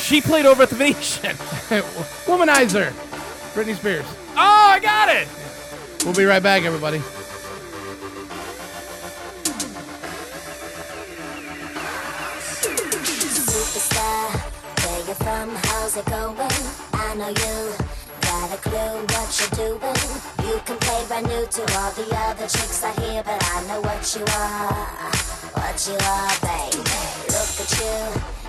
she 0.00 0.20
played 0.20 0.46
over 0.46 0.64
at 0.64 0.70
the 0.70 0.74
Venetian. 0.74 1.36
Womanizer. 2.26 2.90
Britney 3.54 3.76
Spears. 3.76 4.04
Oh, 4.30 4.36
I 4.36 4.80
got 4.80 5.08
it. 5.08 5.28
We'll 6.04 6.14
be 6.14 6.24
right 6.24 6.42
back, 6.42 6.64
everybody. 6.64 7.00
Superstar, 13.42 14.30
where 14.84 14.98
you 15.06 15.14
from? 15.14 15.50
How's 15.66 15.96
it 15.96 16.06
going? 16.06 16.36
I 16.92 17.14
know 17.14 17.28
you 17.28 17.91
got 18.42 18.58
a 18.58 18.68
clue 18.68 18.98
what 19.14 19.30
you're 19.38 19.54
doing. 19.54 20.02
You 20.42 20.58
can 20.66 20.76
play 20.78 21.04
brand 21.06 21.26
new 21.28 21.46
to 21.46 21.62
all 21.78 21.92
the 21.92 22.06
other 22.26 22.48
chicks 22.50 22.82
I 22.82 22.90
hear, 23.00 23.22
but 23.22 23.38
I 23.38 23.62
know 23.68 23.80
what 23.80 24.02
you 24.16 24.24
are, 24.34 25.12
what 25.54 25.78
you 25.86 25.94
are, 25.94 26.34
baby. 26.42 26.98
Look 27.30 27.54
at 27.62 27.70
you, 27.78 27.98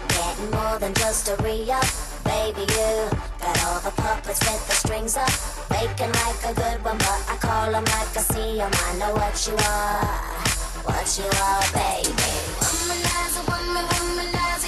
getting 0.10 0.50
more 0.50 0.80
than 0.80 0.94
just 0.96 1.30
a 1.30 1.36
re-up. 1.44 1.86
Baby, 2.26 2.62
you 2.62 2.92
got 3.38 3.56
all 3.66 3.80
the 3.82 3.94
puppets 4.02 4.40
with 4.42 4.66
the 4.68 4.74
strings 4.74 5.16
up. 5.16 5.30
Faking 5.70 6.14
like 6.24 6.42
a 6.50 6.54
good 6.56 6.84
one, 6.84 6.98
but 6.98 7.22
I 7.30 7.38
call 7.38 7.72
them 7.72 7.86
like 7.86 8.18
I 8.18 8.24
see 8.34 8.58
them. 8.58 8.72
I 8.74 8.98
know 8.98 9.14
what 9.14 9.38
you 9.46 9.54
are, 9.54 10.06
what 10.90 11.06
you 11.20 11.30
are, 11.38 11.66
baby. 11.70 12.34
Womanizer, 12.66 13.46
woman, 13.46 13.86
womanizer, 13.94 14.63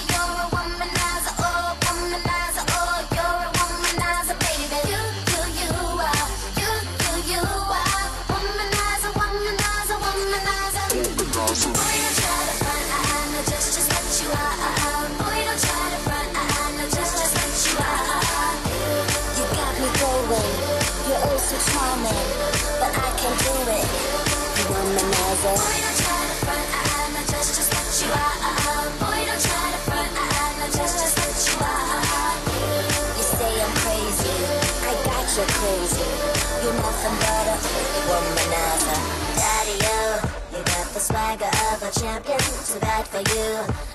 swagger 41.06 41.54
of 41.70 41.78
a 41.86 41.92
champion. 41.94 42.42
Too 42.66 42.80
bad 42.82 43.06
for 43.08 43.22
you, 43.22 43.48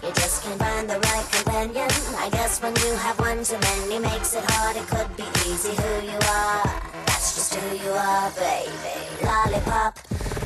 you 0.07 0.15
just 0.15 0.45
can't 0.45 0.59
find 0.63 0.89
the 0.89 0.99
right 1.11 1.27
companion. 1.35 1.91
I 2.15 2.31
guess 2.31 2.63
when 2.63 2.75
you 2.87 2.95
have 3.03 3.19
one 3.19 3.43
too 3.43 3.59
many 3.59 3.99
makes 3.99 4.35
it 4.39 4.45
hard. 4.47 4.77
It 4.77 4.87
could 4.87 5.11
be 5.19 5.27
easy 5.51 5.75
who 5.75 5.93
you 6.07 6.21
are. 6.31 6.71
That's 7.07 7.35
just 7.35 7.55
who 7.55 7.67
you 7.83 7.91
are, 7.91 8.31
baby. 8.39 8.95
Lollipop, 9.27 9.99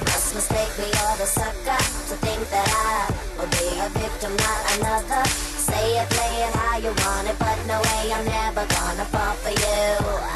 must 0.08 0.34
mistake 0.34 0.72
me 0.80 0.88
or 1.04 1.14
the 1.20 1.28
sucker 1.28 1.80
to 2.08 2.14
think 2.24 2.42
that 2.48 2.68
I 2.72 3.12
will 3.36 3.52
be 3.60 3.68
a 3.84 3.88
victim, 4.00 4.32
not 4.32 4.62
another. 4.76 5.22
Say 5.68 6.00
it, 6.00 6.08
play 6.16 6.34
it 6.48 6.54
how 6.56 6.78
you 6.78 6.92
want 7.04 7.28
it, 7.28 7.36
but 7.38 7.58
no 7.68 7.76
way 7.84 8.12
I'm 8.16 8.24
never 8.24 8.64
gonna 8.64 9.06
fall 9.12 9.34
for 9.44 9.52
you. 9.52 10.34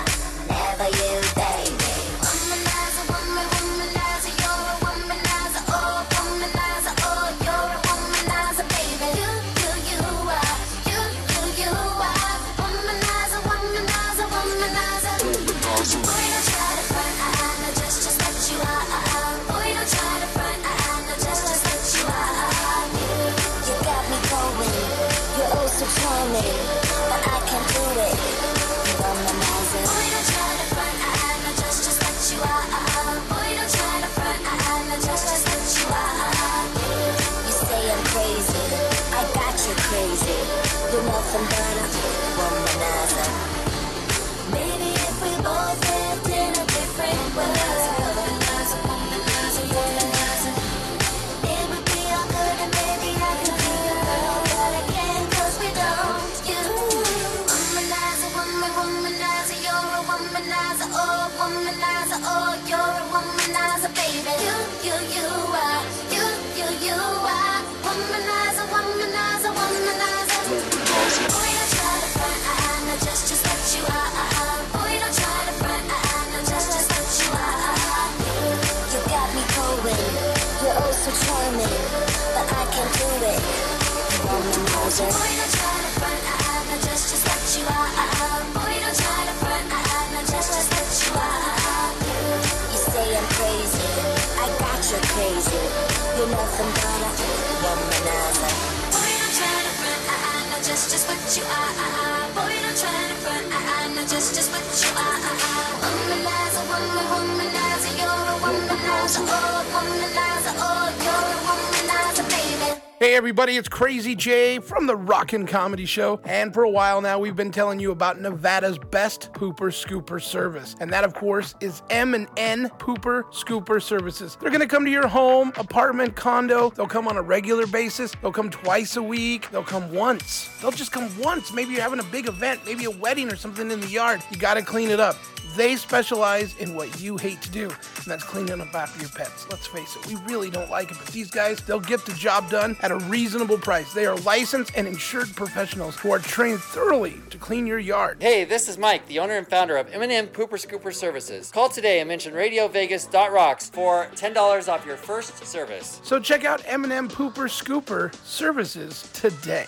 Hey 113.09 113.16
everybody, 113.16 113.56
it's 113.56 113.70
Crazy 113.70 114.14
Jay 114.14 114.59
from 114.59 114.86
the 114.86 114.94
Rockin' 114.94 115.47
Comedy 115.47 115.86
Show. 115.86 116.20
And 116.26 116.52
for 116.52 116.64
a 116.64 116.68
while 116.68 117.01
now, 117.01 117.18
we've 117.18 117.35
been 117.35 117.51
telling 117.51 117.80
you 117.80 117.90
about 117.90 118.20
Nevada's 118.20 118.76
best 118.76 119.32
pooper 119.32 119.72
scooper 119.72 120.20
service. 120.20 120.76
And 120.78 120.93
that, 120.93 121.05
of 121.05 121.14
course, 121.14 121.55
is 121.60 121.80
M 121.89 122.12
and 122.12 122.28
N 122.36 122.68
Pooper 122.78 123.24
Scooper 123.32 123.82
Services. 123.82 124.36
They're 124.39 124.51
gonna 124.51 124.66
come 124.66 124.85
to 124.85 124.90
your 124.90 125.06
home, 125.06 125.55
apartment, 125.56 126.16
condo. 126.16 126.68
They'll 126.68 126.86
come 126.86 127.09
on 127.09 127.16
a 127.16 127.22
regular 127.22 127.66
basis. 127.66 128.12
They'll 128.20 128.30
come 128.30 128.51
twice 128.51 128.97
a 128.97 129.02
week. 129.02 129.51
They'll 129.52 129.64
come 129.64 129.90
once. 129.90 130.51
They'll 130.60 130.70
just 130.70 130.93
come 130.93 131.10
once. 131.18 131.51
Maybe 131.51 131.72
you're 131.72 131.80
having 131.80 132.01
a 132.01 132.10
big 132.12 132.28
event, 132.28 132.60
maybe 132.66 132.85
a 132.85 132.90
wedding 132.90 133.32
or 133.32 133.36
something 133.36 133.70
in 133.70 133.80
the 133.80 133.89
yard. 133.89 134.22
You 134.30 134.36
gotta 134.36 134.60
clean 134.60 134.90
it 134.90 135.01
up. 135.01 135.16
They 135.59 135.74
specialize 135.74 136.56
in 136.59 136.76
what 136.76 137.01
you 137.01 137.16
hate 137.16 137.43
to 137.43 137.51
do, 137.51 137.64
and 137.64 138.05
that's 138.06 138.22
cleaning 138.22 138.60
up 138.60 138.72
after 138.72 139.01
your 139.01 139.09
pets. 139.09 139.44
Let's 139.51 139.66
face 139.66 139.97
it, 139.97 140.06
we 140.06 140.14
really 140.32 140.51
don't 140.51 140.70
like 140.70 140.93
it, 140.93 140.97
but 140.97 141.09
these 141.09 141.32
guys, 141.32 141.60
they'll 141.62 141.80
get 141.80 142.06
the 142.06 142.12
job 142.12 142.48
done 142.48 142.76
at 142.80 142.93
a 142.93 142.97
reasonable 142.97 143.59
price. 143.59 143.93
They 143.93 144.06
are 144.06 144.14
licensed 144.18 144.70
and 144.76 144.86
insured 144.86 145.35
professionals 145.35 145.97
who 145.97 146.12
are 146.12 146.20
trained 146.20 146.60
thoroughly 146.60 147.16
to 147.30 147.39
clean 147.39 147.66
your 147.66 147.80
yard. 147.80 148.18
Hey, 148.20 148.44
this 148.44 148.68
is 148.68 148.78
Mike, 148.78 149.05
the 149.09 149.18
owner 149.18 149.36
and 149.36 149.48
founder 149.48 149.76
of 149.76 149.93
M&M 149.93 150.28
Pooper 150.28 150.64
Scooper 150.64 150.94
Services. 150.94 151.51
Call 151.51 151.68
today 151.68 151.98
and 151.98 152.06
mention 152.06 152.35
RadioVegas.rocks 152.35 153.70
for 153.70 154.06
$10 154.14 154.72
off 154.72 154.86
your 154.86 154.97
first 154.97 155.44
service. 155.44 156.01
So 156.05 156.20
check 156.20 156.44
out 156.44 156.62
M&M 156.66 157.09
Pooper 157.09 157.51
Scooper 157.51 158.14
Services 158.24 159.10
today. 159.12 159.66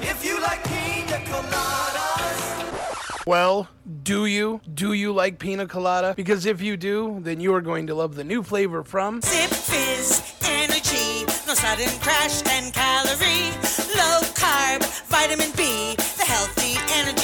If 0.00 0.24
you 0.24 0.40
like 0.40 0.64
pina 0.64 1.18
coladas, 1.26 2.11
Well, 3.26 3.68
do 4.02 4.26
you? 4.26 4.60
Do 4.74 4.92
you 4.94 5.12
like 5.12 5.38
pina 5.38 5.66
colada? 5.68 6.14
Because 6.16 6.44
if 6.44 6.60
you 6.60 6.76
do, 6.76 7.20
then 7.20 7.38
you 7.38 7.54
are 7.54 7.60
going 7.60 7.86
to 7.86 7.94
love 7.94 8.16
the 8.16 8.24
new 8.24 8.42
flavor 8.42 8.82
from 8.82 9.20
Zipfizz, 9.20 10.34
energy, 10.42 11.24
no 11.46 11.54
sudden 11.54 11.88
crash 12.00 12.42
and 12.50 12.72
calorie, 12.74 13.50
low 13.94 14.20
carb, 14.34 14.82
vitamin 15.06 15.52
B, 15.56 15.94
the 15.94 16.21
healthy 16.32 16.74
energy. 16.92 17.22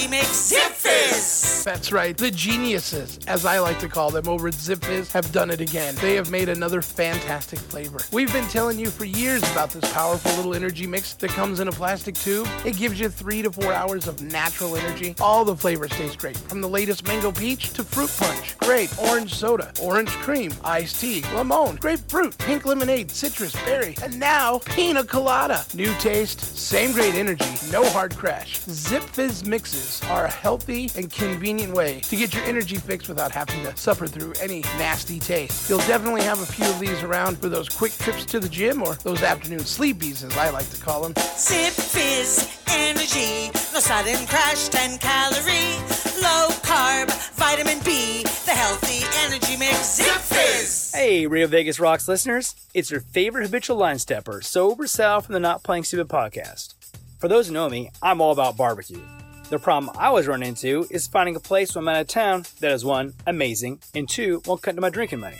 That's 1.68 1.92
right. 1.92 2.16
The 2.16 2.30
geniuses, 2.30 3.18
as 3.26 3.44
I 3.44 3.58
like 3.58 3.78
to 3.80 3.88
call 3.88 4.10
them 4.10 4.26
over 4.26 4.48
at 4.48 4.54
Zipfizz, 4.54 5.12
have 5.12 5.30
done 5.32 5.50
it 5.50 5.60
again. 5.60 5.94
They 5.96 6.14
have 6.14 6.30
made 6.30 6.48
another 6.48 6.80
fantastic 6.80 7.58
flavor. 7.58 7.98
We've 8.10 8.32
been 8.32 8.48
telling 8.48 8.78
you 8.78 8.88
for 8.88 9.04
years 9.04 9.42
about 9.52 9.68
this 9.70 9.92
powerful 9.92 10.32
little 10.36 10.54
energy 10.54 10.86
mix 10.86 11.12
that 11.14 11.30
comes 11.32 11.60
in 11.60 11.68
a 11.68 11.72
plastic 11.72 12.14
tube. 12.14 12.48
It 12.64 12.78
gives 12.78 12.98
you 12.98 13.10
three 13.10 13.42
to 13.42 13.52
four 13.52 13.70
hours 13.70 14.08
of 14.08 14.22
natural 14.22 14.76
energy. 14.76 15.14
All 15.20 15.44
the 15.44 15.54
flavors 15.54 15.90
taste 15.90 16.18
great, 16.18 16.38
from 16.38 16.62
the 16.62 16.68
latest 16.68 17.06
mango 17.06 17.30
peach 17.30 17.74
to 17.74 17.84
fruit 17.84 18.10
punch, 18.16 18.56
grape, 18.60 18.90
orange 19.02 19.34
soda, 19.34 19.70
orange 19.82 20.08
cream, 20.08 20.54
iced 20.64 21.02
tea, 21.02 21.22
lemon, 21.34 21.76
grapefruit, 21.76 22.38
pink 22.38 22.64
lemonade, 22.64 23.10
citrus, 23.10 23.52
berry, 23.66 23.94
and 24.02 24.18
now 24.18 24.58
pina 24.64 25.04
colada. 25.04 25.62
New 25.74 25.92
taste, 25.96 26.40
same 26.56 26.92
great 26.92 27.14
energy, 27.14 27.44
no 27.70 27.86
hard 27.90 28.16
crash. 28.16 28.60
Zip 28.70 28.97
Fizz 29.02 29.44
mixes 29.46 30.02
are 30.08 30.24
a 30.26 30.30
healthy 30.30 30.90
and 30.96 31.10
convenient 31.10 31.74
way 31.74 32.00
to 32.00 32.16
get 32.16 32.34
your 32.34 32.44
energy 32.44 32.76
fix 32.76 33.08
without 33.08 33.32
having 33.32 33.62
to 33.64 33.76
suffer 33.76 34.06
through 34.06 34.32
any 34.40 34.60
nasty 34.78 35.18
taste. 35.18 35.68
You'll 35.68 35.78
definitely 35.80 36.22
have 36.22 36.40
a 36.40 36.46
few 36.46 36.66
of 36.66 36.78
these 36.80 37.02
around 37.02 37.38
for 37.38 37.48
those 37.48 37.68
quick 37.68 37.92
trips 37.98 38.24
to 38.26 38.40
the 38.40 38.48
gym 38.48 38.82
or 38.82 38.94
those 38.96 39.22
afternoon 39.22 39.60
sleepies, 39.60 40.24
as 40.24 40.36
I 40.36 40.50
like 40.50 40.68
to 40.70 40.80
call 40.80 41.02
them. 41.02 41.14
Zipfizz, 41.14 42.64
energy, 42.68 43.50
no 43.72 43.80
sudden 43.80 44.26
crash 44.26 44.68
and 44.74 45.00
calorie, 45.00 45.76
low 46.22 46.48
carb, 46.62 47.10
vitamin 47.34 47.78
B, 47.84 48.22
the 48.22 48.52
healthy 48.52 49.04
energy 49.26 49.56
mix. 49.56 50.00
Zipfizz. 50.00 50.94
Hey, 50.94 51.26
Rio 51.26 51.46
Vegas 51.46 51.78
Rocks 51.78 52.08
listeners. 52.08 52.54
It's 52.74 52.90
your 52.90 53.00
favorite 53.00 53.44
habitual 53.44 53.76
line 53.76 53.98
stepper, 53.98 54.40
Sober 54.40 54.86
Sal 54.86 55.20
from 55.20 55.34
the 55.34 55.40
Not 55.40 55.62
Playing 55.62 55.84
Stupid 55.84 56.08
podcast. 56.08 56.74
For 57.18 57.26
those 57.26 57.48
who 57.48 57.52
know 57.52 57.68
me, 57.68 57.90
I'm 58.00 58.20
all 58.20 58.30
about 58.30 58.56
barbecue. 58.56 59.02
The 59.50 59.58
problem 59.58 59.94
I 59.98 60.06
always 60.06 60.28
run 60.28 60.40
into 60.40 60.86
is 60.88 61.08
finding 61.08 61.34
a 61.34 61.40
place 61.40 61.74
when 61.74 61.88
I'm 61.88 61.96
out 61.96 62.00
of 62.02 62.06
town 62.06 62.44
that 62.60 62.70
is 62.70 62.84
one, 62.84 63.12
amazing, 63.26 63.80
and 63.92 64.08
two, 64.08 64.40
won't 64.46 64.62
cut 64.62 64.70
into 64.70 64.82
my 64.82 64.90
drinking 64.90 65.18
money. 65.18 65.38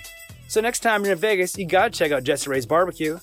So 0.48 0.60
next 0.60 0.80
time 0.80 1.04
you're 1.04 1.12
in 1.12 1.18
Vegas, 1.18 1.56
you 1.56 1.66
gotta 1.66 1.90
check 1.90 2.10
out 2.10 2.24
Jesse 2.24 2.50
Ray's 2.50 2.66
Barbecue. 2.66 3.20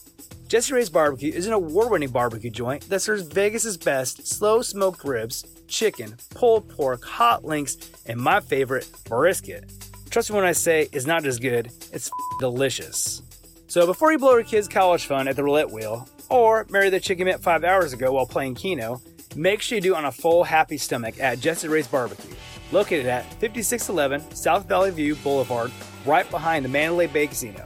Jesse 0.47 0.73
Ray's 0.73 0.89
Barbecue 0.89 1.33
is 1.33 1.47
an 1.47 1.53
award 1.53 1.91
winning 1.91 2.11
barbecue 2.11 2.49
joint 2.49 2.87
that 2.87 3.01
serves 3.01 3.23
Vegas' 3.23 3.75
best 3.75 4.25
slow 4.25 4.61
smoked 4.61 5.03
ribs, 5.03 5.45
chicken, 5.67 6.15
pulled 6.29 6.69
pork, 6.69 7.03
hot 7.03 7.43
links, 7.43 7.75
and 8.05 8.17
my 8.17 8.39
favorite, 8.39 8.87
brisket. 9.03 9.69
Trust 10.11 10.29
me 10.29 10.37
when 10.37 10.45
I 10.45 10.53
say 10.53 10.87
it's 10.93 11.05
not 11.05 11.23
just 11.23 11.41
good, 11.41 11.71
it's 11.91 12.09
delicious. 12.39 13.21
So 13.67 13.85
before 13.85 14.13
you 14.13 14.17
blow 14.17 14.35
your 14.35 14.43
kids' 14.43 14.69
college 14.69 15.07
fund 15.07 15.27
at 15.27 15.35
the 15.35 15.43
roulette 15.43 15.71
wheel, 15.71 16.07
or 16.29 16.65
marry 16.69 16.89
the 16.89 16.99
chick 16.99 17.19
you 17.19 17.25
met 17.25 17.41
five 17.41 17.63
hours 17.63 17.93
ago 17.93 18.13
while 18.13 18.25
playing 18.25 18.55
Keno, 18.55 19.01
make 19.35 19.61
sure 19.61 19.75
you 19.75 19.81
do 19.81 19.93
it 19.93 19.97
on 19.97 20.05
a 20.05 20.11
full, 20.11 20.43
happy 20.43 20.77
stomach 20.77 21.19
at 21.19 21.39
Jesse 21.39 21.67
Ray's 21.67 21.87
Barbecue, 21.87 22.33
located 22.71 23.05
at 23.07 23.23
5611 23.35 24.35
South 24.35 24.67
Valley 24.67 24.91
View 24.91 25.15
Boulevard, 25.15 25.71
right 26.05 26.29
behind 26.31 26.63
the 26.63 26.69
Mandalay 26.69 27.07
Bay 27.07 27.27
Casino. 27.27 27.65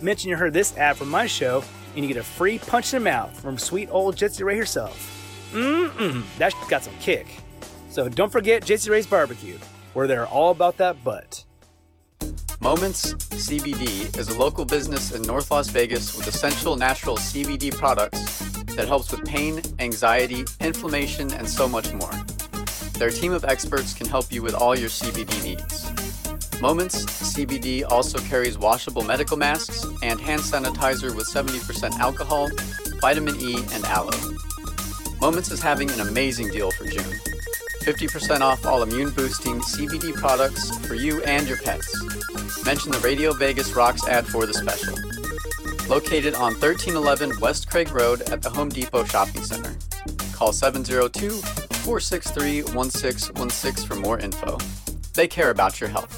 Mention 0.00 0.30
you 0.30 0.36
heard 0.36 0.52
this 0.52 0.76
ad 0.76 0.96
from 0.96 1.08
my 1.08 1.26
show, 1.26 1.64
and 1.94 2.04
you 2.04 2.12
get 2.12 2.20
a 2.20 2.22
free 2.22 2.58
punch 2.58 2.92
in 2.92 3.02
the 3.02 3.10
mouth 3.10 3.40
from 3.40 3.56
sweet 3.56 3.88
old 3.90 4.16
Jesse 4.16 4.44
Ray 4.44 4.58
herself. 4.58 5.50
Mmm, 5.52 6.22
that 6.36 6.52
got 6.68 6.84
some 6.84 6.94
kick. 7.00 7.26
So 7.88 8.10
don't 8.10 8.30
forget 8.30 8.62
Jesse 8.62 8.90
Ray's 8.90 9.06
Barbecue, 9.06 9.56
where 9.94 10.06
they're 10.06 10.26
all 10.26 10.50
about 10.50 10.76
that 10.76 11.02
butt. 11.02 11.45
Moments 12.60 13.14
CBD 13.14 14.16
is 14.18 14.28
a 14.28 14.38
local 14.38 14.64
business 14.64 15.12
in 15.12 15.22
North 15.22 15.50
Las 15.50 15.68
Vegas 15.68 16.16
with 16.16 16.26
essential 16.26 16.74
natural 16.76 17.16
CBD 17.16 17.76
products 17.76 18.38
that 18.74 18.88
helps 18.88 19.10
with 19.10 19.24
pain, 19.24 19.60
anxiety, 19.78 20.44
inflammation, 20.60 21.32
and 21.34 21.48
so 21.48 21.68
much 21.68 21.92
more. 21.92 22.10
Their 22.94 23.10
team 23.10 23.32
of 23.32 23.44
experts 23.44 23.92
can 23.92 24.08
help 24.08 24.32
you 24.32 24.42
with 24.42 24.54
all 24.54 24.76
your 24.76 24.88
CBD 24.88 25.42
needs. 25.44 26.60
Moments 26.60 27.04
CBD 27.04 27.84
also 27.88 28.18
carries 28.20 28.56
washable 28.56 29.02
medical 29.02 29.36
masks 29.36 29.84
and 30.02 30.18
hand 30.18 30.40
sanitizer 30.40 31.14
with 31.14 31.28
70% 31.28 31.98
alcohol, 31.98 32.48
vitamin 33.00 33.38
E, 33.38 33.56
and 33.72 33.84
aloe. 33.84 34.36
Moments 35.20 35.50
is 35.50 35.60
having 35.60 35.90
an 35.90 36.00
amazing 36.00 36.50
deal 36.50 36.70
for 36.70 36.84
June. 36.84 37.20
50% 37.82 38.40
off 38.40 38.66
all 38.66 38.82
immune 38.82 39.10
boosting 39.10 39.60
CBD 39.60 40.12
products 40.14 40.76
for 40.86 40.94
you 40.94 41.22
and 41.22 41.46
your 41.46 41.58
pets. 41.58 41.94
Mention 42.64 42.92
the 42.92 43.00
Radio 43.02 43.32
Vegas 43.32 43.74
Rocks 43.74 44.06
ad 44.06 44.26
for 44.26 44.46
the 44.46 44.54
special. 44.54 44.94
Located 45.88 46.34
on 46.34 46.54
1311 46.54 47.40
West 47.40 47.68
Craig 47.70 47.90
Road 47.92 48.22
at 48.22 48.42
the 48.42 48.50
Home 48.50 48.68
Depot 48.68 49.04
Shopping 49.04 49.42
Center. 49.42 49.76
Call 50.32 50.52
702 50.52 51.30
463 51.30 52.62
1616 52.74 53.86
for 53.86 53.94
more 53.96 54.18
info. 54.18 54.58
They 55.14 55.28
care 55.28 55.50
about 55.50 55.80
your 55.80 55.88
health. 55.88 56.12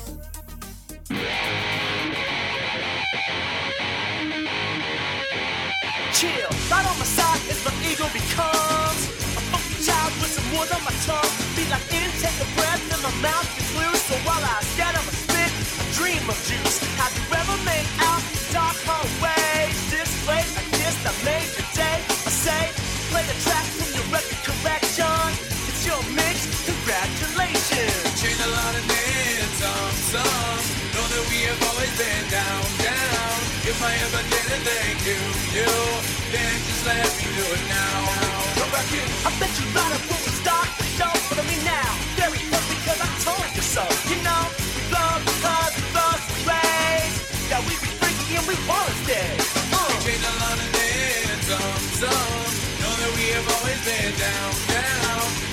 Chill, 6.12 6.50
right 6.70 6.86
on 6.86 6.98
my 6.98 7.04
side 7.04 7.40
as 7.48 7.64
my 7.64 7.72
ego 7.84 8.04
becomes 8.12 9.06
a 9.36 9.40
funky 9.52 9.84
child 9.84 10.12
with 10.20 10.32
some 10.32 10.58
wood 10.58 10.72
on 10.72 10.82
my 10.84 10.92
tongue. 11.04 11.30
Be 11.54 11.64
like 11.70 11.84
intake 11.92 12.40
a 12.40 12.48
breath 12.56 12.82
in 12.94 13.02
my 13.02 13.14
mouth 13.22 13.57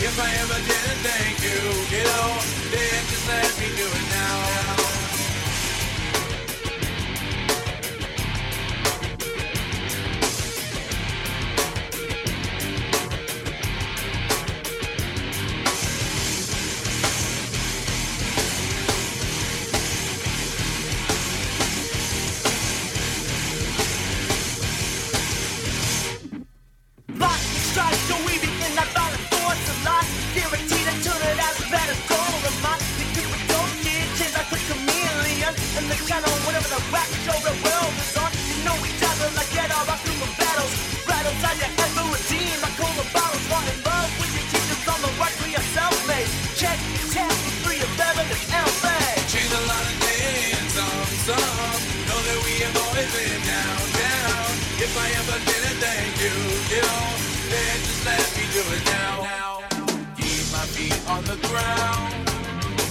If 0.08 0.22
I 0.22 0.32
ever 0.44 0.54
didn't 0.54 1.02
thank 1.04 1.44
you, 1.44 1.98
you 1.98 2.04
know, 2.06 2.40
then 2.72 3.06
just 3.10 3.28
let 3.28 3.60
me 3.60 3.68
do 3.76 3.86
it 3.86 4.05
If 55.26 55.34
I 55.34 55.42
didn't 55.42 55.80
thank 55.82 56.14
you, 56.22 56.38
you 56.70 56.82
know, 56.86 57.06
then 57.50 57.76
just 57.82 58.06
let 58.06 58.26
me 58.38 58.46
do 58.54 58.62
it 58.62 58.84
now. 58.94 59.26
Keep 60.22 60.46
my 60.54 60.66
feet 60.70 61.02
on 61.10 61.26
the 61.26 61.34
ground, 61.50 62.14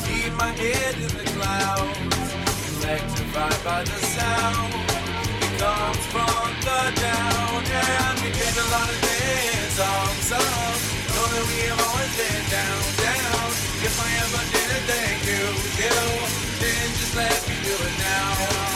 keep 0.03 0.35
my 0.35 0.51
head 0.51 0.99
in 0.99 1.15
the 1.15 1.23
clouds. 1.31 1.95
Electrified 2.83 3.61
by 3.63 3.87
the 3.87 3.99
sound, 4.19 4.75
it 5.47 5.53
comes 5.63 6.03
from 6.11 6.51
the 6.59 6.81
down. 7.07 7.63
And 7.71 8.19
we 8.19 8.35
change 8.35 8.59
a 8.59 8.67
lot 8.67 8.91
of 8.91 8.99
names, 8.99 9.79
some, 9.79 10.19
some. 10.35 10.75
Know 11.15 11.27
that 11.39 11.45
we 11.55 11.59
have 11.71 11.83
always 11.87 12.13
been 12.19 12.45
down, 12.51 12.83
down. 12.99 13.47
If 13.79 13.95
I 13.95 14.11
ever 14.27 14.43
didn't 14.51 14.85
thank 14.91 15.23
you, 15.23 15.45
you, 15.87 15.99
then 16.59 16.87
just 16.99 17.15
let 17.15 17.39
me 17.47 17.55
do 17.63 17.75
it 17.79 17.95
now. 18.03 18.74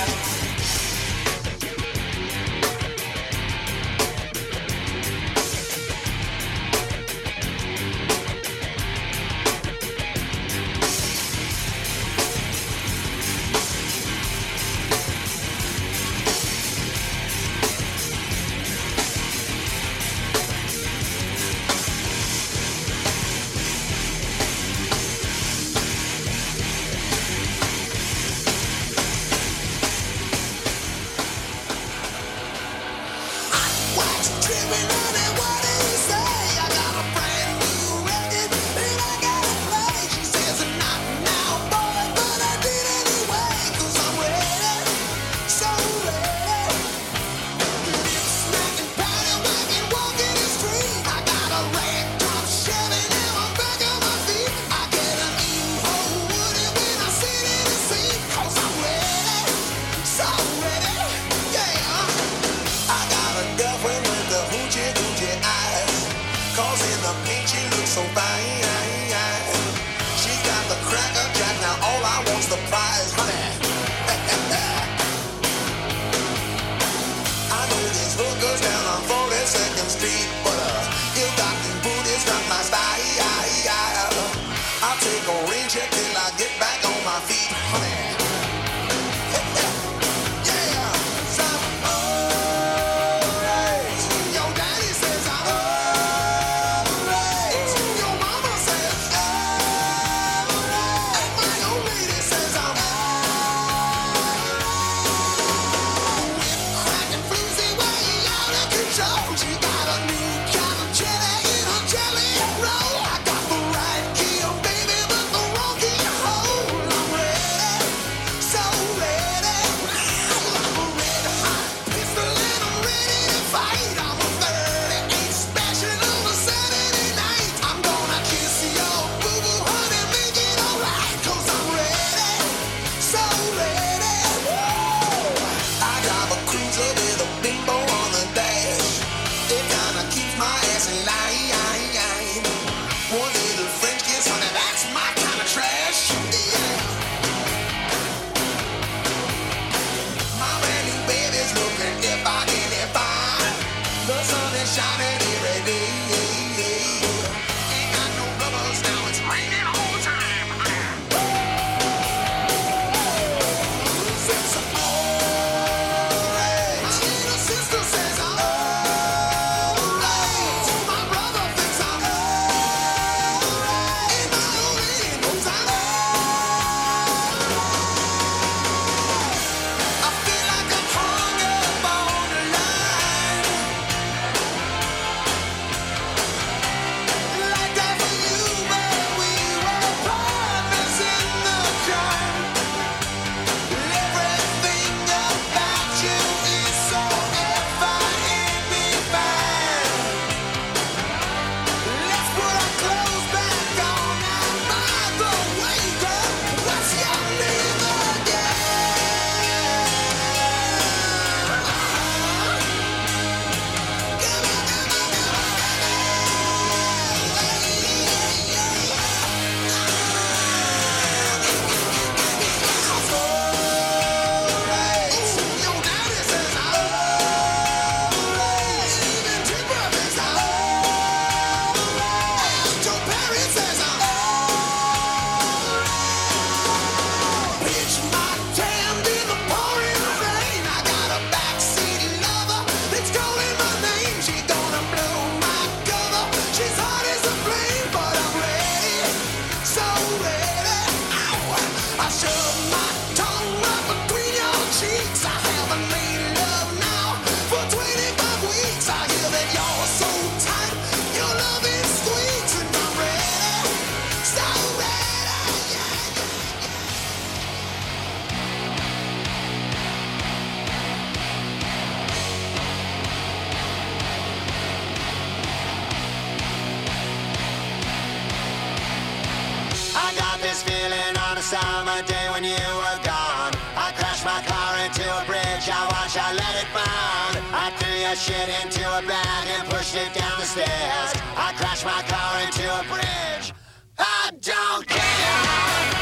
pushed 289.88 290.06
it 290.06 290.18
down 290.18 290.38
the 290.38 290.44
stairs. 290.44 291.12
I 291.36 291.52
crashed 291.56 291.84
my 291.84 292.02
car 292.08 292.42
into 292.42 292.62
a 292.68 292.82
bridge. 292.92 293.54
I 293.98 294.30
don't 294.40 294.86
care. 294.86 295.97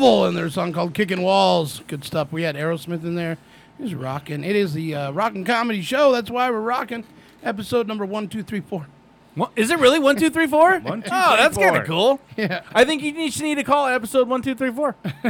Bubble 0.00 0.24
and 0.24 0.34
their 0.34 0.48
song 0.48 0.72
called 0.72 0.94
"Kicking 0.94 1.20
Walls." 1.20 1.82
Good 1.86 2.04
stuff. 2.04 2.32
We 2.32 2.40
had 2.44 2.56
Aerosmith 2.56 3.04
in 3.04 3.16
there. 3.16 3.36
He's 3.76 3.94
rocking. 3.94 4.42
It 4.44 4.56
is 4.56 4.72
the 4.72 4.94
uh, 4.94 5.10
rocking 5.10 5.44
comedy 5.44 5.82
show. 5.82 6.10
That's 6.10 6.30
why 6.30 6.50
we're 6.50 6.62
rocking. 6.62 7.04
Episode 7.42 7.86
number 7.86 8.06
one, 8.06 8.26
two, 8.26 8.42
three, 8.42 8.60
four. 8.60 8.86
What, 9.34 9.50
is 9.56 9.70
it 9.70 9.78
really 9.78 9.98
one, 9.98 10.16
two, 10.16 10.30
three, 10.30 10.46
four? 10.46 10.78
One, 10.80 11.02
two, 11.02 11.10
oh, 11.12 11.28
three, 11.28 11.36
that's 11.36 11.58
kind 11.58 11.76
of 11.76 11.84
cool. 11.84 12.18
Yeah. 12.34 12.62
I 12.74 12.86
think 12.86 13.02
you 13.02 13.12
each 13.14 13.42
need 13.42 13.56
to 13.56 13.62
call 13.62 13.88
episode 13.88 14.26
one, 14.26 14.40
two, 14.40 14.54
three, 14.54 14.72
four. 14.72 14.96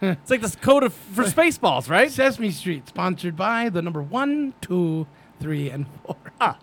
it's 0.00 0.30
like 0.30 0.40
this 0.40 0.56
code 0.56 0.84
of, 0.84 0.94
for 0.94 1.24
Spaceballs, 1.24 1.90
right? 1.90 2.10
Sesame 2.10 2.50
Street, 2.50 2.88
sponsored 2.88 3.36
by 3.36 3.68
the 3.68 3.82
number 3.82 4.02
one, 4.02 4.54
two, 4.62 5.06
three, 5.38 5.68
and 5.68 5.84
four. 6.02 6.16
Ah, 6.40 6.58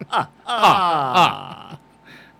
ah. 0.48 1.80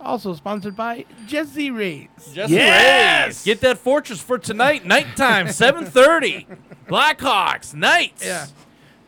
Also 0.06 0.34
sponsored 0.34 0.76
by 0.76 1.04
Jesse 1.26 1.70
Ray's. 1.70 2.08
Jesse 2.32 2.56
Ray's. 2.56 3.44
Get 3.44 3.60
that 3.60 3.78
fortress 3.78 4.20
for 4.20 4.38
tonight, 4.38 4.86
nighttime, 4.86 5.46
7.30. 5.48 6.46
Blackhawks, 6.86 7.74
nights. 7.74 8.24
Yeah. 8.24 8.46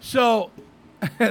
So, 0.01 0.51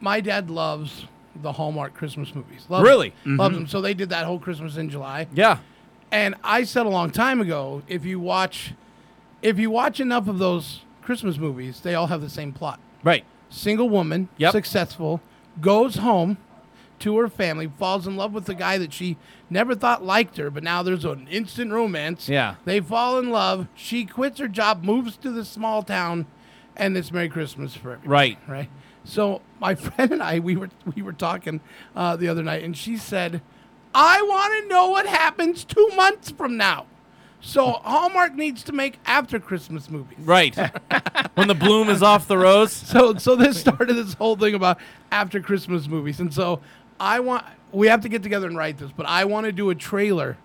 my 0.00 0.20
dad 0.20 0.50
loves 0.50 1.06
the 1.40 1.52
Hallmark 1.52 1.94
Christmas 1.94 2.34
movies. 2.34 2.66
Loves 2.68 2.84
Really? 2.86 3.14
them. 3.24 3.36
Loves 3.38 3.54
Mhm. 3.54 3.58
them. 3.60 3.66
So 3.68 3.80
they 3.80 3.94
did 3.94 4.10
that 4.10 4.26
whole 4.26 4.38
Christmas 4.38 4.76
in 4.76 4.90
July. 4.90 5.26
Yeah. 5.32 5.58
And 6.10 6.34
I 6.44 6.64
said 6.64 6.84
a 6.86 6.90
long 6.90 7.10
time 7.10 7.40
ago, 7.40 7.82
if 7.88 8.04
you 8.04 8.20
watch, 8.20 8.74
if 9.40 9.58
you 9.58 9.70
watch 9.70 9.98
enough 10.00 10.28
of 10.28 10.38
those 10.38 10.80
Christmas 11.00 11.38
movies, 11.38 11.80
they 11.80 11.94
all 11.94 12.08
have 12.08 12.20
the 12.20 12.28
same 12.28 12.52
plot. 12.52 12.78
Right. 13.02 13.24
Single 13.48 13.88
woman, 13.88 14.28
yep. 14.36 14.52
successful, 14.52 15.20
goes 15.60 15.96
home 15.96 16.36
to 17.02 17.18
her 17.18 17.28
family, 17.28 17.70
falls 17.78 18.06
in 18.06 18.16
love 18.16 18.32
with 18.32 18.46
the 18.46 18.54
guy 18.54 18.78
that 18.78 18.92
she 18.92 19.16
never 19.50 19.74
thought 19.74 20.04
liked 20.04 20.36
her, 20.36 20.50
but 20.50 20.62
now 20.62 20.82
there's 20.82 21.04
an 21.04 21.26
instant 21.28 21.72
romance. 21.72 22.28
Yeah. 22.28 22.56
They 22.64 22.80
fall 22.80 23.18
in 23.18 23.30
love. 23.30 23.68
She 23.74 24.04
quits 24.04 24.38
her 24.38 24.48
job, 24.48 24.84
moves 24.84 25.16
to 25.18 25.30
the 25.30 25.44
small 25.44 25.82
town, 25.82 26.26
and 26.76 26.96
it's 26.96 27.12
Merry 27.12 27.28
Christmas 27.28 27.74
for 27.74 27.92
everybody. 27.92 28.08
Right. 28.08 28.38
Right. 28.48 28.70
So 29.04 29.42
my 29.60 29.74
friend 29.76 30.12
and 30.12 30.22
I, 30.22 30.38
we 30.38 30.56
were 30.56 30.70
we 30.94 31.02
were 31.02 31.12
talking 31.12 31.60
uh, 31.94 32.16
the 32.16 32.28
other 32.28 32.42
night, 32.42 32.62
and 32.62 32.76
she 32.76 32.96
said, 32.96 33.42
"I 33.94 34.22
want 34.22 34.62
to 34.62 34.68
know 34.68 34.90
what 34.90 35.06
happens 35.06 35.64
two 35.64 35.88
months 35.94 36.30
from 36.30 36.56
now." 36.56 36.86
So 37.44 37.72
Hallmark 37.82 38.34
needs 38.36 38.62
to 38.64 38.72
make 38.72 39.00
after 39.04 39.40
Christmas 39.40 39.90
movies. 39.90 40.18
Right. 40.20 40.56
when 41.34 41.48
the 41.48 41.56
bloom 41.56 41.88
is 41.88 42.02
off 42.02 42.28
the 42.28 42.38
rose. 42.38 42.72
So 42.92 43.16
so 43.16 43.36
this 43.36 43.58
started 43.58 43.94
this 43.94 44.14
whole 44.14 44.36
thing 44.36 44.54
about 44.54 44.78
after 45.10 45.40
Christmas 45.40 45.88
movies, 45.88 46.20
and 46.20 46.32
so 46.32 46.60
I 47.02 47.18
want 47.18 47.44
we 47.72 47.88
have 47.88 48.02
to 48.02 48.08
get 48.08 48.22
together 48.22 48.46
and 48.46 48.56
write 48.56 48.78
this, 48.78 48.92
but 48.92 49.06
I 49.06 49.24
want 49.24 49.46
to 49.46 49.52
do 49.52 49.70
a 49.70 49.74
trailer 49.74 50.38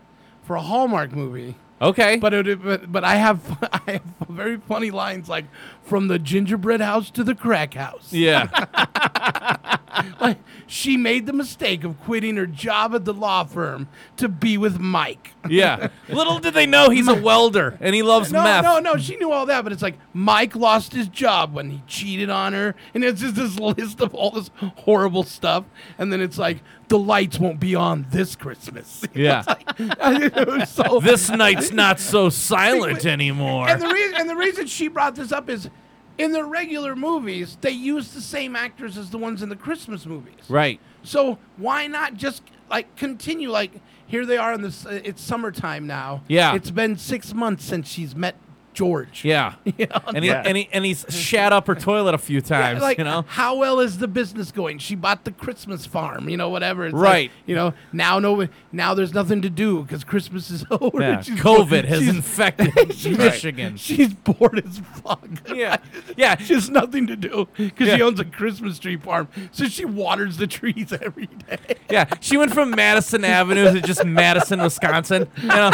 for 0.44 0.56
a 0.56 0.62
Hallmark 0.62 1.12
movie. 1.12 1.56
Okay. 1.80 2.18
But 2.18 2.34
it, 2.34 2.64
but, 2.64 2.92
but 2.92 3.04
I 3.04 3.16
have 3.16 3.58
I 3.88 3.92
have 3.94 4.28
very 4.28 4.58
funny 4.58 4.90
lines 4.90 5.30
like 5.30 5.46
from 5.84 6.08
the 6.08 6.18
gingerbread 6.18 6.82
house 6.82 7.12
to 7.12 7.24
the 7.24 7.36
crack 7.36 7.76
house. 7.76 8.12
Yeah. 8.12 8.48
like 10.22 10.38
she 10.66 10.98
made 10.98 11.26
the 11.26 11.34
mistake 11.34 11.84
of 11.84 12.00
quitting 12.02 12.36
her 12.36 12.46
job 12.46 12.94
at 12.94 13.06
the 13.06 13.14
law 13.14 13.44
firm 13.44 13.88
to 14.18 14.28
be 14.28 14.58
with 14.58 14.80
Mike. 14.80 15.32
Yeah. 15.48 15.90
Little 16.10 16.40
did 16.40 16.54
they 16.54 16.66
know 16.66 16.90
he's 16.90 17.08
a 17.08 17.14
welder 17.16 17.78
and 17.80 17.96
he 17.96 18.04
loves 18.04 18.32
math. 18.32 18.64
no, 18.64 18.74
meth. 18.74 18.84
No, 18.84 18.94
no, 18.94 18.98
she 19.00 19.16
knew 19.16 19.32
all 19.32 19.46
that, 19.46 19.64
but 19.64 19.72
it's 19.74 19.82
like 19.82 19.98
Mike 20.14 20.56
lost 20.56 20.94
his 20.94 21.08
job 21.08 21.54
when 21.54 21.70
he 21.70 21.82
cheated 21.88 22.30
on 22.30 22.54
her, 22.54 22.76
and 22.94 23.04
it's 23.04 23.22
just 23.22 23.36
this 23.36 23.58
list 23.60 24.02
of 24.02 24.14
all 24.14 24.32
this 24.32 24.50
horrible 24.60 25.24
stuff, 25.24 25.64
and 25.98 26.12
then 26.12 26.22
it's 26.22 26.38
like 26.38 26.60
the 26.90 27.00
lights 27.00 27.40
won't 27.40 27.60
be 27.60 27.76
on 27.76 28.06
this 28.12 28.36
Christmas. 28.36 29.04
Yeah. 29.14 29.44
It 29.80 30.48
was 30.48 30.70
so- 30.70 31.00
this 31.00 31.30
night's 31.30 31.72
not 31.72 32.00
so 32.00 32.30
silent 32.30 33.06
anymore. 33.06 33.68
And 33.70 33.82
the 33.82 33.88
reason 33.88 34.16
and 34.16 34.30
the 34.30 34.36
reason 34.36 34.68
she 34.68 34.88
brought 34.88 35.16
this 35.16 35.32
up 35.32 35.50
is 35.50 35.70
in 36.18 36.32
the 36.32 36.44
regular 36.44 36.96
movies 36.96 37.58
they 37.62 37.72
use 37.72 38.14
the 38.14 38.22
same 38.22 38.56
actors 38.56 38.98
as 38.98 39.10
the 39.10 39.18
ones 39.18 39.42
in 39.42 39.50
the 39.50 39.56
Christmas 39.56 40.06
movies. 40.06 40.50
Right. 40.50 40.80
So 41.04 41.38
why 41.58 41.88
not 41.88 42.16
just 42.16 42.44
like 42.70 42.96
continue 42.96 43.50
like 43.50 43.72
here 44.08 44.26
they 44.26 44.38
are 44.38 44.54
in 44.54 44.62
this 44.62 44.86
uh, 44.86 45.02
it's 45.04 45.22
summertime 45.22 45.88
now. 45.88 46.24
Yeah. 46.28 46.56
It's 46.56 46.72
been 46.72 46.98
6 46.98 47.34
months 47.34 47.66
since 47.66 47.90
she's 47.90 48.16
met 48.16 48.36
George. 48.78 49.26
Yeah. 49.26 49.56
You 49.78 49.86
know? 49.88 50.02
And, 50.14 50.24
he, 50.24 50.30
and, 50.32 50.56
he, 50.58 50.70
and 50.72 50.86
he's 50.86 51.04
shat 51.10 51.52
up 51.54 51.66
her 51.68 51.74
toilet 51.76 52.14
a 52.14 52.18
few 52.20 52.38
Yeah, 52.42 52.42
times, 52.42 52.82
like 52.82 52.98
you 53.00 53.04
know? 53.04 53.24
how 53.28 53.56
well 53.58 53.80
is 53.80 53.98
the 53.98 54.08
business 54.08 54.52
going? 54.52 54.78
She 54.80 54.94
bought 54.96 55.24
the 55.26 55.32
Christmas 55.32 55.86
farm, 55.88 56.30
you 56.30 56.38
know, 56.38 56.50
whatever. 56.50 56.86
It's 56.86 56.94
like, 56.94 57.04
Right. 57.04 57.32
you 57.48 57.56
know, 57.56 57.74
now 57.92 58.20
no, 58.20 58.48
now 58.72 58.94
there's 58.94 59.14
nothing 59.14 59.42
to 59.42 59.50
do 59.50 59.82
because 59.84 60.04
Christmas 60.04 60.50
is 60.52 60.64
over. 60.72 61.02
Yeah, 61.02 61.20
COVID 61.22 61.70
bored- 61.70 61.86
has 61.86 62.00
she's- 62.04 62.16
infected 62.16 62.94
she's- 62.96 63.18
Michigan. 63.18 63.78
She's 63.78 64.14
bored 64.14 64.64
as 64.66 64.80
fuck. 65.04 65.28
Yeah, 65.54 65.78
yeah. 66.16 66.38
She 66.38 66.54
has 66.54 66.70
nothing 66.70 67.08
to 67.08 67.16
do 67.16 67.48
because 67.58 67.90
she 67.96 68.02
owns 68.02 68.20
a 68.20 68.26
Christmas 68.26 68.78
tree 68.80 68.98
farm, 68.98 69.28
so 69.52 69.66
she 69.66 69.86
waters 69.86 70.38
the 70.38 70.48
trees 70.48 70.94
every 71.02 71.28
day. 71.48 71.58
Yeah, 71.90 72.06
she 72.20 72.38
went 72.38 72.54
from 72.54 72.72
Madison 72.72 73.24
Avenue 73.26 73.74
to 73.74 73.82
just 73.82 74.06
Madison, 74.06 74.62
Wisconsin. 74.62 75.28
You 75.42 75.48
know, 75.48 75.72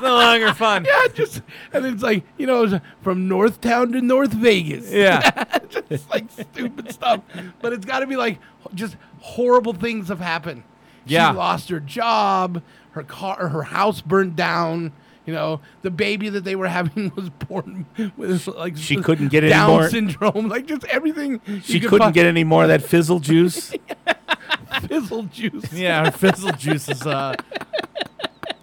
it's 0.00 0.08
no 0.08 0.14
longer 0.14 0.54
fun. 0.54 0.84
Yeah, 0.84 1.06
just 1.12 1.42
and 1.72 1.84
it's 1.86 2.02
like 2.02 2.24
you 2.38 2.46
know, 2.46 2.80
from 3.02 3.28
North 3.28 3.60
Town 3.60 3.92
to 3.92 4.00
North 4.00 4.32
Vegas. 4.32 4.90
Yeah. 4.92 5.30
just 5.88 6.08
like 6.10 6.30
stupid 6.30 6.92
stuff. 6.92 7.22
But 7.60 7.72
it's 7.72 7.84
got 7.84 8.00
to 8.00 8.06
be 8.06 8.16
like 8.16 8.38
just 8.74 8.96
horrible 9.20 9.72
things 9.72 10.08
have 10.08 10.20
happened. 10.20 10.62
Yeah. 11.06 11.30
she 11.32 11.36
lost 11.36 11.68
her 11.70 11.80
job, 11.80 12.62
her 12.92 13.02
car, 13.02 13.48
her 13.48 13.62
house 13.64 14.00
burned 14.00 14.36
down. 14.36 14.92
You 15.26 15.34
know, 15.34 15.60
the 15.82 15.90
baby 15.90 16.28
that 16.30 16.44
they 16.44 16.56
were 16.56 16.66
having 16.66 17.12
was 17.16 17.28
born 17.30 17.86
with 18.16 18.46
like 18.48 18.76
She 18.76 18.96
couldn't 18.96 19.28
get 19.28 19.44
any 19.44 19.50
Down 19.50 19.70
more- 19.70 19.88
syndrome, 19.88 20.48
like 20.48 20.66
just 20.66 20.84
everything. 20.86 21.40
She 21.62 21.78
could 21.78 21.90
couldn't 21.90 22.08
fi- 22.08 22.12
get 22.12 22.26
any 22.26 22.42
more 22.44 22.62
of 22.62 22.68
that 22.68 22.82
fizzle 22.82 23.20
juice. 23.20 23.72
fizzle 24.88 25.24
juice. 25.24 25.72
Yeah, 25.72 26.06
her 26.06 26.10
fizzle 26.10 26.52
juice 26.52 26.88
is 26.88 27.02
uh, 27.06 27.34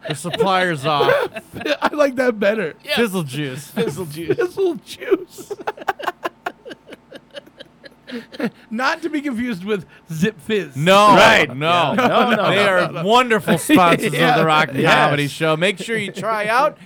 her 0.07 0.15
supplier's 0.15 0.85
off. 0.85 1.11
I 1.81 1.89
like 1.93 2.15
that 2.15 2.39
better. 2.39 2.75
Fizzle 2.95 3.23
juice. 3.23 3.67
Fizzle 3.71 4.05
juice. 4.07 4.35
Fizzle 4.35 4.75
juice. 4.75 5.51
Not 8.69 9.01
to 9.01 9.09
be 9.09 9.21
confused 9.21 9.65
with 9.65 9.85
Zipfizz. 10.09 10.77
No, 10.77 11.07
Right. 11.15 11.53
no, 11.53 11.93
Yeah. 11.97 12.07
No, 12.07 12.29
no, 12.35 12.49
They 12.49 12.55
no, 12.55 12.67
are 12.69 12.81
no, 12.91 13.01
no. 13.01 13.03
wonderful 13.07 13.57
sponsors 13.57 14.13
Yeah. 14.13 14.31
of 14.35 14.39
the 14.39 14.45
Rockin' 14.45 14.77
Yes. 14.77 14.93
Comedy 14.93 15.27
Show. 15.27 15.57
Make 15.57 15.77
sure 15.79 15.97
you 15.97 16.11
try 16.13 16.47
out 16.47 16.77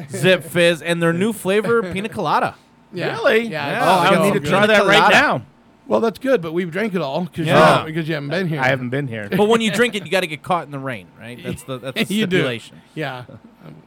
Zipfizz 0.00 0.82
and 0.84 1.02
their 1.02 1.12
new 1.12 1.34
flavor 1.34 1.82
pina 1.92 2.08
colada. 2.08 2.54
Yeah. 2.92 3.12
Really? 3.12 3.48
Yeah. 3.48 3.80
Oh, 3.82 3.98
I 4.00 4.14
it's 4.14 4.22
need 4.22 4.32
to 4.34 4.40
good. 4.40 4.48
try 4.48 4.66
that 4.66 4.86
right 4.86 5.10
now. 5.10 5.42
Well, 5.86 6.00
that's 6.00 6.18
good, 6.18 6.40
but 6.40 6.52
we've 6.52 6.70
drank 6.70 6.94
it 6.94 7.00
all 7.02 7.24
because 7.24 7.46
Yeah. 7.46 7.80
you, 7.80 7.86
because 7.86 8.08
you 8.08 8.14
haven't 8.14 8.30
been 8.30 8.46
here. 8.48 8.60
I 8.60 8.68
haven't 8.68 8.90
been 8.90 9.08
here. 9.08 9.28
But 9.28 9.48
when 9.48 9.60
you 9.60 9.70
drink 9.72 9.94
it, 9.94 10.04
you 10.04 10.10
got 10.10 10.20
to 10.20 10.26
get 10.28 10.42
caught 10.42 10.64
in 10.64 10.70
the 10.70 10.78
rain, 10.78 11.08
right? 11.18 11.42
That's 11.42 11.64
the 11.64 11.78
that's 11.78 12.08
the 12.08 12.14
You 12.14 12.26
do. 12.26 12.36
stipulation. 12.36 12.80
Yeah, 12.94 13.24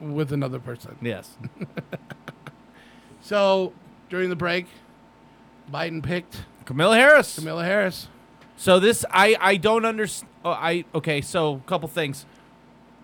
um, 0.02 0.14
with 0.14 0.32
another 0.34 0.60
person. 0.60 0.98
Yes. 1.02 1.38
So 3.22 3.74
during 4.10 4.30
the 4.30 4.36
break, 4.36 4.68
Biden 5.72 6.04
picked 6.04 6.44
Kamala 6.66 6.96
Harris. 6.96 7.36
Kamala 7.40 7.64
Harris. 7.66 8.08
So 8.58 8.80
this 8.80 9.04
I 9.12 9.36
I 9.40 9.58
don't 9.58 9.86
understand. 9.86 10.32
Oh, 10.44 10.52
I 10.52 10.86
okay. 10.94 11.22
So 11.22 11.56
a 11.56 11.60
couple 11.68 11.88
things, 11.90 12.26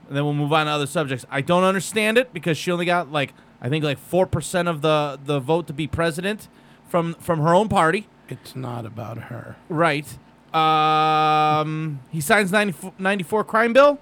and 0.07 0.15
then 0.15 0.23
we'll 0.23 0.33
move 0.35 0.53
on 0.53 0.67
to 0.67 0.71
other 0.71 0.85
subjects. 0.87 1.25
I 1.31 1.41
don't 1.41 1.63
understand 1.63 2.17
it 2.17 2.33
because 2.33 2.57
she 2.57 2.71
only 2.71 2.85
got 2.85 3.11
like 3.11 3.33
I 3.61 3.69
think 3.69 3.83
like 3.83 3.97
four 3.97 4.25
percent 4.27 4.67
of 4.67 4.81
the 4.81 5.19
the 5.25 5.39
vote 5.39 5.67
to 5.67 5.73
be 5.73 5.87
president 5.87 6.47
from 6.87 7.15
from 7.15 7.39
her 7.39 7.55
own 7.55 7.67
party. 7.67 8.07
It's 8.31 8.55
not 8.55 8.85
about 8.85 9.17
her. 9.23 9.57
Right. 9.69 10.07
Um. 10.53 11.99
He 12.09 12.21
signs 12.21 12.51
94, 12.51 12.93
94 12.97 13.43
crime 13.43 13.73
bill. 13.73 13.99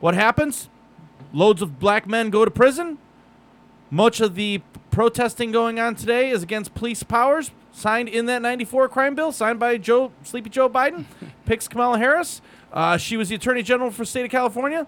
What 0.00 0.14
happens? 0.14 0.68
Loads 1.32 1.62
of 1.62 1.78
black 1.78 2.06
men 2.06 2.30
go 2.30 2.44
to 2.44 2.50
prison. 2.50 2.98
Much 3.90 4.20
of 4.20 4.34
the 4.34 4.62
protesting 4.90 5.52
going 5.52 5.78
on 5.80 5.94
today 5.94 6.30
is 6.30 6.42
against 6.42 6.74
police 6.74 7.02
powers. 7.02 7.50
Signed 7.72 8.08
in 8.08 8.26
that 8.26 8.42
94 8.42 8.88
crime 8.90 9.14
bill, 9.14 9.32
signed 9.32 9.58
by 9.58 9.78
Joe 9.78 10.12
Sleepy 10.22 10.50
Joe 10.50 10.68
Biden, 10.68 11.06
picks 11.46 11.68
Kamala 11.68 11.98
Harris. 11.98 12.42
Uh, 12.70 12.98
she 12.98 13.16
was 13.16 13.30
the 13.30 13.34
Attorney 13.34 13.62
General 13.62 13.90
for 13.90 14.02
the 14.02 14.06
state 14.06 14.24
of 14.26 14.30
California. 14.30 14.86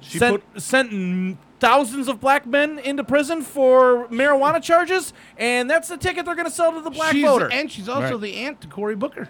She 0.00 0.18
sent 0.18 0.42
sent 0.56 0.90
mm, 0.92 1.36
thousands 1.58 2.08
of 2.08 2.20
black 2.20 2.46
men 2.46 2.78
into 2.78 3.04
prison 3.04 3.42
for 3.42 4.08
marijuana 4.08 4.62
charges, 4.62 5.12
and 5.36 5.68
that's 5.68 5.88
the 5.88 5.96
ticket 5.96 6.24
they're 6.24 6.34
going 6.34 6.46
to 6.48 6.52
sell 6.52 6.72
to 6.72 6.80
the 6.80 6.90
black 6.90 7.12
she's, 7.12 7.24
voter. 7.24 7.50
and 7.52 7.70
she's 7.70 7.88
also 7.88 8.12
Right. 8.12 8.20
the 8.20 8.34
aunt 8.36 8.60
to 8.62 8.68
Cory 8.68 8.96
Booker. 8.96 9.28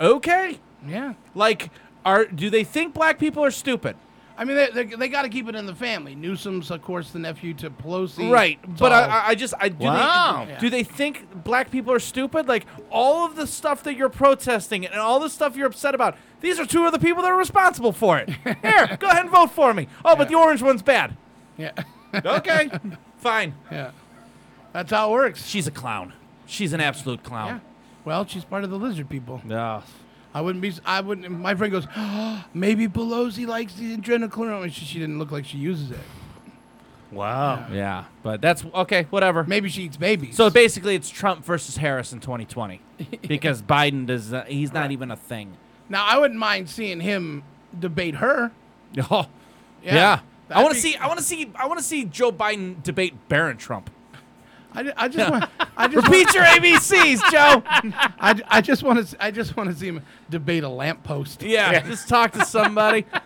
Okay. 0.00 0.58
Yeah. 0.86 1.14
Like, 1.34 1.70
are 2.04 2.26
do 2.26 2.50
they 2.50 2.64
think 2.64 2.94
black 2.94 3.18
people 3.18 3.44
are 3.44 3.50
stupid? 3.50 3.96
I 4.40 4.44
mean, 4.44 4.56
they, 4.56 4.70
they, 4.70 4.84
they 4.84 5.08
got 5.08 5.22
to 5.22 5.28
keep 5.28 5.48
it 5.48 5.56
in 5.56 5.66
the 5.66 5.74
family. 5.74 6.14
Newsom's, 6.14 6.70
of 6.70 6.80
course, 6.80 7.10
the 7.10 7.18
nephew 7.18 7.54
to 7.54 7.70
Pelosi. 7.70 8.30
Right, 8.30 8.60
It's 8.62 8.78
but 8.80 8.92
all- 8.92 9.02
I, 9.10 9.28
I- 9.30 9.34
just 9.34 9.52
I 9.58 9.68
do 9.68 9.84
Wow. 9.84 10.46
they 10.48 10.56
do 10.58 10.70
they 10.70 10.84
think 10.84 11.42
black 11.44 11.70
people 11.72 11.92
are 11.92 11.98
stupid? 11.98 12.46
Like 12.46 12.64
all 12.90 13.26
of 13.26 13.34
the 13.34 13.48
stuff 13.48 13.82
that 13.82 13.96
you're 13.96 14.08
protesting 14.08 14.86
and 14.86 14.94
all 14.94 15.18
the 15.18 15.28
stuff 15.28 15.56
you're 15.56 15.66
upset 15.66 15.94
about. 15.94 16.16
These 16.40 16.60
are 16.60 16.64
two 16.66 16.86
of 16.86 16.92
the 16.92 17.00
people 17.00 17.22
that 17.24 17.32
are 17.32 17.36
responsible 17.36 17.90
for 17.92 18.16
it. 18.18 18.28
Here, 18.62 18.96
go 19.00 19.08
ahead 19.08 19.22
and 19.22 19.30
vote 19.30 19.50
for 19.50 19.74
me. 19.74 19.88
Oh, 20.04 20.14
but 20.14 20.28
the 20.28 20.36
orange 20.36 20.62
one's 20.62 20.82
bad. 20.82 21.16
yeah, 21.56 21.72
Okay, 22.14 22.70
fine. 23.16 23.54
yeah. 23.72 23.90
That's 24.72 24.92
how 24.92 25.10
it 25.10 25.12
works. 25.14 25.46
She's 25.46 25.66
a 25.66 25.72
clown. 25.72 26.12
She's 26.46 26.72
an 26.72 26.80
absolute 26.80 27.20
Yeah. 27.24 27.28
clown. 27.28 27.60
Well, 28.04 28.24
she's 28.24 28.44
part 28.44 28.62
of 28.62 28.70
the 28.70 28.78
lizard 28.78 29.08
people. 29.08 29.42
Yeah. 29.44 29.82
I 30.38 30.40
wouldn't 30.40 30.62
be. 30.62 30.72
I 30.84 31.00
wouldn't. 31.00 31.28
My 31.30 31.54
friend 31.56 31.72
goes, 31.72 31.86
oh, 31.96 32.44
maybe 32.54 32.86
Pelosi 32.86 33.44
likes 33.44 33.74
the 33.74 33.96
adrenochrome. 33.96 34.72
She, 34.72 34.84
she 34.84 34.98
didn't 35.00 35.18
look 35.18 35.32
like 35.32 35.44
she 35.44 35.58
uses 35.58 35.90
it. 35.90 35.98
Wow. 37.10 37.66
Yeah, 37.72 38.04
but 38.22 38.40
that's 38.40 38.64
okay. 38.66 39.06
Whatever. 39.10 39.42
Maybe 39.44 39.68
she 39.68 39.82
eats 39.82 39.96
babies. 39.96 40.36
So 40.36 40.48
basically, 40.50 40.94
it's 40.94 41.08
Trump 41.10 41.44
versus 41.44 41.76
Harris 41.78 42.12
in 42.12 42.20
2020 42.20 42.80
because 43.22 43.62
Biden 43.62 44.06
does. 44.06 44.32
Uh, 44.32 44.44
he's 44.46 44.72
not 44.72 44.90
even 44.92 45.10
a 45.10 45.16
thing. 45.16 45.56
now 45.88 46.04
I 46.06 46.18
wouldn't 46.18 46.38
mind 46.38 46.68
seeing 46.68 47.00
him 47.00 47.42
debate 47.78 48.16
her. 48.16 48.52
Oh, 49.10 49.26
Yeah, 49.82 49.94
yeah. 49.94 50.20
I 50.50 50.62
want 50.62 50.74
to 50.76 50.82
be- 50.82 50.88
see. 50.92 50.96
I 50.96 51.06
want 51.08 51.18
to 51.18 51.24
see. 51.24 51.50
I 51.56 51.66
want 51.66 51.78
to 51.78 51.84
see 51.84 52.04
Joe 52.04 52.30
Biden 52.32 52.82
debate 52.82 53.14
Barron 53.28 53.56
Trump. 53.58 53.90
I, 54.74 54.92
I 54.96 55.08
just 55.08 55.30
want. 55.30 55.44
I 55.76 55.88
just 55.88 56.06
Repeat 56.06 56.26
want, 56.26 56.34
your 56.34 56.44
ABCs, 56.44 57.30
Joe. 57.30 57.62
I, 58.20 58.40
I 58.48 58.60
just 58.60 58.82
want 58.82 59.06
to. 59.06 59.16
I 59.24 59.30
just 59.30 59.56
want 59.56 59.70
to 59.70 59.76
see 59.76 59.88
him 59.88 60.02
debate 60.30 60.64
a 60.64 60.68
lamppost. 60.68 61.42
Yeah, 61.42 61.80
just 61.80 62.08
talk 62.08 62.32
to 62.32 62.44
somebody. 62.44 63.04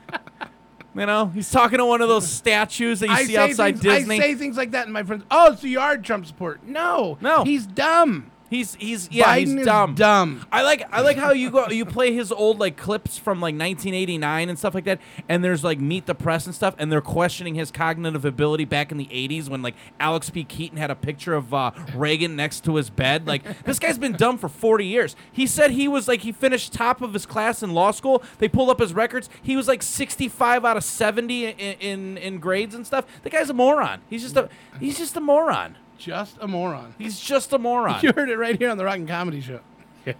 You 0.94 1.06
know, 1.06 1.24
he's 1.28 1.50
talking 1.50 1.78
to 1.78 1.86
one 1.86 2.02
of 2.02 2.10
those 2.10 2.28
statues 2.28 3.00
that 3.00 3.06
you 3.08 3.14
I 3.14 3.24
see 3.24 3.36
outside 3.38 3.78
things, 3.78 4.00
Disney. 4.00 4.16
I 4.16 4.20
say 4.20 4.34
things 4.34 4.58
like 4.58 4.72
that, 4.72 4.84
and 4.84 4.92
my 4.92 5.02
friends, 5.02 5.24
oh, 5.30 5.54
so 5.54 5.66
you 5.66 5.80
are 5.80 5.96
Trump 5.96 6.26
support? 6.26 6.66
No, 6.66 7.16
No. 7.22 7.44
he's 7.44 7.66
dumb. 7.66 8.30
He's 8.52 8.74
he's 8.74 9.10
yeah, 9.10 9.34
Biden 9.34 9.56
he's 9.56 9.64
dumb. 9.64 9.94
dumb. 9.94 10.46
I 10.52 10.60
like 10.60 10.86
I 10.92 11.00
like 11.00 11.16
how 11.16 11.32
you 11.32 11.48
go 11.50 11.68
you 11.68 11.86
play 11.86 12.12
his 12.12 12.30
old 12.30 12.58
like 12.60 12.76
clips 12.76 13.16
from 13.16 13.38
like 13.38 13.54
1989 13.54 14.50
and 14.50 14.58
stuff 14.58 14.74
like 14.74 14.84
that, 14.84 15.00
and 15.26 15.42
there's 15.42 15.64
like 15.64 15.80
Meet 15.80 16.04
the 16.04 16.14
Press 16.14 16.44
and 16.44 16.54
stuff, 16.54 16.74
and 16.76 16.92
they're 16.92 17.00
questioning 17.00 17.54
his 17.54 17.70
cognitive 17.70 18.26
ability 18.26 18.66
back 18.66 18.92
in 18.92 18.98
the 18.98 19.06
80s 19.06 19.48
when 19.48 19.62
like 19.62 19.74
Alex 19.98 20.28
P. 20.28 20.44
Keaton 20.44 20.76
had 20.76 20.90
a 20.90 20.94
picture 20.94 21.32
of 21.32 21.54
uh, 21.54 21.70
Reagan 21.94 22.36
next 22.36 22.62
to 22.64 22.74
his 22.74 22.90
bed. 22.90 23.26
Like 23.26 23.62
this 23.64 23.78
guy's 23.78 23.96
been 23.96 24.12
dumb 24.12 24.36
for 24.36 24.50
40 24.50 24.84
years. 24.84 25.16
He 25.32 25.46
said 25.46 25.70
he 25.70 25.88
was 25.88 26.06
like 26.06 26.20
he 26.20 26.30
finished 26.30 26.74
top 26.74 27.00
of 27.00 27.14
his 27.14 27.24
class 27.24 27.62
in 27.62 27.72
law 27.72 27.90
school. 27.90 28.22
They 28.36 28.48
pulled 28.48 28.68
up 28.68 28.80
his 28.80 28.92
records. 28.92 29.30
He 29.42 29.56
was 29.56 29.66
like 29.66 29.82
65 29.82 30.66
out 30.66 30.76
of 30.76 30.84
70 30.84 31.46
in 31.46 31.54
in, 31.54 32.18
in 32.18 32.38
grades 32.38 32.74
and 32.74 32.86
stuff. 32.86 33.06
The 33.22 33.30
guy's 33.30 33.48
a 33.48 33.54
moron. 33.54 34.02
He's 34.10 34.20
just 34.20 34.36
a 34.36 34.50
he's 34.78 34.98
just 34.98 35.16
a 35.16 35.22
moron. 35.22 35.78
Just 36.02 36.36
a 36.40 36.48
moron. 36.48 36.96
He's 36.98 37.20
just 37.20 37.52
a 37.52 37.58
moron. 37.58 38.00
You 38.02 38.12
heard 38.12 38.28
it 38.28 38.36
right 38.36 38.58
here 38.58 38.70
on 38.70 38.76
the 38.76 38.84
Rockin' 38.84 39.06
Comedy 39.06 39.40
Show. 39.40 39.60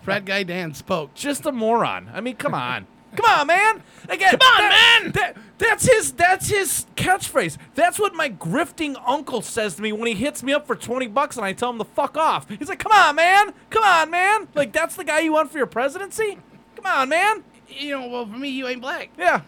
Frat 0.03 0.25
guy 0.25 0.45
Dan 0.45 0.75
spoke. 0.75 1.13
just 1.13 1.45
a 1.45 1.51
moron. 1.51 2.09
I 2.15 2.21
mean, 2.21 2.37
come 2.37 2.55
on. 2.55 2.87
Come 3.17 3.27
on, 3.27 3.47
man. 3.49 3.83
Again, 4.09 4.31
come 4.39 4.41
on, 4.41 4.69
man. 4.69 5.13
That, 5.13 5.37
that's 5.59 5.85
his 5.85 6.13
that's 6.13 6.49
his 6.49 6.87
catchphrase. 6.95 7.59
That's 7.75 7.99
what 7.99 8.15
my 8.15 8.31
grifting 8.31 8.95
uncle 9.05 9.43
says 9.43 9.75
to 9.75 9.83
me 9.83 9.93
when 9.93 10.07
he 10.07 10.15
hits 10.15 10.45
me 10.45 10.53
up 10.53 10.69
for 10.69 10.77
20 10.77 11.09
bucks 11.09 11.37
and 11.37 11.45
I 11.45 11.53
tell 11.53 11.71
him 11.71 11.79
to 11.79 11.85
fuck 11.85 12.17
off. 12.17 12.49
He's 12.49 12.69
like, 12.69 12.79
"Come 12.79 12.93
on, 12.93 13.17
man. 13.17 13.53
Come 13.71 13.83
on, 13.83 14.09
man." 14.09 14.47
Like 14.55 14.73
that's 14.73 14.95
the 14.95 15.05
guy 15.05 15.19
you 15.21 15.33
want 15.33 15.51
for 15.51 15.59
your 15.59 15.67
presidency? 15.67 16.39
Come 16.77 16.87
on, 16.87 17.09
man. 17.09 17.43
You 17.69 17.99
know, 18.01 18.07
well, 18.07 18.27
for 18.27 18.39
me, 18.39 18.51
you 18.51 18.69
ain't 18.69 18.81
black. 18.81 19.11
Yeah. 19.19 19.41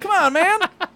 Come 0.00 0.10
on, 0.10 0.32
man. 0.32 0.58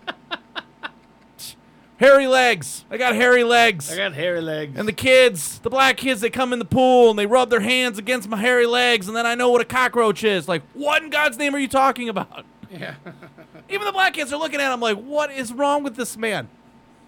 hairy 1.98 2.27
legs. 2.27 2.85
I 2.90 2.97
got 2.97 3.14
hairy 3.14 3.44
legs. 3.44 3.93
I 3.93 3.97
got 3.97 4.14
hairy 4.14 4.40
legs. 4.40 4.78
And 4.78 4.86
the 4.86 4.93
kids, 4.93 5.59
the 5.60 5.70
black 5.70 5.97
kids, 5.97 6.20
they 6.20 6.31
come 6.31 6.52
in 6.52 6.59
the 6.59 6.64
pool 6.64 7.10
and 7.10 7.18
they 7.18 7.27
rub 7.27 7.51
their 7.51 7.60
hands 7.60 7.98
against 7.98 8.28
my 8.28 8.36
hairy 8.36 8.66
legs, 8.66 9.09
and 9.09 9.16
then 9.16 9.27
I 9.27 9.35
know 9.35 9.51
what 9.51 9.60
a 9.60 9.64
cockroach 9.64 10.24
is. 10.24 10.48
Like, 10.48 10.62
what 10.74 11.02
in 11.02 11.10
God's 11.10 11.39
name 11.39 11.55
are 11.55 11.59
you 11.59 11.68
talking 11.68 12.09
about? 12.09 12.44
Yeah. 12.70 12.94
Even 13.68 13.85
the 13.86 13.93
black 13.93 14.14
kids 14.14 14.32
are 14.32 14.39
looking 14.39 14.60
at 14.60 14.73
him 14.73 14.81
like, 14.81 14.97
what 14.97 15.31
is 15.31 15.52
wrong 15.52 15.82
with 15.82 15.97
this 15.97 16.16
man? 16.16 16.48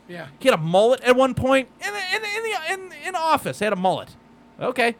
Yeah. 0.08 0.28
He 0.38 0.48
had 0.48 0.58
a 0.58 0.62
mullet 0.62 1.00
at 1.02 1.14
one 1.14 1.34
point 1.34 1.68
in 1.80 1.92
the, 1.92 2.16
in 2.16 2.22
the, 2.22 2.28
in, 2.28 2.42
the, 2.88 2.94
in, 2.96 3.08
in 3.08 3.14
office. 3.14 3.58
He 3.58 3.64
had 3.64 3.72
a 3.72 3.76
mullet. 3.76 4.16
Okay. 4.58 4.96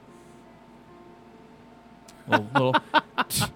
little, 2.28 2.46
little, 2.54 2.74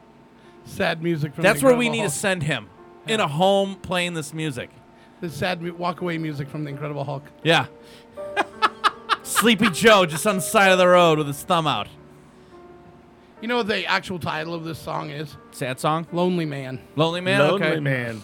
Sad 0.64 1.02
music 1.02 1.34
from 1.34 1.42
that's 1.42 1.62
where 1.62 1.76
we 1.76 1.90
need 1.90 2.02
to 2.02 2.10
send 2.10 2.44
him 2.44 2.68
in 3.06 3.20
a 3.20 3.28
home 3.28 3.76
playing 3.76 4.14
this 4.14 4.32
music. 4.32 4.70
The 5.22 5.30
sad 5.30 5.62
mu- 5.62 5.72
walk 5.72 6.00
away 6.00 6.18
music 6.18 6.48
from 6.48 6.64
the 6.64 6.70
Incredible 6.70 7.04
Hulk. 7.04 7.22
Yeah. 7.44 7.66
Sleepy 9.22 9.70
Joe 9.70 10.04
just 10.04 10.26
on 10.26 10.34
the 10.34 10.42
side 10.42 10.72
of 10.72 10.78
the 10.78 10.88
road 10.88 11.18
with 11.18 11.28
his 11.28 11.40
thumb 11.44 11.68
out. 11.68 11.86
You 13.40 13.46
know 13.46 13.58
what 13.58 13.68
the 13.68 13.86
actual 13.86 14.18
title 14.18 14.52
of 14.52 14.64
this 14.64 14.80
song 14.80 15.10
is? 15.10 15.36
Sad 15.52 15.78
song? 15.78 16.08
Lonely 16.10 16.44
Man. 16.44 16.80
Lonely 16.96 17.20
Man? 17.20 17.38
Lonely 17.38 17.66
okay. 17.66 17.78
man. 17.78 18.20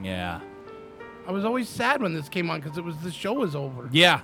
Yeah. 0.00 0.40
I 1.26 1.32
was 1.32 1.44
always 1.44 1.68
sad 1.68 2.00
when 2.00 2.14
this 2.14 2.28
came 2.28 2.48
on 2.48 2.60
because 2.60 2.78
it 2.78 2.84
was 2.84 2.96
the 2.98 3.10
show 3.10 3.32
was 3.32 3.56
over. 3.56 3.88
Yeah. 3.90 4.20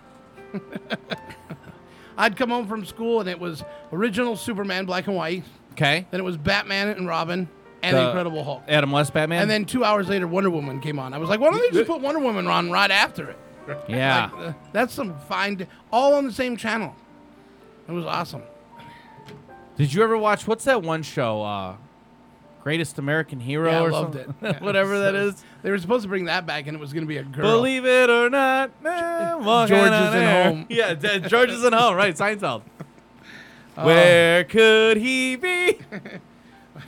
I'd 2.17 2.37
come 2.37 2.51
home 2.51 2.69
from 2.69 2.85
school 2.85 3.19
and 3.19 3.29
it 3.29 3.41
was 3.41 3.65
original 3.93 4.37
Superman 4.37 4.85
black 4.85 5.09
and 5.09 5.17
white. 5.17 5.43
Okay. 5.73 6.07
Then 6.13 6.21
it 6.21 6.25
was 6.25 6.37
Batman 6.37 6.91
and 6.91 7.09
Robin 7.09 7.49
and 7.83 7.97
The 7.97 8.07
Incredible 8.09 8.45
Hulk. 8.45 8.63
Adam 8.69 8.91
West 8.93 9.13
Batman? 9.13 9.43
And 9.43 9.51
then 9.51 9.65
two 9.65 9.85
hours 9.85 10.09
later, 10.09 10.27
Wonder 10.27 10.51
Woman 10.51 10.81
came 10.81 10.99
on. 10.99 11.15
I 11.15 11.19
was 11.19 11.29
like, 11.29 11.41
why 11.41 11.51
don't 11.51 11.61
they 11.61 11.79
just 11.79 11.89
put 11.91 12.01
Wonder 12.01 12.21
Woman 12.21 12.47
on 12.47 12.71
right 12.71 12.91
after 12.91 13.31
it? 13.31 13.39
Yeah. 13.89 14.31
Like, 14.35 14.47
uh, 14.49 14.53
that's 14.73 14.93
some 14.93 15.17
fine, 15.29 15.67
all 15.93 16.15
on 16.15 16.25
the 16.27 16.33
same 16.33 16.57
channel. 16.57 16.95
It 17.89 17.93
was 17.93 18.05
awesome. 18.05 18.43
Did 19.77 19.95
you 19.95 20.03
ever 20.03 20.19
watch 20.19 20.47
what's 20.47 20.65
that 20.65 20.83
one 20.83 21.03
show? 21.03 21.43
Uh, 21.43 21.77
Greatest 22.65 22.99
American 22.99 23.39
Hero 23.41 23.71
Yeah, 23.71 23.79
I 23.79 23.83
or 23.85 23.91
loved 23.93 24.15
something. 24.15 24.35
it. 24.43 24.55
Yeah, 24.57 24.65
Whatever 24.65 24.99
that 25.01 25.15
so- 25.15 25.29
is. 25.29 25.45
They 25.63 25.71
were 25.71 25.79
supposed 25.79 26.03
to 26.03 26.09
bring 26.09 26.25
that 26.25 26.47
back, 26.47 26.67
and 26.67 26.77
it 26.77 26.81
was 26.81 26.93
going 26.93 27.05
to 27.05 27.09
be 27.09 27.19
a 27.19 27.23
girl. 27.23 27.59
Believe 27.59 27.85
it 27.87 28.11
or 28.11 28.29
not, 28.29 28.71
man, 28.83 29.45
walking 29.45 29.77
George 29.77 29.91
on 29.91 30.03
is 30.09 30.15
in 30.15 30.21
air. 30.21 30.45
home. 30.45 30.67
Yeah, 30.69 30.95
D- 30.95 31.21
George 31.21 31.51
is 31.51 31.63
in 31.65 31.73
home. 31.73 31.95
Right, 31.97 32.15
Seinfeld. 32.17 32.63
Oh. 33.77 33.87
Where 33.87 34.45
could 34.45 34.97
he 34.97 35.37
be? 35.37 35.79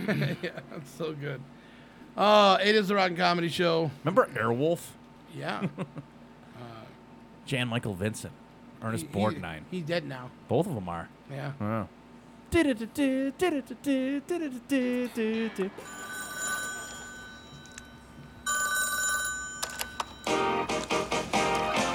yeah, 0.42 0.50
that's 0.70 0.90
so 0.96 1.12
good. 1.12 1.40
Oh, 2.16 2.54
it 2.54 2.74
is 2.74 2.88
the 2.88 2.94
Rockin' 2.94 3.16
Comedy 3.16 3.48
Show. 3.48 3.90
Remember 4.04 4.26
Airwolf? 4.34 4.80
Yeah. 5.34 5.66
Uh, 6.54 6.84
Jan 7.46 7.66
Michael 7.68 7.94
Vincent, 7.94 8.32
Ernest 8.82 9.06
He- 9.06 9.18
he- 9.18 9.24
Borgnine. 9.24 9.62
He's 9.70 9.82
dead 9.84 10.06
now. 10.06 10.30
Both 10.48 10.66
of 10.66 10.74
them 10.74 10.88
are. 10.88 11.08
Yeah. 11.30 11.52
Oh. 11.60 11.88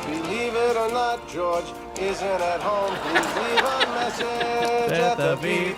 Believe 0.05 0.53
it 0.55 0.77
or 0.77 0.89
not, 0.91 1.27
George 1.29 1.65
isn't 1.99 2.41
at 2.41 2.61
home. 2.61 2.93
Please 3.03 3.31
leave 3.35 3.59
a 3.59 3.79
message 3.97 4.91
at 4.91 5.17
the 5.17 5.37
beep. 5.41 5.75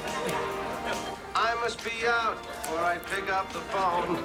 I 1.41 1.55
must 1.61 1.81
be 1.85 2.05
out 2.05 2.37
or 2.69 2.79
I 2.79 2.97
pick 2.97 3.31
up 3.31 3.51
the 3.53 3.59
phone. 3.71 4.15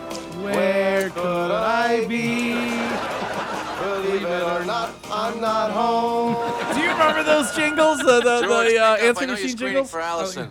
Where 0.43 1.11
could 1.11 1.51
I 1.53 2.05
be? 2.09 2.55
Believe 3.85 4.25
it 4.25 4.43
or 4.43 4.65
not, 4.65 4.95
I'm 5.13 5.41
not 5.41 5.71
home. 5.71 6.35
Do 6.75 6.81
you 6.81 6.91
remember 6.91 7.23
those 7.23 7.55
jingles? 7.55 7.99
The, 7.99 8.21
the, 8.21 8.43
George, 8.43 8.69
the 8.69 8.79
uh, 8.79 8.97
pick 8.97 9.01
up. 9.05 9.05
I 9.05 9.07
answer 9.07 9.27
know 9.27 9.33
you're 9.35 9.43
machine 9.43 9.57
jingles? 9.57 9.91
for 9.93 10.01
Allison. 10.01 10.51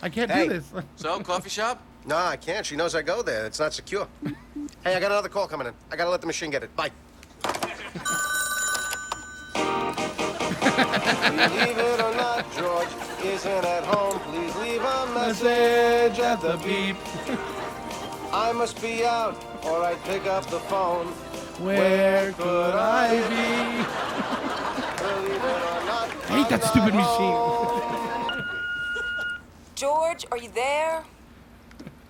I 0.00 0.08
can't 0.08 0.30
Hey. 0.30 0.48
do 0.48 0.54
this. 0.54 0.72
So, 0.96 1.20
coffee 1.20 1.50
shop? 1.50 1.82
No, 2.06 2.16
I 2.16 2.36
can't. 2.36 2.64
She 2.64 2.76
knows 2.76 2.94
I 2.94 3.02
go 3.02 3.20
there. 3.22 3.44
It's 3.44 3.60
not 3.60 3.74
secure. 3.74 4.08
hey, 4.84 4.94
I 4.94 5.00
got 5.00 5.10
another 5.10 5.28
call 5.28 5.46
coming 5.46 5.66
in. 5.66 5.74
I 5.92 5.96
gotta 5.96 6.10
let 6.10 6.22
the 6.22 6.26
machine 6.26 6.50
get 6.50 6.62
it. 6.62 6.74
Bye. 6.76 6.90
isn't 13.24 13.64
at 13.64 13.84
home. 13.84 14.18
Please 14.20 14.54
leave 14.56 14.82
a 14.82 15.06
message 15.14 16.18
at 16.18 16.40
the 16.40 16.56
beep. 16.58 16.96
I 18.32 18.52
must 18.52 18.80
be 18.82 19.04
out 19.04 19.42
or 19.64 19.82
I'd 19.82 20.02
pick 20.04 20.26
up 20.26 20.44
the 20.46 20.60
phone. 20.60 21.06
Where 21.62 22.32
could 22.32 22.74
I 22.74 23.10
be? 23.28 23.84
Believe 25.02 25.36
it 25.36 25.44
or 25.44 25.84
not, 25.86 26.10
I 26.30 26.36
hate 26.36 26.48
that 26.48 26.64
stupid 26.64 26.94
machine. 26.94 28.44
George, 29.74 30.26
are 30.30 30.38
you 30.38 30.50
there? 30.50 31.04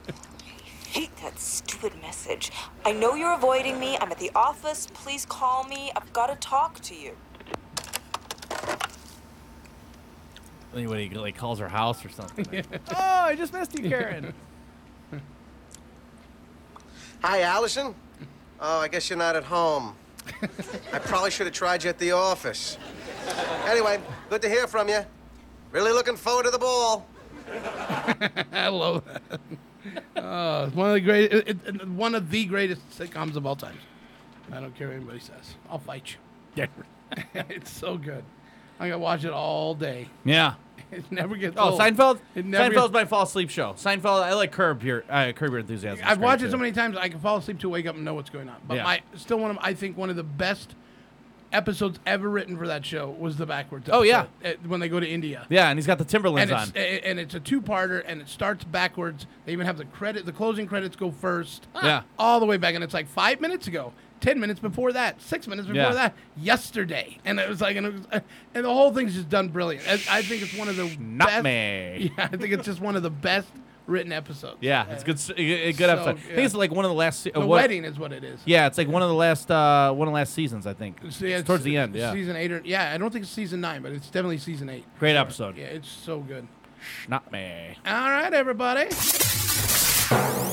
I 0.09 0.89
hate 0.89 1.17
that 1.19 1.39
stupid 1.39 1.93
message. 2.01 2.51
I 2.85 2.93
know 2.93 3.15
you're 3.15 3.35
avoiding 3.35 3.79
me. 3.79 3.99
I'm 4.01 4.11
at 4.11 4.19
the 4.19 4.31
office. 4.35 4.87
Please 4.95 5.27
call 5.27 5.65
me. 5.65 5.93
I've 5.95 6.13
got 6.13 6.29
to 6.29 6.37
talk 6.37 6.81
to 6.81 6.95
you. 6.95 7.17
Anybody 10.75 11.11
like 11.11 11.37
calls 11.37 11.59
her 11.61 11.69
house 11.69 12.05
or 12.05 12.09
something. 12.09 12.65
oh, 12.91 12.95
I 12.97 13.35
just 13.37 13.53
missed 13.53 13.79
you, 13.79 13.89
Karen. 13.89 14.35
Hi, 17.23 17.43
Allison. 17.43 17.95
Oh, 18.61 18.81
I 18.81 18.89
guess 18.89 19.09
you're 19.09 19.19
not 19.19 19.37
at 19.37 19.45
home. 19.45 19.95
I 20.93 20.99
probably 20.99 21.31
should 21.31 21.47
have 21.47 21.55
tried 21.55 21.85
you 21.85 21.91
at 21.91 21.99
the 21.99 22.13
office. 22.13 22.77
Anyway, 23.67 24.01
good 24.31 24.43
to 24.43 24.49
hear 24.49 24.67
from 24.67 24.89
you. 24.89 25.01
Really 25.71 25.93
looking 25.93 26.17
forward 26.17 26.45
to 26.45 26.51
the 26.51 26.59
ball. 26.59 27.07
I 28.53 28.69
love 28.69 29.05
that. 29.05 29.41
Oh, 30.17 30.65
it's 30.65 30.75
one 30.75 30.89
of 30.89 30.95
the 30.95 31.01
great, 31.01 31.33
it, 31.33 31.49
it- 31.67 31.89
one 31.89 32.15
of 32.15 32.31
the 32.31 32.45
greatest 32.47 32.81
sitcoms 32.99 33.37
of 33.37 33.47
all 33.47 33.57
time. 33.57 33.79
I 34.53 34.61
don't 34.61 34.75
care 34.77 34.89
what 34.89 34.97
anybody 34.97 35.21
says. 35.21 35.55
I'll 35.71 35.79
fight 35.79 36.13
you. 36.13 36.17
Yeah. 36.55 36.67
it's 37.49 37.71
so 37.71 37.97
good. 37.97 38.25
I'm 38.79 38.89
gonna 38.89 38.99
watch 38.99 39.25
it 39.25 39.33
all 39.33 39.75
day. 39.75 40.09
Yeah. 40.25 40.55
It 40.95 41.11
never 41.13 41.37
gets 41.37 41.57
Oh, 41.59 41.71
old. 41.71 41.81
Seinfeld. 41.81 42.21
It 42.35 42.45
never 42.47 42.75
Seinfeld's 42.75 42.93
my 42.93 43.05
fall 43.05 43.23
asleep 43.25 43.51
show. 43.51 43.73
Seinfeld. 43.75 44.23
I 44.23 44.35
like 44.35 44.53
Curb 44.53 44.83
Your 44.83 45.05
uh, 45.09 45.33
Curb 45.33 45.51
Your 45.51 45.61
Enthusiasm. 45.61 45.99
It's 46.01 46.09
I've 46.09 46.19
great, 46.19 46.25
watched 46.27 46.43
it 46.43 46.47
too. 46.47 46.51
so 46.53 46.57
many 46.59 46.73
times 46.73 46.97
I 46.97 47.09
can 47.09 47.19
fall 47.21 47.37
asleep 47.39 47.59
to 47.61 47.69
wake 47.69 47.87
up 47.87 47.95
and 47.97 48.05
know 48.05 48.15
what's 48.15 48.31
going 48.31 48.49
on. 48.49 48.57
But 48.67 48.77
Yeah. 48.77 48.83
my 48.85 49.01
still 49.17 49.39
one 49.39 49.51
of 49.51 49.59
I 49.61 49.75
think 49.75 49.97
one 49.97 50.11
of 50.11 50.17
the 50.17 50.23
best 50.23 50.75
episodes 51.53 52.01
ever 52.05 52.29
written 52.29 52.57
for 52.59 52.67
that 52.67 52.85
show 52.85 53.11
was 53.11 53.37
the 53.37 53.47
backwards. 53.47 53.89
Oh, 53.93 54.03
yeah. 54.03 54.27
episode, 54.43 54.65
uh, 54.65 54.69
when 54.69 54.81
they 54.81 54.89
go 54.89 54.99
to 54.99 55.07
India. 55.09 55.47
Yeah, 55.49 55.69
and 55.71 55.79
he's 55.79 55.87
got 55.87 55.99
the 55.99 56.05
Timberlands 56.05 56.51
and 56.51 56.61
on. 56.61 56.69
it's, 56.69 56.77
a- 56.77 57.07
and 57.07 57.21
it's 57.21 57.35
a 57.35 57.39
two-parter, 57.39 58.03
and 58.07 58.21
it 58.21 58.29
starts 58.29 58.65
backwards. 58.65 59.27
They 59.47 59.53
even 59.53 59.65
have 59.67 59.79
the 59.79 59.85
credit, 59.85 60.27
the 60.27 60.33
closing 60.33 60.67
credits 60.67 60.97
go 60.97 61.13
first. 61.13 61.69
Yeah. 61.81 62.03
all 62.19 62.41
the 62.41 62.47
way 62.47 62.57
back, 62.57 62.75
and 62.75 62.83
it's 62.83 62.95
like 62.95 63.07
five 63.07 63.41
minutes 63.41 63.69
ago, 63.69 63.93
ten 64.21 64.39
minutes 64.41 64.61
before 64.61 64.93
that, 64.93 65.21
six 65.21 65.47
minutes 65.47 65.67
before 65.69 65.83
Yeah. 65.83 65.93
that, 65.93 66.15
yesterday, 66.37 67.19
and 67.25 67.39
it 67.39 67.49
was 67.49 67.61
like, 67.61 67.77
and, 67.77 67.87
it 67.87 67.93
was, 67.93 68.03
uh, 68.13 68.21
and 68.55 68.65
the 68.65 68.73
whole 68.73 68.93
thing's 68.93 69.15
just 69.15 69.29
done 69.29 69.49
brilliant. 69.49 69.87
I, 69.89 70.19
I 70.19 70.23
think 70.23 70.43
it's 70.43 70.57
one 70.57 70.69
of 70.69 70.77
the 70.77 70.95
best. 70.99 71.43
me. 71.45 72.13
Yeah, 72.19 72.29
I 72.33 72.37
think 72.37 72.53
it's 72.53 72.65
just 72.65 72.81
one 72.81 72.97
of 72.97 73.03
the 73.03 73.11
best 73.11 73.49
written 73.87 74.13
episodes. 74.13 74.57
Yeah, 74.63 74.87
it's 74.89 75.05
good. 75.05 75.17
s- 75.17 75.29
A 75.31 75.35
a 75.41 75.73
good 75.73 75.77
So, 75.79 75.89
episode. 75.91 76.17
I 76.17 76.21
think 76.21 76.39
it's 76.39 76.55
like 76.55 76.71
one 76.71 76.85
of 76.87 76.91
the 76.91 76.95
last. 76.95 77.27
uh, 77.27 77.31
The 77.35 77.41
what- 77.41 77.61
wedding 77.61 77.85
is 77.85 77.99
what 77.99 78.13
it 78.13 78.25
is. 78.25 78.41
Yeah, 78.47 78.67
it's 78.67 78.79
like 78.79 78.89
one 78.89 79.03
of 79.03 79.09
the 79.11 79.15
last. 79.15 79.51
Uh, 79.51 79.93
one 79.93 80.09
of 80.09 80.13
the 80.13 80.17
last 80.17 80.33
seasons, 80.33 80.67
I 80.67 80.73
think. 80.73 81.01
So, 81.11 81.27
yeah, 81.27 81.37
It's 81.39 81.47
towards 81.47 81.65
the 81.65 81.77
end. 81.77 81.95
Yeah. 81.95 82.13
season 82.13 82.35
eight 82.37 82.51
or 82.51 82.63
yeah, 82.65 82.93
I 82.95 82.97
don't 82.99 83.11
think 83.13 83.25
it's 83.25 83.33
season 83.33 83.61
nine, 83.61 83.83
but 83.83 83.93
it's 83.93 84.07
definitely 84.07 84.39
season 84.39 84.71
eight. 84.71 84.87
Great 84.99 85.17
episode. 85.17 85.57
Yeah, 85.59 85.65
it's 85.67 85.89
so 85.91 86.21
good. 86.21 86.47
Not 87.09 87.31
me. 87.31 87.77
All 87.87 87.93
right, 88.11 88.33
everybody. 88.33 88.87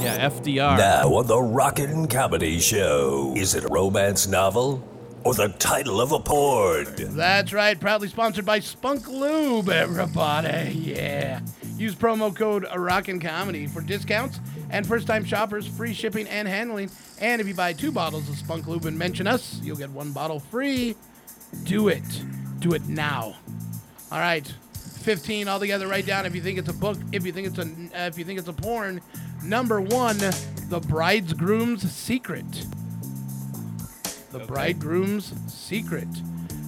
Yeah, 0.02 0.30
FDR. 0.30 0.78
Now 0.78 1.14
on 1.16 1.28
the 1.28 1.40
Rockin' 1.40 2.08
Comedy 2.08 2.60
Show. 2.60 3.34
Is 3.36 3.54
it 3.56 3.64
a 3.66 3.68
romance 3.68 4.28
novel 4.28 4.84
or 5.24 5.34
the 5.36 5.50
title 5.50 6.02
of 6.02 6.12
a 6.12 6.20
porn? 6.20 6.88
That's 6.98 7.54
right. 7.54 7.80
Proudly 7.80 8.08
sponsored 8.08 8.46
by 8.46 8.60
Spunk 8.60 9.08
Lube, 9.08 9.70
everybody. 9.70 10.72
Yeah. 10.74 11.42
Use 11.78 11.96
promo 11.96 12.36
code 12.36 12.66
Rockin' 12.76 13.20
Comedy 13.20 13.68
for 13.68 13.82
discounts 13.82 14.40
and 14.70 14.88
first-time 14.88 15.24
shoppers 15.26 15.68
free 15.68 15.94
shipping 15.94 16.28
and 16.28 16.48
handling. 16.48 16.90
And 17.20 17.40
if 17.40 17.48
you 17.48 17.54
buy 17.54 17.74
two 17.74 17.92
bottles 17.92 18.28
of 18.30 18.36
Spunk 18.38 18.68
Lube 18.68 18.86
and 18.86 18.98
mention 18.98 19.28
us, 19.28 19.60
you'll 19.64 19.78
get 19.78 19.92
one 19.92 20.12
bottle 20.12 20.40
free. 20.40 20.96
Do 21.64 21.90
it. 21.90 22.04
Do 22.60 22.74
it 22.74 22.88
now. 22.88 23.36
All 24.12 24.20
right. 24.20 24.52
15 25.02 25.48
altogether. 25.48 25.88
Write 25.88 26.06
down 26.06 26.26
if 26.26 26.36
you 26.36 26.42
think 26.42 26.60
it's 26.60 26.70
a 26.70 26.74
book, 26.74 26.98
if 27.12 27.26
you 27.26 27.32
think 27.32 27.48
it's 27.48 27.58
a 27.58 27.64
uh, 27.64 28.08
if 28.08 28.18
you 28.18 28.24
think 28.24 28.40
it's 28.40 28.48
a 28.48 28.54
porn. 28.54 29.02
Number 29.44 29.82
1, 29.82 30.18
The 30.70 30.80
Bridegroom's 30.88 31.92
Secret. 31.92 32.66
The 34.32 34.40
Bridegroom's 34.40 35.34
Secret. 35.52 36.08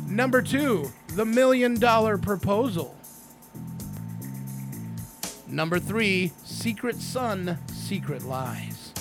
Number 0.07 0.41
2, 0.41 0.91
The 1.09 1.25
Million 1.25 1.79
Dollar 1.79 2.17
Proposal. 2.17 2.97
Number 5.47 5.79
3, 5.79 6.31
Secret 6.43 6.95
Son, 6.95 7.59
Secret 7.71 8.23
Lies. 8.23 8.91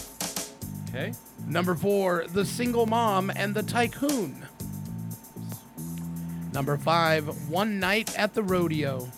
Okay. 0.88 1.14
Number 1.46 1.74
4, 1.74 2.26
The 2.28 2.44
Single 2.44 2.86
Mom 2.86 3.32
and 3.34 3.54
the 3.54 3.62
Tycoon. 3.62 4.46
Number 6.52 6.76
5, 6.76 7.48
One 7.48 7.80
Night 7.80 8.16
at 8.18 8.34
the 8.34 8.42
Rodeo. 8.42 9.08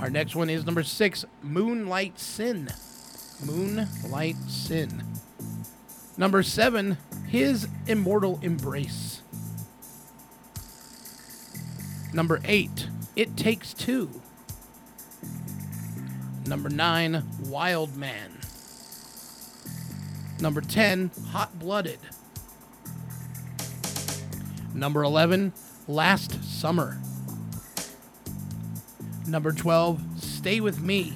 Our 0.00 0.10
next 0.10 0.36
one 0.36 0.50
is 0.50 0.66
number 0.66 0.82
6, 0.82 1.24
Moonlight 1.42 2.18
Sin. 2.18 2.68
Moonlight 3.44 4.36
Sin. 4.46 5.02
Number 6.18 6.42
7, 6.42 6.98
His 7.26 7.66
Immortal 7.86 8.38
Embrace. 8.42 9.22
Number 12.12 12.40
8, 12.44 12.88
It 13.16 13.36
Takes 13.36 13.72
Two. 13.72 14.22
Number 16.46 16.68
9, 16.68 17.22
Wild 17.46 17.96
Man. 17.96 18.38
Number 20.40 20.60
10, 20.60 21.10
Hot 21.30 21.58
Blooded. 21.58 21.98
Number 24.74 25.02
11, 25.02 25.54
Last 25.88 26.44
Summer. 26.44 26.98
Number 29.28 29.50
12, 29.50 30.22
Stay 30.22 30.60
With 30.60 30.80
Me. 30.80 31.12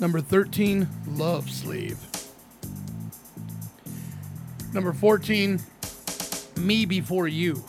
Number 0.00 0.20
13, 0.20 0.88
Love 1.08 1.50
Sleeve. 1.50 1.98
Number 4.72 4.94
14, 4.94 5.60
Me 6.56 6.86
Before 6.86 7.28
You. 7.28 7.62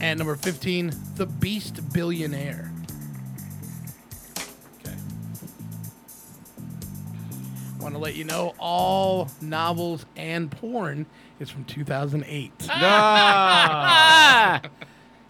And 0.00 0.18
number 0.18 0.34
15, 0.34 0.92
The 1.14 1.26
Beast 1.26 1.92
Billionaire. 1.92 2.72
Okay. 4.80 4.96
Want 7.80 7.94
to 7.94 7.98
let 7.98 8.16
you 8.16 8.24
know 8.24 8.54
all 8.58 9.30
novels 9.40 10.04
and 10.16 10.50
porn 10.50 11.06
is 11.38 11.48
from 11.48 11.64
2008. 11.64 12.52
Ah! 12.70 14.60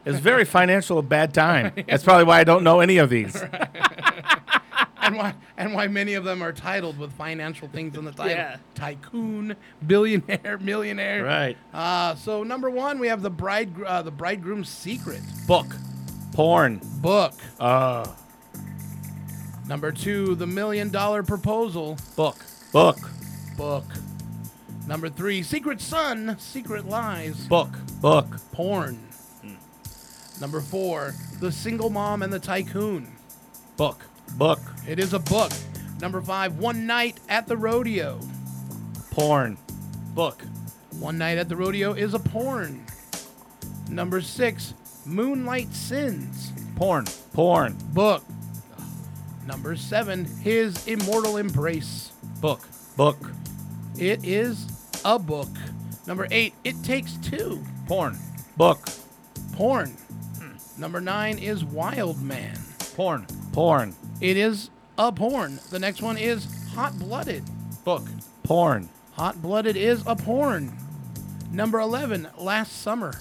It's 0.09 0.18
very 0.18 0.44
financial 0.44 0.98
a 0.98 1.02
bad 1.02 1.35
time. 1.35 1.72
That's 1.89 2.02
probably 2.02 2.24
why 2.24 2.40
I 2.40 2.44
don't 2.44 2.64
know 2.64 2.80
any 2.80 2.98
of 2.98 3.10
these. 3.10 3.36
and 5.02 5.16
why 5.16 5.35
and 5.56 5.74
why 5.74 5.86
many 5.89 6.14
of 6.14 6.24
them 6.24 6.43
are 6.43 6.52
titled 6.52 6.98
with 6.98 7.12
financial 7.12 7.68
things 7.68 7.97
in 7.97 8.05
the 8.05 8.12
title. 8.12 8.32
Yeah. 8.32 8.56
Tycoon, 8.74 9.56
billionaire, 9.86 10.59
millionaire. 10.60 11.24
Right. 11.24 11.56
Uh, 11.74 12.14
so 12.14 12.43
number 12.43 12.70
one, 12.70 12.98
we 12.98 13.09
have 13.09 13.22
the 13.22 13.30
bride, 13.30 13.70
uh, 13.82 14.02
the 14.02 14.10
bridegroom's 14.10 14.68
secret 14.68 15.20
Book. 15.47 15.66
Porn. 16.32 16.80
book. 17.01 17.35
Uh, 17.59 18.06
Number 19.66 19.93
two, 19.93 20.35
the 20.35 20.47
million 20.47 20.89
dollar 20.89 21.22
proposal 21.22 21.98
Book. 22.16 22.36
book. 22.72 22.97
book. 23.56 23.85
Number 24.86 25.10
three, 25.10 25.43
Secret 25.43 25.82
Son, 25.82 26.36
Secret 26.39 26.89
Lies 26.89 27.47
Book. 27.48 27.68
Book. 28.01 28.26
porn. 28.52 28.98
Number 30.40 30.60
four, 30.60 31.15
The 31.40 31.51
Single 31.51 31.90
Mom 31.90 32.23
and 32.23 32.32
the 32.32 32.39
Tycoon. 32.39 33.10
Book. 33.77 34.05
Book. 34.36 34.60
It 34.86 34.98
is 34.98 35.12
a 35.12 35.19
book. 35.19 35.52
Number 36.01 36.20
five, 36.20 36.59
One 36.59 36.86
Night 36.86 37.19
at 37.28 37.47
the 37.47 37.56
Rodeo. 37.56 38.20
Porn. 39.10 39.59
Book. 40.15 40.43
One 41.01 41.19
Night 41.19 41.39
at 41.39 41.48
the 41.48 41.56
Rodeo 41.56 41.93
is 41.93 42.15
a 42.15 42.19
porn. 42.19 42.85
Number 43.89 44.20
six, 44.20 44.74
Moonlight 45.05 45.73
Sins. 45.74 46.52
Porn. 46.77 47.06
Porn. 47.32 47.77
Book. 47.93 48.23
Number 49.47 49.77
seven, 49.77 50.24
His 50.24 50.86
Immortal 50.86 51.36
Embrace. 51.39 52.12
Book. 52.40 52.60
Book. 52.97 53.19
It 53.98 54.24
is 54.24 54.69
a 55.05 55.19
book. 55.19 55.48
Number 56.06 56.28
eight, 56.31 56.55
It 56.65 56.81
Takes 56.85 57.16
Two. 57.16 57.65
Porn. 57.86 58.19
Book. 58.56 58.89
Porn. 59.52 59.97
Number 60.79 61.01
nine 61.01 61.39
is 61.39 61.65
Wild 61.65 62.23
Man. 62.23 62.57
Porn. 62.95 63.27
Porn. 63.53 63.95
It 64.21 64.37
is 64.37 64.71
a 64.97 65.11
porn. 65.13 65.59
The 65.71 65.79
next 65.79 66.03
one 66.03 66.17
is 66.17 66.47
Hot 66.75 66.99
Blooded. 66.99 67.45
Book. 67.85 68.07
Porn. 68.45 68.89
Hot 69.13 69.41
Blooded 69.43 69.77
is 69.77 70.03
a 70.07 70.15
porn. 70.15 70.73
Number 71.51 71.81
11, 71.81 72.29
Last 72.39 72.81
Summer. 72.83 73.13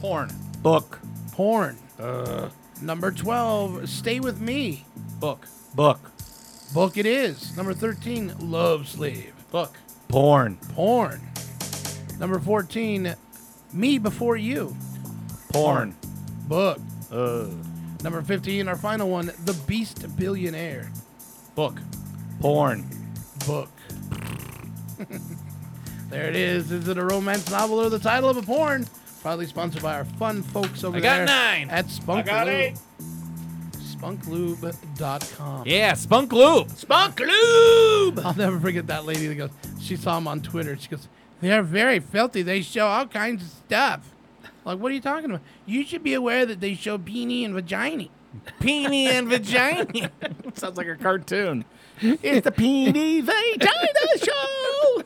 Porn. 0.00 0.30
Book. 0.62 1.00
Porn. 1.32 1.78
Uh, 1.98 2.50
Number 2.80 3.10
12, 3.10 3.88
Stay 3.88 4.20
With 4.20 4.40
Me. 4.40 4.84
Book. 5.18 5.46
book. 5.74 6.12
Book 6.72 6.96
it 6.96 7.06
is. 7.06 7.56
Number 7.56 7.74
13, 7.74 8.34
Love 8.38 8.86
Slave. 8.88 9.32
Book. 9.50 9.76
Porn. 10.08 10.56
Porn. 10.74 11.20
Number 12.20 12.38
14, 12.38 13.16
Me 13.72 13.98
Before 13.98 14.36
You. 14.36 14.76
Porn. 15.52 15.94
Book. 16.46 16.78
Uh, 17.10 17.46
Number 18.02 18.22
15, 18.22 18.68
our 18.68 18.76
final 18.76 19.10
one, 19.10 19.32
The 19.44 19.54
Beast 19.66 20.16
Billionaire. 20.16 20.90
Book. 21.56 21.80
porn. 22.40 22.84
Book. 23.46 23.70
there 26.10 26.28
it 26.28 26.36
is. 26.36 26.70
Is 26.70 26.86
it 26.88 26.96
a 26.98 27.04
romance 27.04 27.50
novel 27.50 27.80
or 27.80 27.88
the 27.90 27.98
title 27.98 28.28
of 28.28 28.36
a 28.36 28.42
porn? 28.42 28.86
Proudly 29.22 29.46
sponsored 29.46 29.82
by 29.82 29.94
our 29.94 30.04
fun 30.04 30.42
folks 30.42 30.84
over 30.84 31.00
there. 31.00 31.22
I 31.22 31.26
got 31.26 31.26
nine. 31.26 31.70
at 31.70 31.90
Spunk 31.90 32.26
I 32.28 32.30
got 32.30 32.46
Lube. 32.46 32.54
eight. 32.54 32.76
Spunklube.com. 34.28 35.64
Yeah, 35.66 35.94
Spunk 35.94 36.32
Lube. 36.32 36.70
Spunk 36.70 37.18
Lube! 37.18 38.18
I'll 38.24 38.34
never 38.36 38.60
forget 38.60 38.86
that 38.86 39.04
lady 39.04 39.26
that 39.26 39.34
goes, 39.34 39.50
she 39.80 39.96
saw 39.96 40.18
him 40.18 40.28
on 40.28 40.40
Twitter. 40.40 40.76
She 40.78 40.88
goes, 40.88 41.08
they're 41.40 41.62
very 41.64 41.98
filthy. 41.98 42.42
They 42.42 42.62
show 42.62 42.86
all 42.86 43.06
kinds 43.06 43.42
of 43.42 43.48
stuff. 43.48 44.08
Like, 44.64 44.78
what 44.78 44.90
are 44.90 44.94
you 44.94 45.00
talking 45.00 45.30
about? 45.30 45.40
You 45.66 45.84
should 45.84 46.02
be 46.02 46.14
aware 46.14 46.44
that 46.46 46.60
they 46.60 46.74
show 46.74 46.98
peenie 46.98 47.44
and 47.44 47.54
vagina. 47.54 48.06
Peenie 48.60 49.08
and 49.08 49.28
vagina. 49.28 50.10
Sounds 50.54 50.76
like 50.76 50.86
a 50.88 50.96
cartoon. 50.96 51.64
It's 52.00 52.44
the 52.44 52.52
Peenie 52.52 53.20
Vagina 53.22 54.18
Show. 54.22 55.02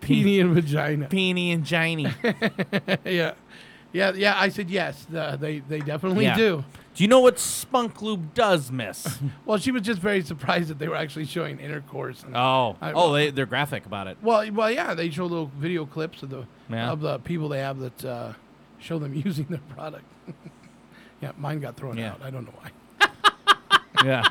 Peenie 0.00 0.40
and 0.40 0.54
vagina. 0.54 1.06
Peenie 1.08 1.52
and 1.52 1.64
Giny. 1.64 2.12
yeah. 3.04 3.32
Yeah, 3.92 4.12
yeah, 4.14 4.34
I 4.38 4.48
said 4.50 4.70
yes. 4.70 5.06
Uh, 5.14 5.36
they 5.36 5.60
they 5.60 5.80
definitely 5.80 6.24
Yeah. 6.26 6.36
do. 6.36 6.64
Do 6.94 7.04
you 7.04 7.08
know 7.08 7.20
what 7.20 7.38
Spunk 7.38 8.02
Lube 8.02 8.34
does, 8.34 8.70
miss? 8.72 9.18
Well, 9.46 9.58
she 9.58 9.70
was 9.70 9.82
just 9.82 10.00
very 10.00 10.22
surprised 10.22 10.68
that 10.68 10.78
they 10.78 10.88
were 10.88 10.96
actually 10.96 11.24
showing 11.26 11.58
intercourse. 11.58 12.22
And, 12.22 12.36
Oh. 12.36 12.76
I- 12.80 12.92
oh, 12.92 13.12
they, 13.12 13.30
they're 13.30 13.46
graphic 13.46 13.86
about 13.86 14.06
it. 14.08 14.18
Well, 14.22 14.50
well, 14.52 14.70
yeah, 14.70 14.94
they 14.94 15.08
show 15.10 15.24
little 15.24 15.50
video 15.58 15.86
clips 15.86 16.22
of 16.22 16.30
the 16.30 16.44
Yeah. 16.70 16.90
of 16.90 17.00
the 17.00 17.18
people 17.20 17.48
they 17.48 17.60
have 17.60 17.78
that 17.80 18.04
uh, 18.04 18.32
show 18.78 18.98
them 18.98 19.14
using 19.24 19.46
their 19.46 19.60
product. 19.74 20.04
yeah, 21.20 21.32
mine 21.36 21.60
got 21.60 21.76
thrown 21.76 21.96
Yeah. 21.98 22.12
out. 22.12 22.22
I 22.22 22.30
don't 22.30 22.44
know 22.44 22.54
why. 22.60 22.70
Yeah. 24.04 24.22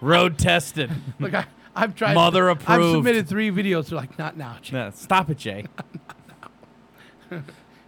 Road 0.00 0.38
tested. 0.38 0.90
Look, 1.18 1.34
I, 1.34 1.46
I've 1.74 1.94
tried. 1.94 2.14
Mother 2.14 2.48
I've 2.50 2.60
approved. 2.62 2.98
submitted 2.98 3.28
three 3.28 3.50
videos. 3.50 3.88
They're 3.88 3.98
like, 3.98 4.18
not 4.18 4.36
now. 4.36 4.56
Jay. 4.62 4.76
Yeah, 4.76 4.90
stop 4.90 5.28
it, 5.30 5.38
Jay. 5.38 5.66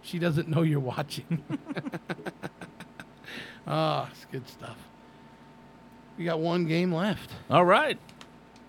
She 0.01 0.19
doesn't 0.19 0.47
know 0.49 0.61
you're 0.63 0.79
watching. 0.79 1.43
Ah, 3.65 4.09
it's 4.11 4.25
good 4.25 4.47
stuff. 4.49 4.77
We 6.17 6.25
got 6.25 6.39
one 6.39 6.65
game 6.65 6.93
left. 6.93 7.31
All 7.49 7.63
right. 7.65 7.97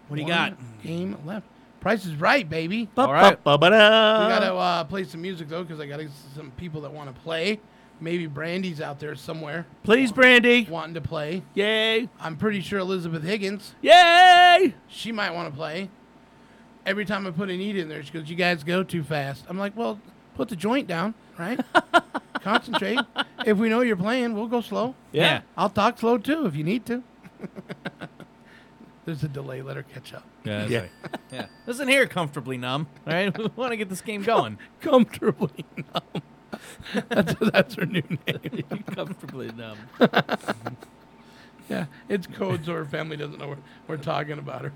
What 0.09 0.17
do 0.17 0.23
you 0.23 0.29
One 0.29 0.37
got? 0.51 0.83
Game 0.83 1.19
left. 1.27 1.47
Price 1.85 2.07
is 2.07 2.17
right, 2.17 2.49
baby. 2.49 2.89
All 2.97 3.13
right. 3.13 3.39
We 3.45 3.53
gotta 3.53 4.55
uh, 4.55 4.85
play 4.85 5.05
some 5.05 5.21
music 5.21 5.51
though, 5.51 5.63
because 5.65 5.79
I 5.81 5.85
got 5.87 6.01
some 6.35 6.51
people 6.53 6.81
that 6.81 6.91
want 6.91 7.15
to 7.15 7.21
play. 7.21 7.61
Maybe 8.01 8.27
Brandy's 8.27 8.81
out 8.81 8.99
there 8.99 9.15
somewhere 9.15 9.67
Please, 9.83 10.11
Brandy. 10.11 10.67
wanting 10.71 10.95
to 10.95 11.03
play. 11.03 11.43
Yay. 11.53 12.09
I'm 12.19 12.39
pretty 12.39 12.63
sure 12.63 12.79
Elizabeth 12.79 13.23
Higgins. 13.23 13.75
Yay. 13.83 14.73
She 14.89 15.13
might 15.13 15.33
want 15.35 15.51
to 15.53 15.55
play. 15.55 15.91
Every 16.87 17.05
time 17.05 17.27
I 17.27 17.33
put 17.33 17.51
an 17.51 17.61
eat 17.61 17.77
in 17.77 17.91
there, 17.91 18.03
she 18.03 18.13
goes, 18.13 18.31
"You 18.31 18.37
guys 18.37 18.65
go 18.65 18.83
too 18.83 19.03
fast." 19.03 19.45
I'm 19.47 19.59
like, 19.59 19.77
"Well, 19.77 20.01
put 20.37 20.49
the 20.49 20.57
joint 20.57 20.87
down, 20.89 21.13
right? 21.39 21.61
Concentrate. 22.41 23.01
If 23.45 23.59
we 23.59 23.69
know 23.69 23.83
you're 23.83 23.95
playing, 23.97 24.33
we'll 24.33 24.49
go 24.49 24.63
slow. 24.63 24.95
Yeah. 25.13 25.43
I'll 25.55 25.69
talk 25.69 25.99
slow 25.99 26.17
too 26.17 26.47
if 26.47 26.57
you 26.57 26.65
need 26.65 26.87
to." 26.87 27.03
There's 29.05 29.23
a 29.23 29.29
delay. 29.29 29.61
Let 29.63 29.77
her 29.77 29.83
catch 29.83 30.15
up. 30.15 30.25
Yeah. 30.45 30.59
that's 30.61 30.71
Yeah. 30.71 30.81
right. 30.81 30.91
yeah. 31.33 31.47
Listen 31.67 31.89
here, 31.89 32.07
comfortably 32.07 32.57
numb. 32.57 32.87
All 33.07 33.13
right. 33.13 33.37
We 33.39 33.47
want 33.57 33.73
to 33.73 33.77
get 33.77 33.89
this 33.89 34.01
game 34.01 34.23
going. 34.23 34.59
Comfortably 34.81 35.65
numb. 35.77 36.23
that's, 37.09 37.35
that's 37.41 37.75
her 37.75 37.87
new 37.87 38.03
name. 38.27 38.85
comfortably 38.95 39.51
numb. 39.53 39.77
Yeah, 41.69 41.87
it's 42.09 42.27
code 42.27 42.65
so 42.67 42.73
her 42.75 42.85
family 42.85 43.17
doesn't 43.17 43.39
know 43.39 43.49
we're, 43.49 43.57
we're 43.89 43.97
talking 43.97 44.39
about 44.39 44.63
her. 44.63 44.73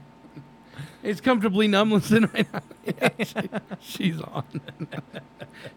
It's 1.02 1.20
comfortably 1.20 1.68
numb. 1.68 1.90
Listen 1.92 2.30
right 2.32 2.46
now. 2.52 2.62
Yeah, 2.84 3.10
she- 3.24 3.50
she's 3.80 4.20
on. 4.20 4.44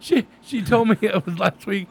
she 0.00 0.26
she 0.42 0.62
told 0.62 0.88
me 0.88 0.96
it 1.02 1.24
was 1.26 1.38
last 1.38 1.66
week. 1.66 1.88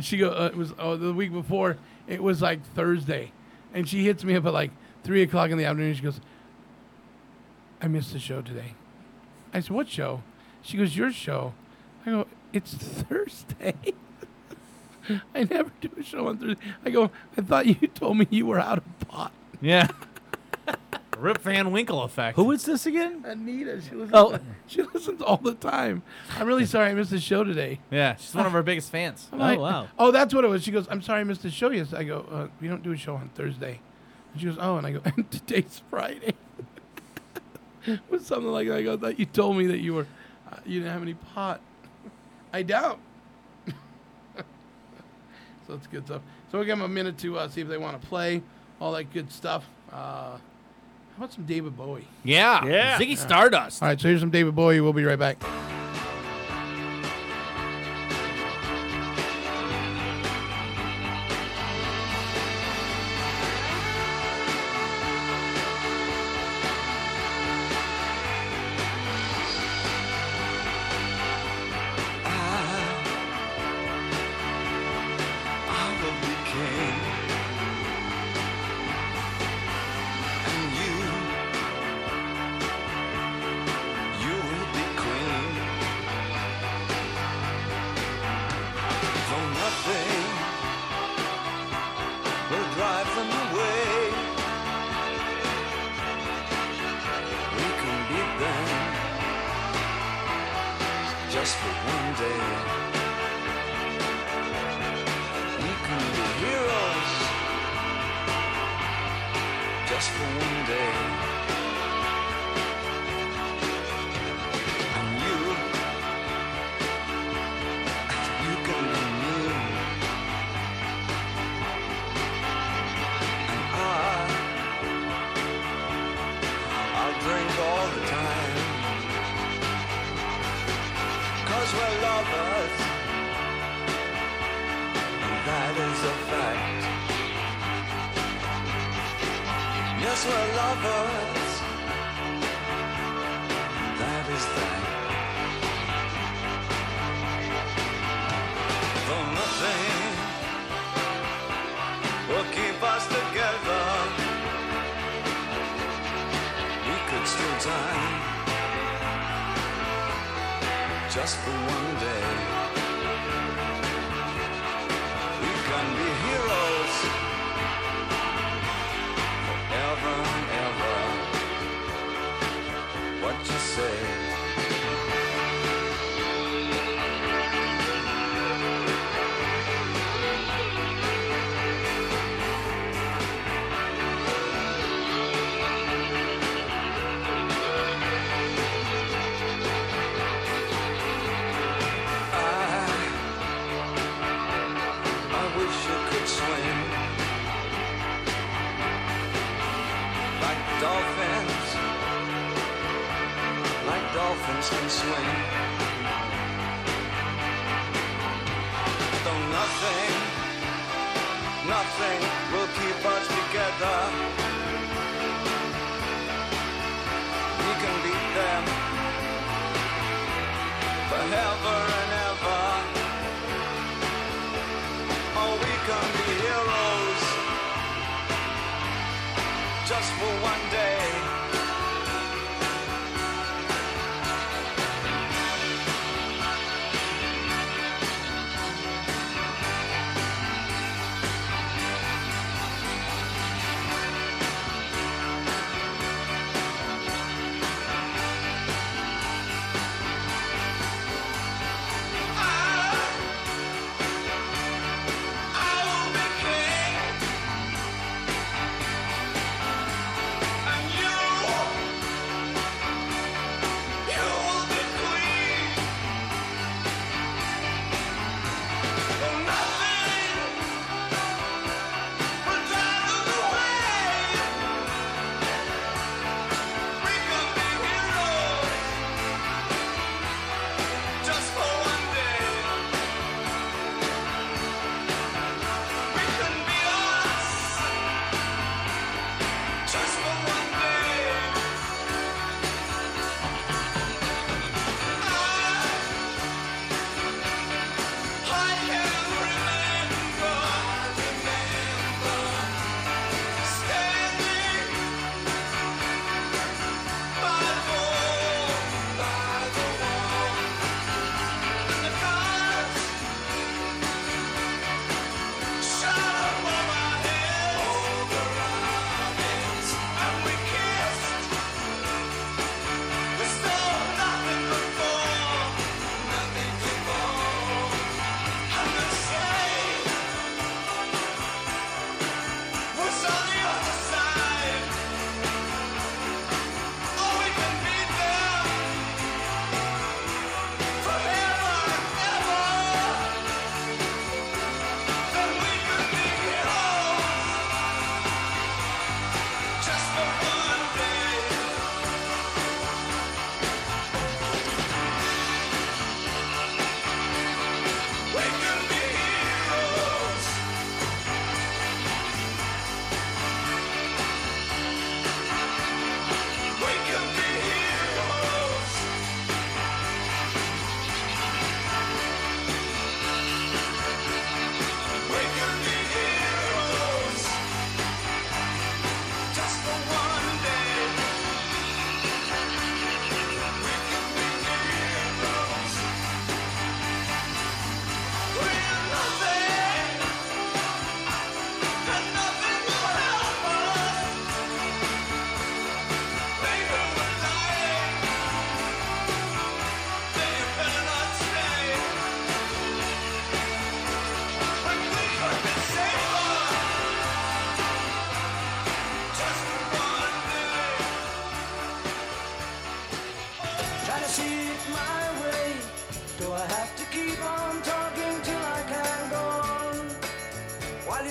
She 0.00 0.16
go 0.18 0.30
uh, 0.30 0.46
it 0.46 0.56
was 0.56 0.72
oh, 0.78 0.96
the 0.96 1.12
week 1.12 1.32
before. 1.32 1.76
It 2.06 2.22
was 2.22 2.40
like 2.42 2.64
Thursday, 2.74 3.32
and 3.72 3.88
she 3.88 4.04
hits 4.04 4.24
me 4.24 4.34
up 4.34 4.46
at 4.46 4.52
like 4.52 4.70
three 5.04 5.22
o'clock 5.22 5.50
in 5.50 5.58
the 5.58 5.64
afternoon. 5.64 5.94
She 5.94 6.02
goes, 6.02 6.20
"I 7.80 7.86
missed 7.88 8.12
the 8.12 8.18
show 8.18 8.42
today." 8.42 8.74
I 9.52 9.60
said, 9.60 9.70
"What 9.70 9.88
show?" 9.88 10.22
She 10.62 10.76
goes, 10.76 10.96
"Your 10.96 11.12
show." 11.12 11.54
I 12.04 12.10
go, 12.10 12.26
"It's 12.52 12.74
Thursday." 12.74 13.74
I 15.34 15.44
never 15.44 15.70
do 15.82 15.90
a 15.98 16.02
show 16.02 16.28
on 16.28 16.38
Thursday. 16.38 16.62
I 16.84 16.88
go, 16.90 17.10
I 17.36 17.42
thought 17.42 17.66
you 17.66 17.74
told 17.88 18.16
me 18.16 18.26
you 18.30 18.46
were 18.46 18.58
out 18.58 18.78
of 18.78 18.84
pot. 19.06 19.32
Yeah. 19.60 19.88
Rip 21.18 21.38
Van 21.42 21.70
Winkle 21.70 22.02
effect. 22.02 22.36
Who 22.36 22.50
is 22.52 22.64
this 22.64 22.86
again? 22.86 23.22
Anita, 23.26 23.80
she 23.82 23.90
listens, 23.94 24.10
Oh. 24.14 24.38
she 24.66 24.82
listens 24.82 25.20
all 25.22 25.36
the 25.36 25.54
time. 25.54 26.02
I'm 26.38 26.46
really 26.46 26.64
sorry 26.66 26.88
I 26.88 26.94
missed 26.94 27.10
the 27.10 27.20
show 27.20 27.44
today. 27.44 27.80
Yeah, 27.90 28.16
she's 28.16 28.34
one 28.34 28.46
of 28.46 28.54
our 28.54 28.62
biggest 28.62 28.90
fans. 28.90 29.28
I'm 29.30 29.38
like, 29.38 29.86
Oh, 29.98 30.10
that's 30.10 30.32
what 30.34 30.42
it 30.44 30.48
was. 30.48 30.64
She 30.64 30.70
goes, 30.72 30.86
I'm 30.90 31.02
sorry 31.02 31.20
I 31.20 31.24
missed 31.24 31.42
the 31.42 31.50
show 31.50 31.70
yesterday. 31.70 32.00
I 32.00 32.04
go, 32.04 32.26
uh, 32.30 32.46
we 32.60 32.66
don't 32.68 32.82
do 32.82 32.92
a 32.92 32.96
show 32.96 33.14
on 33.14 33.28
Thursday. 33.34 33.80
And 34.34 34.40
she 34.40 34.48
goes, 34.48 34.58
oh, 34.60 34.76
and 34.76 34.86
I 34.86 34.92
go, 34.92 35.00
and 35.04 35.30
today's 35.30 35.80
Friday. 35.88 36.34
it 37.86 38.00
was 38.10 38.26
something 38.26 38.50
like 38.50 38.66
that. 38.68 38.78
I 38.78 38.82
go, 38.82 38.94
I 38.94 38.96
thought 38.96 39.18
you 39.18 39.26
told 39.26 39.56
me 39.56 39.68
that 39.68 39.78
you 39.78 39.94
were, 39.94 40.06
uh, 40.50 40.56
you 40.66 40.80
didn't 40.80 40.92
have 40.92 41.02
any 41.02 41.14
pot. 41.14 41.60
I 42.52 42.62
doubt. 42.62 42.98
so 44.36 45.74
it's 45.74 45.86
good 45.86 46.04
stuff. 46.04 46.22
So 46.50 46.58
we'll 46.58 46.66
give 46.66 46.78
them 46.78 46.84
a 46.84 46.92
minute 46.92 47.16
to 47.18 47.38
uh, 47.38 47.48
see 47.48 47.60
if 47.60 47.68
they 47.68 47.78
want 47.78 48.00
to 48.00 48.08
play, 48.08 48.42
all 48.80 48.92
that 48.92 49.12
good 49.12 49.30
stuff. 49.30 49.64
Uh, 49.92 50.36
how 50.36 50.40
about 51.16 51.32
some 51.32 51.46
David 51.46 51.76
Bowie? 51.76 52.08
Yeah. 52.24 52.64
Yeah. 52.66 52.98
Ziggy 52.98 53.16
Stardust. 53.16 53.82
All 53.82 53.88
right, 53.88 54.00
so 54.00 54.08
here's 54.08 54.20
some 54.20 54.30
David 54.30 54.56
Bowie. 54.56 54.80
We'll 54.80 54.92
be 54.92 55.04
right 55.04 55.18
back. 55.18 55.40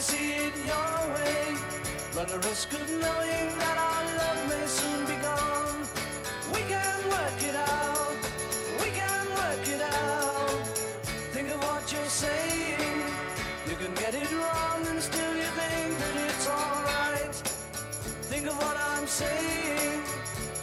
See 0.03 0.33
it 0.48 0.56
your 0.67 0.95
way, 1.15 1.56
run 2.15 2.27
the 2.27 2.40
risk 2.49 2.73
of 2.73 2.85
knowing 3.03 3.48
that 3.61 3.77
our 3.88 4.03
love 4.19 4.41
may 4.51 4.65
soon 4.67 5.01
be 5.11 5.17
gone. 5.30 5.80
We 6.56 6.61
can 6.73 6.99
work 7.15 7.40
it 7.49 7.56
out. 7.56 8.17
We 8.82 8.90
can 8.99 9.25
work 9.41 9.65
it 9.75 9.82
out. 9.82 10.59
Think 11.35 11.48
of 11.56 11.59
what 11.69 11.83
you're 11.93 12.14
saying. 12.25 12.99
You 13.69 13.75
can 13.82 13.93
get 14.03 14.14
it 14.14 14.30
wrong 14.40 14.80
and 14.91 15.01
still 15.01 15.35
you 15.43 15.49
think 15.59 15.91
that 16.01 16.15
it's 16.27 16.48
alright. 16.49 17.35
Think 18.32 18.48
of 18.48 18.56
what 18.64 18.75
I'm 18.91 19.07
saying. 19.07 20.03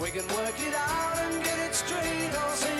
We 0.03 0.11
can 0.11 0.27
work 0.37 0.59
it 0.69 0.75
out 0.75 1.17
and 1.25 1.43
get 1.43 1.59
it 1.67 1.75
straight 1.75 2.33
or 2.43 2.53
say 2.65 2.80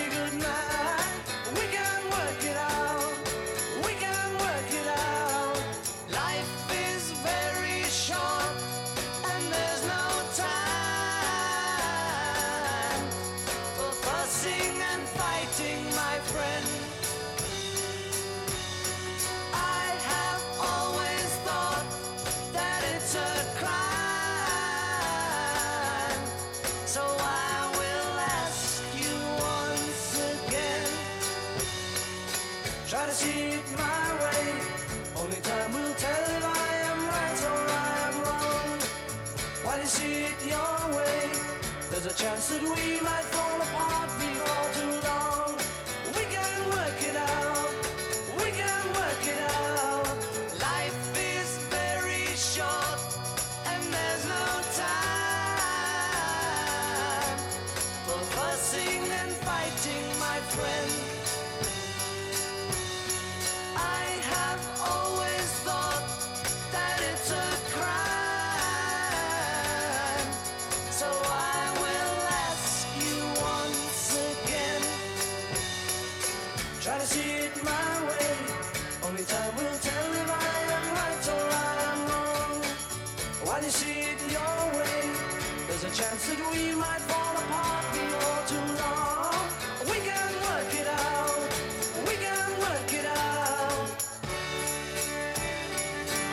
we 42.75 43.01
might 43.01 43.30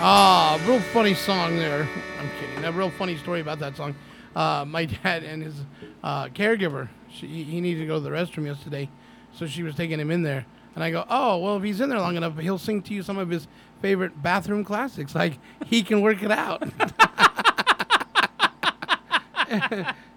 Ah, 0.01 0.60
real 0.65 0.78
funny 0.78 1.12
song 1.12 1.57
there. 1.57 1.89
I'm 2.20 2.31
kidding. 2.39 2.65
A 2.65 2.70
real 2.70 2.89
funny 2.89 3.17
story 3.17 3.41
about 3.41 3.59
that 3.59 3.77
song. 3.77 3.97
Uh, 4.36 4.65
my 4.65 4.85
dad 5.02 5.25
and 5.25 5.43
his 5.43 5.57
uh, 6.05 6.27
caregiver, 6.27 6.89
she, 7.10 7.27
he 7.27 7.60
needed 7.60 7.81
to 7.81 7.86
go 7.86 7.94
to 7.94 8.01
the 8.01 8.10
restroom 8.10 8.47
yesterday, 8.47 8.89
so 9.33 9.44
she 9.49 9.65
was 9.65 9.75
taking 9.75 9.99
him 9.99 10.12
in 10.12 10.23
there. 10.23 10.47
And 10.77 10.85
I 10.85 10.93
go, 10.93 11.05
oh, 11.10 11.39
well, 11.39 11.57
if 11.57 11.65
he's 11.65 11.81
in 11.81 11.89
there 11.89 11.99
long 11.99 12.17
enough, 12.17 12.39
he'll 12.39 12.59
sing 12.59 12.81
to 12.83 12.94
you 12.94 13.02
some 13.02 13.18
of 13.18 13.28
his 13.28 13.49
favorite 13.83 14.23
bathroom 14.23 14.65
classics. 14.65 15.17
Like, 15.17 15.41
he 15.67 15.83
can 15.83 16.01
work 16.01 16.23
it 16.23 16.31
out. 16.31 16.62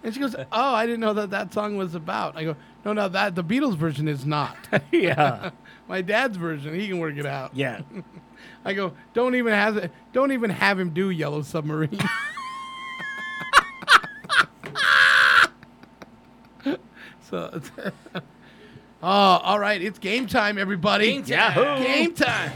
and 0.03 0.14
she 0.14 0.19
goes, 0.19 0.35
oh, 0.35 0.76
I 0.76 0.85
didn't 0.85 1.00
know 1.00 1.14
that 1.14 1.32
that 1.32 1.51
song 1.51 1.76
was 1.76 1.95
about. 1.95 2.38
I 2.38 2.43
go, 2.43 2.56
no, 2.85 2.93
no, 2.93 3.10
that 3.10 3.34
the 3.34 3.43
Beatles 3.43 3.77
version 3.77 4.08
is 4.08 4.27
not. 4.27 4.56
Yeah. 4.92 5.50
My 5.88 6.01
dad's 6.01 6.38
version, 6.38 6.80
he 6.80 6.88
can 6.88 7.00
work 7.00 7.18
it 7.18 7.26
out. 7.26 7.56
Yeah. 7.56 7.82
I 8.64 8.73
go, 8.73 8.93
don't 9.14 9.35
even 9.35 9.53
have 9.53 9.77
it, 9.77 9.91
don't 10.14 10.31
even 10.31 10.49
have 10.51 10.80
him 10.80 10.91
do 10.91 11.09
Yellow 11.09 11.41
Submarine. 11.41 11.98
so, 17.30 17.59
oh, 18.15 18.22
all 19.01 19.59
right, 19.59 19.81
it's 19.81 19.98
game 19.99 20.27
time, 20.27 20.57
everybody. 20.57 21.07
Game 21.07 21.23
time. 21.23 21.57
Yahoo! 21.57 21.83
Game 21.83 22.14
time. 22.14 22.51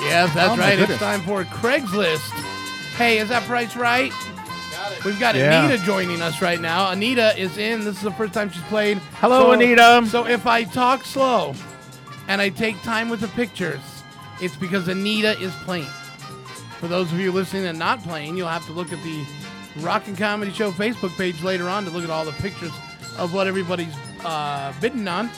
Yes, 0.00 0.32
that's 0.34 0.52
Oh, 0.52 0.56
my 0.56 0.76
right. 0.76 0.78
It's 0.78 0.98
time 0.98 1.20
for 1.22 1.44
Craigslist. 1.44 2.30
Hey, 2.96 3.18
is 3.18 3.28
that 3.28 3.42
price 3.44 3.76
right? 3.76 4.12
We've 5.04 5.18
got 5.20 5.34
Yeah. 5.34 5.64
Anita 5.64 5.82
joining 5.84 6.20
us 6.22 6.40
right 6.42 6.60
now. 6.60 6.90
Anita 6.90 7.36
is 7.38 7.56
in. 7.58 7.84
This 7.84 7.96
is 7.96 8.02
the 8.02 8.12
first 8.12 8.32
time 8.34 8.50
she's 8.50 8.62
played. 8.62 8.98
Hello, 9.20 9.42
So- 9.46 9.52
Anita. 9.52 10.04
So 10.10 10.26
if 10.26 10.46
I 10.46 10.64
talk 10.64 11.04
slow 11.04 11.54
and 12.28 12.40
I 12.40 12.48
take 12.48 12.80
time 12.82 13.08
with 13.08 13.20
the 13.20 13.28
pictures, 13.28 13.80
it's 14.40 14.56
because 14.56 14.88
Anita 14.88 15.38
is 15.40 15.52
playing. 15.64 15.86
For 16.80 16.88
those 16.88 17.10
of 17.12 17.18
you 17.18 17.32
listening 17.32 17.66
and 17.66 17.78
not 17.78 18.02
playing, 18.04 18.36
you'll 18.36 18.48
have 18.48 18.64
to 18.66 18.72
look 18.72 18.92
at 18.92 19.02
the 19.02 19.24
Rockin' 19.80 20.16
Comedy 20.16 20.52
Show 20.52 20.70
Facebook 20.72 21.16
page 21.16 21.42
later 21.42 21.68
on 21.68 21.84
to 21.84 21.90
look 21.90 22.04
at 22.04 22.10
all 22.10 22.24
the 22.24 22.32
pictures 22.32 22.72
of 23.18 23.34
what 23.34 23.46
everybody's 23.46 23.94
uh, 24.24 24.72
bidding 24.80 25.06
on 25.08 25.28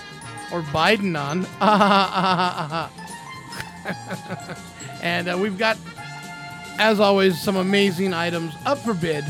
or 0.52 0.62
Biden 0.62 1.16
on. 1.18 1.46
and 5.02 5.28
uh, 5.28 5.38
we've 5.38 5.56
got, 5.58 5.76
as 6.80 6.98
always, 6.98 7.38
some 7.38 7.56
amazing 7.56 8.14
items 8.14 8.54
up 8.64 8.78
for 8.78 8.94
bid. 8.94 9.22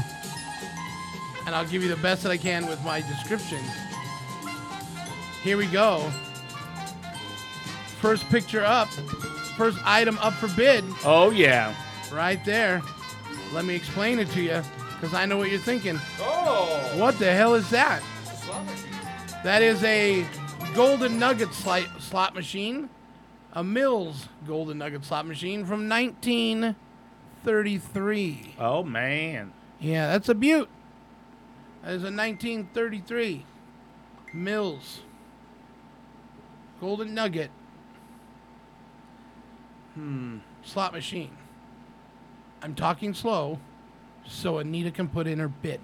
And 1.46 1.54
I'll 1.54 1.66
give 1.66 1.82
you 1.82 1.88
the 1.88 1.96
best 1.96 2.22
that 2.22 2.30
I 2.30 2.36
can 2.36 2.68
with 2.68 2.80
my 2.84 3.00
description. 3.00 3.58
Here 5.42 5.56
we 5.56 5.66
go. 5.66 6.08
First 8.00 8.24
picture 8.28 8.64
up. 8.64 8.88
First 9.56 9.78
item 9.84 10.16
up 10.18 10.34
for 10.34 10.46
bid. 10.56 10.84
Oh, 11.04 11.30
yeah. 11.30 11.74
Right 12.12 12.42
there. 12.44 12.82
Let 13.52 13.64
me 13.64 13.74
explain 13.74 14.20
it 14.20 14.30
to 14.30 14.42
you 14.42 14.62
because 14.94 15.12
I 15.12 15.26
know 15.26 15.36
what 15.36 15.50
you're 15.50 15.58
thinking. 15.58 15.98
Oh. 16.20 16.92
What 16.96 17.18
the 17.18 17.32
hell 17.32 17.54
is 17.54 17.68
that? 17.70 18.00
That 19.42 19.60
is 19.60 19.82
a 19.82 20.24
Golden 20.72 21.18
Nugget 21.18 21.52
slot 21.52 22.32
machine. 22.32 22.88
A 23.54 23.64
Mills 23.64 24.28
Golden 24.46 24.78
Nugget 24.78 25.04
slot 25.04 25.26
machine 25.26 25.66
from 25.66 25.88
1933. 27.44 28.54
Oh, 28.58 28.82
man. 28.82 29.52
Yeah, 29.78 30.08
that's 30.08 30.28
a 30.28 30.34
beaut. 30.34 30.68
That 31.82 31.92
is 31.92 32.02
a 32.02 32.12
1933 32.12 33.46
Mills 34.32 35.00
Golden 36.80 37.14
Nugget 37.14 37.50
hmm, 39.94 40.38
slot 40.62 40.92
machine. 40.92 41.36
I'm 42.62 42.74
talking 42.74 43.14
slow 43.14 43.58
so 44.26 44.58
Anita 44.58 44.90
can 44.90 45.08
put 45.08 45.26
in 45.26 45.38
her 45.38 45.48
bid. 45.48 45.80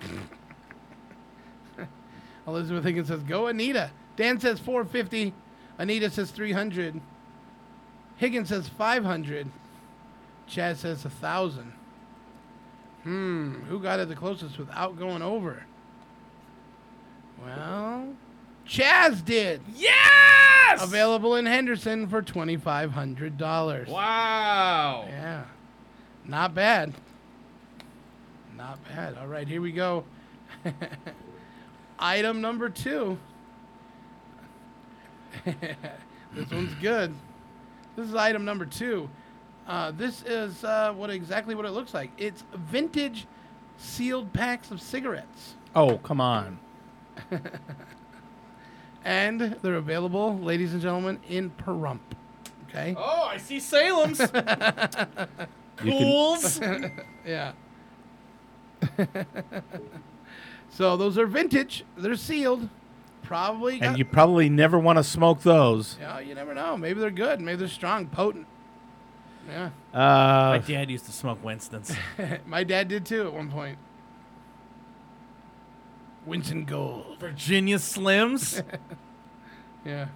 Elizabeth 2.46 2.84
Higgins 2.84 3.08
says, 3.08 3.22
Go 3.24 3.48
Anita. 3.48 3.90
Dan 4.16 4.38
says 4.38 4.60
450. 4.60 5.34
Anita 5.78 6.10
says 6.10 6.30
300. 6.30 7.00
Higgins 8.16 8.48
says 8.48 8.68
500. 8.68 9.50
Chad 10.46 10.76
says 10.76 11.04
a 11.04 11.08
1,000. 11.08 11.72
Hmm, 13.02 13.54
who 13.68 13.80
got 13.80 14.00
it 14.00 14.08
the 14.08 14.16
closest 14.16 14.58
without 14.58 14.98
going 14.98 15.22
over? 15.22 15.64
Well, 17.42 18.14
Chaz 18.66 19.24
did. 19.24 19.60
Yes! 19.74 20.82
Available 20.82 21.36
in 21.36 21.46
Henderson 21.46 22.08
for 22.08 22.22
$2,500. 22.22 23.88
Wow. 23.88 25.04
Yeah. 25.08 25.44
Not 26.24 26.54
bad. 26.54 26.94
Not 28.56 28.82
bad. 28.88 29.16
All 29.18 29.28
right, 29.28 29.46
here 29.46 29.60
we 29.60 29.70
go. 29.72 30.04
Item 31.98 32.40
number 32.40 32.68
two. 32.68 33.18
this 35.44 36.50
one's 36.50 36.74
good. 36.80 37.14
This 37.94 38.08
is 38.08 38.14
item 38.14 38.44
number 38.44 38.66
two. 38.66 39.08
Uh, 39.66 39.90
this 39.90 40.22
is 40.22 40.62
uh, 40.64 40.92
what 40.92 41.10
exactly 41.10 41.54
what 41.54 41.64
it 41.64 41.70
looks 41.72 41.92
like. 41.92 42.10
It's 42.18 42.44
vintage 42.54 43.26
sealed 43.78 44.32
packs 44.32 44.70
of 44.70 44.80
cigarettes. 44.80 45.54
Oh, 45.74 45.98
come 45.98 46.20
on. 46.20 46.58
and 49.04 49.40
they're 49.62 49.74
available, 49.74 50.38
ladies 50.38 50.72
and 50.72 50.80
gentlemen, 50.80 51.18
in 51.28 51.50
Pahrump. 51.50 52.00
Okay. 52.68 52.94
Oh, 52.96 53.28
I 53.30 53.38
see 53.38 53.60
Salem's. 53.60 54.20
You 55.84 55.92
can- 55.92 55.98
Cools. 56.00 56.58
yeah. 57.26 57.52
so 60.70 60.96
those 60.96 61.18
are 61.18 61.26
vintage. 61.26 61.84
They're 61.98 62.16
sealed. 62.16 62.70
Probably. 63.22 63.80
And 63.82 63.98
you 63.98 64.04
probably 64.04 64.48
never 64.48 64.78
want 64.78 64.98
to 64.98 65.04
smoke 65.04 65.42
those. 65.42 65.98
Yeah, 66.00 66.20
you 66.20 66.34
never 66.34 66.54
know. 66.54 66.78
Maybe 66.78 67.00
they're 67.00 67.10
good. 67.10 67.42
Maybe 67.42 67.56
they're 67.56 67.68
strong, 67.68 68.06
potent. 68.06 68.46
Yeah. 69.48 69.70
Uh, 69.94 70.58
My 70.58 70.58
dad 70.58 70.90
used 70.90 71.06
to 71.06 71.12
smoke 71.12 71.42
Winston's. 71.44 71.94
My 72.46 72.64
dad 72.64 72.88
did 72.88 73.06
too 73.06 73.26
at 73.26 73.32
one 73.32 73.50
point. 73.50 73.78
Winston 76.26 76.64
Gold. 76.64 77.18
Virginia 77.20 77.76
Slims. 77.76 78.62
Yeah. 79.84 80.08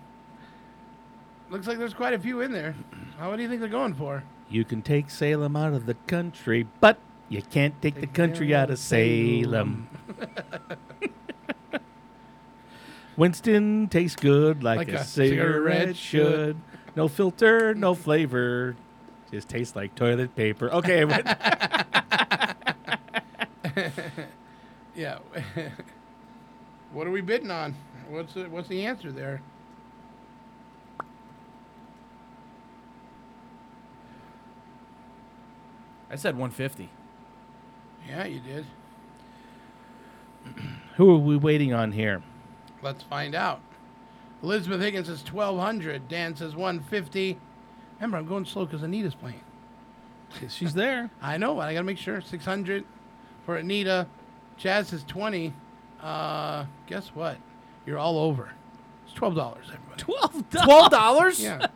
Looks 1.49 1.69
like 1.69 1.79
there's 1.79 1.95
quite 1.95 2.13
a 2.13 2.19
few 2.19 2.41
in 2.41 2.51
there. 2.51 2.75
How 3.21 3.31
what 3.31 3.37
do 3.37 3.43
you 3.43 3.49
think 3.49 3.61
they're 3.61 3.69
going 3.71 3.95
for? 3.95 4.25
You 4.49 4.65
can 4.65 4.83
take 4.83 5.11
Salem 5.11 5.55
out 5.55 5.75
of 5.75 5.87
the 5.87 5.95
country, 6.09 6.67
but 6.81 6.99
you 7.29 7.41
can't 7.41 7.81
take 7.81 8.01
the 8.01 8.09
country 8.09 8.53
out 8.53 8.69
of 8.71 8.81
Salem. 8.81 9.89
Winston 13.17 13.87
tastes 13.89 14.17
good 14.17 14.63
like, 14.65 14.79
Like 14.79 14.89
a, 14.93 14.95
a 14.97 15.05
cigarette, 15.05 15.95
cigarette 15.95 15.97
should. 15.97 16.33
should. 16.57 16.57
No 16.97 17.07
filter, 17.07 17.73
no 17.75 17.95
flavor. 17.95 18.75
Just 19.31 19.49
tastes 19.49 19.77
like 19.77 19.95
toilet 19.95 20.35
paper. 20.35 20.73
Okay. 20.73 21.05
wait. 21.05 21.25
Yeah. 25.01 25.19
what 26.93 27.07
are 27.07 27.11
we 27.11 27.23
bidding 27.23 27.51
on? 27.51 27.75
What's 28.11 28.35
the, 28.35 28.45
what's 28.51 28.69
the 28.69 28.85
answer 28.85 29.11
there? 29.11 29.41
I 36.11 36.17
said 36.17 36.35
150. 36.35 36.91
Yeah, 38.07 38.27
you 38.27 38.41
did. 38.41 38.67
Who 40.97 41.15
are 41.15 41.19
we 41.19 41.37
waiting 41.37 41.73
on 41.73 41.93
here? 41.93 42.23
Let's 42.83 43.05
find 43.05 43.35
out. 43.35 43.61
Elizabeth 44.43 44.81
Higgins 44.81 45.07
says 45.07 45.25
1200. 45.25 46.09
Dan 46.09 46.37
says 46.37 46.57
150. 46.57 47.39
Remember, 48.01 48.17
I'm 48.17 48.27
going 48.27 48.45
slow 48.47 48.65
because 48.65 48.83
Anita's 48.83 49.15
playing. 49.15 49.41
She's 50.49 50.75
there. 50.75 51.11
I 51.21 51.37
know, 51.37 51.55
but 51.55 51.69
I 51.69 51.75
got 51.75 51.81
to 51.81 51.85
make 51.85 51.99
sure. 51.99 52.21
600 52.21 52.85
for 53.45 53.57
Anita. 53.57 54.07
Jazz 54.57 54.93
is 54.93 55.05
20. 55.05 55.53
Uh, 56.03 56.65
guess 56.87 57.09
what? 57.09 57.37
You're 57.87 57.99
all 57.99 58.19
over. 58.19 58.51
It's 59.07 59.15
$12, 59.19 59.57
everybody. 59.59 60.45
Twelve 60.51 60.91
dollars? 60.91 61.43
Yeah. 61.43 61.67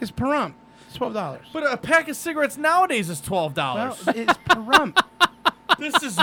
It's 0.00 0.12
Pahrump. 0.12 0.54
It's 0.88 0.98
$12. 0.98 1.40
But 1.52 1.72
a 1.72 1.76
pack 1.76 2.08
of 2.08 2.16
cigarettes 2.16 2.56
nowadays 2.56 3.08
is 3.10 3.20
twelve 3.20 3.56
Well, 3.56 3.74
dollars. 3.74 4.04
it's 4.14 4.32
Pahrump. 4.48 4.98
this 5.78 6.00
is 6.02 6.16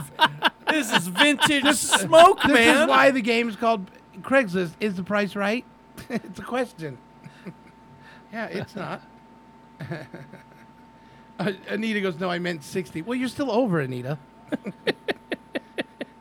this 0.70 0.94
is 0.94 1.08
vintage 1.08 1.74
smoke, 1.76 2.42
this 2.44 2.52
man. 2.52 2.74
This 2.76 2.82
is 2.84 2.88
why 2.88 3.12
the 3.12 3.22
game 3.22 3.50
is 3.50 3.56
called 3.56 3.90
Craigslist. 4.22 4.72
Is 4.80 4.96
the 4.96 5.04
price 5.04 5.36
right? 5.36 5.66
it's 6.10 6.40
a 6.40 6.44
question. 6.44 6.98
yeah, 8.32 8.46
it's 8.46 8.76
not. 8.76 9.02
Uh, 11.40 11.53
Anita 11.69 12.01
goes, 12.01 12.19
no, 12.19 12.30
I 12.30 12.38
meant 12.38 12.66
60. 12.66 13.01
Well, 13.03 13.16
you're 13.17 13.30
still 13.30 13.49
over, 13.49 13.80
Anita. 13.80 14.17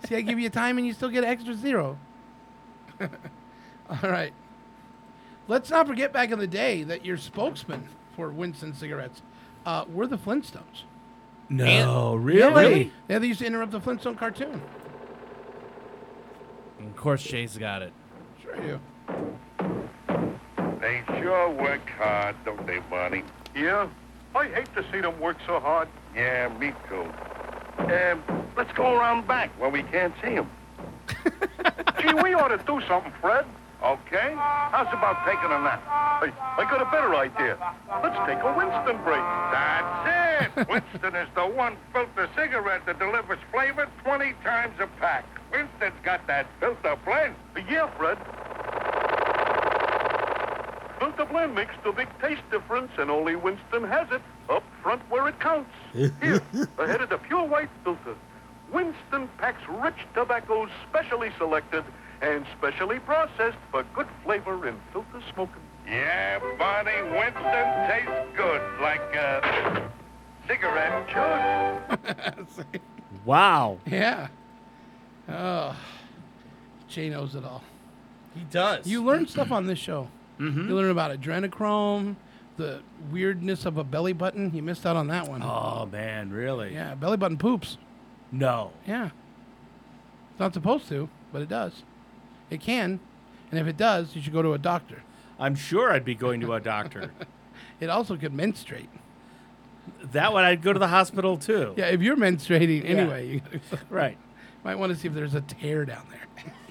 See, 0.07 0.15
I 0.15 0.21
give 0.21 0.39
you 0.39 0.49
time 0.49 0.79
and 0.79 0.87
you 0.87 0.93
still 0.93 1.09
get 1.09 1.25
an 1.25 1.31
extra 1.31 1.55
zero. 1.55 1.99
All 3.01 3.09
right. 4.05 4.33
Let's 5.49 5.71
not 5.71 5.89
forget 5.89 6.13
back 6.13 6.31
in 6.31 6.39
the 6.39 6.47
day 6.47 6.85
that 6.85 7.05
your 7.05 7.17
spokesman 7.17 7.89
for 8.15 8.31
Winston 8.31 8.73
cigarettes 8.75 9.21
uh, 9.67 9.87
were 9.93 10.07
the 10.07 10.19
Flintstones. 10.19 10.85
No, 11.49 12.13
And- 12.15 12.25
really? 12.25 12.93
Yeah, 13.09 13.19
they 13.19 13.27
used 13.27 13.41
to 13.41 13.47
interrupt 13.47 13.73
the 13.73 13.81
Flintstone 13.81 14.15
cartoon. 14.15 14.63
And 16.79 16.89
of 16.91 16.95
course, 16.97 17.25
Jay's 17.25 17.59
got 17.59 17.83
it. 17.83 17.93
Sure 18.41 18.65
you. 18.65 18.81
They 20.81 21.03
sure 21.21 21.51
work 21.51 21.91
hard, 21.99 22.37
don't 22.45 22.65
they, 22.69 22.79
Barney? 22.89 23.25
Yeah? 23.55 23.89
I 24.35 24.47
hate 24.49 24.73
to 24.75 24.85
see 24.93 25.01
them 25.01 25.19
work 25.21 25.39
so 25.47 25.59
hard. 25.61 25.89
Yeah, 26.15 26.49
me 26.59 26.73
too. 26.89 27.07
Um, 27.79 28.23
let's 28.57 28.73
go 28.73 28.97
around 28.97 29.27
back 29.27 29.51
where 29.59 29.71
we 29.71 29.83
can't 29.85 30.15
see 30.23 30.35
them. 30.35 30.51
Gee, 32.01 32.15
we 32.23 32.35
ought 32.35 32.49
to 32.49 32.59
do 32.59 32.81
something, 32.87 33.13
Fred. 33.21 33.47
Okay. 33.83 34.35
How's 34.37 34.93
about 34.93 35.25
taking 35.25 35.53
a 35.53 35.59
nap? 35.63 35.81
Hey, 36.21 36.33
I 36.35 36.67
got 36.69 36.83
a 36.83 36.91
better 36.91 37.15
idea. 37.15 37.57
Let's 38.03 38.19
take 38.27 38.43
a 38.43 38.53
Winston 38.59 38.99
break. 39.05 39.23
That's 39.55 40.57
it. 40.57 40.69
Winston 40.69 41.15
is 41.15 41.29
the 41.35 41.47
one 41.47 41.77
filter 41.93 42.29
cigarette 42.35 42.85
that 42.87 42.99
delivers 42.99 43.39
flavor 43.53 43.89
20 44.03 44.35
times 44.43 44.75
a 44.81 44.89
pack. 44.99 45.25
Winston's 45.53 45.95
got 46.03 46.27
that 46.27 46.47
filter 46.59 46.97
blend. 47.05 47.37
Yeah, 47.71 47.89
Fred. 47.97 48.19
Filter 50.99 51.25
blend 51.27 51.55
makes 51.55 51.75
the 51.85 51.93
big 51.93 52.09
taste 52.21 52.43
difference, 52.51 52.91
and 52.99 53.11
only 53.11 53.37
Winston 53.37 53.85
has 53.85 54.09
it 54.11 54.23
up 54.49 54.63
front 54.83 55.01
where 55.11 55.29
it 55.29 55.39
counts. 55.41 55.71
Here, 55.93 56.13
ahead 56.79 57.01
of 57.01 57.09
the 57.11 57.19
pure 57.19 57.47
white 57.47 57.71
filter. 57.85 58.17
Winston 58.73 59.29
packs 59.39 59.63
rich 59.69 59.95
tobaccos 60.15 60.69
specially 60.89 61.31
selected 61.39 61.85
and 62.21 62.45
specially 62.59 62.99
processed 62.99 63.57
for 63.71 63.85
good 63.95 64.09
flavor 64.25 64.67
in 64.69 64.77
filter 64.93 65.23
smoking. 65.33 65.63
Yeah, 65.87 66.41
Barney, 66.59 67.03
Winston 67.03 67.89
tastes 67.89 68.37
good 68.37 68.61
like 68.83 69.01
a 69.15 69.91
cigarette 70.47 71.09
should. 71.11 72.81
Wow. 73.25 73.79
Yeah. 73.85 74.29
Oh, 75.29 75.77
Jay 76.89 77.11
knows 77.11 77.35
it 77.35 77.45
all. 77.45 77.63
He 78.35 78.45
does. 78.45 78.87
You 78.87 79.05
learn 79.05 79.27
stuff 79.27 79.53
on 79.53 79.67
this 79.67 79.79
show. 79.79 80.09
Mhm. 80.39 80.69
You 80.69 80.75
learn 80.77 80.91
about 80.91 81.11
adrenochrome, 81.19 82.17
the 82.57 82.81
weirdness 83.11 83.67
of 83.67 83.77
a 83.79 83.85
belly 83.85 84.13
button. 84.13 84.53
You 84.55 84.63
missed 84.63 84.87
out 84.87 84.97
on 84.97 85.09
that 85.09 85.29
one. 85.29 85.43
Oh 85.43 85.89
man, 85.91 86.31
really? 86.31 86.73
Yeah, 86.75 86.95
belly 86.95 87.17
button 87.17 87.39
poops. 87.39 87.77
No. 88.31 88.73
Yeah. 88.87 89.11
It's 90.31 90.41
not 90.41 90.55
supposed 90.55 90.89
to, 90.89 91.09
but 91.33 91.43
it 91.43 91.49
does. 91.49 91.83
It 92.51 92.61
can. 92.61 93.01
And 93.51 93.59
if 93.59 93.67
it 93.67 93.77
does, 93.77 94.15
you 94.15 94.23
should 94.23 94.33
go 94.33 94.43
to 94.43 94.53
a 94.53 94.59
doctor. 94.59 95.03
I'm 95.41 95.55
sure 95.55 95.91
I'd 95.93 96.05
be 96.05 96.15
going 96.15 96.41
to 96.43 96.53
a 96.55 96.61
doctor. 96.75 97.11
It 97.81 97.89
also 97.91 98.17
could 98.17 98.33
menstruate. 98.33 98.89
that 100.13 100.33
one 100.33 100.45
I'd 100.45 100.63
go 100.63 100.73
to 100.73 100.79
the 100.79 100.89
hospital 100.89 101.37
too. 101.39 101.73
Yeah, 101.77 101.87
if 101.87 102.03
you're 102.03 102.17
menstruating 102.17 102.83
Yeah. 102.85 102.91
anyway, 102.91 103.29
you 103.29 103.41
Right. 103.89 104.19
might 104.65 104.75
want 104.79 104.93
to 104.93 104.99
see 104.99 105.09
if 105.09 105.15
there's 105.15 105.35
a 105.35 105.41
tear 105.41 105.85
down 105.85 106.05
there. 106.11 106.21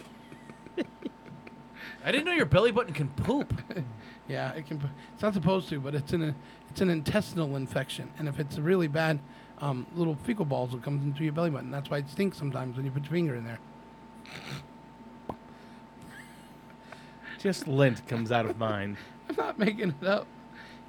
I 2.07 2.11
didn't 2.11 2.23
know 2.25 2.31
your 2.31 2.45
belly 2.45 2.71
button 2.71 2.93
can 2.93 3.09
poop. 3.09 3.53
Yeah, 4.29 4.51
it 4.55 4.67
can. 4.67 4.81
It's 5.13 5.21
not 5.23 5.33
supposed 5.33 5.69
to, 5.69 5.79
but 5.79 5.95
it's 5.95 6.11
an 6.11 6.35
it's 6.69 6.81
an 6.81 6.89
intestinal 6.89 7.55
infection, 7.55 8.11
and 8.19 8.27
if 8.27 8.41
it's 8.41 8.57
really 8.57 8.89
bad, 8.89 9.19
um, 9.59 9.87
little 9.95 10.15
fecal 10.15 10.43
balls 10.43 10.73
will 10.73 10.81
come 10.81 10.95
into 11.01 11.23
your 11.23 11.31
belly 11.31 11.49
button. 11.49 11.71
That's 11.71 11.89
why 11.89 11.99
it 11.99 12.09
stinks 12.09 12.37
sometimes 12.37 12.75
when 12.75 12.83
you 12.83 12.91
put 12.91 13.03
your 13.03 13.11
finger 13.11 13.35
in 13.35 13.45
there. 13.45 13.59
Just 17.39 17.69
lint 17.69 18.05
comes 18.09 18.33
out 18.33 18.47
of 18.47 18.57
mine. 18.57 18.97
I'm 19.29 19.35
not 19.37 19.57
making 19.57 19.95
it 20.01 20.05
up. 20.05 20.27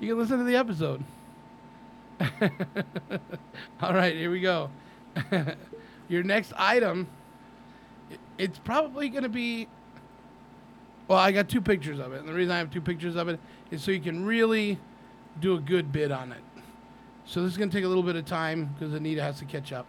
You 0.01 0.09
can 0.09 0.19
listen 0.19 0.39
to 0.39 0.45
the 0.45 0.57
episode. 0.57 1.05
All 3.81 3.95
right, 3.95 4.17
here 4.17 4.33
we 4.33 4.41
go. 4.41 4.69
Your 6.09 6.25
next 6.25 6.53
item, 6.57 7.07
it's 8.37 8.59
probably 8.59 9.09
going 9.11 9.23
to 9.23 9.29
be. 9.29 9.69
Well, 11.09 11.19
I 11.19 11.33
got 11.33 11.49
two 11.49 11.61
pictures 11.63 11.99
of 11.99 12.13
it. 12.13 12.21
And 12.21 12.29
the 12.29 12.35
reason 12.35 12.53
I 12.55 12.59
have 12.59 12.71
two 12.71 12.81
pictures 12.83 13.17
of 13.17 13.29
it 13.29 13.41
is 13.71 13.83
so 13.83 13.91
you 13.91 14.01
can 14.01 14.25
really 14.25 14.79
do 15.41 15.55
a 15.55 15.59
good 15.61 15.91
bid 15.91 16.13
on 16.13 16.33
it. 16.33 16.39
So 17.25 17.43
this 17.43 17.53
is 17.53 17.57
going 17.59 17.71
to 17.71 17.77
take 17.77 17.85
a 17.85 17.89
little 17.89 18.03
bit 18.03 18.17
of 18.17 18.25
time 18.27 18.75
because 18.79 18.95
Anita 18.95 19.23
has 19.23 19.39
to 19.39 19.45
catch 19.45 19.73
up. 19.73 19.87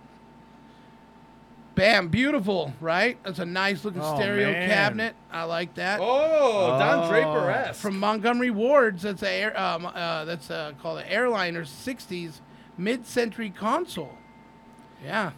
Bam, 1.76 2.10
beautiful, 2.10 2.74
right? 2.82 3.18
That's 3.24 3.40
a 3.40 3.46
nice 3.46 3.86
looking 3.86 4.02
Oh, 4.02 4.16
stereo 4.18 4.52
man. 4.52 4.68
cabinet. 4.70 5.16
I 5.32 5.44
like 5.44 5.76
that. 5.76 6.00
Oh, 6.02 6.78
Don 6.78 7.08
Draper-esque. 7.10 7.80
From 7.80 7.98
Montgomery 8.00 8.52
Ward's, 8.52 9.04
that's 9.04 9.24
a 9.24 9.30
air, 9.32 9.58
um, 9.60 9.86
uh, 9.86 10.26
that's 10.26 10.52
uh, 10.52 10.74
called 10.82 11.00
an 11.00 11.06
Airliner 11.08 11.64
'60s 11.64 12.42
mid-century 12.78 13.50
console. 13.50 14.18
Yeah. 15.04 15.32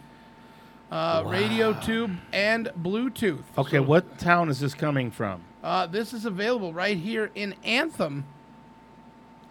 Uh, 0.90 1.22
Radio 1.26 1.72
tube 1.74 2.16
and 2.32 2.70
Bluetooth. 2.80 3.44
Okay, 3.56 3.78
what 3.78 4.18
town 4.18 4.48
is 4.48 4.58
this 4.58 4.74
coming 4.74 5.10
from? 5.12 5.42
Uh, 5.62 5.86
this 5.86 6.12
is 6.12 6.24
available 6.24 6.72
right 6.72 6.96
here 6.96 7.30
in 7.34 7.54
Anthem. 7.64 8.24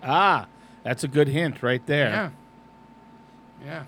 Ah, 0.04 0.48
that's 0.84 1.04
a 1.04 1.08
good 1.08 1.28
hint 1.28 1.64
right 1.64 1.86
there. 1.86 2.10
Yeah. 2.10 2.30
Yeah. 3.66 3.84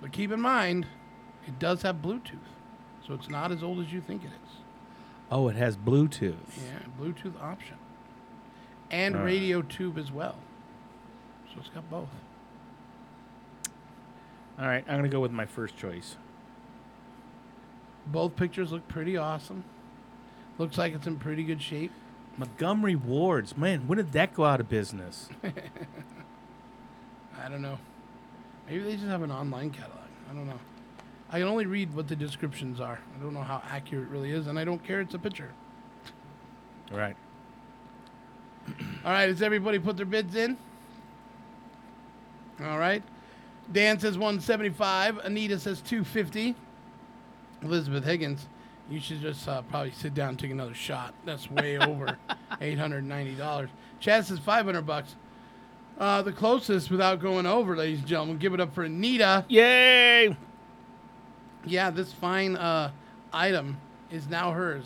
But 0.00 0.12
keep 0.12 0.32
in 0.32 0.40
mind, 0.40 0.86
it 1.46 1.58
does 1.58 1.82
have 1.82 1.96
Bluetooth, 1.96 2.38
so 3.06 3.14
it's 3.14 3.28
not 3.28 3.52
as 3.52 3.62
old 3.62 3.80
as 3.80 3.92
you 3.92 4.00
think 4.00 4.24
it 4.24 4.28
is. 4.28 4.56
Oh, 5.30 5.48
it 5.48 5.56
has 5.56 5.76
Bluetooth. 5.76 6.36
Yeah, 6.56 6.80
Bluetooth 7.00 7.40
option. 7.40 7.76
And 8.90 9.14
right. 9.16 9.24
radio 9.24 9.62
tube 9.62 9.98
as 9.98 10.12
well. 10.12 10.36
So 11.52 11.60
it's 11.60 11.70
got 11.70 11.88
both. 11.90 12.08
All 14.58 14.66
right, 14.66 14.84
I'm 14.88 14.96
gonna 14.96 15.08
go 15.08 15.20
with 15.20 15.32
my 15.32 15.46
first 15.46 15.76
choice. 15.76 16.16
Both 18.06 18.36
pictures 18.36 18.72
look 18.72 18.86
pretty 18.88 19.16
awesome. 19.16 19.64
Looks 20.58 20.78
like 20.78 20.94
it's 20.94 21.06
in 21.06 21.16
pretty 21.16 21.44
good 21.44 21.60
shape. 21.60 21.92
Montgomery 22.38 22.96
Wards, 22.96 23.56
man, 23.56 23.86
when 23.86 23.98
did 23.98 24.12
that 24.12 24.34
go 24.34 24.44
out 24.44 24.60
of 24.60 24.68
business? 24.68 25.28
I 27.42 27.48
don't 27.48 27.62
know. 27.62 27.78
Maybe 28.68 28.82
they 28.84 28.96
just 28.96 29.06
have 29.06 29.22
an 29.22 29.30
online 29.30 29.70
catalog. 29.70 29.98
I 30.30 30.34
don't 30.34 30.46
know. 30.46 30.58
I 31.30 31.38
can 31.38 31.48
only 31.48 31.66
read 31.66 31.94
what 31.94 32.08
the 32.08 32.16
descriptions 32.16 32.80
are. 32.80 32.98
I 33.14 33.22
don't 33.22 33.34
know 33.34 33.42
how 33.42 33.62
accurate 33.68 34.08
it 34.08 34.10
really 34.10 34.30
is, 34.30 34.46
and 34.46 34.58
I 34.58 34.64
don't 34.64 34.82
care. 34.84 35.00
It's 35.00 35.14
a 35.14 35.18
picture. 35.18 35.50
All 36.92 36.98
right. 36.98 37.16
All 39.04 39.12
right, 39.12 39.28
has 39.28 39.42
everybody 39.42 39.78
put 39.78 39.96
their 39.96 40.06
bids 40.06 40.34
in? 40.34 40.56
All 42.62 42.78
right. 42.78 43.02
Dan 43.72 43.98
says 43.98 44.16
175. 44.16 45.18
Anita 45.18 45.58
says 45.58 45.80
250. 45.80 46.54
Elizabeth 47.62 48.04
Higgins, 48.04 48.46
you 48.88 49.00
should 49.00 49.20
just 49.20 49.48
uh, 49.48 49.62
probably 49.62 49.92
sit 49.92 50.14
down 50.14 50.30
and 50.30 50.38
take 50.38 50.50
another 50.50 50.74
shot. 50.74 51.14
That's 51.24 51.50
way 51.50 51.78
over 51.78 52.18
$890. 52.60 53.68
Chad 54.00 54.24
says 54.24 54.38
500 54.38 54.82
bucks. 54.82 55.16
Uh, 55.98 56.22
the 56.22 56.32
closest 56.32 56.90
without 56.90 57.20
going 57.20 57.46
over, 57.46 57.76
ladies 57.76 58.00
and 58.00 58.08
gentlemen. 58.08 58.38
Give 58.38 58.52
it 58.52 58.60
up 58.60 58.74
for 58.74 58.84
Anita. 58.84 59.44
Yay! 59.48 60.36
Yeah, 61.64 61.90
this 61.90 62.12
fine 62.12 62.56
uh, 62.56 62.92
item 63.32 63.78
is 64.10 64.28
now 64.28 64.52
hers 64.52 64.84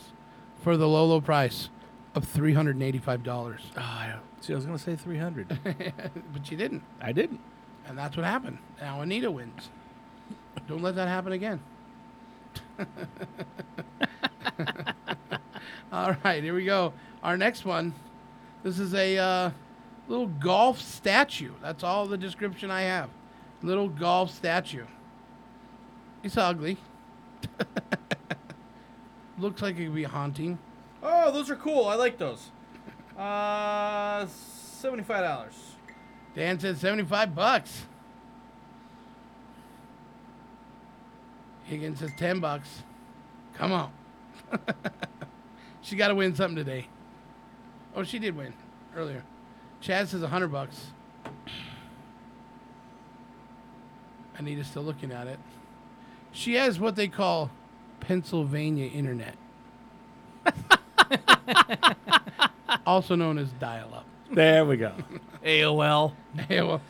for 0.62 0.76
the 0.76 0.88
low, 0.88 1.04
low 1.06 1.20
price 1.20 1.68
of 2.14 2.26
$385. 2.32 3.60
Oh, 3.76 4.20
see, 4.40 4.52
I 4.52 4.56
was 4.56 4.66
gonna 4.66 4.78
say 4.78 4.96
300. 4.96 5.58
but 6.32 6.50
you 6.50 6.56
didn't. 6.56 6.82
I 7.00 7.12
didn't. 7.12 7.40
And 7.86 7.98
that's 7.98 8.16
what 8.16 8.24
happened. 8.24 8.58
Now 8.80 9.00
Anita 9.00 9.30
wins. 9.30 9.68
Don't 10.68 10.82
let 10.82 10.94
that 10.94 11.08
happen 11.08 11.32
again. 11.32 11.60
All 15.92 16.16
right, 16.24 16.42
here 16.42 16.54
we 16.54 16.64
go. 16.64 16.92
Our 17.22 17.36
next 17.36 17.64
one. 17.64 17.94
This 18.62 18.78
is 18.78 18.94
a 18.94 19.18
uh, 19.18 19.50
little 20.08 20.26
golf 20.26 20.80
statue. 20.80 21.52
That's 21.62 21.82
all 21.82 22.06
the 22.06 22.18
description 22.18 22.70
I 22.70 22.82
have. 22.82 23.08
Little 23.62 23.88
golf 23.88 24.30
statue. 24.30 24.84
It's 26.22 26.36
ugly. 26.36 26.76
Looks 29.38 29.62
like 29.62 29.78
it 29.78 29.84
could 29.84 29.94
be 29.94 30.04
haunting. 30.04 30.58
Oh, 31.02 31.32
those 31.32 31.50
are 31.50 31.56
cool. 31.56 31.86
I 31.86 31.94
like 31.94 32.18
those. 32.18 32.50
Uh, 33.16 34.26
seventy-five 34.26 35.24
dollars. 35.24 35.54
Dan 36.34 36.60
said 36.60 36.78
75 36.78 37.34
bucks. 37.34 37.86
Higgins 41.70 42.00
says 42.00 42.10
10 42.16 42.40
bucks. 42.40 42.82
Come 43.54 43.70
on. 43.70 43.92
she 45.82 45.94
got 45.94 46.08
to 46.08 46.16
win 46.16 46.34
something 46.34 46.56
today. 46.56 46.88
Oh, 47.94 48.02
she 48.02 48.18
did 48.18 48.36
win 48.36 48.52
earlier. 48.96 49.22
Chad 49.80 50.08
says 50.08 50.20
100 50.20 50.48
bucks. 50.48 50.86
Anita's 54.36 54.66
still 54.66 54.82
looking 54.82 55.12
at 55.12 55.28
it. 55.28 55.38
She 56.32 56.54
has 56.54 56.80
what 56.80 56.96
they 56.96 57.06
call 57.06 57.52
Pennsylvania 58.00 58.86
internet. 58.86 59.36
also 62.84 63.14
known 63.14 63.38
as 63.38 63.48
dial 63.60 63.94
up. 63.94 64.06
There 64.32 64.64
we 64.64 64.76
go. 64.76 64.92
AOL. 65.44 66.14
AOL. 66.36 66.80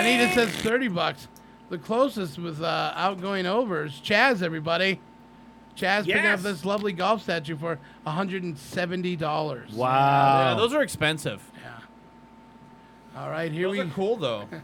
Anita 0.00 0.32
says 0.32 0.50
30 0.62 0.88
bucks. 0.88 1.28
The 1.68 1.78
closest 1.78 2.38
with 2.38 2.62
uh, 2.62 2.92
outgoing 2.96 3.46
over 3.46 3.84
is 3.84 3.92
Chaz, 3.92 4.42
everybody. 4.42 4.98
Chaz 5.76 6.04
picking 6.04 6.26
up 6.26 6.40
this 6.40 6.64
lovely 6.64 6.92
golf 6.92 7.22
statue 7.22 7.56
for 7.56 7.78
$170. 8.06 9.66
Yeah, 9.76 10.54
those 10.56 10.72
are 10.74 10.82
expensive. 10.82 11.42
Yeah. 11.62 13.20
All 13.20 13.30
right, 13.30 13.52
here 13.52 13.68
Those 13.68 13.72
we 13.76 13.80
are 13.80 13.86
cool 13.94 14.16
though. 14.16 14.48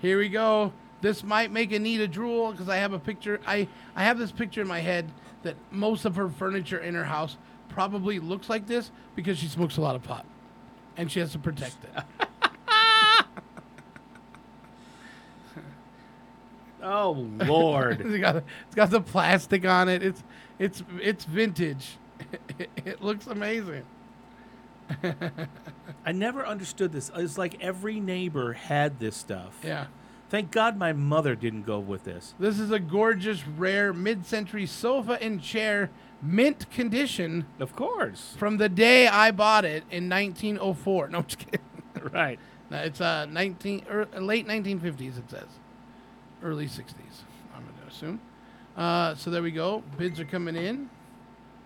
Here 0.00 0.16
we 0.16 0.28
go. 0.28 0.72
This 1.00 1.24
might 1.24 1.50
make 1.50 1.72
Anita 1.72 2.06
drool 2.06 2.52
because 2.52 2.68
I 2.68 2.76
have 2.76 2.92
a 2.92 3.00
picture. 3.00 3.40
I, 3.44 3.66
I 3.96 4.04
have 4.04 4.16
this 4.16 4.30
picture 4.30 4.60
in 4.60 4.68
my 4.68 4.78
head 4.78 5.10
that 5.42 5.56
most 5.72 6.04
of 6.04 6.14
her 6.14 6.28
furniture 6.28 6.78
in 6.78 6.94
her 6.94 7.02
house 7.04 7.36
probably 7.68 8.20
looks 8.20 8.48
like 8.48 8.68
this 8.68 8.92
because 9.16 9.38
she 9.38 9.48
smokes 9.48 9.76
a 9.76 9.80
lot 9.80 9.96
of 9.96 10.04
pot. 10.04 10.24
And 10.96 11.10
she 11.10 11.18
has 11.18 11.32
to 11.32 11.40
protect 11.40 11.78
it. 11.82 12.04
Oh 16.82 17.28
Lord. 17.38 18.00
it's, 18.04 18.20
got, 18.20 18.36
it's 18.36 18.74
got 18.74 18.90
the 18.90 19.00
plastic 19.00 19.64
on 19.64 19.88
it. 19.88 20.02
It's 20.02 20.22
it's 20.58 20.82
it's 21.00 21.24
vintage. 21.24 21.96
It, 22.84 23.00
looks 23.00 23.28
amazing. 23.28 23.84
I 26.04 26.12
never 26.12 26.44
understood 26.44 26.90
this. 26.90 27.12
It's 27.14 27.38
like 27.38 27.62
every 27.62 28.00
neighbor 28.00 28.54
had 28.54 28.98
this 28.98 29.16
stuff. 29.16 29.60
Yeah. 29.62 29.86
Thank 30.28 30.50
God 30.50 30.76
my 30.76 30.92
mother 30.92 31.36
didn't 31.36 31.62
go 31.62 31.78
with 31.78 32.04
this. 32.04 32.34
This 32.38 32.58
is 32.58 32.72
a 32.72 32.80
gorgeous, 32.80 33.46
rare 33.46 33.92
mid-century 33.92 34.66
sofa 34.66 35.22
and 35.22 35.40
chair, 35.40 35.90
mint 36.20 36.70
condition. 36.70 37.46
Of 37.60 37.76
course. 37.76 38.34
From 38.36 38.56
the 38.56 38.68
day 38.68 39.06
I 39.06 39.30
bought 39.30 39.64
it 39.64 39.84
in 39.90 40.08
1904. 40.08 41.08
No, 41.08 41.18
I'm 41.18 41.24
just 41.24 41.38
kidding. 41.38 41.60
Right. 42.12 42.38
No, 42.70 42.78
it's 42.78 43.00
uh 43.00 43.26
19 43.26 43.86
er, 43.90 44.06
late 44.18 44.46
1950s. 44.46 45.18
It 45.18 45.30
says, 45.30 45.48
early 46.42 46.66
60s. 46.66 46.84
I'm 47.54 47.62
gonna 47.64 47.88
assume. 47.88 48.20
Uh, 48.76 49.14
so 49.14 49.30
there 49.30 49.42
we 49.42 49.50
go. 49.50 49.82
Bids 49.96 50.20
are 50.20 50.24
coming 50.24 50.56
in. 50.56 50.88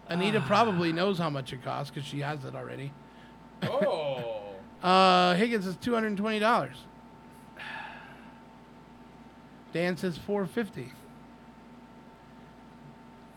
Anita 0.09 0.41
probably 0.41 0.93
knows 0.93 1.19
how 1.19 1.31
much 1.31 1.53
it 1.53 1.63
costs 1.63 1.91
because 1.91 2.09
she 2.09 2.21
has 2.21 2.45
it 2.45 2.55
already. 2.55 2.93
Oh. 3.63 4.39
Uh, 4.83 5.37
Higgins 5.37 5.65
is 5.65 5.77
two 5.77 5.95
hundred 5.95 6.09
and 6.09 6.17
twenty 6.17 6.41
dollars. 6.41 6.75
Dan 9.73 9.97
says 9.97 10.19
four 10.19 10.45
fifty. 10.45 10.93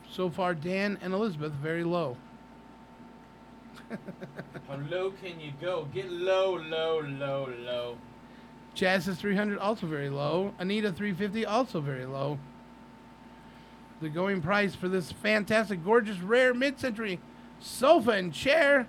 So 0.09 0.31
far, 0.31 0.55
Dan 0.55 0.97
and 1.03 1.14
Elizabeth 1.14 1.51
very 1.51 1.83
low. 1.83 2.17
How 4.67 4.77
low 4.89 5.11
can 5.22 5.39
you 5.39 5.51
go? 5.61 5.88
Get 5.93 6.09
low, 6.11 6.55
low, 6.55 7.01
low, 7.01 7.47
low. 7.59 7.97
Chaz 8.75 9.13
three 9.15 9.35
hundred, 9.35 9.57
also 9.59 9.87
very 9.87 10.09
low. 10.09 10.53
Anita 10.59 10.91
three 10.91 11.13
fifty, 11.13 11.45
also 11.45 11.79
very 11.79 12.05
low. 12.05 12.37
The 14.01 14.09
going 14.09 14.41
price 14.41 14.75
for 14.75 14.89
this 14.89 15.11
fantastic, 15.11 15.83
gorgeous, 15.83 16.19
rare 16.19 16.53
mid-century 16.53 17.19
sofa 17.61 18.11
and 18.11 18.33
chair. 18.33 18.87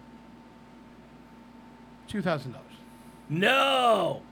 Two 2.08 2.20
thousand 2.20 2.52
dollars. 2.52 2.66
No. 3.28 4.22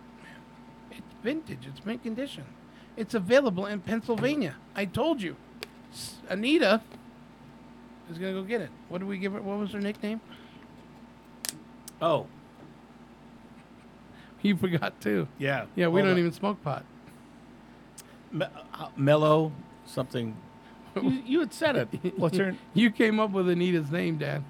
It's 0.91 1.15
vintage. 1.23 1.66
It's 1.68 1.84
mint 1.86 2.02
condition. 2.02 2.44
It's 2.97 3.15
available 3.15 3.66
in 3.66 3.81
Pennsylvania. 3.81 4.57
I 4.74 4.84
told 4.84 5.23
you. 5.23 5.36
Anita 6.28 6.83
is 8.10 8.18
gonna 8.18 8.33
go 8.33 8.42
get 8.42 8.60
it. 8.60 8.70
What 8.89 8.99
did 8.99 9.08
we 9.08 9.18
give 9.18 9.33
her? 9.33 9.41
What 9.41 9.58
was 9.58 9.70
her 9.73 9.81
nickname? 9.81 10.20
Oh. 12.02 12.26
You 14.44 14.56
forgot 14.56 15.00
too. 15.00 15.26
Yeah. 15.39 15.64
Yeah, 15.74 15.89
we 15.89 16.00
Hold 16.00 16.05
don't 16.05 16.12
on. 16.12 16.18
even 16.18 16.32
smoke 16.32 16.62
pot. 16.62 16.84
Me- 18.31 18.47
uh, 18.74 18.89
mellow 18.97 19.50
something. 19.86 20.36
You, 20.94 21.10
you 21.26 21.40
had 21.40 21.52
said 21.52 21.76
it. 21.76 21.89
What's 22.18 22.36
her? 22.36 22.55
You 22.74 22.90
came 22.90 23.18
up 23.18 23.31
with 23.31 23.48
Anita's 23.48 23.90
name, 23.90 24.18
Dan. 24.18 24.44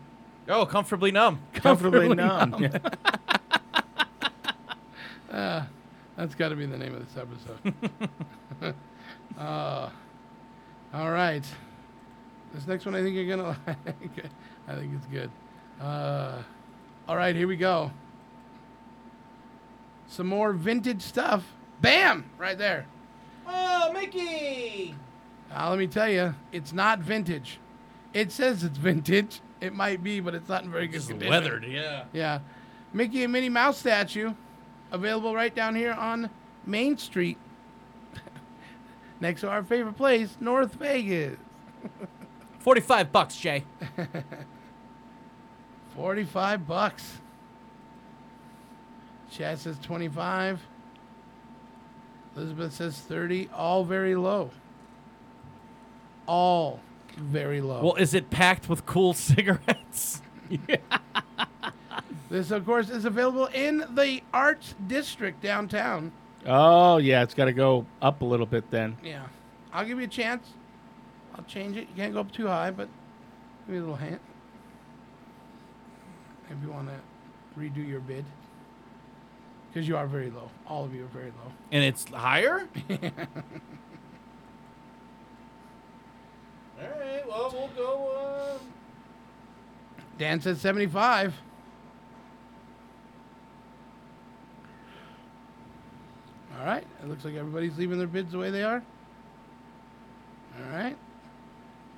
Oh, 0.49 0.67
comfortably 0.67 1.11
numb. 1.13 1.41
Comfortably 1.55 2.09
numb. 2.15 2.57
Yeah. 2.61 2.79
Ah, 5.37 5.67
that's 6.17 6.35
got 6.37 6.51
to 6.51 6.55
be 6.57 6.65
the 6.65 6.79
name 6.79 6.95
of 6.95 7.05
this 7.05 7.17
episode. 7.17 8.77
uh, 9.37 9.89
all 10.95 11.11
right. 11.11 11.43
This 12.53 12.69
next 12.69 12.87
one 12.87 12.95
I 12.95 13.03
think 13.03 13.17
you're 13.17 13.27
going 13.37 13.41
to 13.41 13.47
like. 13.67 13.77
I 14.69 14.75
think 14.77 14.93
it's 14.95 15.07
good. 15.07 15.31
Uh, 15.81 16.41
all 17.09 17.17
right, 17.17 17.35
here 17.35 17.49
we 17.49 17.57
go. 17.57 17.91
Some 20.15 20.29
more 20.29 20.53
vintage 20.53 21.03
stuff. 21.03 21.43
Bam! 21.81 22.31
Right 22.39 22.57
there. 22.57 22.87
Oh, 23.49 23.93
Mickey! 23.93 24.95
Now, 25.51 25.71
let 25.71 25.79
me 25.81 25.89
tell 25.89 26.09
you, 26.09 26.37
it's 26.53 26.73
not 26.73 27.01
vintage. 27.01 27.59
It 28.13 28.31
says 28.31 28.63
it's 28.63 28.79
vintage. 28.79 29.41
It 29.61 29.75
might 29.75 30.05
be, 30.05 30.21
but 30.21 30.37
it's 30.37 30.49
not 30.49 30.63
in 30.63 30.71
very 30.71 30.87
good 30.87 30.99
It's 30.99 31.07
condition. 31.09 31.31
weathered, 31.33 31.65
yeah. 31.65 32.05
Yeah. 32.13 32.39
Mickey 32.93 33.25
and 33.25 33.33
Minnie 33.33 33.49
Mouse 33.49 33.77
statue, 33.79 34.35
available 34.93 35.35
right 35.35 35.53
down 35.53 35.75
here 35.75 35.93
on 35.95 36.31
Main 36.65 36.97
Street, 36.97 37.37
next 39.21 39.41
to 39.41 39.49
our 39.51 39.65
favorite 39.65 39.97
place, 39.97 40.37
North 40.39 40.75
Vegas. 40.75 41.39
45 42.61 43.11
bucks, 43.11 43.37
Jay. 43.37 43.65
45 45.97 46.69
bucks. 46.69 47.19
Chad 49.35 49.59
says 49.59 49.77
25. 49.83 50.61
Elizabeth 52.37 52.73
says 52.73 52.99
30. 53.01 53.49
All 53.53 53.85
very 53.85 54.15
low. 54.15 54.51
All 56.27 56.81
very 57.17 57.61
low. 57.61 57.83
Well, 57.83 57.95
is 57.97 58.15
it 58.15 58.31
packed 58.31 58.69
with 58.69 58.87
cool 58.87 59.13
cigarettes? 59.15 60.23
This, 62.31 62.51
of 62.51 62.67
course, 62.67 62.91
is 62.91 63.05
available 63.05 63.47
in 63.55 63.85
the 63.95 64.21
Arts 64.33 64.75
District 64.89 65.41
downtown. 65.41 66.11
Oh 66.45 66.97
yeah, 66.97 67.23
it's 67.23 67.35
got 67.35 67.45
to 67.45 67.53
go 67.53 67.87
up 68.03 68.23
a 68.23 68.25
little 68.25 68.47
bit 68.47 68.69
then. 68.73 68.97
Yeah. 69.05 69.27
I'll 69.73 69.87
give 69.87 69.99
you 69.99 70.07
a 70.07 70.09
chance. 70.09 70.49
I'll 71.37 71.45
change 71.45 71.77
it. 71.77 71.87
You 71.91 71.95
can't 71.95 72.13
go 72.13 72.19
up 72.19 72.33
too 72.33 72.49
high, 72.49 72.73
but 72.73 72.89
give 73.67 73.75
me 73.75 73.79
a 73.79 73.81
little 73.83 73.95
hint. 73.95 74.21
If 76.51 76.57
you 76.61 76.73
want 76.73 76.89
to 76.89 77.61
redo 77.61 77.87
your 77.87 78.01
bid. 78.01 78.25
Because 79.75 79.89
you 79.89 79.97
are 79.97 80.07
very 80.07 80.31
low. 80.31 80.49
All 80.69 80.85
of 80.85 80.95
you 80.95 81.05
are 81.05 81.09
very 81.09 81.33
low. 81.33 81.53
and 81.73 81.83
it's 81.83 82.09
higher? 82.09 82.69
All 82.91 82.97
right, 86.79 87.29
well, 87.29 87.51
we'll 87.53 87.69
go. 87.77 88.61
On. 88.61 88.61
Dan 90.17 90.41
says 90.41 90.61
75. 90.61 91.35
All 96.57 96.65
right. 96.65 96.85
It 97.03 97.09
looks 97.09 97.25
like 97.25 97.35
everybody's 97.35 97.77
leaving 97.77 97.99
their 97.99 98.07
bids 98.07 98.31
the 98.31 98.39
way 98.39 98.53
they 98.53 98.63
are. 98.63 98.81
All 100.57 100.73
right. 100.73 100.97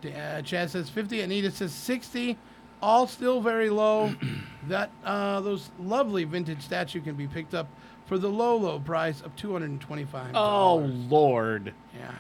Uh, 0.03 0.41
Chad 0.41 0.71
says 0.71 0.89
50. 0.89 1.21
Anita 1.21 1.51
says 1.51 1.75
60. 1.75 2.39
All 2.83 3.07
still 3.07 3.41
very 3.41 3.71
low. 3.71 4.15
that 4.69 4.91
uh, 5.05 5.41
Those 5.41 5.71
lovely 5.79 6.25
vintage 6.25 6.63
statue 6.63 7.01
can 7.01 7.15
be 7.15 7.27
picked 7.27 7.55
up 7.55 7.69
for 8.07 8.19
the 8.19 8.29
low, 8.29 8.57
low 8.57 8.79
price 8.79 9.21
of 9.21 9.35
225 9.37 10.31
Oh 10.35 10.77
Lord. 11.09 11.75
Yeah. 11.99 12.13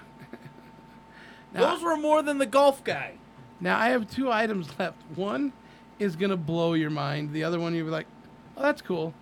Those 1.53 1.83
were 1.83 1.97
more 1.97 2.23
than 2.23 2.39
the 2.39 2.47
golf 2.47 2.83
guy. 2.85 3.15
Now 3.61 3.79
I 3.79 3.89
have 3.89 4.11
two 4.11 4.31
items 4.31 4.69
left. 4.79 5.01
One 5.15 5.53
is 5.99 6.17
gonna 6.17 6.37
blow 6.37 6.75
your 6.75 6.91
mind. 6.91 7.33
The 7.33 7.45
other 7.45 7.59
one 7.61 7.75
you'll 7.75 7.87
be 7.87 7.91
like, 7.93 8.07
"Oh, 8.57 8.63
that's 8.63 8.83
cool." 8.83 9.15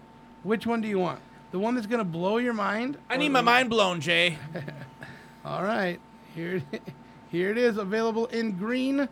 Which 0.43 0.67
one 0.67 0.81
do 0.81 0.89
you 0.89 0.99
want? 0.99 1.21
The 1.53 1.59
one 1.59 1.75
that's 1.77 1.87
gonna 1.87 2.03
blow 2.05 2.39
your 2.39 2.53
mind? 2.53 2.99
I 3.09 3.17
need 3.17 3.29
my 3.29 3.39
one- 3.39 3.45
mind 3.45 3.71
blown, 3.71 4.01
Jay. 4.01 4.39
All 5.45 5.63
right, 5.63 6.01
here, 6.35 6.63
it, 6.73 6.83
here 7.31 7.51
it 7.51 7.59
is, 7.59 7.77
available 7.77 8.27
in 8.27 8.53
Green, 8.53 9.09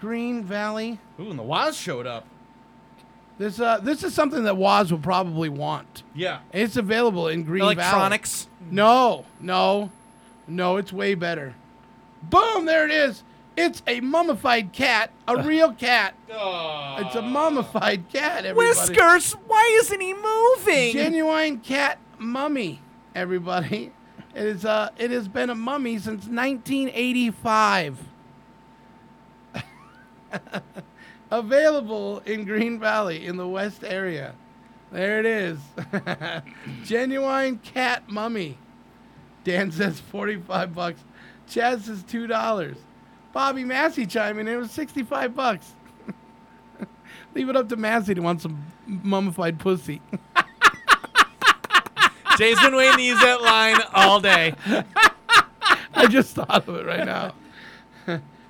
Green 0.00 0.42
Valley. 0.44 0.98
Ooh, 1.20 1.30
and 1.30 1.38
the 1.38 1.42
Waz 1.42 1.76
showed 1.76 2.06
up. 2.06 2.26
This 3.38 3.60
uh, 3.60 3.78
this 3.78 4.02
is 4.02 4.14
something 4.14 4.44
that 4.44 4.56
Waz 4.56 4.90
will 4.90 4.98
probably 4.98 5.48
want. 5.48 6.02
Yeah. 6.14 6.40
It's 6.52 6.76
available 6.76 7.28
in 7.28 7.42
Green 7.44 7.62
Electronics? 7.62 8.44
Valley. 8.60 8.74
No, 8.74 9.24
no, 9.40 9.90
no. 10.48 10.76
It's 10.78 10.92
way 10.92 11.14
better. 11.14 11.54
Boom! 12.22 12.64
There 12.64 12.84
it 12.84 12.90
is. 12.90 13.22
It's 13.56 13.82
a 13.86 14.00
mummified 14.00 14.72
cat, 14.72 15.10
a 15.28 15.42
real 15.42 15.72
cat. 15.72 16.14
It's 16.28 17.14
a 17.14 17.22
mummified 17.22 18.08
cat. 18.10 18.44
Everybody. 18.44 18.68
Whiskers, 18.68 19.32
why 19.46 19.78
isn't 19.80 20.00
he 20.00 20.14
moving? 20.14 20.92
Genuine 20.92 21.58
cat 21.60 21.98
mummy. 22.18 22.80
Everybody, 23.14 23.92
it 24.34 24.44
is. 24.44 24.64
Uh, 24.64 24.90
it 24.98 25.10
has 25.10 25.28
been 25.28 25.50
a 25.50 25.54
mummy 25.54 25.98
since 25.98 26.26
1985. 26.26 27.98
Available 31.30 32.20
in 32.26 32.44
Green 32.44 32.78
Valley 32.78 33.26
in 33.26 33.36
the 33.36 33.48
West 33.48 33.82
area. 33.84 34.34
There 34.92 35.18
it 35.18 35.26
is. 35.26 35.58
Genuine 36.84 37.58
cat 37.58 38.08
mummy. 38.08 38.58
Dan 39.44 39.70
says 39.72 40.00
45 40.00 40.74
bucks. 40.74 41.04
Chaz 41.48 41.82
says 41.82 42.02
$2. 42.04 42.76
Bobby 43.32 43.64
Massey 43.64 44.06
chiming 44.06 44.48
in. 44.48 44.54
It 44.54 44.58
was 44.58 44.70
65 44.70 45.34
bucks. 45.34 45.72
Leave 47.34 47.48
it 47.48 47.56
up 47.56 47.68
to 47.68 47.76
Massey 47.76 48.14
to 48.14 48.20
want 48.20 48.40
some 48.40 48.64
mummified 48.86 49.58
pussy. 49.58 50.00
Jay's 52.38 52.60
been 52.60 52.76
waiting 52.76 52.96
to 52.96 53.02
use 53.02 53.20
that 53.20 53.42
line 53.42 53.76
all 53.94 54.20
day. 54.20 54.54
I 55.94 56.06
just 56.06 56.34
thought 56.34 56.68
of 56.68 56.76
it 56.76 56.86
right 56.86 57.04
now. 57.04 57.34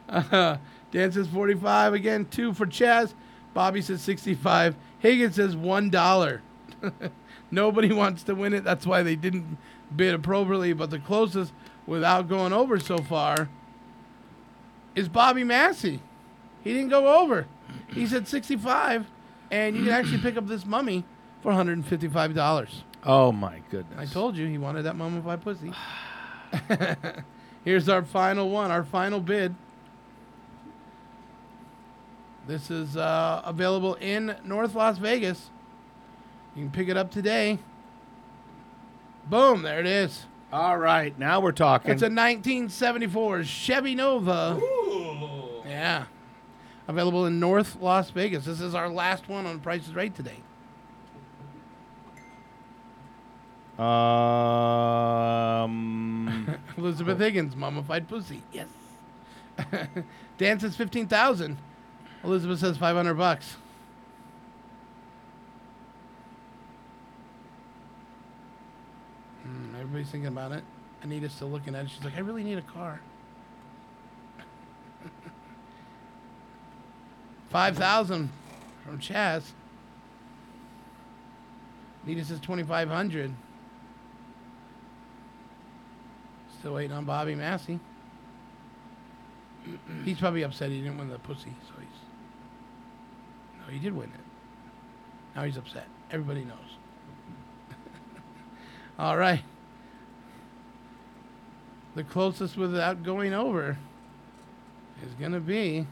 Uh, 0.08 0.56
Dan 0.96 1.12
says 1.12 1.28
45 1.28 1.92
again, 1.92 2.24
two 2.24 2.54
for 2.54 2.64
Chaz. 2.64 3.12
Bobby 3.52 3.82
says 3.82 4.00
65. 4.00 4.74
Higgins 4.98 5.34
says 5.34 5.54
$1. 5.54 6.40
Nobody 7.50 7.92
wants 7.92 8.22
to 8.22 8.34
win 8.34 8.54
it. 8.54 8.64
That's 8.64 8.86
why 8.86 9.02
they 9.02 9.14
didn't 9.14 9.58
bid 9.94 10.14
appropriately. 10.14 10.72
But 10.72 10.88
the 10.88 10.98
closest 10.98 11.52
without 11.86 12.30
going 12.30 12.54
over 12.54 12.80
so 12.80 12.96
far 12.96 13.50
is 14.94 15.06
Bobby 15.06 15.44
Massey. 15.44 16.00
He 16.64 16.72
didn't 16.72 16.88
go 16.88 17.20
over. 17.20 17.46
He 17.88 18.06
said 18.06 18.26
65, 18.26 19.06
and 19.50 19.76
you 19.76 19.84
can 19.84 19.92
actually 19.92 20.22
pick 20.22 20.38
up 20.38 20.46
this 20.46 20.64
mummy 20.64 21.04
for 21.42 21.52
$155. 21.52 22.70
Oh 23.04 23.32
my 23.32 23.60
goodness. 23.70 23.98
I 23.98 24.06
told 24.10 24.34
you 24.34 24.46
he 24.46 24.56
wanted 24.56 24.84
that 24.84 24.96
mummified 24.96 25.42
pussy. 25.42 25.74
Here's 27.66 27.90
our 27.90 28.02
final 28.02 28.48
one, 28.48 28.70
our 28.70 28.82
final 28.82 29.20
bid. 29.20 29.54
This 32.46 32.70
is 32.70 32.96
uh, 32.96 33.42
available 33.44 33.94
in 33.94 34.36
North 34.44 34.74
Las 34.74 34.98
Vegas. 34.98 35.50
You 36.54 36.62
can 36.62 36.70
pick 36.70 36.88
it 36.88 36.96
up 36.96 37.10
today. 37.10 37.58
Boom, 39.28 39.62
there 39.62 39.80
it 39.80 39.86
is. 39.86 40.26
All 40.52 40.78
right, 40.78 41.18
now 41.18 41.40
we're 41.40 41.50
talking. 41.50 41.90
It's 41.90 42.02
a 42.02 42.06
1974 42.06 43.42
Chevy 43.44 43.96
Nova. 43.96 44.60
Ooh. 44.62 45.62
Yeah. 45.66 46.04
Available 46.86 47.26
in 47.26 47.40
North 47.40 47.78
Las 47.80 48.10
Vegas. 48.10 48.44
This 48.44 48.60
is 48.60 48.76
our 48.76 48.88
last 48.88 49.28
one 49.28 49.44
on 49.44 49.58
Price 49.58 49.88
is 49.88 49.94
Right 49.94 50.14
today. 50.14 50.38
Um, 53.76 53.86
Elizabeth 56.78 57.18
Higgins, 57.18 57.56
mummified 57.56 58.08
pussy. 58.08 58.44
Yes. 58.52 58.68
Dan 60.38 60.60
says 60.60 60.76
15,000. 60.76 61.58
Elizabeth 62.24 62.58
says 62.60 62.76
500 62.76 63.14
bucks. 63.14 63.56
Hmm, 69.42 69.74
everybody's 69.76 70.08
thinking 70.08 70.28
about 70.28 70.52
it. 70.52 70.62
Anita's 71.02 71.32
still 71.32 71.48
looking 71.48 71.74
at 71.74 71.84
it. 71.84 71.90
She's 71.90 72.04
like, 72.04 72.16
I 72.16 72.20
really 72.20 72.42
need 72.42 72.58
a 72.58 72.62
car. 72.62 73.00
5,000 77.50 78.30
from 78.84 78.98
Chaz. 78.98 79.52
Anita 82.04 82.24
says 82.24 82.40
2,500. 82.40 83.32
Still 86.58 86.74
waiting 86.74 86.92
on 86.92 87.04
Bobby 87.04 87.34
Massey. 87.34 87.78
he's 90.04 90.18
probably 90.18 90.42
upset 90.42 90.70
he 90.70 90.80
didn't 90.80 90.98
win 90.98 91.08
the 91.08 91.18
pussy, 91.18 91.54
so 91.68 91.75
he's. 93.66 93.72
No, 93.72 93.72
he 93.72 93.78
did 93.78 93.96
win 93.96 94.08
it. 94.08 94.20
Now 95.34 95.44
he's 95.44 95.56
upset. 95.56 95.86
Everybody 96.10 96.44
knows. 96.44 96.56
All 98.98 99.16
right. 99.16 99.42
The 101.94 102.04
closest 102.04 102.56
without 102.56 103.02
going 103.02 103.32
over 103.32 103.78
is 105.02 105.14
going 105.14 105.32
to 105.32 105.40
be 105.40 105.86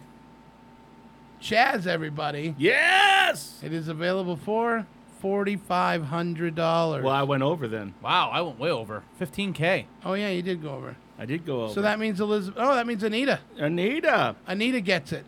Chaz, 1.41 1.87
everybody. 1.87 2.55
Yes! 2.59 3.61
It 3.63 3.73
is 3.73 3.89
available 3.89 4.37
for 4.37 4.87
$4,500. 5.23 7.03
well, 7.03 7.09
I 7.09 7.23
went 7.23 7.43
over 7.43 7.69
then. 7.69 7.95
Wow, 8.03 8.31
I 8.31 8.41
went 8.43 8.59
way 8.59 8.71
over. 8.71 9.03
15K. 9.21 9.87
Oh, 10.05 10.15
yeah, 10.15 10.29
you 10.31 10.43
did 10.43 10.63
go 10.63 10.71
over. 10.75 10.97
I 11.19 11.27
did 11.27 11.47
go 11.47 11.65
over. 11.65 11.75
So 11.75 11.83
that 11.83 11.99
means 11.99 12.21
Elizabeth. 12.21 12.59
Oh, 12.63 12.75
that 12.75 12.87
means 12.87 13.03
Anita. 13.03 13.41
Anita. 13.57 14.37
Anita 14.47 14.81
gets 14.81 15.13
it. 15.13 15.25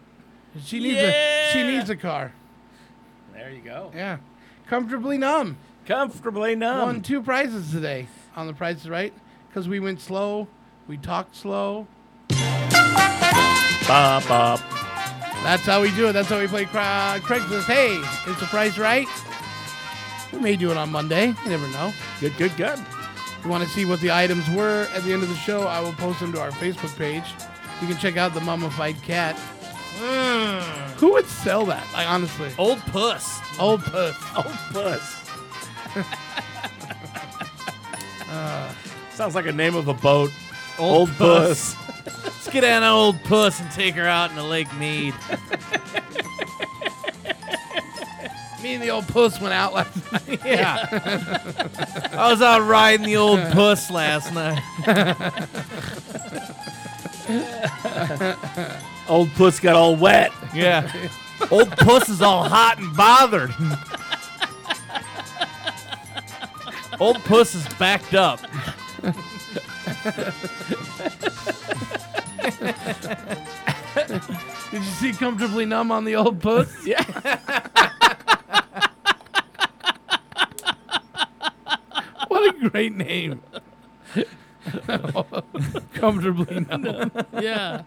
She 0.65 0.81
needs 0.81 0.99
a. 0.99 1.51
She 1.53 1.63
needs 1.63 1.91
a 1.91 1.97
car. 1.97 2.33
There 3.33 3.51
you 3.51 3.61
go. 3.61 3.93
Yeah, 3.95 4.19
comfortably 4.67 5.19
numb. 5.19 5.57
Comfortably 5.87 6.55
numb. 6.57 6.83
Won 6.87 7.03
two 7.03 7.23
prizes 7.23 7.71
today 7.71 8.09
on 8.35 8.47
the 8.47 8.53
Price 8.53 8.79
is 8.83 8.89
Right 8.89 9.13
because 9.49 9.69
we 9.69 9.79
went 9.81 10.01
slow. 10.01 10.49
We 10.89 10.97
talked 10.97 11.37
slow. 11.37 11.87
Bop, 13.89 14.27
bop. 14.27 14.61
That's 15.45 15.63
how 15.63 15.81
we 15.81 15.95
do 15.95 16.09
it. 16.09 16.13
That's 16.13 16.29
how 16.29 16.41
we 16.41 16.49
play 16.49 16.65
Cra- 16.65 17.21
Craigslist. 17.23 17.65
Hey, 17.65 17.95
is 18.31 18.41
the 18.41 18.47
price 18.47 18.79
right? 18.79 19.07
We 20.33 20.41
may 20.41 20.57
do 20.57 20.73
it 20.73 20.77
on 20.77 20.91
Monday. 20.91 21.29
You 21.45 21.51
never 21.51 21.69
know. 21.69 21.93
Good, 22.21 22.37
good, 22.37 22.57
good. 22.57 22.79
If 22.81 23.41
you 23.45 23.51
want 23.51 23.63
to 23.63 23.71
see 23.71 23.85
what 23.85 24.01
the 24.01 24.11
items 24.11 24.49
were 24.51 24.89
at 24.93 25.05
the 25.05 25.13
end 25.13 25.23
of 25.23 25.29
the 25.29 25.37
show, 25.37 25.63
I 25.69 25.79
will 25.81 25.93
post 25.93 26.19
them 26.19 26.33
to 26.33 26.41
our 26.41 26.51
Facebook 26.51 26.97
page. 26.99 27.23
You 27.81 27.87
can 27.87 27.97
check 27.99 28.17
out 28.17 28.35
the 28.35 28.41
mummified 28.41 29.01
cat. 29.03 29.39
Who 29.97 31.13
would 31.13 31.27
sell 31.27 31.65
that? 31.67 31.87
Like 31.93 32.09
honestly, 32.09 32.51
Old 32.59 32.79
puss. 32.87 33.39
old 33.59 33.83
puss. 33.83 34.17
Old 34.37 34.47
puss. 34.73 35.23
Uh, 38.29 38.71
Sounds 39.15 39.35
like 39.35 39.47
a 39.47 39.53
name 39.53 39.75
of 39.77 39.89
a 39.89 39.95
boat. 39.95 40.31
Old 40.79 41.09
Old, 41.09 41.17
puss. 41.17 41.75
Let's 42.25 42.51
get 42.51 42.65
on 42.65 42.83
old 42.83 43.23
puss 43.25 43.61
and 43.61 43.71
take 43.71 43.95
her 43.95 44.07
out 44.07 44.29
in 44.31 44.37
the 44.37 44.43
Lake 44.43 44.71
Mead. 44.75 45.15
me 48.63 48.75
and 48.75 48.83
the 48.83 48.91
old 48.91 49.07
puss 49.09 49.41
went 49.41 49.55
out 49.55 49.73
last 49.73 50.13
night. 50.13 50.41
Yeah. 50.45 50.87
I 52.13 52.31
was 52.31 52.43
out 52.43 52.67
riding 52.67 53.07
the 53.07 53.17
old 53.17 53.41
puss 53.53 53.91
last 53.91 54.35
night. 54.35 54.61
Old 59.09 59.33
puss 59.35 59.59
got 59.59 59.75
all 59.75 59.97
wet. 59.97 60.31
Yeah. 60.55 60.91
Old 61.51 61.71
puss 61.73 62.09
is 62.09 62.23
all 62.23 62.45
hot 62.45 62.79
and 62.79 62.97
bothered. 62.97 63.53
Old 67.01 67.23
puss 67.25 67.55
is 67.55 67.67
backed 67.75 68.15
up. 68.15 68.41
Did 74.71 74.73
you 74.73 74.83
see 74.93 75.13
comfortably 75.13 75.67
numb 75.67 75.91
on 75.91 76.05
the 76.05 76.17
old 76.17 76.41
puss? 76.41 76.73
Yeah. 76.87 77.03
what 82.29 82.55
a 82.55 82.71
great 82.71 82.97
name. 82.97 83.43
comfortably 85.95 86.61
numb. 86.61 87.13
Yeah. 87.41 87.83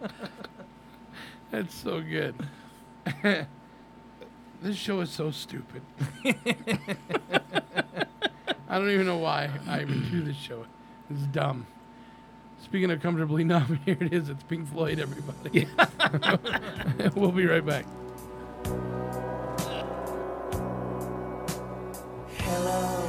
That's 1.52 1.74
so 1.74 2.02
good. 2.02 2.36
this 4.62 4.76
show 4.76 5.02
is 5.02 5.10
so 5.10 5.32
stupid. 5.32 5.82
I 8.70 8.78
don't 8.78 8.92
even 8.92 9.08
know 9.08 9.18
why 9.18 9.50
I 9.68 9.82
even 9.82 10.08
do 10.12 10.22
this 10.22 10.38
show. 10.38 10.66
It's 11.10 11.24
dumb. 11.24 11.66
Speaking 12.64 12.92
of 12.92 13.02
comfortably 13.02 13.44
numb, 13.44 13.80
here 13.86 13.98
it 14.00 14.14
is. 14.14 14.30
It's 14.30 14.44
Pink 14.44 14.72
Floyd, 14.72 15.00
everybody. 15.00 15.68
we'll 17.16 17.32
be 17.32 17.48
right 17.48 17.66
back. 17.66 17.86
Hello. 22.38 23.09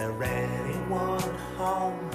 There 0.00 0.22
anyone 0.22 1.20
home? 1.58 2.10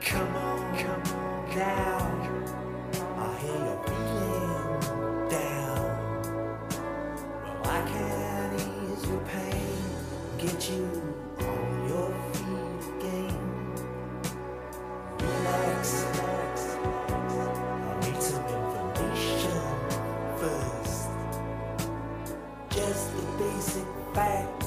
Come 0.00 0.36
on, 0.36 0.78
come 0.78 1.02
on 1.16 1.56
now. 1.56 1.98
I 3.18 3.38
hear 3.42 3.58
you're 3.66 3.82
feeling 3.88 5.28
down. 5.28 5.84
Well, 7.42 7.60
I 7.64 7.80
can 7.90 8.54
ease 8.54 9.04
your 9.06 9.20
pain, 9.34 9.80
get 10.38 10.70
you 10.70 10.84
on 11.40 11.88
your 11.90 12.10
feet 12.32 12.82
again. 12.96 13.40
Relax, 15.20 16.06
relax. 16.16 16.54
Relax. 17.28 17.58
I 17.84 18.00
need 18.04 18.22
some 18.22 18.46
information 18.56 19.60
first. 20.40 21.08
Just 22.70 23.04
the 23.14 23.22
basic 23.44 23.88
facts. 24.14 24.57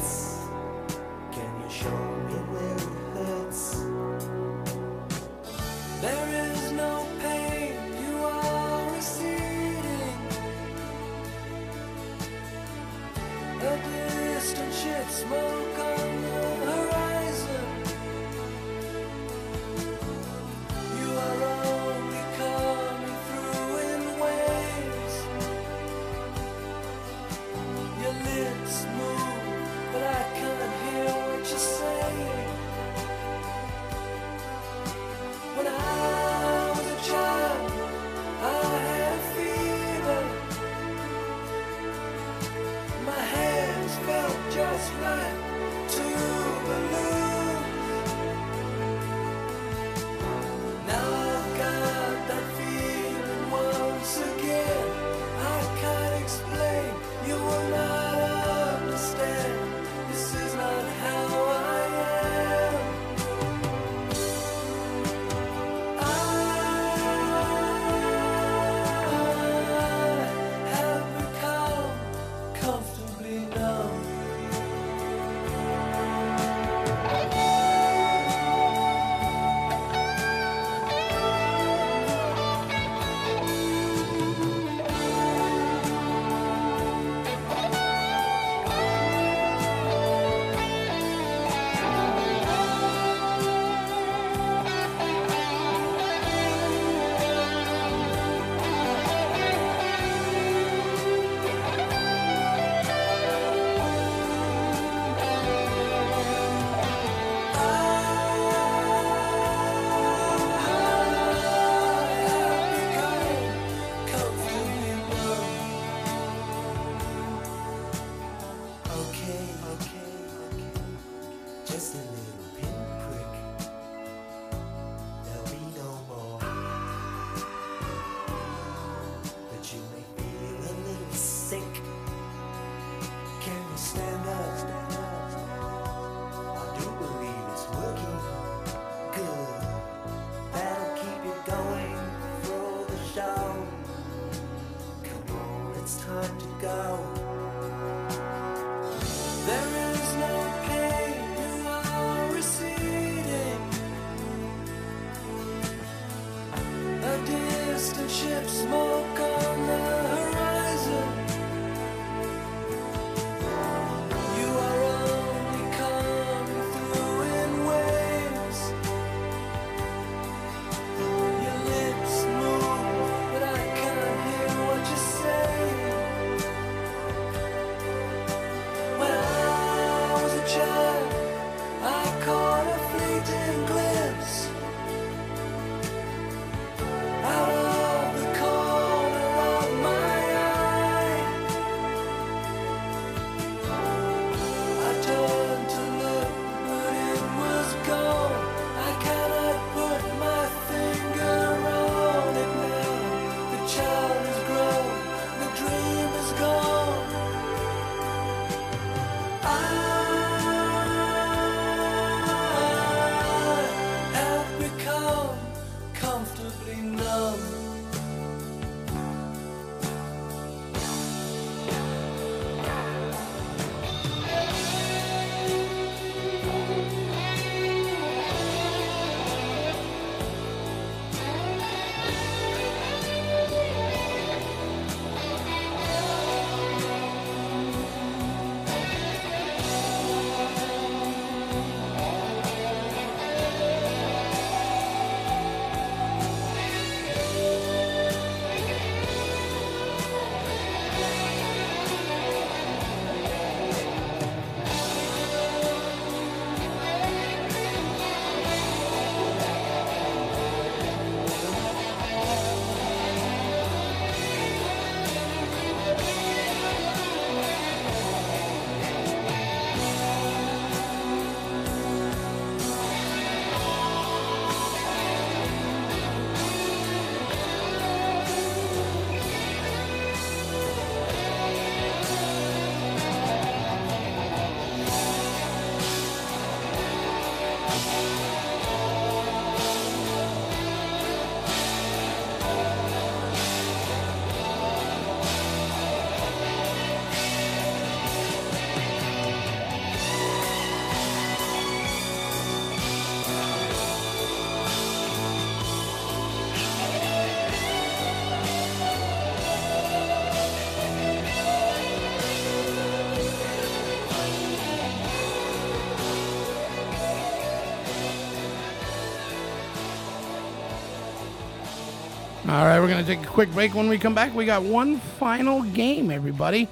Right, 322.81 322.87
we're 322.87 322.93
going 322.93 323.05
to 323.05 323.15
take 323.15 323.25
a 323.25 323.29
quick 323.29 323.51
break. 323.51 323.75
When 323.75 323.89
we 323.89 323.97
come 323.97 324.15
back, 324.15 324.33
we 324.33 324.45
got 324.45 324.63
one 324.63 324.99
final 324.99 325.61
game, 325.61 326.09
everybody. 326.09 326.67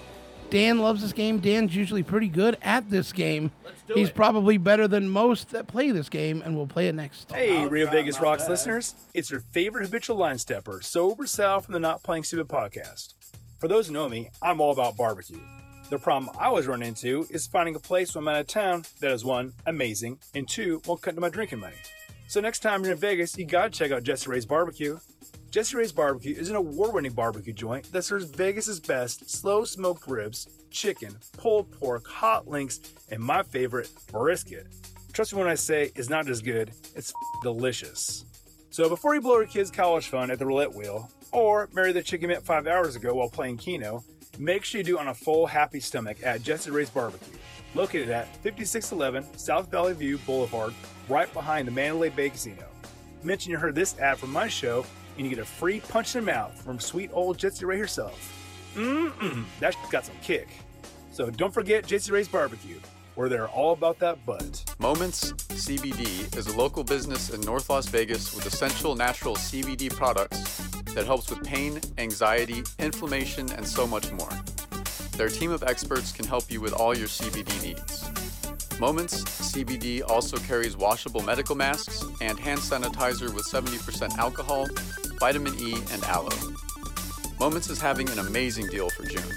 Dan 0.50 0.80
loves 0.80 1.02
this 1.02 1.14
game. 1.14 1.40
Dan's 1.40 1.76
usually 1.76 2.02
pretty 2.02 2.28
good 2.28 2.58
at 2.62 2.90
this 2.90 3.14
game. 3.14 3.52
He's 3.94 4.10
probably 4.10 4.58
better 4.58 4.88
than 4.88 5.10
most 5.10 5.50
that 5.52 5.68
play 5.68 5.92
this 5.92 6.10
game, 6.10 6.42
and 6.44 6.56
we'll 6.56 6.68
play 6.68 6.88
it 6.88 6.96
next. 6.96 7.32
Hey, 7.32 7.68
Rio 7.68 7.90
Vegas 7.90 8.20
Rocks 8.20 8.48
listeners. 8.48 8.96
It's 9.14 9.30
your 9.30 9.42
favorite 9.42 9.86
habitual 9.86 10.18
line 10.18 10.40
stepper, 10.40 10.82
Sober 10.82 11.28
Sal 11.28 11.62
from 11.62 11.74
the 11.74 11.80
Not 11.80 12.02
Playing 12.02 12.24
Stupid 12.24 12.48
podcast. 12.48 13.14
For 13.60 13.68
those 13.68 13.88
who 13.88 13.94
know 13.94 14.10
me, 14.10 14.30
I'm 14.42 14.62
all 14.62 14.72
about 14.72 14.98
barbecue. 14.98 15.40
The 15.90 16.00
problem 16.00 16.36
I 16.40 16.46
always 16.46 16.68
run 16.68 16.82
into 16.82 17.28
is 17.30 17.48
finding 17.48 17.76
a 17.76 17.80
place 17.80 18.16
when 18.16 18.24
I'm 18.24 18.36
out 18.36 18.42
of 18.42 18.48
town 18.48 18.86
that 19.02 19.12
is 19.12 19.26
one, 19.26 19.54
amazing, 19.66 20.20
and 20.34 20.48
two, 20.48 20.82
won't 20.88 21.02
cut 21.02 21.12
into 21.12 21.22
my 21.22 21.30
drinking 21.30 21.60
money. 21.60 21.78
So 22.28 22.42
next 22.42 22.60
time 22.60 22.84
you're 22.84 22.94
in 22.94 23.00
Vegas, 23.00 23.38
you 23.38 23.46
gotta 23.46 23.72
check 23.72 23.92
out 23.92 24.04
Jesse 24.04 24.30
Ray's 24.30 24.46
Barbecue. 24.46 25.00
Jesse 25.52 25.76
Ray's 25.76 25.92
Barbecue 25.92 26.36
is 26.36 26.52
an 26.52 26.56
award 26.56 26.94
winning 26.94 27.12
barbecue 27.12 27.54
joint 27.54 27.92
that 27.92 28.04
serves 28.04 28.26
Vegas' 28.26 28.80
best 28.80 29.28
slow 29.28 29.64
smoked 29.66 30.08
ribs, 30.08 30.48
chicken, 30.70 31.16
pulled 31.38 31.72
pork, 31.72 32.06
hot 32.08 32.48
links, 32.48 32.80
and 33.10 33.20
my 33.20 33.42
favorite, 33.42 33.90
brisket. 34.12 34.68
Trust 35.12 35.34
me 35.34 35.40
when 35.40 35.50
I 35.50 35.56
say 35.56 35.92
it's 35.96 36.08
not 36.10 36.28
just 36.28 36.46
good, 36.46 36.72
it's 36.96 37.12
delicious. 37.42 38.26
So 38.70 38.90
before 38.90 39.16
you 39.16 39.22
blow 39.22 39.38
your 39.38 39.48
kids' 39.48 39.72
college 39.72 40.08
fund 40.10 40.32
at 40.32 40.38
the 40.38 40.46
roulette 40.46 40.76
wheel, 40.76 41.10
or 41.32 41.68
marry 41.74 41.94
the 41.94 42.04
chicken 42.04 42.30
mint 42.30 42.46
five 42.46 42.68
hours 42.68 42.96
ago 42.96 43.16
while 43.16 43.30
playing 43.30 43.58
Keno, 43.58 44.04
make 44.38 44.64
sure 44.64 44.78
you 44.78 44.86
do 44.86 44.98
it 44.98 45.02
on 45.02 45.08
a 45.08 45.16
full, 45.16 45.48
happy 45.48 45.80
stomach 45.80 46.18
at 46.24 46.44
Jesse 46.44 46.70
Ray's 46.70 46.92
Barbecue, 46.92 47.40
located 47.74 48.12
at 48.12 48.28
5611 48.44 49.26
South 49.36 49.72
Valley 49.72 49.94
View 49.94 50.20
Boulevard, 50.20 50.76
right 51.08 51.34
behind 51.34 51.68
the 51.68 51.72
Mandalay 51.72 52.10
Bay 52.10 52.30
Casino. 52.30 52.68
Mention 53.24 53.52
you 53.52 53.58
heard 53.58 53.74
this 53.74 53.98
ad 53.98 54.20
from 54.20 54.32
my 54.32 54.48
show, 54.48 54.86
and 55.20 55.30
you 55.30 55.36
get 55.36 55.42
a 55.42 55.46
free 55.46 55.82
punch 55.82 56.16
in 56.16 56.24
the 56.24 56.32
mouth 56.32 56.60
from 56.62 56.80
sweet 56.80 57.12
old 57.14 57.38
Jesse 57.38 57.66
Ray 57.66 57.78
herself. 57.78 58.34
Mmm, 58.74 59.44
that 59.60 59.76
got 59.92 60.06
some 60.06 60.16
kick. 60.24 60.48
So 61.12 61.30
don't 61.30 61.54
forget 61.54 61.86
Jesse 61.86 62.10
Ray's 62.10 62.30
Barbecue, 62.30 62.80
where 63.16 63.28
they're 63.28 63.50
all 63.50 63.74
about 63.74 64.00
that 64.00 64.26
butt. 64.26 64.64
Moments 64.80 65.34
CBD 65.34 66.36
is 66.38 66.48
a 66.48 66.58
local 66.58 66.86
business 66.86 67.32
in 67.32 67.42
North 67.42 67.70
Las 67.70 67.88
Vegas 67.88 68.34
with 68.34 68.46
essential 68.46 68.96
natural 68.96 69.36
CBD 69.36 69.94
products 69.94 70.58
that 70.94 71.06
helps 71.06 71.30
with 71.30 71.44
pain, 71.44 71.82
anxiety, 71.98 72.64
inflammation, 72.80 73.52
and 73.52 73.68
so 73.68 73.86
much 73.86 74.14
more. 74.14 74.32
Their 75.18 75.28
team 75.28 75.52
of 75.52 75.64
experts 75.64 76.14
can 76.14 76.26
help 76.26 76.50
you 76.50 76.62
with 76.62 76.72
all 76.72 76.98
your 76.98 77.10
CBD 77.10 77.62
needs. 77.62 78.10
Moments 78.80 79.26
CBD 79.26 80.02
also 80.08 80.38
carries 80.38 80.78
washable 80.78 81.22
medical 81.22 81.54
masks 81.54 82.06
and 82.22 82.40
hand 82.40 82.62
sanitizer 82.62 83.34
with 83.34 83.46
70% 83.46 84.18
alcohol, 84.18 84.68
vitamin 85.20 85.54
E, 85.60 85.74
and 85.92 86.04
aloe. 86.06 86.30
Moments 87.40 87.70
is 87.70 87.80
having 87.80 88.10
an 88.10 88.20
amazing 88.20 88.68
deal 88.68 88.90
for 88.90 89.04
June. 89.06 89.32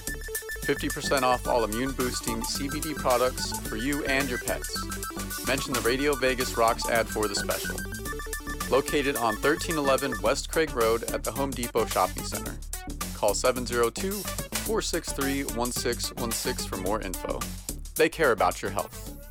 50% 0.63 1.23
off 1.23 1.47
all 1.47 1.65
immune 1.65 1.93
boosting 1.93 2.41
CBD 2.43 2.95
products 2.95 3.53
for 3.69 3.77
you 3.77 4.05
and 4.05 4.29
your 4.29 4.39
pets. 4.39 4.77
Mention 5.47 5.73
the 5.73 5.81
Radio 5.81 6.15
Vegas 6.15 6.57
Rocks 6.57 6.89
ad 6.89 7.09
for 7.09 7.27
the 7.27 7.35
special. 7.35 7.77
Located 8.71 9.17
on 9.17 9.35
1311 9.35 10.23
West 10.23 10.51
Craig 10.51 10.75
Road 10.75 11.03
at 11.11 11.25
the 11.25 11.33
Home 11.33 11.51
Depot 11.51 11.85
Shopping 11.87 12.25
Center. 12.25 12.57
Call 13.15 13.35
702 13.35 14.13
463 14.13 15.45
1616 15.45 16.69
for 16.69 16.77
more 16.77 17.01
info. 17.01 17.41
They 17.97 18.09
care 18.09 18.33
about 18.33 18.63
your 18.63 18.71
health. 18.71 19.22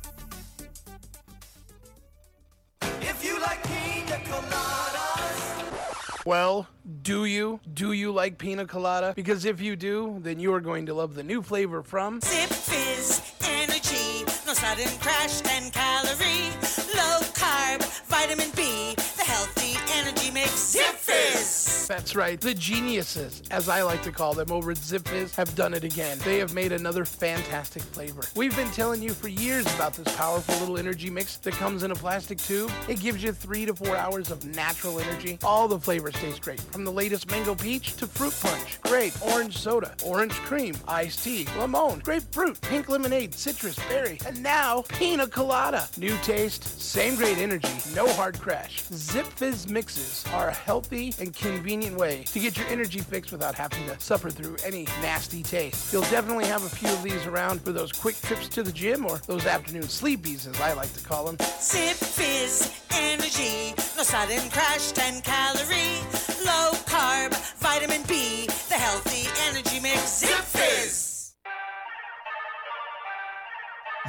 Well, 6.24 6.68
do 7.02 7.24
you? 7.24 7.58
Do 7.74 7.92
you 7.92 8.12
like 8.12 8.38
pina 8.38 8.64
colada? 8.64 9.12
Because 9.16 9.44
if 9.44 9.60
you 9.60 9.74
do, 9.74 10.18
then 10.20 10.38
you 10.38 10.54
are 10.54 10.60
going 10.60 10.86
to 10.86 10.94
love 10.94 11.14
the 11.14 11.24
new 11.24 11.42
flavor 11.42 11.82
from 11.82 12.20
Zipfizz 12.20 13.34
Energy, 13.44 14.24
no 14.46 14.54
sudden 14.54 14.88
crash 15.00 15.42
and 15.50 15.72
calorie, 15.72 16.50
low 16.94 17.18
carb, 17.34 17.82
vitamin 18.06 18.50
B, 18.54 18.94
the 18.94 19.24
healthy 19.24 19.76
energy 19.98 20.30
mix. 20.30 20.76
Zipfizz. 20.76 21.61
That's 21.92 22.16
right. 22.16 22.40
The 22.40 22.54
geniuses, 22.54 23.42
as 23.50 23.68
I 23.68 23.82
like 23.82 24.02
to 24.04 24.12
call 24.12 24.32
them 24.32 24.50
over 24.50 24.70
at 24.70 24.78
Zipfizz, 24.78 25.34
have 25.34 25.54
done 25.54 25.74
it 25.74 25.84
again. 25.84 26.18
They 26.24 26.38
have 26.38 26.54
made 26.54 26.72
another 26.72 27.04
fantastic 27.04 27.82
flavor. 27.82 28.22
We've 28.34 28.56
been 28.56 28.70
telling 28.70 29.02
you 29.02 29.10
for 29.10 29.28
years 29.28 29.66
about 29.74 29.92
this 29.92 30.16
powerful 30.16 30.58
little 30.60 30.78
energy 30.78 31.10
mix 31.10 31.36
that 31.36 31.52
comes 31.52 31.82
in 31.82 31.90
a 31.90 31.94
plastic 31.94 32.38
tube. 32.38 32.72
It 32.88 32.98
gives 32.98 33.22
you 33.22 33.32
three 33.32 33.66
to 33.66 33.74
four 33.74 33.94
hours 33.94 34.30
of 34.30 34.42
natural 34.56 35.00
energy. 35.00 35.38
All 35.44 35.68
the 35.68 35.78
flavors 35.78 36.14
taste 36.14 36.40
great, 36.40 36.62
from 36.62 36.86
the 36.86 36.90
latest 36.90 37.30
mango 37.30 37.54
peach 37.54 37.94
to 37.96 38.06
fruit 38.06 38.34
punch, 38.40 38.80
grape, 38.80 39.12
orange 39.30 39.58
soda, 39.58 39.94
orange 40.02 40.32
cream, 40.32 40.74
iced 40.88 41.22
tea, 41.22 41.46
lemon, 41.58 41.98
grapefruit, 41.98 42.58
pink 42.62 42.88
lemonade, 42.88 43.34
citrus, 43.34 43.76
berry, 43.90 44.18
and 44.26 44.42
now 44.42 44.80
pina 44.88 45.26
colada. 45.26 45.86
New 45.98 46.16
taste, 46.22 46.80
same 46.80 47.16
great 47.16 47.36
energy, 47.36 47.68
no 47.94 48.10
hard 48.14 48.40
crash. 48.40 48.82
Zipfizz 48.84 49.68
mixes 49.68 50.24
are 50.32 50.50
healthy 50.50 51.12
and 51.20 51.34
convenient 51.34 51.81
way 51.90 52.22
to 52.24 52.38
get 52.38 52.56
your 52.56 52.66
energy 52.68 53.00
fix 53.00 53.30
without 53.32 53.54
having 53.54 53.86
to 53.86 53.98
suffer 54.00 54.30
through 54.30 54.56
any 54.64 54.84
nasty 55.00 55.42
taste. 55.42 55.92
You'll 55.92 56.02
definitely 56.02 56.46
have 56.46 56.64
a 56.64 56.68
few 56.68 56.88
of 56.90 57.02
these 57.02 57.26
around 57.26 57.60
for 57.62 57.72
those 57.72 57.92
quick 57.92 58.20
trips 58.22 58.48
to 58.48 58.62
the 58.62 58.72
gym 58.72 59.04
or 59.06 59.18
those 59.26 59.46
afternoon 59.46 59.84
sleepies, 59.84 60.48
as 60.48 60.60
I 60.60 60.72
like 60.74 60.92
to 60.94 61.04
call 61.04 61.26
them. 61.26 61.36
Zipfizz 61.36 62.82
Energy, 62.94 63.74
no 63.96 64.02
sudden 64.02 64.50
crash, 64.50 64.92
10 64.92 65.22
calorie, 65.22 65.98
low 66.44 66.72
carb, 66.84 67.34
vitamin 67.58 68.02
B, 68.06 68.46
the 68.68 68.74
healthy 68.74 69.28
energy 69.48 69.80
mix. 69.80 70.22
Zipfizz. 70.22 71.32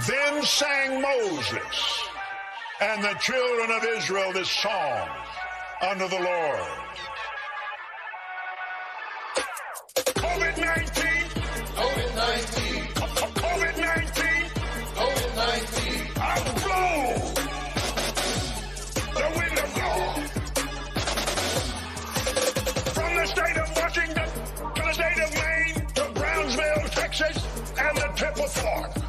Then 0.07 0.43
sang 0.43 1.01
Moses 1.01 2.03
and 2.81 3.03
the 3.03 3.13
children 3.21 3.71
of 3.71 3.83
Israel 3.85 4.33
this 4.33 4.49
song 4.49 5.07
unto 5.81 6.07
the 6.09 6.19
Lord. 6.19 6.59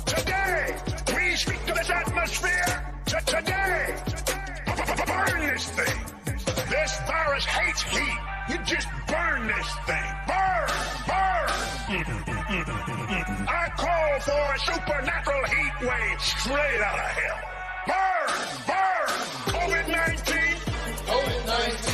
Today, 0.06 0.76
we 1.14 1.36
speak 1.36 1.64
to 1.66 1.72
this 1.72 1.90
atmosphere. 1.90 2.94
Today, 3.06 3.96
burn 5.06 5.40
this 5.40 5.68
thing. 5.70 6.00
This 6.68 6.98
virus 7.06 7.44
hates 7.44 7.82
heat. 7.82 8.33
You 8.46 8.58
just 8.58 8.88
burn 9.06 9.46
this 9.46 9.74
thing. 9.86 10.10
Burn, 10.26 10.68
burn. 11.08 11.48
I 13.48 13.70
call 13.74 14.20
for 14.20 14.54
a 14.54 14.58
supernatural 14.58 15.44
heat 15.44 15.72
wave 15.80 16.20
straight 16.20 16.80
out 16.82 16.98
of 16.98 17.10
hell. 17.16 17.40
Burn, 17.86 18.28
burn. 18.66 19.08
COVID-19. 19.48 20.34
COVID-19. 21.06 21.93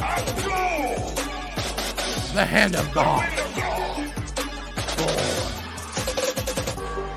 The 2.35 2.45
hand 2.45 2.77
of 2.77 2.93
God. 2.93 3.29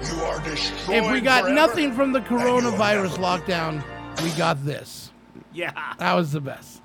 You 0.07 0.23
are 0.23 0.39
destroyed 0.43 0.97
If 0.97 1.11
we 1.11 1.21
got 1.21 1.43
forever. 1.43 1.53
nothing 1.55 1.93
from 1.93 2.11
the 2.11 2.21
coronavirus 2.21 3.17
lockdown, 3.17 3.83
we 4.23 4.31
got 4.31 4.65
this. 4.65 5.11
Yeah. 5.53 5.71
That 5.99 6.13
was 6.13 6.31
the 6.31 6.41
best. 6.41 6.81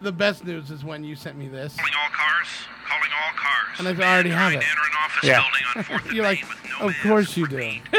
The 0.00 0.12
best 0.12 0.44
news 0.46 0.70
is 0.70 0.82
when 0.82 1.04
you 1.04 1.14
sent 1.14 1.36
me 1.36 1.48
this. 1.48 1.76
All 1.78 1.84
cars. 2.10 2.48
Calling 2.92 3.12
all 3.16 3.32
cars. 3.36 3.78
And 3.78 3.88
I 3.88 4.12
already 4.14 4.30
have 4.30 4.52
it. 4.52 4.56
Enter 4.56 4.66
an 4.68 4.96
office 5.04 5.24
Yeah. 5.24 5.40
building 5.42 5.66
on 5.76 5.84
Fourth 5.84 6.04
and 6.06 6.14
You're 6.16 6.24
like, 6.24 6.44
of 6.80 6.94
course 7.02 7.36
you 7.36 7.46
do. 7.48 7.56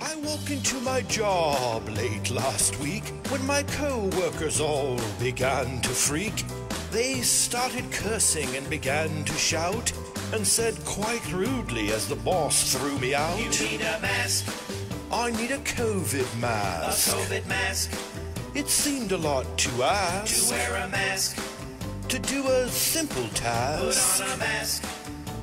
I 0.00 0.16
woke 0.24 0.50
into 0.50 0.80
my 0.80 1.02
job 1.02 1.88
late 1.88 2.30
last 2.30 2.78
week 2.80 3.04
when 3.28 3.44
my 3.46 3.62
co-workers 3.64 4.60
all 4.60 4.98
began 5.20 5.80
to 5.82 5.88
freak. 5.90 6.44
They 6.90 7.20
started 7.20 7.90
cursing 7.92 8.56
and 8.56 8.68
began 8.68 9.24
to 9.24 9.32
shout, 9.34 9.92
and 10.32 10.44
said 10.46 10.74
quite 10.84 11.24
rudely 11.32 11.92
as 11.92 12.08
the 12.08 12.16
boss 12.16 12.72
threw 12.74 12.98
me 12.98 13.14
out. 13.14 13.38
You 13.38 13.48
need 13.68 13.80
a 13.82 14.00
mask, 14.00 14.46
I 15.12 15.30
need 15.30 15.50
a 15.52 15.58
COVID 15.58 16.40
mask. 16.40 17.08
a. 17.08 17.16
COVID 17.16 17.46
mask, 17.46 17.92
It 18.54 18.68
seemed 18.68 19.12
a 19.12 19.16
lot 19.16 19.46
to 19.58 19.82
ask. 19.84 20.48
to 20.48 20.54
wear 20.54 20.74
a 20.84 20.88
mask, 20.88 21.36
To 22.10 22.18
do 22.18 22.46
a 22.48 22.68
simple 22.68 23.22
put 23.22 23.34
task. 23.36 24.22
on 24.24 24.30
a 24.32 24.36
mask. 24.38 24.84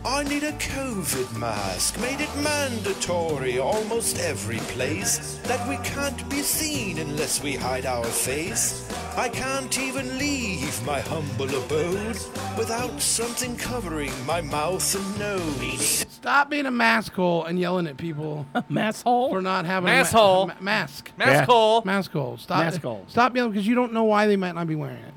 I 0.06 0.24
need 0.24 0.44
a 0.44 0.52
COVID 0.54 1.38
mask. 1.38 2.00
Made 2.00 2.22
it 2.22 2.30
mandatory 2.42 3.60
almost 3.60 4.20
every 4.20 4.58
place 4.76 5.40
that 5.44 5.68
we 5.68 5.78
can't 5.78 6.30
be 6.30 6.42
seen 6.42 6.98
unless 7.00 7.42
we 7.44 7.56
hide 7.56 7.86
our 7.86 8.04
face. 8.06 8.88
I 9.18 9.28
can't 9.30 9.78
even 9.80 10.18
leave 10.18 10.86
my 10.86 11.00
humble 11.02 11.50
abode 11.56 12.18
without 12.58 13.02
something 13.02 13.56
covering 13.58 14.12
my 14.26 14.42
mouth 14.42 14.94
and 14.96 15.20
nose. 15.20 16.06
Stop 16.10 16.50
being 16.50 16.66
a 16.68 16.72
mask 16.72 17.14
hole 17.14 17.46
and 17.46 17.60
yelling 17.60 17.88
at 17.88 17.98
people. 17.98 18.46
mask 18.70 19.04
hole 19.04 19.30
for 19.30 19.42
not 19.42 19.66
having 19.66 19.86
Mask 19.88 20.14
a 20.14 20.16
ma- 20.16 20.22
hole. 20.22 20.48
ma- 20.48 20.54
mask. 20.62 21.12
Mask 21.18 21.32
Yeah. 21.32 21.46
hole. 21.46 21.82
Mask 21.86 22.12
hole. 22.12 22.38
Stop. 22.38 22.60
Mask 22.60 22.82
hole. 22.82 23.04
Stop 23.08 23.36
yelling 23.36 23.52
because 23.52 23.68
you 23.68 23.76
don't 23.76 23.94
know 23.94 24.04
why 24.06 24.28
they 24.28 24.36
might 24.38 24.56
not 24.56 24.68
be 24.68 24.76
wearing 24.76 24.98
it. 24.98 25.14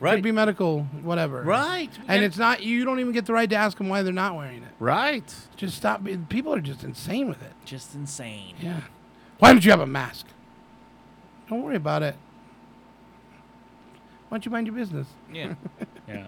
Right. 0.00 0.14
Could 0.14 0.24
be 0.24 0.32
medical, 0.32 0.84
whatever. 1.02 1.42
Right. 1.42 1.90
And 2.08 2.24
it's 2.24 2.38
not. 2.38 2.62
You 2.62 2.86
don't 2.86 3.00
even 3.00 3.12
get 3.12 3.26
the 3.26 3.34
right 3.34 3.48
to 3.50 3.56
ask 3.56 3.76
them 3.76 3.90
why 3.90 4.02
they're 4.02 4.14
not 4.14 4.34
wearing 4.34 4.62
it. 4.62 4.72
Right. 4.78 5.34
Just 5.56 5.76
stop. 5.76 6.02
People 6.30 6.54
are 6.54 6.60
just 6.60 6.82
insane 6.82 7.28
with 7.28 7.42
it. 7.42 7.52
Just 7.66 7.94
insane. 7.94 8.54
Yeah. 8.60 8.80
Why 9.38 9.52
don't 9.52 9.62
you 9.62 9.70
have 9.70 9.80
a 9.80 9.86
mask? 9.86 10.26
Don't 11.50 11.62
worry 11.62 11.76
about 11.76 12.02
it. 12.02 12.16
Why 14.28 14.36
don't 14.36 14.46
you 14.46 14.52
mind 14.52 14.66
your 14.66 14.76
business? 14.76 15.06
Yeah. 15.32 15.54
Yeah. 16.08 16.26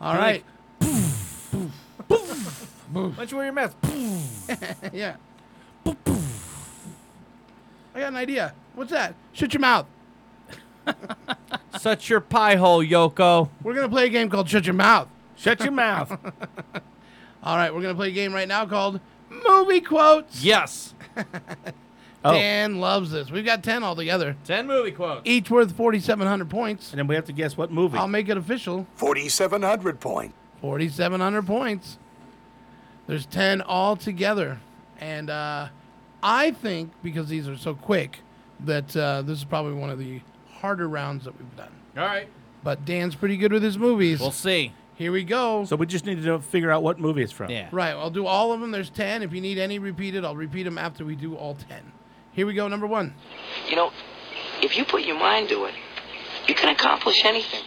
All 0.00 0.12
You're 0.12 0.22
right. 0.22 0.44
Why 2.90 3.10
don't 3.16 3.30
you 3.30 3.36
wear 3.36 3.46
your 3.46 3.52
mask? 3.52 3.76
yeah. 4.92 5.14
I 5.86 5.92
got 7.94 8.08
an 8.08 8.16
idea. 8.16 8.54
What's 8.74 8.90
that? 8.90 9.14
Shut 9.32 9.54
your 9.54 9.60
mouth. 9.60 9.86
Such 11.78 12.08
your 12.08 12.20
pie 12.20 12.56
hole, 12.56 12.82
Yoko. 12.84 13.48
We're 13.62 13.74
gonna 13.74 13.88
play 13.88 14.06
a 14.06 14.08
game 14.08 14.28
called 14.30 14.48
Shut 14.48 14.66
Your 14.66 14.74
Mouth. 14.74 15.08
Shut 15.36 15.60
your 15.60 15.70
mouth. 15.70 16.10
All 17.44 17.56
right, 17.56 17.72
we're 17.72 17.82
gonna 17.82 17.94
play 17.94 18.08
a 18.08 18.12
game 18.12 18.32
right 18.32 18.48
now 18.48 18.66
called 18.66 19.00
Movie 19.30 19.80
Quotes. 19.80 20.42
Yes. 20.42 20.94
Oh. 22.24 22.32
Dan 22.32 22.80
loves 22.80 23.12
this. 23.12 23.30
We've 23.30 23.44
got 23.44 23.62
ten 23.62 23.84
altogether, 23.84 24.36
Ten 24.44 24.66
movie 24.66 24.90
quotes. 24.90 25.22
each 25.24 25.48
worth 25.50 25.72
forty-seven 25.76 26.26
hundred 26.26 26.50
points. 26.50 26.90
And 26.90 26.98
then 26.98 27.06
we 27.06 27.14
have 27.14 27.26
to 27.26 27.32
guess 27.32 27.56
what 27.56 27.70
movie. 27.70 27.96
I'll 27.98 28.08
make 28.08 28.28
it 28.28 28.36
official. 28.36 28.86
4,700 28.96 30.00
points. 30.00 30.34
Forty-seven 30.60 31.20
hundred 31.20 31.46
points. 31.46 31.98
There's 33.06 33.24
ten 33.26 33.60
all 33.60 33.94
together, 33.94 34.58
and 35.00 35.30
uh, 35.30 35.68
I 36.20 36.50
think 36.50 36.90
because 37.04 37.28
these 37.28 37.48
are 37.48 37.56
so 37.56 37.74
quick 37.74 38.18
that 38.60 38.96
uh, 38.96 39.22
this 39.22 39.38
is 39.38 39.44
probably 39.44 39.74
one 39.74 39.88
of 39.90 40.00
the 40.00 40.20
harder 40.60 40.88
rounds 40.88 41.24
that 41.24 41.36
we've 41.38 41.56
done. 41.56 41.72
All 41.96 42.04
right. 42.04 42.28
But 42.62 42.84
Dan's 42.84 43.14
pretty 43.14 43.36
good 43.36 43.52
with 43.52 43.62
his 43.62 43.78
movies. 43.78 44.20
We'll 44.20 44.30
see. 44.32 44.72
Here 44.96 45.12
we 45.12 45.22
go. 45.22 45.64
so 45.64 45.76
we 45.76 45.86
just 45.86 46.04
need 46.06 46.24
to 46.24 46.40
figure 46.40 46.72
out 46.72 46.82
what 46.82 46.98
movie 46.98 47.22
it's 47.22 47.30
from. 47.32 47.50
Yeah. 47.52 47.68
Right, 47.70 47.90
I'll 47.90 48.10
do 48.10 48.26
all 48.26 48.52
of 48.52 48.60
them. 48.60 48.72
There's 48.72 48.90
10. 48.90 49.22
If 49.22 49.32
you 49.32 49.40
need 49.40 49.56
any 49.56 49.78
repeated, 49.78 50.24
I'll 50.24 50.34
repeat 50.34 50.64
them 50.64 50.76
after 50.76 51.04
we 51.04 51.14
do 51.14 51.36
all 51.36 51.54
10. 51.54 51.92
Here 52.32 52.46
we 52.46 52.54
go, 52.54 52.66
number 52.66 52.86
one. 52.86 53.14
You 53.68 53.76
know, 53.76 53.92
if 54.60 54.76
you 54.76 54.84
put 54.84 55.02
your 55.02 55.18
mind 55.18 55.48
to 55.50 55.66
it, 55.66 55.74
you 56.48 56.54
can 56.56 56.74
accomplish 56.74 57.24
anything. 57.24 57.62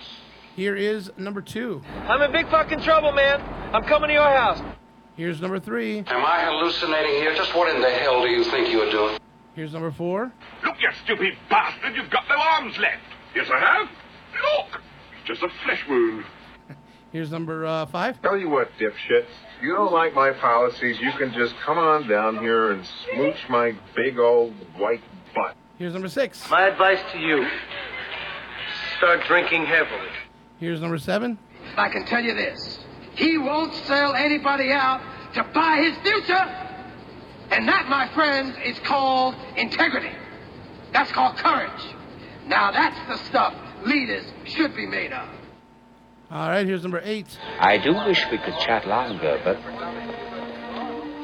Here 0.57 0.75
is 0.75 1.09
number 1.17 1.41
two. 1.41 1.81
I'm 2.07 2.21
in 2.21 2.33
big 2.33 2.49
fucking 2.49 2.81
trouble, 2.81 3.13
man. 3.13 3.39
I'm 3.73 3.83
coming 3.83 4.09
to 4.09 4.13
your 4.13 4.23
house. 4.23 4.61
Here's 5.15 5.39
number 5.39 5.59
three. 5.59 5.99
Am 5.99 6.25
I 6.25 6.43
hallucinating 6.43 7.13
here? 7.13 7.33
Just 7.33 7.55
what 7.55 7.73
in 7.73 7.81
the 7.81 7.89
hell 7.89 8.21
do 8.21 8.27
you 8.29 8.43
think 8.43 8.69
you're 8.69 8.91
doing? 8.91 9.17
Here's 9.55 9.73
number 9.73 9.91
four. 9.91 10.31
Look, 10.65 10.75
you 10.81 10.89
stupid 11.03 11.33
bastard, 11.49 11.95
you've 11.95 12.09
got 12.09 12.23
no 12.29 12.35
arms 12.35 12.77
left. 12.77 13.01
Yes, 13.35 13.47
I 13.53 13.59
have. 13.59 13.87
Look, 13.87 14.81
it's 15.17 15.27
just 15.27 15.43
a 15.43 15.49
flesh 15.65 15.83
wound. 15.89 16.23
Here's 17.11 17.31
number 17.31 17.65
uh, 17.65 17.85
five. 17.87 18.21
Tell 18.21 18.37
you 18.37 18.49
what, 18.49 18.69
dipshits. 18.79 19.25
You 19.61 19.73
don't 19.75 19.91
like 19.91 20.13
my 20.13 20.31
policies, 20.31 20.99
you 20.99 21.11
can 21.17 21.33
just 21.33 21.55
come 21.65 21.77
on 21.77 22.07
down 22.07 22.39
here 22.39 22.71
and 22.71 22.85
smooch 23.13 23.35
my 23.49 23.75
big 23.95 24.17
old 24.17 24.53
white 24.77 25.01
butt. 25.35 25.55
Here's 25.77 25.93
number 25.93 26.09
six. 26.09 26.49
My 26.49 26.67
advice 26.67 26.99
to 27.11 27.19
you 27.19 27.45
start 28.97 29.25
drinking 29.27 29.65
heavily. 29.65 30.09
Here's 30.59 30.79
number 30.79 30.97
seven. 30.97 31.37
I 31.75 31.89
can 31.89 32.05
tell 32.05 32.23
you 32.23 32.33
this. 32.35 32.79
He 33.15 33.37
won't 33.37 33.73
sell 33.73 34.13
anybody 34.13 34.71
out 34.71 35.01
to 35.33 35.43
buy 35.53 35.77
his 35.77 35.97
future. 35.97 36.70
And 37.51 37.67
that, 37.67 37.87
my 37.89 38.07
friends, 38.13 38.55
is 38.63 38.79
called 38.79 39.35
integrity. 39.57 40.11
That's 40.93 41.11
called 41.11 41.37
courage. 41.37 41.95
Now 42.47 42.71
that's 42.71 42.97
the 43.07 43.17
stuff 43.29 43.53
leaders 43.85 44.25
should 44.45 44.75
be 44.75 44.85
made 44.85 45.11
of. 45.11 45.27
All 46.31 46.49
right, 46.49 46.65
here's 46.65 46.81
number 46.81 47.01
eight. 47.03 47.27
I 47.59 47.77
do 47.77 47.93
wish 47.93 48.23
we 48.31 48.37
could 48.37 48.57
chat 48.59 48.87
longer, 48.87 49.39
but 49.43 49.57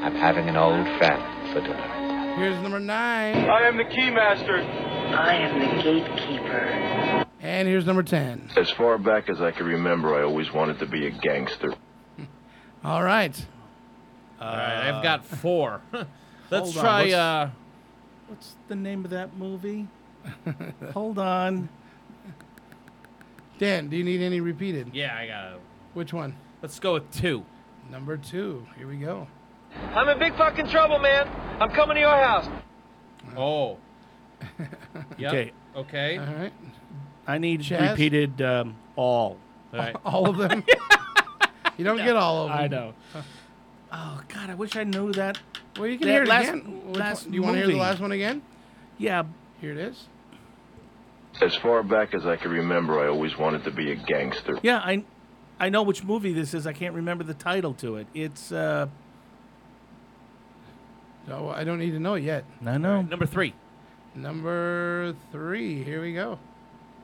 I'm 0.04 0.16
having 0.16 0.50
an 0.50 0.58
old 0.58 0.86
friend 0.98 1.54
for 1.54 1.62
dinner. 1.62 2.36
Here's 2.38 2.62
number 2.62 2.80
nine. 2.80 3.50
I 3.50 3.68
am 3.68 3.78
the 3.78 3.86
keymaster. 3.86 4.60
I 5.16 5.36
am 5.36 5.60
the 5.60 5.82
gatekeeper. 5.82 7.26
And 7.40 7.68
here's 7.68 7.86
number 7.86 8.04
10. 8.04 8.52
As 8.58 8.70
far 8.72 8.98
back 8.98 9.30
as 9.30 9.42
I 9.42 9.52
can 9.52 9.66
remember, 9.66 10.14
I 10.14 10.24
always 10.24 10.52
wanted 10.52 10.80
to 10.80 10.86
be 10.86 11.08
a 11.08 11.12
gangster. 11.12 11.74
All 12.84 13.02
right. 13.02 13.34
All 14.40 14.48
right, 14.52 14.90
I've 14.90 15.04
got 15.04 15.26
four. 15.26 15.82
Let's 15.92 16.08
Hold 16.74 16.78
on, 16.78 16.84
try. 16.84 17.02
what's- 17.04 17.14
uh, 17.14 17.50
What's 18.28 18.56
the 18.68 18.76
name 18.76 19.06
of 19.06 19.12
that 19.12 19.38
movie? 19.38 19.88
Hold 20.94 21.18
on. 21.18 21.70
Dan, 23.58 23.88
do 23.88 23.96
you 23.96 24.04
need 24.04 24.22
any 24.22 24.42
repeated? 24.42 24.90
Yeah, 24.94 25.16
I 25.18 25.28
got 25.28 25.54
it. 25.54 25.62
Which 25.94 26.12
one? 26.12 26.36
Let's 26.62 26.78
go 26.80 26.96
with 26.96 27.10
two. 27.12 27.46
Number 27.90 28.18
two. 28.18 28.68
Here 28.78 28.86
we 28.88 28.98
go. 28.98 29.28
I'm 29.94 30.10
in 30.10 30.20
big 30.20 30.36
fucking 30.36 30.68
trouble, 30.68 31.00
man. 31.00 31.28
I'm 31.62 31.70
coming 31.72 31.96
to 31.96 32.02
your 32.02 32.12
house. 32.12 32.50
Oh. 33.38 33.78
Yep. 35.18 35.34
Okay. 35.34 35.52
Okay. 35.76 36.18
All 36.18 36.26
right. 36.26 36.54
I 37.26 37.38
need 37.38 37.62
Chaz? 37.62 37.92
repeated 37.92 38.42
um, 38.42 38.76
all. 38.98 39.38
All 39.74 39.80
right. 39.80 39.96
All 40.06 40.30
of 40.30 40.38
them? 40.38 40.64
you 41.78 41.86
don't 41.86 41.98
get 41.98 42.16
all 42.18 42.44
of 42.44 42.50
them. 42.50 42.58
I 42.58 42.68
know. 42.68 42.94
Oh 44.00 44.22
God, 44.28 44.50
I 44.52 44.54
wish 44.56 44.76
I 44.76 44.84
knew 44.84 45.12
that. 45.14 45.40
Well, 45.78 45.88
you 45.88 45.98
can 45.98 46.08
that 46.08 46.14
hear 46.14 46.24
it 46.24 46.28
last, 46.30 46.50
again. 46.50 46.82
Last 46.94 47.24
one- 47.24 47.32
Do 47.32 47.36
you 47.36 47.42
want 47.42 47.56
to 47.56 47.60
hear 47.64 47.68
the 47.68 47.78
last 47.82 48.00
one 48.00 48.12
again? 48.12 48.44
Yeah. 49.00 49.24
Here 49.60 49.72
it 49.72 49.78
is. 49.80 50.06
As 51.42 51.56
far 51.56 51.82
back 51.84 52.14
as 52.14 52.26
I 52.26 52.36
can 52.36 52.52
remember, 52.52 53.00
I 53.00 53.08
always 53.08 53.38
wanted 53.38 53.64
to 53.64 53.72
be 53.72 53.92
a 53.92 53.96
gangster. 53.96 54.60
Yeah, 54.62 54.78
I, 54.78 55.04
I 55.60 55.70
know 55.70 55.82
which 55.84 56.04
movie 56.04 56.34
this 56.34 56.54
is. 56.54 56.68
I 56.68 56.74
can't 56.74 56.94
remember 56.96 57.24
the 57.24 57.34
title 57.34 57.74
to 57.76 57.96
it. 57.98 58.08
It's 58.14 58.52
uh, 58.52 58.88
So 61.28 61.50
I 61.50 61.64
don't 61.64 61.80
need 61.80 61.92
to 61.92 62.00
know 62.00 62.16
it 62.16 62.24
yet. 62.24 62.46
I 62.66 62.78
know. 62.78 63.02
Number 63.02 63.26
three. 63.26 63.54
Number 64.16 65.16
three. 65.32 65.84
Here 65.84 66.02
we 66.02 66.14
go. 66.14 66.40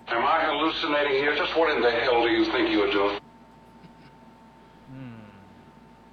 Am 0.07 0.23
I 0.23 0.45
hallucinating 0.45 1.13
here? 1.13 1.35
Just 1.35 1.55
what 1.57 1.75
in 1.75 1.81
the 1.81 1.91
hell 1.91 2.23
do 2.23 2.29
you 2.29 2.45
think 2.45 2.71
you're 2.71 2.91
doing? 2.91 3.19
Hmm. 4.91 5.09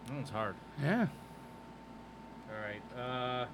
That 0.07 0.15
one's 0.15 0.31
hard. 0.31 0.55
Yeah. 0.83 1.07
All 2.49 2.57
right. 2.61 2.83
Uh, 2.99 3.47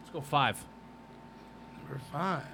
let's 0.00 0.10
go 0.12 0.20
five. 0.20 0.62
Number 1.78 2.00
five. 2.10 2.44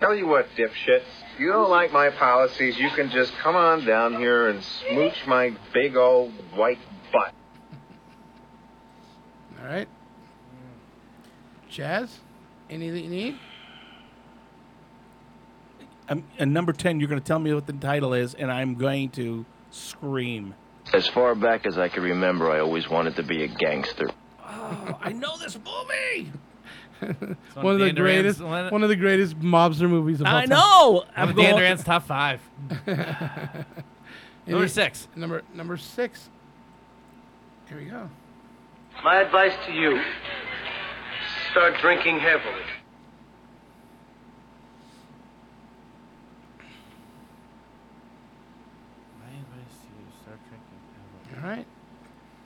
Tell 0.00 0.14
you 0.14 0.26
what, 0.26 0.46
dipshits. 0.56 1.02
You 1.38 1.52
don't 1.52 1.70
like 1.70 1.92
my 1.92 2.08
policies, 2.10 2.78
you 2.78 2.88
can 2.90 3.10
just 3.10 3.32
come 3.42 3.54
on 3.54 3.84
down 3.84 4.16
here 4.16 4.48
and 4.48 4.62
smooch 4.62 5.26
my 5.26 5.54
big 5.74 5.94
old 5.96 6.32
white 6.54 6.78
butt. 7.12 7.34
All 9.60 9.66
right. 9.66 9.88
Chaz, 11.70 12.10
anything 12.70 13.04
you 13.04 13.10
need? 13.10 13.38
um, 16.08 16.24
and 16.38 16.52
number 16.52 16.72
ten. 16.72 16.98
You're 16.98 17.08
going 17.08 17.20
to 17.20 17.26
tell 17.26 17.38
me 17.38 17.54
what 17.54 17.66
the 17.66 17.72
title 17.74 18.12
is, 18.14 18.34
and 18.34 18.50
I'm 18.50 18.74
going 18.74 19.10
to 19.10 19.44
scream. 19.70 20.54
As 20.92 21.06
far 21.06 21.34
back 21.34 21.66
as 21.66 21.78
I 21.78 21.88
can 21.88 22.02
remember, 22.02 22.50
I 22.50 22.60
always 22.60 22.88
wanted 22.88 23.16
to 23.16 23.22
be 23.22 23.44
a 23.44 23.48
gangster. 23.48 24.08
Oh, 24.44 24.98
I 25.00 25.12
know 25.12 25.36
this 25.38 25.56
movie. 25.56 26.32
on 27.02 27.36
one 27.62 27.74
of 27.74 27.80
the 27.80 27.86
Dan 27.86 27.94
greatest, 27.94 28.40
one- 28.40 28.70
one 28.70 28.82
of 28.82 28.88
the 28.88 28.96
greatest 28.96 29.38
mobster 29.40 29.88
movies 29.88 30.20
of 30.20 30.26
all 30.26 30.36
I 30.36 30.40
time. 30.46 30.50
know. 30.50 31.04
I'm 31.16 31.28
I'm 31.30 31.34
Dan 31.36 31.44
going. 31.44 31.56
Duran's 31.56 31.84
top 31.84 32.06
five. 32.06 32.40
Number 34.46 34.68
six. 34.68 35.06
Number 35.14 35.42
number 35.54 35.76
six. 35.76 36.28
Here 37.68 37.78
we 37.78 37.84
go. 37.84 38.10
My 39.04 39.20
advice 39.22 39.52
to 39.66 39.72
you 39.72 40.02
start 41.52 41.74
drinking 41.80 42.18
heavily. 42.18 42.64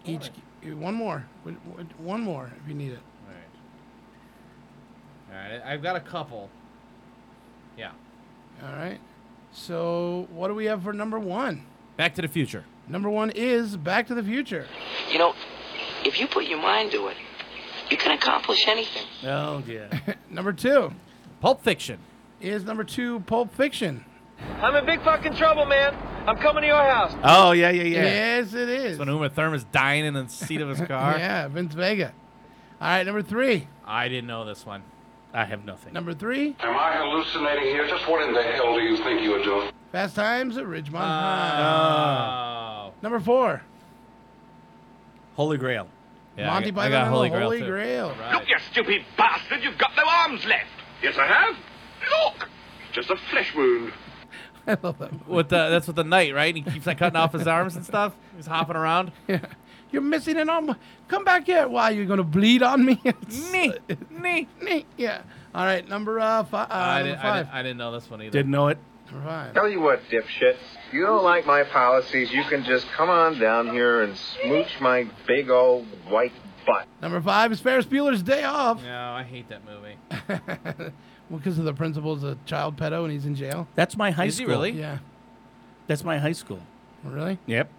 Each 0.04 0.30
uh, 0.66 0.76
one 0.76 0.94
more. 0.94 1.26
one 1.98 2.20
more 2.20 2.50
if 2.62 2.68
you 2.68 2.74
need 2.74 2.92
it. 2.92 3.00
All 3.28 3.34
right. 5.34 5.50
All 5.52 5.58
right. 5.58 5.72
I've 5.72 5.82
got 5.82 5.96
a 5.96 6.00
couple. 6.00 6.50
Yeah. 7.76 7.92
All 8.62 8.72
right. 8.72 9.00
So 9.52 10.26
what 10.30 10.48
do 10.48 10.54
we 10.54 10.66
have 10.66 10.82
for 10.82 10.92
number 10.92 11.18
one? 11.18 11.64
Back 11.96 12.14
to 12.16 12.22
the 12.22 12.28
Future. 12.28 12.64
Number 12.88 13.08
one 13.08 13.30
is 13.30 13.76
Back 13.76 14.06
to 14.08 14.14
the 14.14 14.22
Future. 14.22 14.66
You 15.10 15.18
know, 15.18 15.34
if 16.04 16.18
you 16.18 16.26
put 16.26 16.44
your 16.44 16.60
mind 16.60 16.90
to 16.92 17.06
it, 17.08 17.16
you 17.90 17.96
can 17.96 18.12
accomplish 18.12 18.66
anything. 18.66 19.06
Oh 19.24 19.62
yeah. 19.66 19.88
number 20.30 20.52
two. 20.52 20.92
Pulp 21.40 21.62
Fiction. 21.62 21.98
Is 22.40 22.64
number 22.64 22.84
two 22.84 23.20
Pulp 23.20 23.54
Fiction. 23.54 24.04
I'm 24.38 24.74
in 24.76 24.86
big 24.86 25.02
fucking 25.02 25.34
trouble, 25.36 25.66
man. 25.66 25.94
I'm 26.26 26.36
coming 26.38 26.62
to 26.62 26.66
your 26.66 26.76
house. 26.82 27.14
Oh 27.22 27.52
yeah, 27.52 27.70
yeah, 27.70 27.82
yeah. 27.82 28.02
Yes, 28.02 28.54
it 28.54 28.68
is. 28.68 28.98
When 28.98 29.08
Uma 29.08 29.28
Thurman's 29.28 29.64
dying 29.64 30.04
in 30.06 30.14
the 30.14 30.28
seat 30.28 30.60
of 30.60 30.68
his 30.70 30.80
car. 30.88 31.18
yeah, 31.18 31.48
Vince 31.48 31.74
Vega. 31.74 32.12
All 32.80 32.88
right, 32.88 33.04
number 33.04 33.22
three. 33.22 33.68
I 33.86 34.08
didn't 34.08 34.26
know 34.26 34.44
this 34.44 34.64
one. 34.64 34.82
I 35.32 35.44
have 35.44 35.64
nothing. 35.64 35.92
Number 35.92 36.14
three, 36.14 36.54
Am 36.60 36.76
I 36.76 36.96
hallucinating 36.96 37.64
here? 37.64 37.86
Just 37.88 38.08
what 38.08 38.26
in 38.26 38.32
the 38.32 38.42
hell 38.42 38.74
do 38.74 38.80
you 38.80 38.96
think 38.98 39.20
you 39.22 39.34
are 39.34 39.42
doing? 39.42 39.70
Fast 39.92 40.14
Times 40.14 40.56
at 40.56 40.64
Ridgemont 40.64 40.94
Oh. 40.94 40.98
High. 41.00 42.90
Number 43.02 43.20
four, 43.20 43.62
Holy 45.34 45.58
Grail. 45.58 45.88
Yeah, 46.36 46.46
Monty 46.50 46.68
I 46.68 46.70
got, 46.70 46.74
Python 46.76 46.86
I 46.86 46.90
got 46.90 47.04
and 47.06 47.14
Holy 47.14 47.28
the 47.28 47.34
Grail. 47.36 47.44
Holy 47.48 47.60
too. 47.60 47.66
Grail. 47.66 48.16
Right. 48.20 48.34
Look, 48.34 48.48
you 48.48 48.56
stupid 48.72 49.02
bastard, 49.16 49.62
you've 49.62 49.78
got 49.78 49.90
no 49.96 50.02
arms 50.06 50.44
left. 50.46 50.66
Yes, 51.02 51.16
I 51.18 51.26
have. 51.26 51.56
Look, 52.10 52.48
just 52.92 53.10
a 53.10 53.16
flesh 53.30 53.54
wound. 53.54 53.92
I 54.66 54.76
love 54.82 54.98
that. 54.98 55.28
With 55.28 55.48
the, 55.48 55.68
that's 55.70 55.86
with 55.86 55.96
the 55.96 56.04
knight, 56.04 56.34
right? 56.34 56.54
He 56.54 56.62
keeps 56.62 56.86
like 56.86 56.98
cutting 56.98 57.16
off 57.16 57.32
his 57.32 57.46
arms 57.46 57.76
and 57.76 57.84
stuff. 57.84 58.14
He's 58.36 58.46
hopping 58.46 58.76
around. 58.76 59.12
Yeah. 59.28 59.40
You're 59.92 60.02
missing 60.02 60.36
an 60.38 60.50
arm. 60.50 60.74
Come 61.06 61.22
back 61.22 61.46
here. 61.46 61.68
Why 61.68 61.90
you're 61.90 62.06
gonna 62.06 62.24
bleed 62.24 62.64
on 62.64 62.84
me? 62.84 63.00
Knee, 63.52 63.74
knee. 64.10 64.48
knee. 64.60 64.86
Yeah. 64.96 65.22
All 65.54 65.64
right, 65.64 65.88
number 65.88 66.18
uh, 66.18 66.42
fi- 66.42 66.64
uh 66.64 66.66
I, 66.68 66.94
number 66.98 67.08
didn't, 67.10 67.18
I, 67.18 67.22
five. 67.22 67.46
didn't, 67.46 67.54
I 67.54 67.62
didn't 67.62 67.76
know 67.78 67.92
this 67.92 68.10
one 68.10 68.22
either. 68.22 68.30
Didn't 68.32 68.50
know 68.50 68.66
it. 68.68 68.78
Number 69.12 69.28
five. 69.28 69.54
Tell 69.54 69.68
you 69.68 69.80
what, 69.80 70.00
dipshit. 70.10 70.56
If 70.88 70.92
you 70.92 71.06
don't 71.06 71.22
like 71.22 71.46
my 71.46 71.62
policies, 71.62 72.32
you 72.32 72.42
can 72.44 72.64
just 72.64 72.88
come 72.88 73.08
on 73.08 73.38
down 73.38 73.70
here 73.70 74.02
and 74.02 74.16
smooch 74.16 74.80
my 74.80 75.06
big 75.28 75.48
old 75.48 75.86
white 76.08 76.32
butt. 76.66 76.88
Number 77.00 77.20
five 77.20 77.52
is 77.52 77.60
Ferris 77.60 77.86
Bueller's 77.86 78.24
Day 78.24 78.42
Off. 78.42 78.82
No, 78.82 79.12
I 79.12 79.22
hate 79.22 79.48
that 79.50 79.62
movie. 79.64 80.90
well, 81.30 81.38
because 81.38 81.58
of 81.58 81.64
the 81.64 81.74
principal's 81.74 82.22
a 82.24 82.36
child 82.46 82.76
pedo 82.76 83.04
and 83.04 83.12
he's 83.12 83.26
in 83.26 83.34
jail. 83.34 83.66
That's 83.74 83.96
my 83.96 84.10
high 84.10 84.26
Is 84.26 84.38
he 84.38 84.44
school. 84.44 84.54
really? 84.54 84.72
Yeah. 84.72 84.98
That's 85.86 86.04
my 86.04 86.18
high 86.18 86.32
school. 86.32 86.60
Really? 87.02 87.38
Yep. 87.46 87.70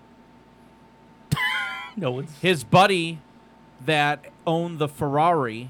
no, 1.96 2.20
it's 2.20 2.40
His 2.40 2.64
buddy 2.64 3.20
that 3.86 4.26
owned 4.46 4.80
the 4.80 4.88
Ferrari 4.88 5.70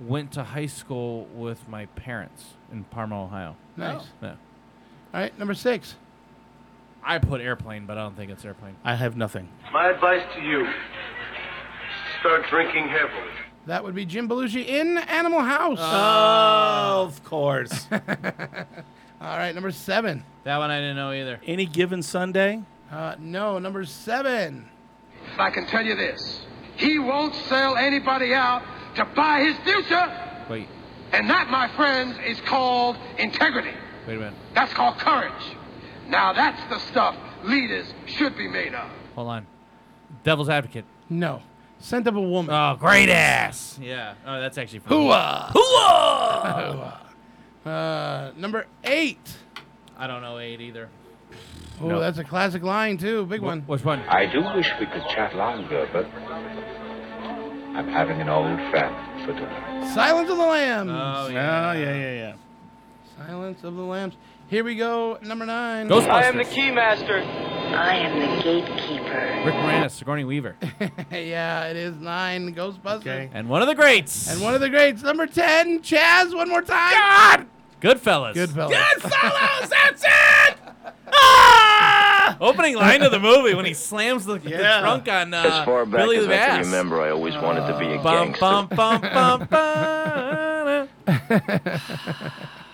went 0.00 0.32
to 0.32 0.44
high 0.44 0.66
school 0.66 1.24
with 1.34 1.68
my 1.68 1.86
parents 1.86 2.54
in 2.70 2.84
Parma, 2.84 3.24
Ohio. 3.24 3.56
Nice. 3.76 4.02
Oh. 4.02 4.26
Yeah. 4.26 4.28
All 5.14 5.20
right, 5.20 5.38
number 5.38 5.54
six. 5.54 5.94
I 7.02 7.18
put 7.18 7.40
airplane, 7.40 7.86
but 7.86 7.96
I 7.96 8.02
don't 8.02 8.16
think 8.16 8.30
it's 8.30 8.44
airplane. 8.44 8.76
I 8.84 8.94
have 8.94 9.16
nothing. 9.16 9.48
My 9.72 9.88
advice 9.88 10.22
to 10.36 10.42
you 10.42 10.66
start 12.20 12.44
drinking 12.50 12.88
heavily. 12.88 13.32
That 13.68 13.84
would 13.84 13.94
be 13.94 14.06
Jim 14.06 14.30
Belushi 14.30 14.66
in 14.66 14.96
Animal 14.96 15.40
House. 15.40 15.78
Oh, 15.78 17.02
of 17.04 17.22
course. 17.22 17.86
All 17.92 18.00
right, 19.36 19.54
number 19.54 19.70
seven. 19.72 20.24
That 20.44 20.56
one 20.56 20.70
I 20.70 20.78
didn't 20.80 20.96
know 20.96 21.12
either. 21.12 21.38
Any 21.46 21.66
given 21.66 22.02
Sunday. 22.02 22.62
Uh, 22.90 23.16
no, 23.18 23.58
number 23.58 23.84
seven. 23.84 24.66
I 25.38 25.50
can 25.50 25.66
tell 25.66 25.84
you 25.84 25.94
this. 25.96 26.40
He 26.76 26.98
won't 26.98 27.34
sell 27.34 27.76
anybody 27.76 28.32
out 28.32 28.62
to 28.96 29.04
buy 29.04 29.40
his 29.40 29.56
future. 29.58 30.46
Wait, 30.48 30.66
And 31.12 31.28
that, 31.28 31.50
my 31.50 31.68
friends, 31.76 32.16
is 32.24 32.40
called 32.40 32.96
integrity. 33.18 33.74
wait 34.06 34.14
a 34.16 34.18
minute. 34.18 34.34
That's 34.54 34.72
called 34.72 34.96
courage. 34.96 35.56
Now 36.08 36.32
that's 36.32 36.62
the 36.70 36.78
stuff 36.90 37.14
leaders 37.44 37.92
should 38.06 38.34
be 38.34 38.48
made 38.48 38.72
of. 38.74 38.90
Hold 39.14 39.28
on. 39.28 39.46
Devil's 40.24 40.48
Advocate. 40.48 40.86
No. 41.10 41.42
Scent 41.80 42.06
of 42.06 42.16
a 42.16 42.20
woman. 42.20 42.54
Oh, 42.54 42.76
great 42.78 43.08
ass. 43.08 43.78
Yeah. 43.80 44.14
Oh, 44.26 44.40
that's 44.40 44.58
actually 44.58 44.80
from 44.80 44.92
Hooah! 44.92 45.52
Hooah! 45.52 46.98
Uh, 47.64 48.30
number 48.36 48.66
eight. 48.84 49.36
I 49.96 50.06
don't 50.06 50.22
know 50.22 50.38
eight 50.38 50.60
either. 50.60 50.88
Oh, 51.80 52.00
that's 52.00 52.18
a 52.18 52.24
classic 52.24 52.62
line 52.62 52.98
too. 52.98 53.26
Big 53.26 53.40
one. 53.40 53.62
Which 53.62 53.84
one? 53.84 54.00
I 54.00 54.26
do 54.26 54.42
wish 54.56 54.68
we 54.80 54.86
could 54.86 55.06
chat 55.08 55.36
longer, 55.36 55.88
but 55.92 56.06
I'm 57.76 57.88
having 57.88 58.20
an 58.20 58.28
old 58.28 58.58
friend 58.70 59.24
for 59.24 59.32
dinner. 59.32 59.88
Silence 59.94 60.28
of 60.30 60.36
the 60.36 60.44
Lambs. 60.44 60.90
Oh, 60.92 61.28
yeah, 61.28 61.72
yeah, 61.74 61.94
yeah, 61.94 62.12
yeah. 62.12 62.34
Silence 63.16 63.62
of 63.62 63.76
the 63.76 63.82
Lambs. 63.82 64.16
Here 64.48 64.64
we 64.64 64.74
go. 64.74 65.18
Number 65.22 65.46
nine. 65.46 65.92
I 65.92 66.24
am 66.24 66.36
the 66.36 66.44
keymaster. 66.44 67.22
I 67.80 67.94
am 67.96 68.18
the 68.36 68.42
gatekeeper. 68.42 69.42
Rick 69.44 69.54
Moranis, 69.54 69.92
Sigourney 69.92 70.24
Weaver. 70.24 70.56
yeah, 71.12 71.66
it 71.68 71.76
is 71.76 71.94
nine. 72.00 72.52
Ghostbusters. 72.54 72.96
Okay. 72.96 73.30
and 73.32 73.48
one 73.48 73.62
of 73.62 73.68
the 73.68 73.74
greats. 73.76 74.28
And 74.30 74.40
one 74.40 74.54
of 74.54 74.60
the 74.60 74.68
greats. 74.68 75.02
Number 75.02 75.26
ten. 75.28 75.78
Chaz. 75.80 76.34
One 76.34 76.48
more 76.48 76.62
time. 76.62 76.92
God. 76.92 77.46
Goodfellas. 77.80 78.34
Goodfellas. 78.34 78.72
Goodfellas, 78.72 79.68
that's 79.68 80.02
it! 80.04 80.56
Ah! 81.10 82.36
Opening 82.40 82.74
line 82.76 83.00
of 83.02 83.10
the 83.10 83.18
movie 83.18 83.54
when 83.54 83.64
he 83.64 83.72
slams 83.72 84.26
the, 84.26 84.38
the 84.38 84.50
Yeah. 84.50 84.80
trunk 84.80 85.08
on 85.08 85.32
uh, 85.32 85.38
as 85.42 85.64
far 85.64 85.86
back 85.86 86.00
Billy 86.00 86.18
as 86.18 86.26
the 86.26 86.34
I 86.34 86.46
can 86.48 86.60
remember, 86.66 87.00
I 87.00 87.08
always 87.10 87.34
wanted 87.36 87.66
to 87.66 87.78
be 87.78 87.86
a 87.94 87.98
Bum, 88.02 88.32
gangster. 88.32 88.40
bum, 88.40 88.66
bum, 88.68 89.00
bum, 89.00 90.88
bum. 91.16 91.48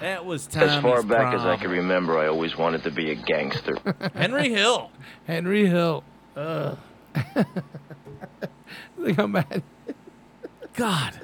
That 0.05 0.27
was 0.27 0.47
Tommy's 0.47 0.71
As 0.71 0.83
far 0.83 1.03
back 1.03 1.35
as 1.35 1.43
I 1.43 1.57
can 1.57 1.71
remember, 1.71 2.19
I 2.19 2.29
always 2.29 2.57
wanted 2.59 2.83
to 2.85 2.91
be 2.91 3.11
a 3.11 3.15
gangster. 3.15 3.77
Henry 4.15 4.51
Hill. 4.51 4.91
Henry 5.27 5.67
Hill. 5.67 6.05
Ugh. 6.37 6.79
Look 8.99 9.17
how 9.17 9.27
mad. 9.27 9.63
God. 10.75 11.21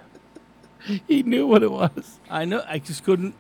He 1.07 1.23
knew 1.23 1.47
what 1.47 1.63
it 1.63 1.71
was. 1.71 2.21
I 2.31 2.47
know. 2.47 2.65
I 2.67 2.79
just 2.79 3.05
couldn't. 3.05 3.35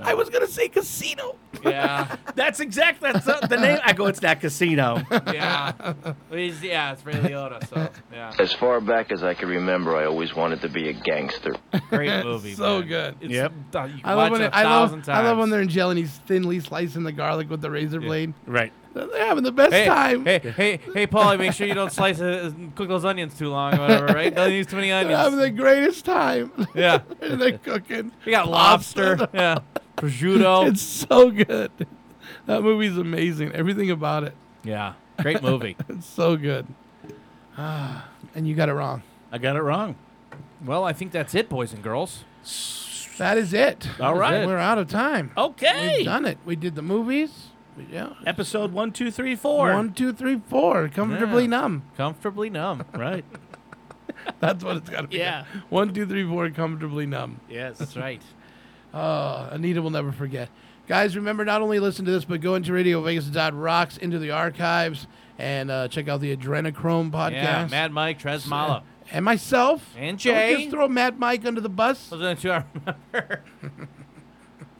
I 0.00 0.14
was 0.14 0.28
gonna 0.30 0.46
say 0.46 0.68
casino. 0.68 1.36
Yeah. 1.64 2.16
That's 2.34 2.60
exactly 2.60 3.12
that's 3.12 3.26
the, 3.26 3.46
the 3.48 3.56
name. 3.56 3.78
I 3.84 3.92
go. 3.92 4.06
It's 4.06 4.20
that 4.20 4.40
casino. 4.40 5.02
yeah. 5.32 5.94
He's- 6.30 6.62
yeah, 6.62 6.92
it's 6.92 7.04
Ray 7.04 7.12
Liotta, 7.14 7.68
so 7.68 7.88
yeah. 8.12 8.32
As 8.38 8.52
far 8.54 8.80
back 8.80 9.12
as 9.12 9.22
I 9.22 9.34
can 9.34 9.48
remember, 9.48 9.94
I 9.96 10.06
always 10.06 10.34
wanted 10.34 10.60
to 10.62 10.68
be 10.68 10.88
a 10.88 10.92
gangster. 10.92 11.54
Great 11.90 12.24
movie. 12.24 12.54
so 12.54 12.78
man. 12.80 12.88
good. 12.88 13.16
It's, 13.20 13.32
Yep. 13.32 13.52
uh, 13.74 13.84
You 13.84 14.00
can 14.00 14.00
I 14.04 14.14
watch 14.16 14.22
love 14.24 14.32
when 14.32 14.40
it 14.40 14.44
it, 14.46 14.48
a 14.52 14.56
I 14.56 14.62
love 14.64 14.90
thousand 14.90 15.14
I 15.14 15.22
love 15.22 15.38
when 15.38 15.50
they're 15.50 15.60
in 15.60 15.68
jail 15.68 15.90
and 15.90 15.98
he's 15.98 16.16
thinly 16.26 16.58
slicing 16.60 17.02
the 17.04 17.12
garlic 17.12 17.50
with 17.50 17.60
the 17.60 17.70
razor 17.70 18.00
blade. 18.00 18.32
right. 18.46 18.72
They're 18.94 19.26
having 19.26 19.44
the 19.44 19.52
best 19.52 19.72
Hey, 19.72 19.86
time. 19.86 20.24
hey, 20.24 20.38
hey, 20.38 20.80
hey, 20.92 21.06
Paulie, 21.06 21.38
make 21.38 21.52
sure 21.52 21.66
you 21.66 21.74
don't 21.74 21.92
slice 21.92 22.20
it, 22.20 22.54
cook 22.74 22.88
those 22.88 23.04
onions 23.04 23.36
too 23.38 23.48
long 23.48 23.74
or 23.78 23.80
whatever, 23.80 24.06
right? 24.06 24.34
Don't 24.34 24.52
use 24.52 24.66
too 24.66 24.76
many 24.76 24.92
onions. 24.92 25.08
They're 25.10 25.16
having 25.18 25.38
the 25.38 25.50
greatest 25.50 26.04
time. 26.04 26.52
Yeah. 26.74 26.98
they're 27.20 27.58
cooking. 27.58 28.12
We 28.24 28.32
got 28.32 28.48
lobster. 28.48 29.28
Yeah. 29.32 29.58
Prosciutto. 29.96 30.66
It's 30.72 30.82
so 30.82 31.30
good. 31.30 31.70
That 32.46 32.62
movie's 32.62 32.96
amazing. 32.98 33.52
Everything 33.52 33.90
about 33.90 34.24
it. 34.24 34.34
Yeah. 34.64 34.94
Great 35.20 35.42
movie. 35.42 35.76
It's 35.88 36.06
so 36.06 36.36
good. 36.36 36.66
Ah, 37.56 38.08
and 38.34 38.46
you 38.48 38.54
got 38.54 38.68
it 38.68 38.74
wrong. 38.74 39.02
I 39.30 39.38
got 39.38 39.56
it 39.56 39.62
wrong. 39.62 39.96
well, 40.64 40.84
I 40.84 40.92
think 40.92 41.12
that's 41.12 41.34
it, 41.34 41.48
boys 41.48 41.72
and 41.72 41.82
girls. 41.82 42.24
That 43.18 43.36
is 43.38 43.52
it. 43.52 43.88
All 44.00 44.14
right. 44.14 44.46
We're 44.46 44.56
out 44.58 44.78
of 44.78 44.88
time. 44.88 45.30
Okay. 45.36 45.96
We've 45.98 46.06
done 46.06 46.24
it. 46.24 46.38
We 46.44 46.56
did 46.56 46.74
the 46.74 46.82
movies. 46.82 47.48
Yeah. 47.90 48.10
Episode 48.26 48.72
one, 48.72 48.92
two, 48.92 49.10
three, 49.10 49.34
four. 49.36 49.72
One, 49.72 49.92
two, 49.92 50.12
three, 50.12 50.40
four. 50.48 50.88
Comfortably 50.88 51.44
Yeah. 51.44 51.48
numb. 51.50 51.82
Comfortably 51.96 52.50
numb. 52.50 52.84
Right. 52.94 53.24
That's 54.40 54.62
what 54.62 54.76
it's 54.76 54.88
got 54.90 55.02
to 55.02 55.08
be. 55.08 55.18
Yeah. 55.18 55.44
One, 55.68 55.92
two, 55.94 56.06
three, 56.06 56.26
four. 56.26 56.48
Comfortably 56.50 57.06
numb. 57.06 57.40
Yes. 57.48 57.78
That's 57.78 57.96
right. 57.96 58.22
Oh, 58.94 59.48
Anita 59.50 59.80
will 59.80 59.88
never 59.88 60.12
forget. 60.12 60.50
Guys, 60.86 61.16
remember 61.16 61.46
not 61.46 61.62
only 61.62 61.78
listen 61.78 62.04
to 62.04 62.10
this, 62.10 62.26
but 62.26 62.42
go 62.42 62.56
into 62.56 62.74
Radio 62.74 63.00
Vegas 63.00 63.26
Rocks 63.54 63.96
into 63.96 64.18
the 64.18 64.32
archives 64.32 65.06
and 65.38 65.70
uh, 65.70 65.88
check 65.88 66.08
out 66.08 66.20
the 66.20 66.36
Adrenochrome 66.36 67.10
podcast. 67.10 67.30
Yeah, 67.32 67.68
Mad 67.70 67.90
Mike, 67.90 68.20
Trez 68.20 68.46
Mala. 68.46 68.82
and 69.10 69.24
myself. 69.24 69.94
And 69.96 70.18
Don't 70.18 70.34
Jay. 70.34 70.56
just 70.58 70.70
throw 70.72 70.88
Mad 70.88 71.18
Mike 71.18 71.46
under 71.46 71.62
the 71.62 71.70
bus. 71.70 72.08
Those 72.10 72.20
are 72.20 72.34
the 72.34 72.40
two 72.42 72.50
I 72.52 72.64
remember. 72.74 73.40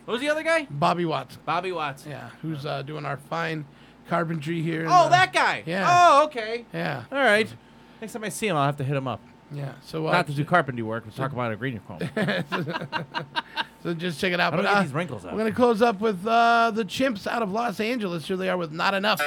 was 0.06 0.20
the 0.20 0.28
other 0.28 0.42
guy? 0.42 0.66
Bobby 0.70 1.04
Watts. 1.04 1.36
Bobby 1.44 1.72
Watts. 1.72 2.04
Yeah, 2.06 2.30
who's 2.42 2.66
uh, 2.66 2.82
doing 2.82 3.04
our 3.04 3.16
fine 3.16 3.64
carpentry 4.08 4.62
here. 4.62 4.82
in 4.82 4.88
Oh, 4.90 5.08
that 5.08 5.32
guy. 5.32 5.62
Yeah. 5.66 5.86
Oh, 5.88 6.24
okay. 6.24 6.64
Yeah. 6.74 7.04
All 7.12 7.18
right. 7.18 7.52
Next 8.00 8.12
time 8.12 8.24
I 8.24 8.28
see 8.30 8.48
him, 8.48 8.56
I'll 8.56 8.66
have 8.66 8.76
to 8.78 8.84
hit 8.84 8.96
him 8.96 9.06
up. 9.06 9.20
Yeah. 9.52 9.72
So 9.82 10.08
uh, 10.08 10.12
Not 10.12 10.26
to 10.26 10.32
do 10.32 10.44
carpentry 10.44 10.82
work, 10.82 11.04
but 11.04 11.14
talk 11.14 11.32
about 11.32 11.52
Adrenochrome. 11.52 12.00
So 13.82 13.92
just 13.94 14.20
check 14.20 14.32
it 14.32 14.38
out. 14.38 14.52
How 14.52 14.58
do 14.58 14.62
But, 14.62 14.68
get 14.68 14.76
uh, 14.78 14.82
these 14.84 14.92
wrinkles 14.92 15.24
out? 15.26 15.32
We're 15.32 15.38
gonna 15.38 15.50
close 15.52 15.82
up 15.82 16.00
with 16.00 16.24
uh, 16.24 16.70
the 16.72 16.84
Chimps 16.84 17.26
out 17.26 17.42
of 17.42 17.50
Los 17.50 17.80
Angeles. 17.80 18.28
Here 18.28 18.36
they 18.36 18.48
are 18.48 18.56
with 18.56 18.70
"Not 18.70 18.94
Enough." 18.94 19.20